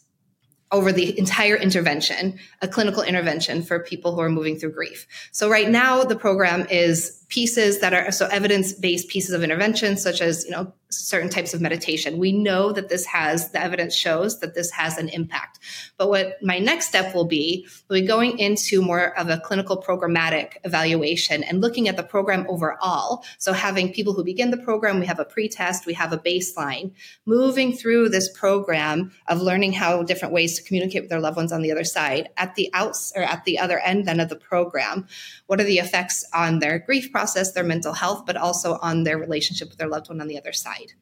over 0.72 0.90
the 0.90 1.16
entire 1.18 1.54
intervention, 1.54 2.38
a 2.60 2.66
clinical 2.66 3.02
intervention 3.02 3.62
for 3.62 3.80
people 3.80 4.14
who 4.14 4.20
are 4.20 4.30
moving 4.30 4.58
through 4.58 4.72
grief. 4.72 5.06
So 5.30 5.48
right 5.48 5.68
now 5.68 6.02
the 6.02 6.16
program 6.16 6.66
is 6.70 7.21
pieces 7.32 7.80
that 7.80 7.94
are 7.94 8.12
so 8.12 8.26
evidence-based 8.26 9.08
pieces 9.08 9.32
of 9.32 9.42
intervention 9.42 9.96
such 9.96 10.20
as, 10.20 10.44
you 10.44 10.50
know, 10.50 10.70
certain 10.90 11.30
types 11.30 11.54
of 11.54 11.60
meditation. 11.62 12.18
We 12.18 12.32
know 12.32 12.72
that 12.72 12.90
this 12.90 13.06
has, 13.06 13.50
the 13.52 13.62
evidence 13.62 13.94
shows 13.94 14.40
that 14.40 14.54
this 14.54 14.70
has 14.72 14.98
an 14.98 15.08
impact. 15.08 15.58
But 15.96 16.10
what 16.10 16.36
my 16.42 16.58
next 16.58 16.88
step 16.88 17.14
will 17.14 17.24
be, 17.24 17.66
will 17.88 18.00
be 18.00 18.06
going 18.06 18.38
into 18.38 18.82
more 18.82 19.18
of 19.18 19.30
a 19.30 19.38
clinical 19.38 19.82
programmatic 19.82 20.56
evaluation 20.64 21.42
and 21.42 21.62
looking 21.62 21.88
at 21.88 21.96
the 21.96 22.02
program 22.02 22.44
overall. 22.50 23.24
So 23.38 23.54
having 23.54 23.94
people 23.94 24.12
who 24.12 24.22
begin 24.22 24.50
the 24.50 24.58
program, 24.58 25.00
we 25.00 25.06
have 25.06 25.18
a 25.18 25.24
pre-test, 25.24 25.86
we 25.86 25.94
have 25.94 26.12
a 26.12 26.18
baseline, 26.18 26.92
moving 27.24 27.72
through 27.72 28.10
this 28.10 28.30
program 28.30 29.12
of 29.28 29.40
learning 29.40 29.72
how 29.72 30.02
different 30.02 30.34
ways 30.34 30.58
to 30.58 30.62
communicate 30.62 31.04
with 31.04 31.10
their 31.10 31.20
loved 31.20 31.38
ones 31.38 31.52
on 31.52 31.62
the 31.62 31.72
other 31.72 31.84
side 31.84 32.28
at 32.36 32.54
the 32.56 32.68
outs 32.74 33.14
or 33.16 33.22
at 33.22 33.46
the 33.46 33.58
other 33.58 33.78
end 33.78 34.06
then 34.06 34.20
of 34.20 34.28
the 34.28 34.36
program. 34.36 35.06
What 35.46 35.58
are 35.58 35.64
the 35.64 35.78
effects 35.78 36.26
on 36.34 36.58
their 36.58 36.78
grief 36.78 37.10
process, 37.10 37.21
their 37.54 37.64
mental 37.64 37.92
health, 37.92 38.24
but 38.26 38.36
also 38.36 38.78
on 38.82 39.04
their 39.04 39.18
relationship 39.18 39.68
with 39.68 39.78
their 39.78 39.88
loved 39.88 40.08
one 40.08 40.20
on 40.20 40.28
the 40.28 40.38
other 40.38 40.52
side? 40.52 40.92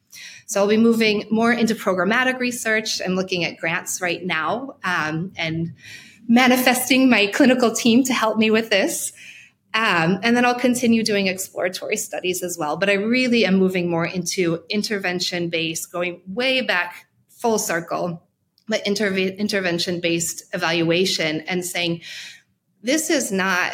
So 0.45 0.61
I'll 0.61 0.67
be 0.67 0.77
moving 0.77 1.27
more 1.31 1.51
into 1.51 1.75
programmatic 1.75 2.39
research. 2.39 3.01
I'm 3.03 3.15
looking 3.15 3.43
at 3.43 3.57
grants 3.57 4.01
right 4.01 4.23
now 4.23 4.75
um, 4.83 5.31
and 5.35 5.73
manifesting 6.27 7.09
my 7.09 7.27
clinical 7.27 7.71
team 7.71 8.03
to 8.05 8.13
help 8.13 8.37
me 8.37 8.51
with 8.51 8.69
this. 8.69 9.13
Um, 9.73 10.19
and 10.21 10.35
then 10.35 10.45
I'll 10.45 10.59
continue 10.59 11.03
doing 11.03 11.27
exploratory 11.27 11.95
studies 11.97 12.43
as 12.43 12.57
well. 12.57 12.77
But 12.77 12.89
I 12.89 12.93
really 12.93 13.45
am 13.45 13.55
moving 13.55 13.89
more 13.89 14.05
into 14.05 14.63
intervention 14.69 15.49
based, 15.49 15.91
going 15.91 16.21
way 16.27 16.61
back 16.61 17.07
full 17.29 17.57
circle, 17.57 18.21
but 18.67 18.83
interve- 18.85 19.37
intervention 19.37 19.99
based 19.99 20.43
evaluation 20.53 21.41
and 21.41 21.65
saying, 21.65 22.01
this 22.83 23.09
is 23.09 23.31
not 23.31 23.73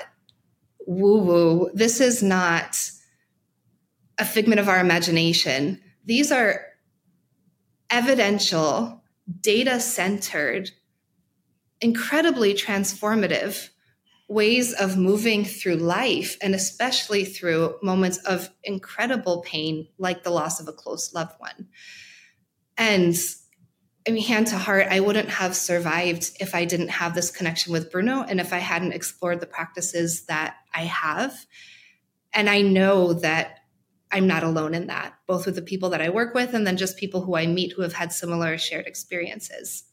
woo 0.87 1.19
woo. 1.19 1.69
This 1.73 2.01
is 2.01 2.23
not 2.23 2.75
a 4.17 4.25
figment 4.25 4.59
of 4.59 4.69
our 4.69 4.79
imagination. 4.79 5.79
These 6.05 6.31
are 6.31 6.65
evidential, 7.91 9.03
data 9.41 9.79
centered, 9.79 10.71
incredibly 11.81 12.53
transformative 12.53 13.69
ways 14.29 14.73
of 14.73 14.97
moving 14.97 15.45
through 15.45 15.75
life, 15.75 16.37
and 16.41 16.55
especially 16.55 17.23
through 17.23 17.75
moments 17.83 18.17
of 18.19 18.49
incredible 18.63 19.41
pain, 19.41 19.87
like 19.97 20.23
the 20.23 20.31
loss 20.31 20.59
of 20.59 20.67
a 20.67 20.73
close 20.73 21.13
loved 21.13 21.33
one. 21.37 21.67
And 22.77 23.15
I 24.07 24.11
mean, 24.11 24.23
hand 24.23 24.47
to 24.47 24.57
heart, 24.57 24.87
I 24.89 25.01
wouldn't 25.01 25.29
have 25.29 25.55
survived 25.55 26.31
if 26.39 26.55
I 26.55 26.63
didn't 26.63 26.87
have 26.89 27.13
this 27.13 27.29
connection 27.29 27.73
with 27.73 27.91
Bruno 27.91 28.23
and 28.23 28.39
if 28.39 28.53
I 28.53 28.59
hadn't 28.59 28.93
explored 28.93 29.41
the 29.41 29.47
practices 29.47 30.25
that 30.25 30.55
I 30.73 30.83
have. 30.83 31.45
And 32.33 32.49
I 32.49 32.61
know 32.61 33.13
that 33.13 33.59
I'm 34.09 34.25
not 34.25 34.43
alone 34.43 34.73
in 34.73 34.87
that, 34.87 35.15
both 35.27 35.45
with 35.45 35.55
the 35.55 35.61
people 35.61 35.89
that 35.89 36.01
I 36.01 36.09
work 36.09 36.33
with 36.33 36.53
and 36.53 36.65
then 36.65 36.77
just 36.77 36.97
people 36.97 37.21
who 37.21 37.35
I 37.35 37.47
meet 37.47 37.73
who 37.73 37.81
have 37.81 37.93
had 37.93 38.13
similar 38.13 38.57
shared 38.57 38.87
experiences. 38.87 39.83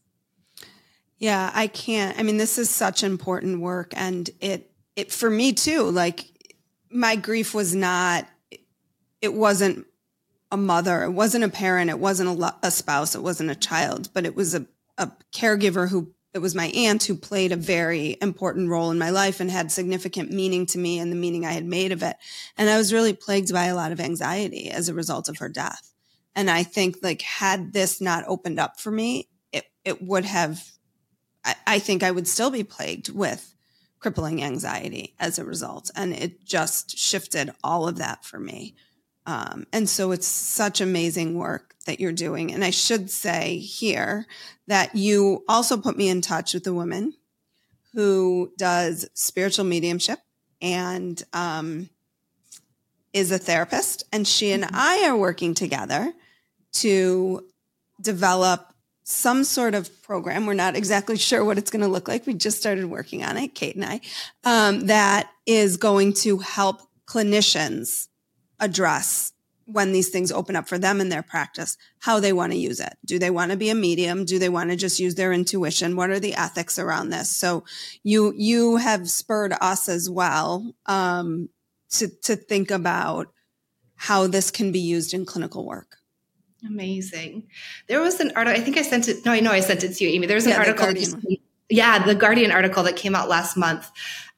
Yeah, 1.19 1.51
I 1.53 1.67
can't. 1.67 2.17
I 2.19 2.23
mean, 2.23 2.37
this 2.37 2.59
is 2.59 2.71
such 2.71 3.03
important 3.03 3.61
work 3.61 3.93
and 3.97 4.31
it 4.41 4.71
it 4.95 5.11
for 5.11 5.29
me 5.29 5.53
too, 5.53 5.91
like 5.91 6.55
my 6.91 7.17
grief 7.17 7.53
was 7.53 7.75
not 7.75 8.29
it 9.21 9.35
wasn't 9.35 9.87
a 10.55 10.57
mother, 10.57 11.03
it 11.03 11.11
wasn't 11.11 11.45
a 11.45 11.49
parent, 11.49 11.91
it 11.91 11.99
wasn't 11.99 12.41
a, 12.41 12.55
a 12.63 12.71
spouse, 12.71 13.15
it 13.15 13.23
wasn't 13.23 13.51
a 13.51 13.55
child, 13.55 14.09
but 14.15 14.25
it 14.25 14.35
was 14.35 14.55
a 14.55 14.67
a 14.99 15.11
caregiver 15.33 15.89
who 15.89 16.13
it 16.33 16.41
was 16.41 16.55
my 16.55 16.67
aunt 16.67 17.05
who 17.05 17.15
played 17.15 17.53
a 17.53 17.57
very 17.57 18.17
important 18.21 18.69
role 18.69 18.91
in 18.91 18.99
my 18.99 19.11
life 19.11 19.39
and 19.39 19.51
had 19.51 19.71
significant 19.71 20.33
meaning 20.33 20.67
to 20.67 20.79
me 20.79 20.99
and 20.99 21.13
the 21.13 21.17
meaning 21.17 21.47
I 21.47 21.53
had 21.53 21.65
made 21.65 21.93
of 21.93 22.03
it. 22.03 22.17
And 22.59 22.69
I 22.69 22.77
was 22.77 22.93
really 22.93 23.13
plagued 23.13 23.53
by 23.53 23.67
a 23.67 23.77
lot 23.77 23.93
of 23.93 24.01
anxiety 24.01 24.69
as 24.69 24.89
a 24.89 24.95
result 24.95 25.29
of 25.29 25.39
her 25.39 25.49
death. 25.49 25.93
And 26.35 26.51
I 26.51 26.65
think 26.65 26.97
like 27.03 27.23
had 27.23 27.73
this 27.73 28.01
not 28.01 28.25
opened 28.27 28.59
up 28.59 28.81
for 28.81 28.91
me, 28.91 29.29
it, 29.53 29.67
it 29.85 30.03
would 30.03 30.25
have, 30.25 30.73
I, 31.45 31.55
I 31.69 31.79
think 31.79 32.03
I 32.03 32.11
would 32.11 32.27
still 32.27 32.51
be 32.51 32.65
plagued 32.65 33.11
with 33.11 33.55
crippling 34.01 34.43
anxiety 34.43 35.15
as 35.21 35.39
a 35.39 35.45
result. 35.45 35.93
And 35.95 36.13
it 36.13 36.45
just 36.45 36.99
shifted 36.99 37.53
all 37.63 37.87
of 37.87 37.99
that 37.99 38.25
for 38.25 38.41
me. 38.41 38.75
Um, 39.27 39.67
and 39.73 39.89
so 39.89 40.13
it's 40.13 40.27
such 40.27 40.81
amazing 40.81 41.39
work 41.39 41.75
that 41.87 42.01
you're 42.01 42.13
doing. 42.13 42.53
And 42.53 42.65
I 42.65 42.71
should 42.71 43.11
say 43.11 43.59
here 43.59 44.27
that 44.67 44.95
you 44.95 45.45
also 45.49 45.77
put 45.77 45.97
me 45.97 46.09
in 46.09 46.21
touch 46.21 46.55
with 46.55 46.67
a 46.67 46.73
woman 46.73 47.15
who 47.95 48.53
does 48.59 49.09
spiritual 49.15 49.65
mediumship 49.65 50.19
and 50.61 51.23
um, 51.33 51.89
is 53.13 53.31
a 53.31 53.39
therapist. 53.39 54.05
And 54.13 54.27
she 54.27 54.53
and 54.53 54.65
mm-hmm. 54.65 54.75
I 54.75 55.09
are 55.09 55.17
working 55.17 55.55
together 55.55 56.13
to 56.75 57.47
develop 58.01 58.75
some 59.05 59.45
sort 59.45 59.75
of 59.75 60.03
program. 60.03 60.47
We're 60.47 60.55
not 60.55 60.77
exactly 60.77 61.17
sure 61.17 61.45
what 61.45 61.59
it's 61.59 61.71
going 61.71 61.83
to 61.83 61.89
look 61.89 62.09
like. 62.09 62.27
We 62.27 62.35
just 62.35 62.59
started 62.59 62.87
working 62.87 63.23
on 63.23 63.37
it, 63.37 63.55
Kate 63.55 63.77
and 63.77 63.85
I, 63.85 64.01
um, 64.45 64.87
that 64.87 65.31
is 65.47 65.77
going 65.77 66.15
to 66.15 66.39
help 66.39 66.81
clinicians 67.07 68.09
address 68.61 69.33
when 69.67 69.93
these 69.93 70.11
things 70.11 70.31
open 70.31 70.57
up 70.57 70.69
for 70.69 70.79
them 70.79 71.01
in 71.01 71.09
their 71.09 71.23
practice, 71.23 71.79
how 72.01 72.21
they 72.21 72.33
want 72.33 72.53
to 72.53 72.59
use 72.59 72.81
it. 72.81 72.97
Do 73.05 73.19
they 73.19 73.31
want 73.31 73.51
to 73.51 73.57
be 73.57 73.71
a 73.71 73.75
medium? 73.75 74.25
Do 74.25 74.39
they 74.39 74.51
want 74.51 74.71
to 74.71 74.77
just 74.77 75.01
use 75.01 75.15
their 75.15 75.33
intuition? 75.33 75.97
What 75.97 76.11
are 76.11 76.21
the 76.21 76.35
ethics 76.35 76.79
around 76.79 77.09
this? 77.09 77.31
So 77.31 77.65
you, 78.03 78.35
you 78.37 78.77
have 78.77 79.09
spurred 79.09 79.55
us 79.61 79.89
as 79.89 80.11
well, 80.11 80.75
um, 80.87 81.49
to, 81.93 82.09
to 82.23 82.37
think 82.37 82.71
about 82.71 83.33
how 83.97 84.27
this 84.27 84.51
can 84.51 84.73
be 84.73 84.81
used 84.81 85.15
in 85.15 85.25
clinical 85.25 85.65
work. 85.65 85.97
Amazing. 86.67 87.45
There 87.89 88.01
was 88.01 88.21
an 88.21 88.33
article, 88.35 88.61
I 88.61 88.65
think 88.65 88.77
I 88.77 88.83
sent 88.83 89.09
it. 89.09 89.25
No, 89.25 89.33
I 89.33 89.41
know 89.41 89.53
I 89.53 89.61
sent 89.61 89.85
it 89.85 89.95
to 89.95 90.05
you, 90.05 90.11
Amy. 90.11 90.27
There 90.27 90.35
was 90.35 90.47
an 90.47 90.53
yeah, 90.53 90.59
article. 90.59 90.93
Yeah, 91.71 92.05
the 92.05 92.15
Guardian 92.15 92.51
article 92.51 92.83
that 92.83 92.97
came 92.97 93.15
out 93.15 93.29
last 93.29 93.57
month 93.57 93.91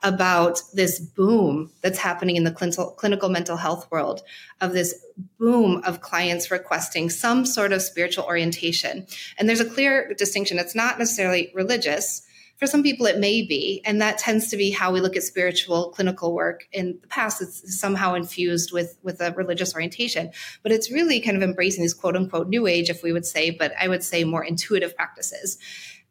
about 0.03 0.61
this 0.75 1.01
boom 1.01 1.73
that's 1.81 1.99
happening 1.99 2.37
in 2.37 2.45
the 2.45 2.53
clinical, 2.53 2.93
clinical 2.93 3.29
mental 3.29 3.57
health 3.57 3.91
world 3.91 4.23
of 4.61 4.73
this 4.73 4.95
boom 5.39 5.83
of 5.85 6.01
clients 6.01 6.51
requesting 6.51 7.11
some 7.11 7.45
sort 7.45 7.73
of 7.73 7.83
spiritual 7.83 8.25
orientation. 8.25 9.07
And 9.39 9.49
there's 9.49 9.61
a 9.61 9.69
clear 9.69 10.15
distinction. 10.15 10.59
It's 10.59 10.75
not 10.77 10.99
necessarily 10.99 11.51
religious. 11.55 12.23
For 12.59 12.67
some 12.67 12.83
people, 12.83 13.07
it 13.07 13.19
may 13.19 13.43
be. 13.43 13.83
And 13.85 14.01
that 14.01 14.19
tends 14.19 14.49
to 14.51 14.57
be 14.57 14.71
how 14.71 14.93
we 14.93 15.01
look 15.01 15.17
at 15.17 15.23
spiritual 15.23 15.91
clinical 15.91 16.33
work 16.33 16.69
in 16.73 16.99
the 17.03 17.09
past. 17.09 17.43
It's 17.43 17.79
somehow 17.79 18.15
infused 18.15 18.73
with, 18.73 18.97
with 19.03 19.21
a 19.21 19.33
religious 19.33 19.75
orientation. 19.75 20.31
But 20.63 20.73
it's 20.73 20.91
really 20.91 21.21
kind 21.21 21.37
of 21.37 21.43
embracing 21.43 21.83
these 21.83 21.93
quote 21.93 22.17
unquote 22.17 22.49
new 22.49 22.67
age, 22.67 22.89
if 22.89 23.03
we 23.03 23.13
would 23.13 23.27
say, 23.27 23.51
but 23.51 23.73
I 23.79 23.89
would 23.89 24.05
say 24.05 24.25
more 24.25 24.45
intuitive 24.45 24.97
practices. 24.97 25.59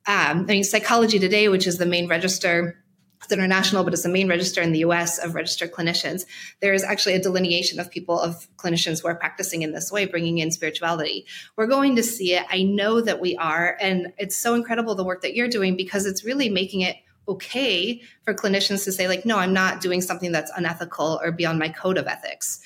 Um, 0.08 0.42
I 0.42 0.54
mean, 0.54 0.64
Psychology 0.64 1.20
Today, 1.20 1.50
which 1.50 1.68
is 1.68 1.78
the 1.78 1.86
main 1.86 2.08
register 2.08 2.78
it's 3.26 3.34
international, 3.34 3.84
but 3.84 3.94
it's 3.94 4.04
the 4.04 4.10
main 4.10 4.28
register 4.28 4.62
in 4.62 4.72
the 4.72 4.80
US 4.80 5.18
of 5.18 5.34
registered 5.34 5.72
clinicians. 5.72 6.26
There 6.60 6.74
is 6.74 6.84
actually 6.84 7.16
a 7.16 7.22
delineation 7.22 7.80
of 7.80 7.90
people, 7.90 8.20
of 8.20 8.48
clinicians 8.56 9.02
who 9.02 9.08
are 9.08 9.16
practicing 9.16 9.64
in 9.64 9.72
this 9.72 9.92
way, 9.92 10.06
bringing 10.06 10.38
in 10.38 10.52
spirituality. 10.52 11.26
We're 11.56 11.68
going 11.68 11.96
to 11.96 12.04
see 12.04 12.36
it. 12.36 12.46
I 12.50 12.64
know 12.64 13.02
that 13.02 13.20
we 13.20 13.36
are. 13.38 13.78
And 13.82 14.14
it's 14.18 14.36
so 14.36 14.54
incredible 14.54 14.94
the 14.94 15.04
work 15.04 15.22
that 15.24 15.36
you're 15.36 15.48
doing 15.48 15.76
because 15.76 16.06
it's 16.06 16.24
really 16.24 16.50
making 16.50 16.82
it 16.82 16.98
okay 17.28 18.02
for 18.24 18.36
clinicians 18.36 18.84
to 18.84 18.92
say, 18.92 19.08
like, 19.08 19.26
no, 19.26 19.40
I'm 19.40 19.54
not 19.54 19.82
doing 19.82 20.02
something 20.02 20.32
that's 20.32 20.52
unethical 20.56 21.20
or 21.24 21.32
beyond 21.32 21.58
my 21.58 21.70
code 21.70 21.98
of 21.98 22.06
ethics. 22.06 22.60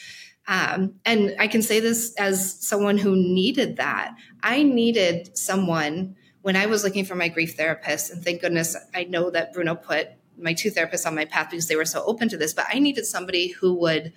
Um, 0.49 0.95
and 1.05 1.35
I 1.39 1.47
can 1.47 1.61
say 1.61 1.79
this 1.79 2.13
as 2.17 2.59
someone 2.59 2.97
who 2.97 3.15
needed 3.15 3.77
that. 3.77 4.13
I 4.43 4.63
needed 4.63 5.37
someone 5.37 6.15
when 6.49 6.55
I 6.55 6.65
was 6.65 6.83
looking 6.83 7.05
for 7.05 7.13
my 7.13 7.27
grief 7.27 7.55
therapist, 7.55 8.11
and 8.11 8.23
thank 8.23 8.41
goodness 8.41 8.75
I 8.95 9.03
know 9.03 9.29
that 9.29 9.53
Bruno 9.53 9.75
put 9.75 10.07
my 10.35 10.53
two 10.53 10.71
therapists 10.71 11.05
on 11.05 11.13
my 11.13 11.25
path 11.25 11.51
because 11.51 11.67
they 11.67 11.75
were 11.75 11.85
so 11.85 12.03
open 12.05 12.27
to 12.27 12.37
this, 12.37 12.55
but 12.55 12.65
I 12.73 12.79
needed 12.79 13.05
somebody 13.05 13.49
who 13.49 13.75
would 13.75 14.13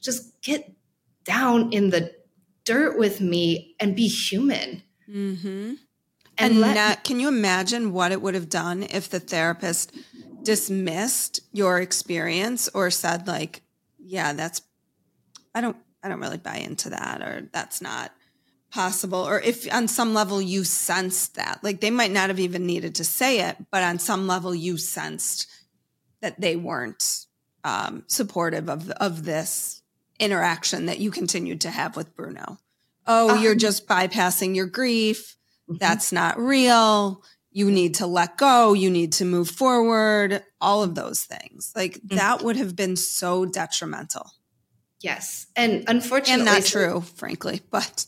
just 0.00 0.40
get 0.40 0.72
down 1.24 1.72
in 1.72 1.90
the 1.90 2.14
dirt 2.62 2.96
with 2.96 3.20
me 3.20 3.74
and 3.80 3.96
be 3.96 4.06
human. 4.06 4.84
Mm-hmm. 5.10 5.48
And, 5.48 5.78
and 6.38 6.60
let- 6.60 6.76
not, 6.76 7.02
can 7.02 7.18
you 7.18 7.26
imagine 7.26 7.92
what 7.92 8.12
it 8.12 8.22
would 8.22 8.36
have 8.36 8.48
done 8.48 8.84
if 8.84 9.08
the 9.08 9.18
therapist 9.18 9.92
dismissed 10.44 11.40
your 11.52 11.80
experience 11.80 12.68
or 12.72 12.88
said 12.88 13.26
like, 13.26 13.62
yeah, 13.98 14.32
that's, 14.32 14.62
I 15.56 15.60
don't, 15.60 15.76
I 16.04 16.08
don't 16.08 16.20
really 16.20 16.38
buy 16.38 16.58
into 16.58 16.90
that, 16.90 17.20
or 17.20 17.48
that's 17.52 17.82
not 17.82 18.12
possible 18.70 19.26
or 19.26 19.40
if 19.40 19.72
on 19.72 19.88
some 19.88 20.12
level 20.12 20.42
you 20.42 20.62
sensed 20.62 21.36
that 21.36 21.58
like 21.62 21.80
they 21.80 21.90
might 21.90 22.10
not 22.10 22.28
have 22.28 22.38
even 22.38 22.66
needed 22.66 22.94
to 22.94 23.02
say 23.02 23.40
it 23.40 23.56
but 23.70 23.82
on 23.82 23.98
some 23.98 24.26
level 24.26 24.54
you 24.54 24.76
sensed 24.76 25.46
that 26.20 26.38
they 26.38 26.54
weren't 26.54 27.26
um, 27.64 28.04
supportive 28.06 28.68
of 28.68 28.90
of 28.90 29.24
this 29.24 29.82
interaction 30.18 30.86
that 30.86 30.98
you 30.98 31.10
continued 31.10 31.60
to 31.62 31.70
have 31.70 31.96
with 31.96 32.14
Bruno. 32.14 32.58
Oh 33.06 33.30
um, 33.30 33.42
you're 33.42 33.54
just 33.54 33.86
bypassing 33.86 34.54
your 34.54 34.66
grief. 34.66 35.36
Mm-hmm. 35.68 35.78
that's 35.80 36.12
not 36.12 36.38
real. 36.38 37.22
You 37.50 37.70
need 37.70 37.96
to 37.96 38.06
let 38.06 38.38
go. 38.38 38.72
You 38.72 38.90
need 38.90 39.12
to 39.14 39.26
move 39.26 39.50
forward. 39.50 40.42
All 40.62 40.82
of 40.82 40.94
those 40.94 41.24
things. 41.24 41.72
Like 41.76 41.94
mm-hmm. 41.98 42.16
that 42.16 42.42
would 42.42 42.56
have 42.56 42.74
been 42.74 42.96
so 42.96 43.44
detrimental. 43.44 44.30
Yes. 45.00 45.46
And 45.56 45.84
unfortunately 45.86 46.34
and 46.34 46.44
not 46.44 46.64
true 46.64 47.02
frankly 47.16 47.60
but 47.70 48.06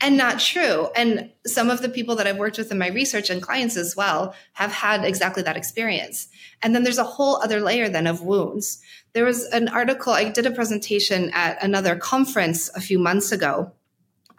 and 0.00 0.16
not 0.16 0.38
true. 0.38 0.88
And 0.96 1.30
some 1.46 1.70
of 1.70 1.80
the 1.80 1.88
people 1.88 2.16
that 2.16 2.26
I've 2.26 2.36
worked 2.36 2.58
with 2.58 2.70
in 2.70 2.78
my 2.78 2.88
research 2.88 3.30
and 3.30 3.40
clients 3.40 3.76
as 3.76 3.96
well 3.96 4.34
have 4.52 4.72
had 4.72 5.04
exactly 5.04 5.42
that 5.44 5.56
experience. 5.56 6.28
And 6.62 6.74
then 6.74 6.82
there's 6.82 6.98
a 6.98 7.04
whole 7.04 7.36
other 7.36 7.60
layer 7.60 7.88
then 7.88 8.06
of 8.06 8.20
wounds. 8.20 8.82
There 9.12 9.24
was 9.24 9.44
an 9.46 9.68
article, 9.68 10.12
I 10.12 10.30
did 10.30 10.46
a 10.46 10.50
presentation 10.50 11.30
at 11.32 11.62
another 11.62 11.96
conference 11.96 12.70
a 12.74 12.80
few 12.80 12.98
months 12.98 13.32
ago 13.32 13.72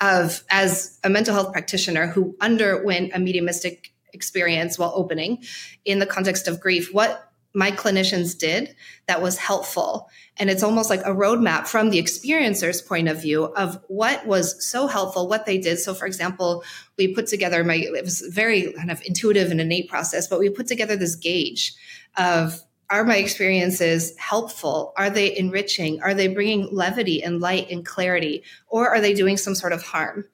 of 0.01 0.43
as 0.49 0.99
a 1.03 1.09
mental 1.09 1.33
health 1.33 1.53
practitioner 1.53 2.07
who 2.07 2.35
underwent 2.41 3.11
a 3.13 3.19
mediumistic 3.19 3.93
experience 4.13 4.77
while 4.77 4.91
opening 4.95 5.43
in 5.85 5.99
the 5.99 6.05
context 6.05 6.47
of 6.47 6.59
grief, 6.59 6.93
what 6.93 7.31
my 7.55 7.71
clinicians 7.71 8.37
did 8.37 8.75
that 9.07 9.21
was 9.21 9.37
helpful. 9.37 10.09
And 10.37 10.49
it's 10.49 10.61
almost 10.61 10.89
like 10.89 10.99
a 11.01 11.15
roadmap 11.15 11.67
from 11.67 11.89
the 11.89 11.97
experiencer's 11.97 12.81
point 12.81 13.07
of 13.07 13.21
view 13.21 13.45
of 13.45 13.79
what 13.87 14.27
was 14.27 14.63
so 14.69 14.87
helpful, 14.87 15.29
what 15.29 15.45
they 15.45 15.57
did. 15.57 15.79
So, 15.79 15.93
for 15.93 16.05
example, 16.05 16.63
we 16.97 17.13
put 17.13 17.27
together 17.27 17.63
my, 17.63 17.75
it 17.75 18.03
was 18.03 18.19
very 18.21 18.73
kind 18.73 18.91
of 18.91 19.01
intuitive 19.05 19.51
and 19.51 19.61
innate 19.61 19.89
process, 19.89 20.27
but 20.27 20.39
we 20.39 20.49
put 20.49 20.67
together 20.67 20.97
this 20.97 21.15
gauge 21.15 21.73
of 22.17 22.61
are 22.89 23.03
my 23.03 23.17
experiences 23.17 24.15
helpful? 24.17 24.93
Are 24.95 25.09
they 25.09 25.35
enriching? 25.35 26.01
Are 26.03 26.13
they 26.13 26.27
bringing 26.27 26.67
levity 26.71 27.23
and 27.23 27.39
light 27.39 27.71
and 27.71 27.83
clarity? 27.83 28.43
Or 28.67 28.89
are 28.89 29.01
they 29.01 29.13
doing 29.13 29.37
some 29.37 29.55
sort 29.55 29.73
of 29.73 29.81
harm? 29.81 30.25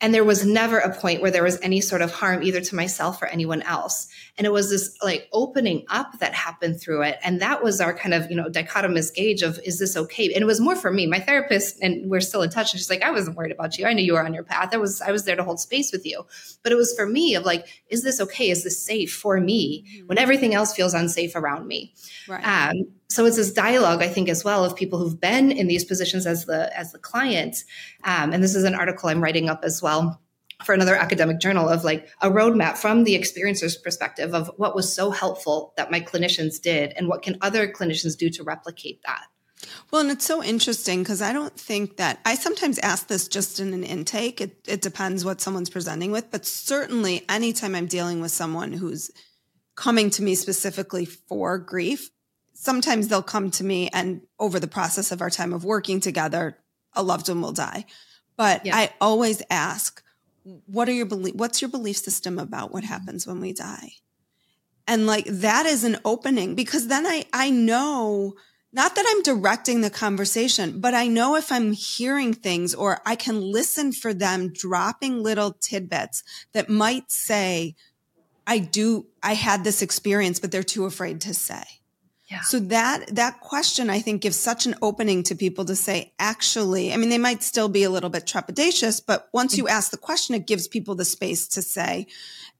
And 0.00 0.14
there 0.14 0.24
was 0.24 0.46
never 0.46 0.78
a 0.78 0.94
point 0.94 1.20
where 1.20 1.30
there 1.30 1.42
was 1.42 1.58
any 1.60 1.80
sort 1.80 2.02
of 2.02 2.12
harm 2.12 2.42
either 2.42 2.60
to 2.60 2.76
myself 2.76 3.20
or 3.20 3.26
anyone 3.26 3.62
else. 3.62 4.06
And 4.36 4.46
it 4.46 4.52
was 4.52 4.70
this 4.70 4.96
like 5.02 5.28
opening 5.32 5.84
up 5.88 6.20
that 6.20 6.34
happened 6.34 6.80
through 6.80 7.02
it. 7.02 7.18
And 7.24 7.40
that 7.42 7.64
was 7.64 7.80
our 7.80 7.92
kind 7.92 8.14
of, 8.14 8.30
you 8.30 8.36
know, 8.36 8.48
dichotomous 8.48 9.12
gauge 9.12 9.42
of, 9.42 9.58
is 9.64 9.80
this 9.80 9.96
okay? 9.96 10.32
And 10.32 10.42
it 10.42 10.46
was 10.46 10.60
more 10.60 10.76
for 10.76 10.92
me. 10.92 11.06
My 11.06 11.18
therapist, 11.18 11.82
and 11.82 12.08
we're 12.08 12.20
still 12.20 12.42
in 12.42 12.50
touch, 12.50 12.72
and 12.72 12.78
she's 12.78 12.90
like, 12.90 13.02
I 13.02 13.10
wasn't 13.10 13.36
worried 13.36 13.52
about 13.52 13.76
you. 13.76 13.86
I 13.86 13.92
knew 13.92 14.04
you 14.04 14.12
were 14.12 14.24
on 14.24 14.34
your 14.34 14.44
path. 14.44 14.70
I 14.72 14.76
was, 14.76 15.00
I 15.00 15.10
was 15.10 15.24
there 15.24 15.36
to 15.36 15.42
hold 15.42 15.58
space 15.58 15.90
with 15.90 16.06
you. 16.06 16.24
But 16.62 16.70
it 16.70 16.76
was 16.76 16.94
for 16.94 17.06
me 17.06 17.34
of 17.34 17.44
like, 17.44 17.66
is 17.88 18.04
this 18.04 18.20
okay? 18.20 18.50
Is 18.50 18.62
this 18.62 18.80
safe 18.80 19.12
for 19.12 19.40
me 19.40 19.84
mm-hmm. 19.84 20.06
when 20.06 20.18
everything 20.18 20.54
else 20.54 20.74
feels 20.74 20.94
unsafe 20.94 21.34
around 21.34 21.66
me? 21.66 21.94
Right. 22.28 22.44
Um, 22.44 22.84
so 23.10 23.24
it's 23.24 23.36
this 23.36 23.52
dialogue 23.52 24.02
i 24.02 24.08
think 24.08 24.28
as 24.28 24.44
well 24.44 24.64
of 24.64 24.76
people 24.76 24.98
who've 24.98 25.20
been 25.20 25.50
in 25.50 25.66
these 25.66 25.84
positions 25.84 26.26
as 26.26 26.44
the 26.46 26.76
as 26.78 26.92
the 26.92 26.98
client 26.98 27.64
um, 28.04 28.32
and 28.32 28.42
this 28.42 28.54
is 28.54 28.64
an 28.64 28.74
article 28.74 29.08
i'm 29.08 29.22
writing 29.22 29.48
up 29.48 29.60
as 29.64 29.82
well 29.82 30.20
for 30.64 30.74
another 30.74 30.96
academic 30.96 31.38
journal 31.38 31.68
of 31.68 31.84
like 31.84 32.08
a 32.20 32.30
roadmap 32.30 32.76
from 32.76 33.04
the 33.04 33.14
experiencer's 33.14 33.76
perspective 33.76 34.34
of 34.34 34.50
what 34.56 34.74
was 34.74 34.92
so 34.92 35.10
helpful 35.10 35.72
that 35.76 35.90
my 35.90 36.00
clinicians 36.00 36.60
did 36.60 36.92
and 36.96 37.08
what 37.08 37.22
can 37.22 37.36
other 37.40 37.68
clinicians 37.68 38.16
do 38.16 38.28
to 38.28 38.42
replicate 38.42 39.00
that 39.06 39.26
Well, 39.90 40.02
and 40.02 40.10
it's 40.10 40.24
so 40.24 40.42
interesting 40.42 41.02
because 41.02 41.22
I 41.22 41.32
don't 41.32 41.58
think 41.58 41.96
that 41.96 42.20
I 42.24 42.34
sometimes 42.36 42.78
ask 42.78 43.08
this 43.08 43.26
just 43.26 43.58
in 43.58 43.74
an 43.74 43.82
intake. 43.82 44.40
It, 44.40 44.60
it 44.68 44.82
depends 44.82 45.24
what 45.24 45.40
someone's 45.40 45.70
presenting 45.70 46.12
with, 46.12 46.30
but 46.30 46.46
certainly 46.46 47.24
anytime 47.28 47.74
I'm 47.74 47.86
dealing 47.86 48.20
with 48.20 48.30
someone 48.30 48.72
who's 48.72 49.10
coming 49.74 50.10
to 50.10 50.22
me 50.22 50.34
specifically 50.36 51.04
for 51.06 51.58
grief, 51.58 52.10
sometimes 52.60 53.06
they'll 53.06 53.22
come 53.22 53.50
to 53.52 53.62
me 53.62 53.88
and 53.92 54.20
over 54.38 54.58
the 54.58 54.66
process 54.66 55.12
of 55.12 55.20
our 55.20 55.30
time 55.30 55.52
of 55.52 55.64
working 55.64 56.00
together, 56.00 56.58
a 56.94 57.02
loved 57.02 57.28
one 57.28 57.40
will 57.40 57.52
die. 57.52 57.84
But 58.36 58.66
yeah. 58.66 58.76
I 58.76 58.90
always 59.00 59.42
ask, 59.48 60.02
what 60.66 60.88
are 60.88 60.92
your 60.92 61.06
belief? 61.06 61.34
What's 61.36 61.62
your 61.62 61.70
belief 61.70 61.96
system 61.96 62.38
about 62.38 62.72
what 62.72 62.82
mm-hmm. 62.82 62.92
happens 62.92 63.26
when 63.26 63.40
we 63.40 63.52
die? 63.52 63.92
And 64.88 65.06
like 65.06 65.26
that 65.26 65.66
is 65.66 65.84
an 65.84 65.98
opening 66.04 66.56
because 66.56 66.88
then 66.88 67.06
I, 67.06 67.26
I 67.32 67.50
know 67.50 68.34
not 68.72 68.96
that 68.96 69.04
I'm 69.08 69.22
directing 69.22 69.80
the 69.80 69.90
conversation, 69.90 70.80
but 70.80 70.94
I 70.94 71.06
know 71.06 71.36
if 71.36 71.52
I'm 71.52 71.72
hearing 71.72 72.34
things 72.34 72.74
or 72.74 73.00
I 73.06 73.14
can 73.14 73.40
listen 73.40 73.92
for 73.92 74.12
them 74.12 74.52
dropping 74.52 75.22
little 75.22 75.52
tidbits 75.52 76.24
that 76.52 76.68
might 76.68 77.10
say, 77.10 77.76
I 78.46 78.58
do, 78.58 79.06
I 79.22 79.34
had 79.34 79.62
this 79.62 79.80
experience, 79.80 80.40
but 80.40 80.50
they're 80.50 80.62
too 80.62 80.86
afraid 80.86 81.20
to 81.22 81.34
say. 81.34 81.64
Yeah. 82.30 82.42
So 82.42 82.58
that, 82.60 83.14
that 83.14 83.40
question, 83.40 83.88
I 83.88 84.00
think 84.00 84.20
gives 84.20 84.36
such 84.36 84.66
an 84.66 84.74
opening 84.82 85.22
to 85.24 85.34
people 85.34 85.64
to 85.64 85.74
say, 85.74 86.12
actually, 86.18 86.92
I 86.92 86.98
mean, 86.98 87.08
they 87.08 87.18
might 87.18 87.42
still 87.42 87.68
be 87.68 87.84
a 87.84 87.90
little 87.90 88.10
bit 88.10 88.26
trepidatious, 88.26 89.00
but 89.04 89.28
once 89.32 89.56
you 89.56 89.64
mm-hmm. 89.64 89.76
ask 89.76 89.90
the 89.90 89.96
question, 89.96 90.34
it 90.34 90.46
gives 90.46 90.68
people 90.68 90.94
the 90.94 91.06
space 91.06 91.48
to 91.48 91.62
say, 91.62 92.06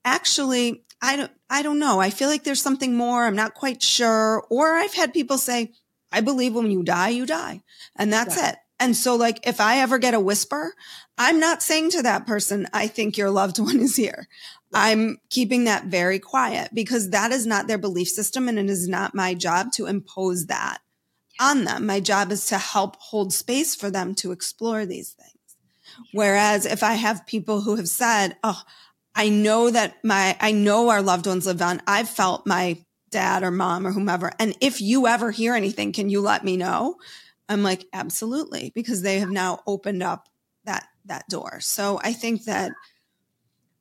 actually, 0.06 0.84
I 1.02 1.16
don't, 1.16 1.32
I 1.50 1.62
don't 1.62 1.78
know. 1.78 2.00
I 2.00 2.08
feel 2.08 2.28
like 2.28 2.44
there's 2.44 2.62
something 2.62 2.96
more. 2.96 3.24
I'm 3.24 3.36
not 3.36 3.54
quite 3.54 3.82
sure. 3.82 4.44
Or 4.48 4.74
I've 4.74 4.94
had 4.94 5.12
people 5.12 5.36
say, 5.36 5.72
I 6.10 6.22
believe 6.22 6.54
when 6.54 6.70
you 6.70 6.82
die, 6.82 7.10
you 7.10 7.26
die. 7.26 7.62
And 7.94 8.10
that's 8.10 8.36
yeah. 8.36 8.50
it. 8.50 8.56
And 8.80 8.96
so 8.96 9.16
like, 9.16 9.46
if 9.46 9.60
I 9.60 9.78
ever 9.78 9.98
get 9.98 10.14
a 10.14 10.20
whisper, 10.20 10.74
I'm 11.16 11.40
not 11.40 11.62
saying 11.62 11.90
to 11.90 12.02
that 12.02 12.26
person, 12.26 12.68
I 12.72 12.86
think 12.86 13.18
your 13.18 13.30
loved 13.30 13.58
one 13.58 13.80
is 13.80 13.96
here. 13.96 14.28
I'm 14.72 15.18
keeping 15.30 15.64
that 15.64 15.84
very 15.84 16.18
quiet 16.18 16.70
because 16.74 17.10
that 17.10 17.32
is 17.32 17.46
not 17.46 17.66
their 17.66 17.78
belief 17.78 18.08
system. 18.08 18.48
And 18.48 18.58
it 18.58 18.68
is 18.68 18.88
not 18.88 19.14
my 19.14 19.34
job 19.34 19.72
to 19.72 19.86
impose 19.86 20.46
that 20.46 20.78
on 21.40 21.64
them. 21.64 21.86
My 21.86 22.00
job 22.00 22.32
is 22.32 22.46
to 22.46 22.58
help 22.58 22.96
hold 22.96 23.32
space 23.32 23.74
for 23.74 23.90
them 23.90 24.14
to 24.16 24.32
explore 24.32 24.84
these 24.84 25.12
things. 25.12 25.32
Whereas 26.12 26.66
if 26.66 26.82
I 26.82 26.94
have 26.94 27.26
people 27.26 27.62
who 27.62 27.76
have 27.76 27.88
said, 27.88 28.36
Oh, 28.44 28.60
I 29.14 29.30
know 29.30 29.70
that 29.70 30.04
my, 30.04 30.36
I 30.40 30.52
know 30.52 30.90
our 30.90 31.02
loved 31.02 31.26
ones 31.26 31.46
live 31.46 31.62
on. 31.62 31.82
I've 31.86 32.08
felt 32.08 32.46
my 32.46 32.84
dad 33.10 33.42
or 33.42 33.50
mom 33.50 33.86
or 33.86 33.92
whomever. 33.92 34.30
And 34.38 34.54
if 34.60 34.80
you 34.80 35.06
ever 35.06 35.30
hear 35.30 35.54
anything, 35.54 35.92
can 35.92 36.10
you 36.10 36.20
let 36.20 36.44
me 36.44 36.56
know? 36.56 36.96
I'm 37.48 37.62
like, 37.62 37.86
absolutely, 37.92 38.70
because 38.74 39.02
they 39.02 39.20
have 39.20 39.30
now 39.30 39.60
opened 39.66 40.02
up 40.02 40.28
that 40.64 40.86
that 41.06 41.26
door. 41.28 41.60
So 41.60 41.98
I 42.02 42.12
think 42.12 42.44
that 42.44 42.72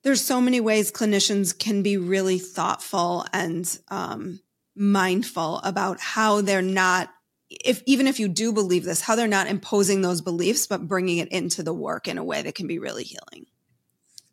there's 0.07 0.23
so 0.23 0.39
many 0.39 0.59
ways 0.61 0.91
clinicians 0.91 1.57
can 1.57 1.83
be 1.83 1.97
really 1.97 2.39
thoughtful 2.39 3.25
and 3.33 3.77
um, 3.89 4.39
mindful 4.75 5.59
about 5.59 5.99
how 5.99 6.41
they're 6.41 6.61
not 6.61 7.09
if 7.49 7.81
even 7.85 8.07
if 8.07 8.19
you 8.19 8.27
do 8.27 8.51
believe 8.51 8.83
this 8.83 9.01
how 9.01 9.15
they're 9.15 9.27
not 9.27 9.47
imposing 9.47 10.01
those 10.01 10.21
beliefs 10.21 10.67
but 10.67 10.87
bringing 10.87 11.17
it 11.17 11.29
into 11.29 11.63
the 11.63 11.73
work 11.73 12.07
in 12.07 12.17
a 12.17 12.23
way 12.23 12.41
that 12.41 12.55
can 12.55 12.67
be 12.67 12.79
really 12.79 13.03
healing 13.03 13.45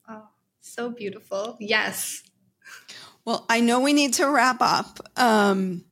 oh 0.08 0.22
so 0.60 0.90
beautiful 0.90 1.56
yes 1.60 2.22
well, 3.24 3.46
I 3.48 3.60
know 3.60 3.80
we 3.80 3.92
need 3.92 4.14
to 4.14 4.28
wrap 4.28 4.60
up. 4.60 4.98
Um, 5.16 5.84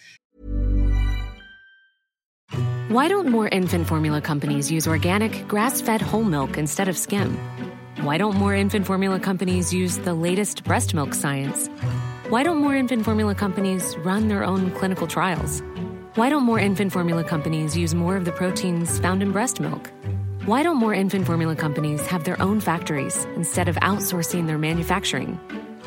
Why 2.88 3.06
don't 3.06 3.28
more 3.28 3.48
infant 3.48 3.86
formula 3.86 4.22
companies 4.22 4.72
use 4.72 4.88
organic, 4.88 5.46
grass 5.46 5.82
fed 5.82 6.00
whole 6.00 6.24
milk 6.24 6.56
instead 6.56 6.88
of 6.88 6.96
skim? 6.96 7.36
Why 8.00 8.16
don't 8.16 8.36
more 8.36 8.54
infant 8.54 8.86
formula 8.86 9.20
companies 9.20 9.74
use 9.74 9.98
the 9.98 10.14
latest 10.14 10.64
breast 10.64 10.94
milk 10.94 11.12
science? 11.12 11.68
Why 12.30 12.42
don't 12.42 12.58
more 12.58 12.74
infant 12.74 13.04
formula 13.04 13.34
companies 13.34 13.94
run 13.98 14.28
their 14.28 14.42
own 14.42 14.70
clinical 14.70 15.06
trials? 15.06 15.62
Why 16.14 16.30
don't 16.30 16.44
more 16.44 16.58
infant 16.58 16.92
formula 16.92 17.24
companies 17.24 17.76
use 17.76 17.94
more 17.94 18.16
of 18.16 18.24
the 18.24 18.32
proteins 18.32 18.98
found 18.98 19.22
in 19.22 19.32
breast 19.32 19.60
milk? 19.60 19.90
Why 20.46 20.62
don't 20.62 20.78
more 20.78 20.94
infant 20.94 21.26
formula 21.26 21.56
companies 21.56 22.06
have 22.06 22.24
their 22.24 22.40
own 22.40 22.60
factories 22.60 23.26
instead 23.36 23.68
of 23.68 23.76
outsourcing 23.76 24.46
their 24.46 24.56
manufacturing? 24.56 25.38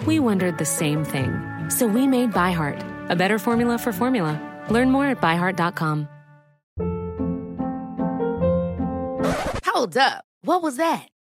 We 0.06 0.19
wondered 0.19 0.57
the 0.57 0.65
same 0.65 1.03
thing. 1.06 1.32
So 1.69 1.88
we 1.88 2.07
made 2.07 2.32
ByHeart, 2.32 3.10
a 3.10 3.15
better 3.15 3.40
formula 3.40 3.78
for 3.78 3.91
formula. 3.91 4.40
Learn 4.69 4.91
more 4.91 5.07
at 5.07 5.22
byheart.com. 5.22 6.07
Hold 9.65 9.98
up. 9.98 10.26
What 10.44 10.61
was 10.64 10.78
that? 10.78 11.10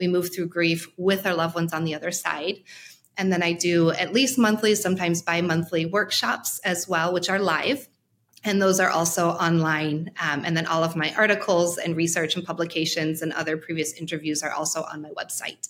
We 0.00 0.08
move 0.08 0.34
through 0.34 0.48
grief 0.48 0.88
with 0.96 1.26
our 1.26 1.34
loved 1.34 1.54
ones 1.54 1.72
on 1.72 1.84
the 1.84 1.94
other 1.94 2.10
side. 2.10 2.62
And 3.16 3.32
then 3.32 3.42
I 3.42 3.52
do 3.52 3.90
at 3.90 4.12
least 4.12 4.38
monthly, 4.38 4.74
sometimes 4.74 5.22
bi 5.22 5.40
monthly 5.40 5.86
workshops 5.86 6.58
as 6.64 6.86
well, 6.86 7.12
which 7.12 7.30
are 7.30 7.38
live. 7.38 7.88
And 8.44 8.60
those 8.60 8.78
are 8.78 8.90
also 8.90 9.30
online. 9.30 10.12
Um, 10.20 10.44
and 10.44 10.56
then 10.56 10.66
all 10.66 10.84
of 10.84 10.94
my 10.94 11.12
articles 11.16 11.78
and 11.78 11.96
research 11.96 12.36
and 12.36 12.44
publications 12.44 13.22
and 13.22 13.32
other 13.32 13.56
previous 13.56 13.94
interviews 13.94 14.42
are 14.42 14.52
also 14.52 14.82
on 14.82 15.02
my 15.02 15.10
website. 15.10 15.68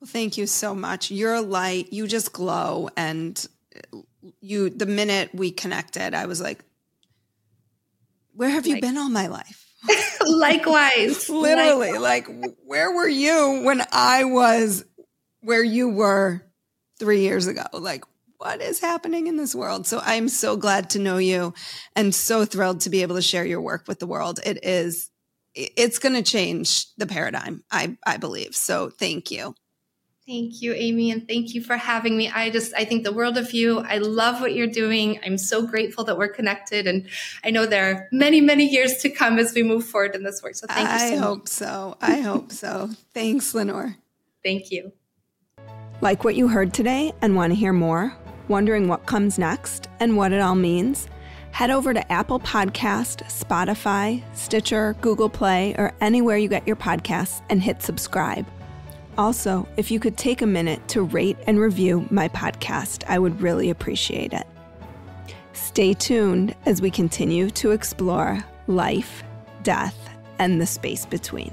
Well, 0.00 0.08
thank 0.08 0.36
you 0.36 0.46
so 0.46 0.74
much. 0.74 1.10
You're 1.10 1.34
a 1.34 1.40
light. 1.40 1.92
You 1.92 2.06
just 2.06 2.32
glow. 2.32 2.90
And 2.96 3.44
you, 4.40 4.70
the 4.70 4.86
minute 4.86 5.30
we 5.34 5.50
connected, 5.50 6.14
I 6.14 6.26
was 6.26 6.40
like, 6.40 6.64
where 8.34 8.50
have 8.50 8.66
you 8.66 8.74
like, 8.74 8.82
been 8.82 8.96
all 8.96 9.08
my 9.08 9.26
life? 9.26 9.67
Likewise. 10.26 11.28
Literally, 11.28 11.92
Likewise. 11.92 12.00
like, 12.00 12.56
where 12.64 12.92
were 12.92 13.08
you 13.08 13.62
when 13.64 13.82
I 13.92 14.24
was 14.24 14.84
where 15.40 15.64
you 15.64 15.88
were 15.88 16.42
three 16.98 17.20
years 17.20 17.46
ago? 17.46 17.64
Like, 17.72 18.04
what 18.38 18.60
is 18.60 18.80
happening 18.80 19.26
in 19.26 19.36
this 19.36 19.54
world? 19.54 19.86
So 19.86 20.00
I'm 20.02 20.28
so 20.28 20.56
glad 20.56 20.90
to 20.90 20.98
know 20.98 21.18
you 21.18 21.54
and 21.96 22.14
so 22.14 22.44
thrilled 22.44 22.80
to 22.82 22.90
be 22.90 23.02
able 23.02 23.16
to 23.16 23.22
share 23.22 23.44
your 23.44 23.60
work 23.60 23.84
with 23.88 23.98
the 23.98 24.06
world. 24.06 24.40
It 24.46 24.64
is, 24.64 25.10
it's 25.54 25.98
going 25.98 26.14
to 26.14 26.22
change 26.22 26.86
the 26.96 27.06
paradigm, 27.06 27.64
I, 27.70 27.96
I 28.06 28.16
believe. 28.16 28.54
So 28.54 28.90
thank 28.90 29.30
you. 29.30 29.54
Thank 30.28 30.60
you, 30.60 30.74
Amy, 30.74 31.10
and 31.10 31.26
thank 31.26 31.54
you 31.54 31.62
for 31.62 31.78
having 31.78 32.14
me. 32.14 32.28
I 32.28 32.50
just, 32.50 32.74
I 32.76 32.84
think 32.84 33.02
the 33.02 33.12
world 33.12 33.38
of 33.38 33.54
you. 33.54 33.78
I 33.78 33.96
love 33.96 34.42
what 34.42 34.54
you're 34.54 34.66
doing. 34.66 35.18
I'm 35.24 35.38
so 35.38 35.66
grateful 35.66 36.04
that 36.04 36.18
we're 36.18 36.28
connected. 36.28 36.86
And 36.86 37.08
I 37.42 37.50
know 37.50 37.64
there 37.64 37.90
are 37.90 38.08
many, 38.12 38.42
many 38.42 38.68
years 38.68 38.98
to 38.98 39.08
come 39.08 39.38
as 39.38 39.54
we 39.54 39.62
move 39.62 39.86
forward 39.86 40.14
in 40.14 40.24
this 40.24 40.42
work. 40.42 40.54
So 40.54 40.66
thank 40.66 40.86
you 40.86 40.98
so 40.98 41.14
I 41.14 41.16
hope 41.16 41.48
so. 41.48 41.96
I 42.02 42.20
hope 42.20 42.52
so. 42.52 42.90
Thanks, 43.14 43.54
Lenore. 43.54 43.96
Thank 44.44 44.70
you. 44.70 44.92
Like 46.02 46.24
what 46.24 46.36
you 46.36 46.48
heard 46.48 46.74
today 46.74 47.14
and 47.22 47.34
want 47.34 47.52
to 47.52 47.58
hear 47.58 47.72
more? 47.72 48.14
Wondering 48.48 48.86
what 48.86 49.06
comes 49.06 49.38
next 49.38 49.88
and 49.98 50.14
what 50.14 50.34
it 50.34 50.42
all 50.42 50.54
means? 50.54 51.08
Head 51.52 51.70
over 51.70 51.94
to 51.94 52.12
Apple 52.12 52.40
Podcast, 52.40 53.22
Spotify, 53.32 54.22
Stitcher, 54.36 54.94
Google 55.00 55.30
Play, 55.30 55.74
or 55.78 55.94
anywhere 56.02 56.36
you 56.36 56.50
get 56.50 56.66
your 56.66 56.76
podcasts 56.76 57.42
and 57.48 57.62
hit 57.62 57.80
subscribe. 57.80 58.46
Also, 59.18 59.66
if 59.76 59.90
you 59.90 59.98
could 59.98 60.16
take 60.16 60.42
a 60.42 60.46
minute 60.46 60.86
to 60.86 61.02
rate 61.02 61.36
and 61.48 61.58
review 61.58 62.06
my 62.08 62.28
podcast, 62.28 63.02
I 63.08 63.18
would 63.18 63.40
really 63.40 63.68
appreciate 63.68 64.32
it. 64.32 64.46
Stay 65.54 65.92
tuned 65.92 66.54
as 66.66 66.80
we 66.80 66.88
continue 66.88 67.50
to 67.50 67.72
explore 67.72 68.44
life, 68.68 69.24
death, 69.64 69.98
and 70.38 70.60
the 70.60 70.66
space 70.66 71.04
between. 71.04 71.52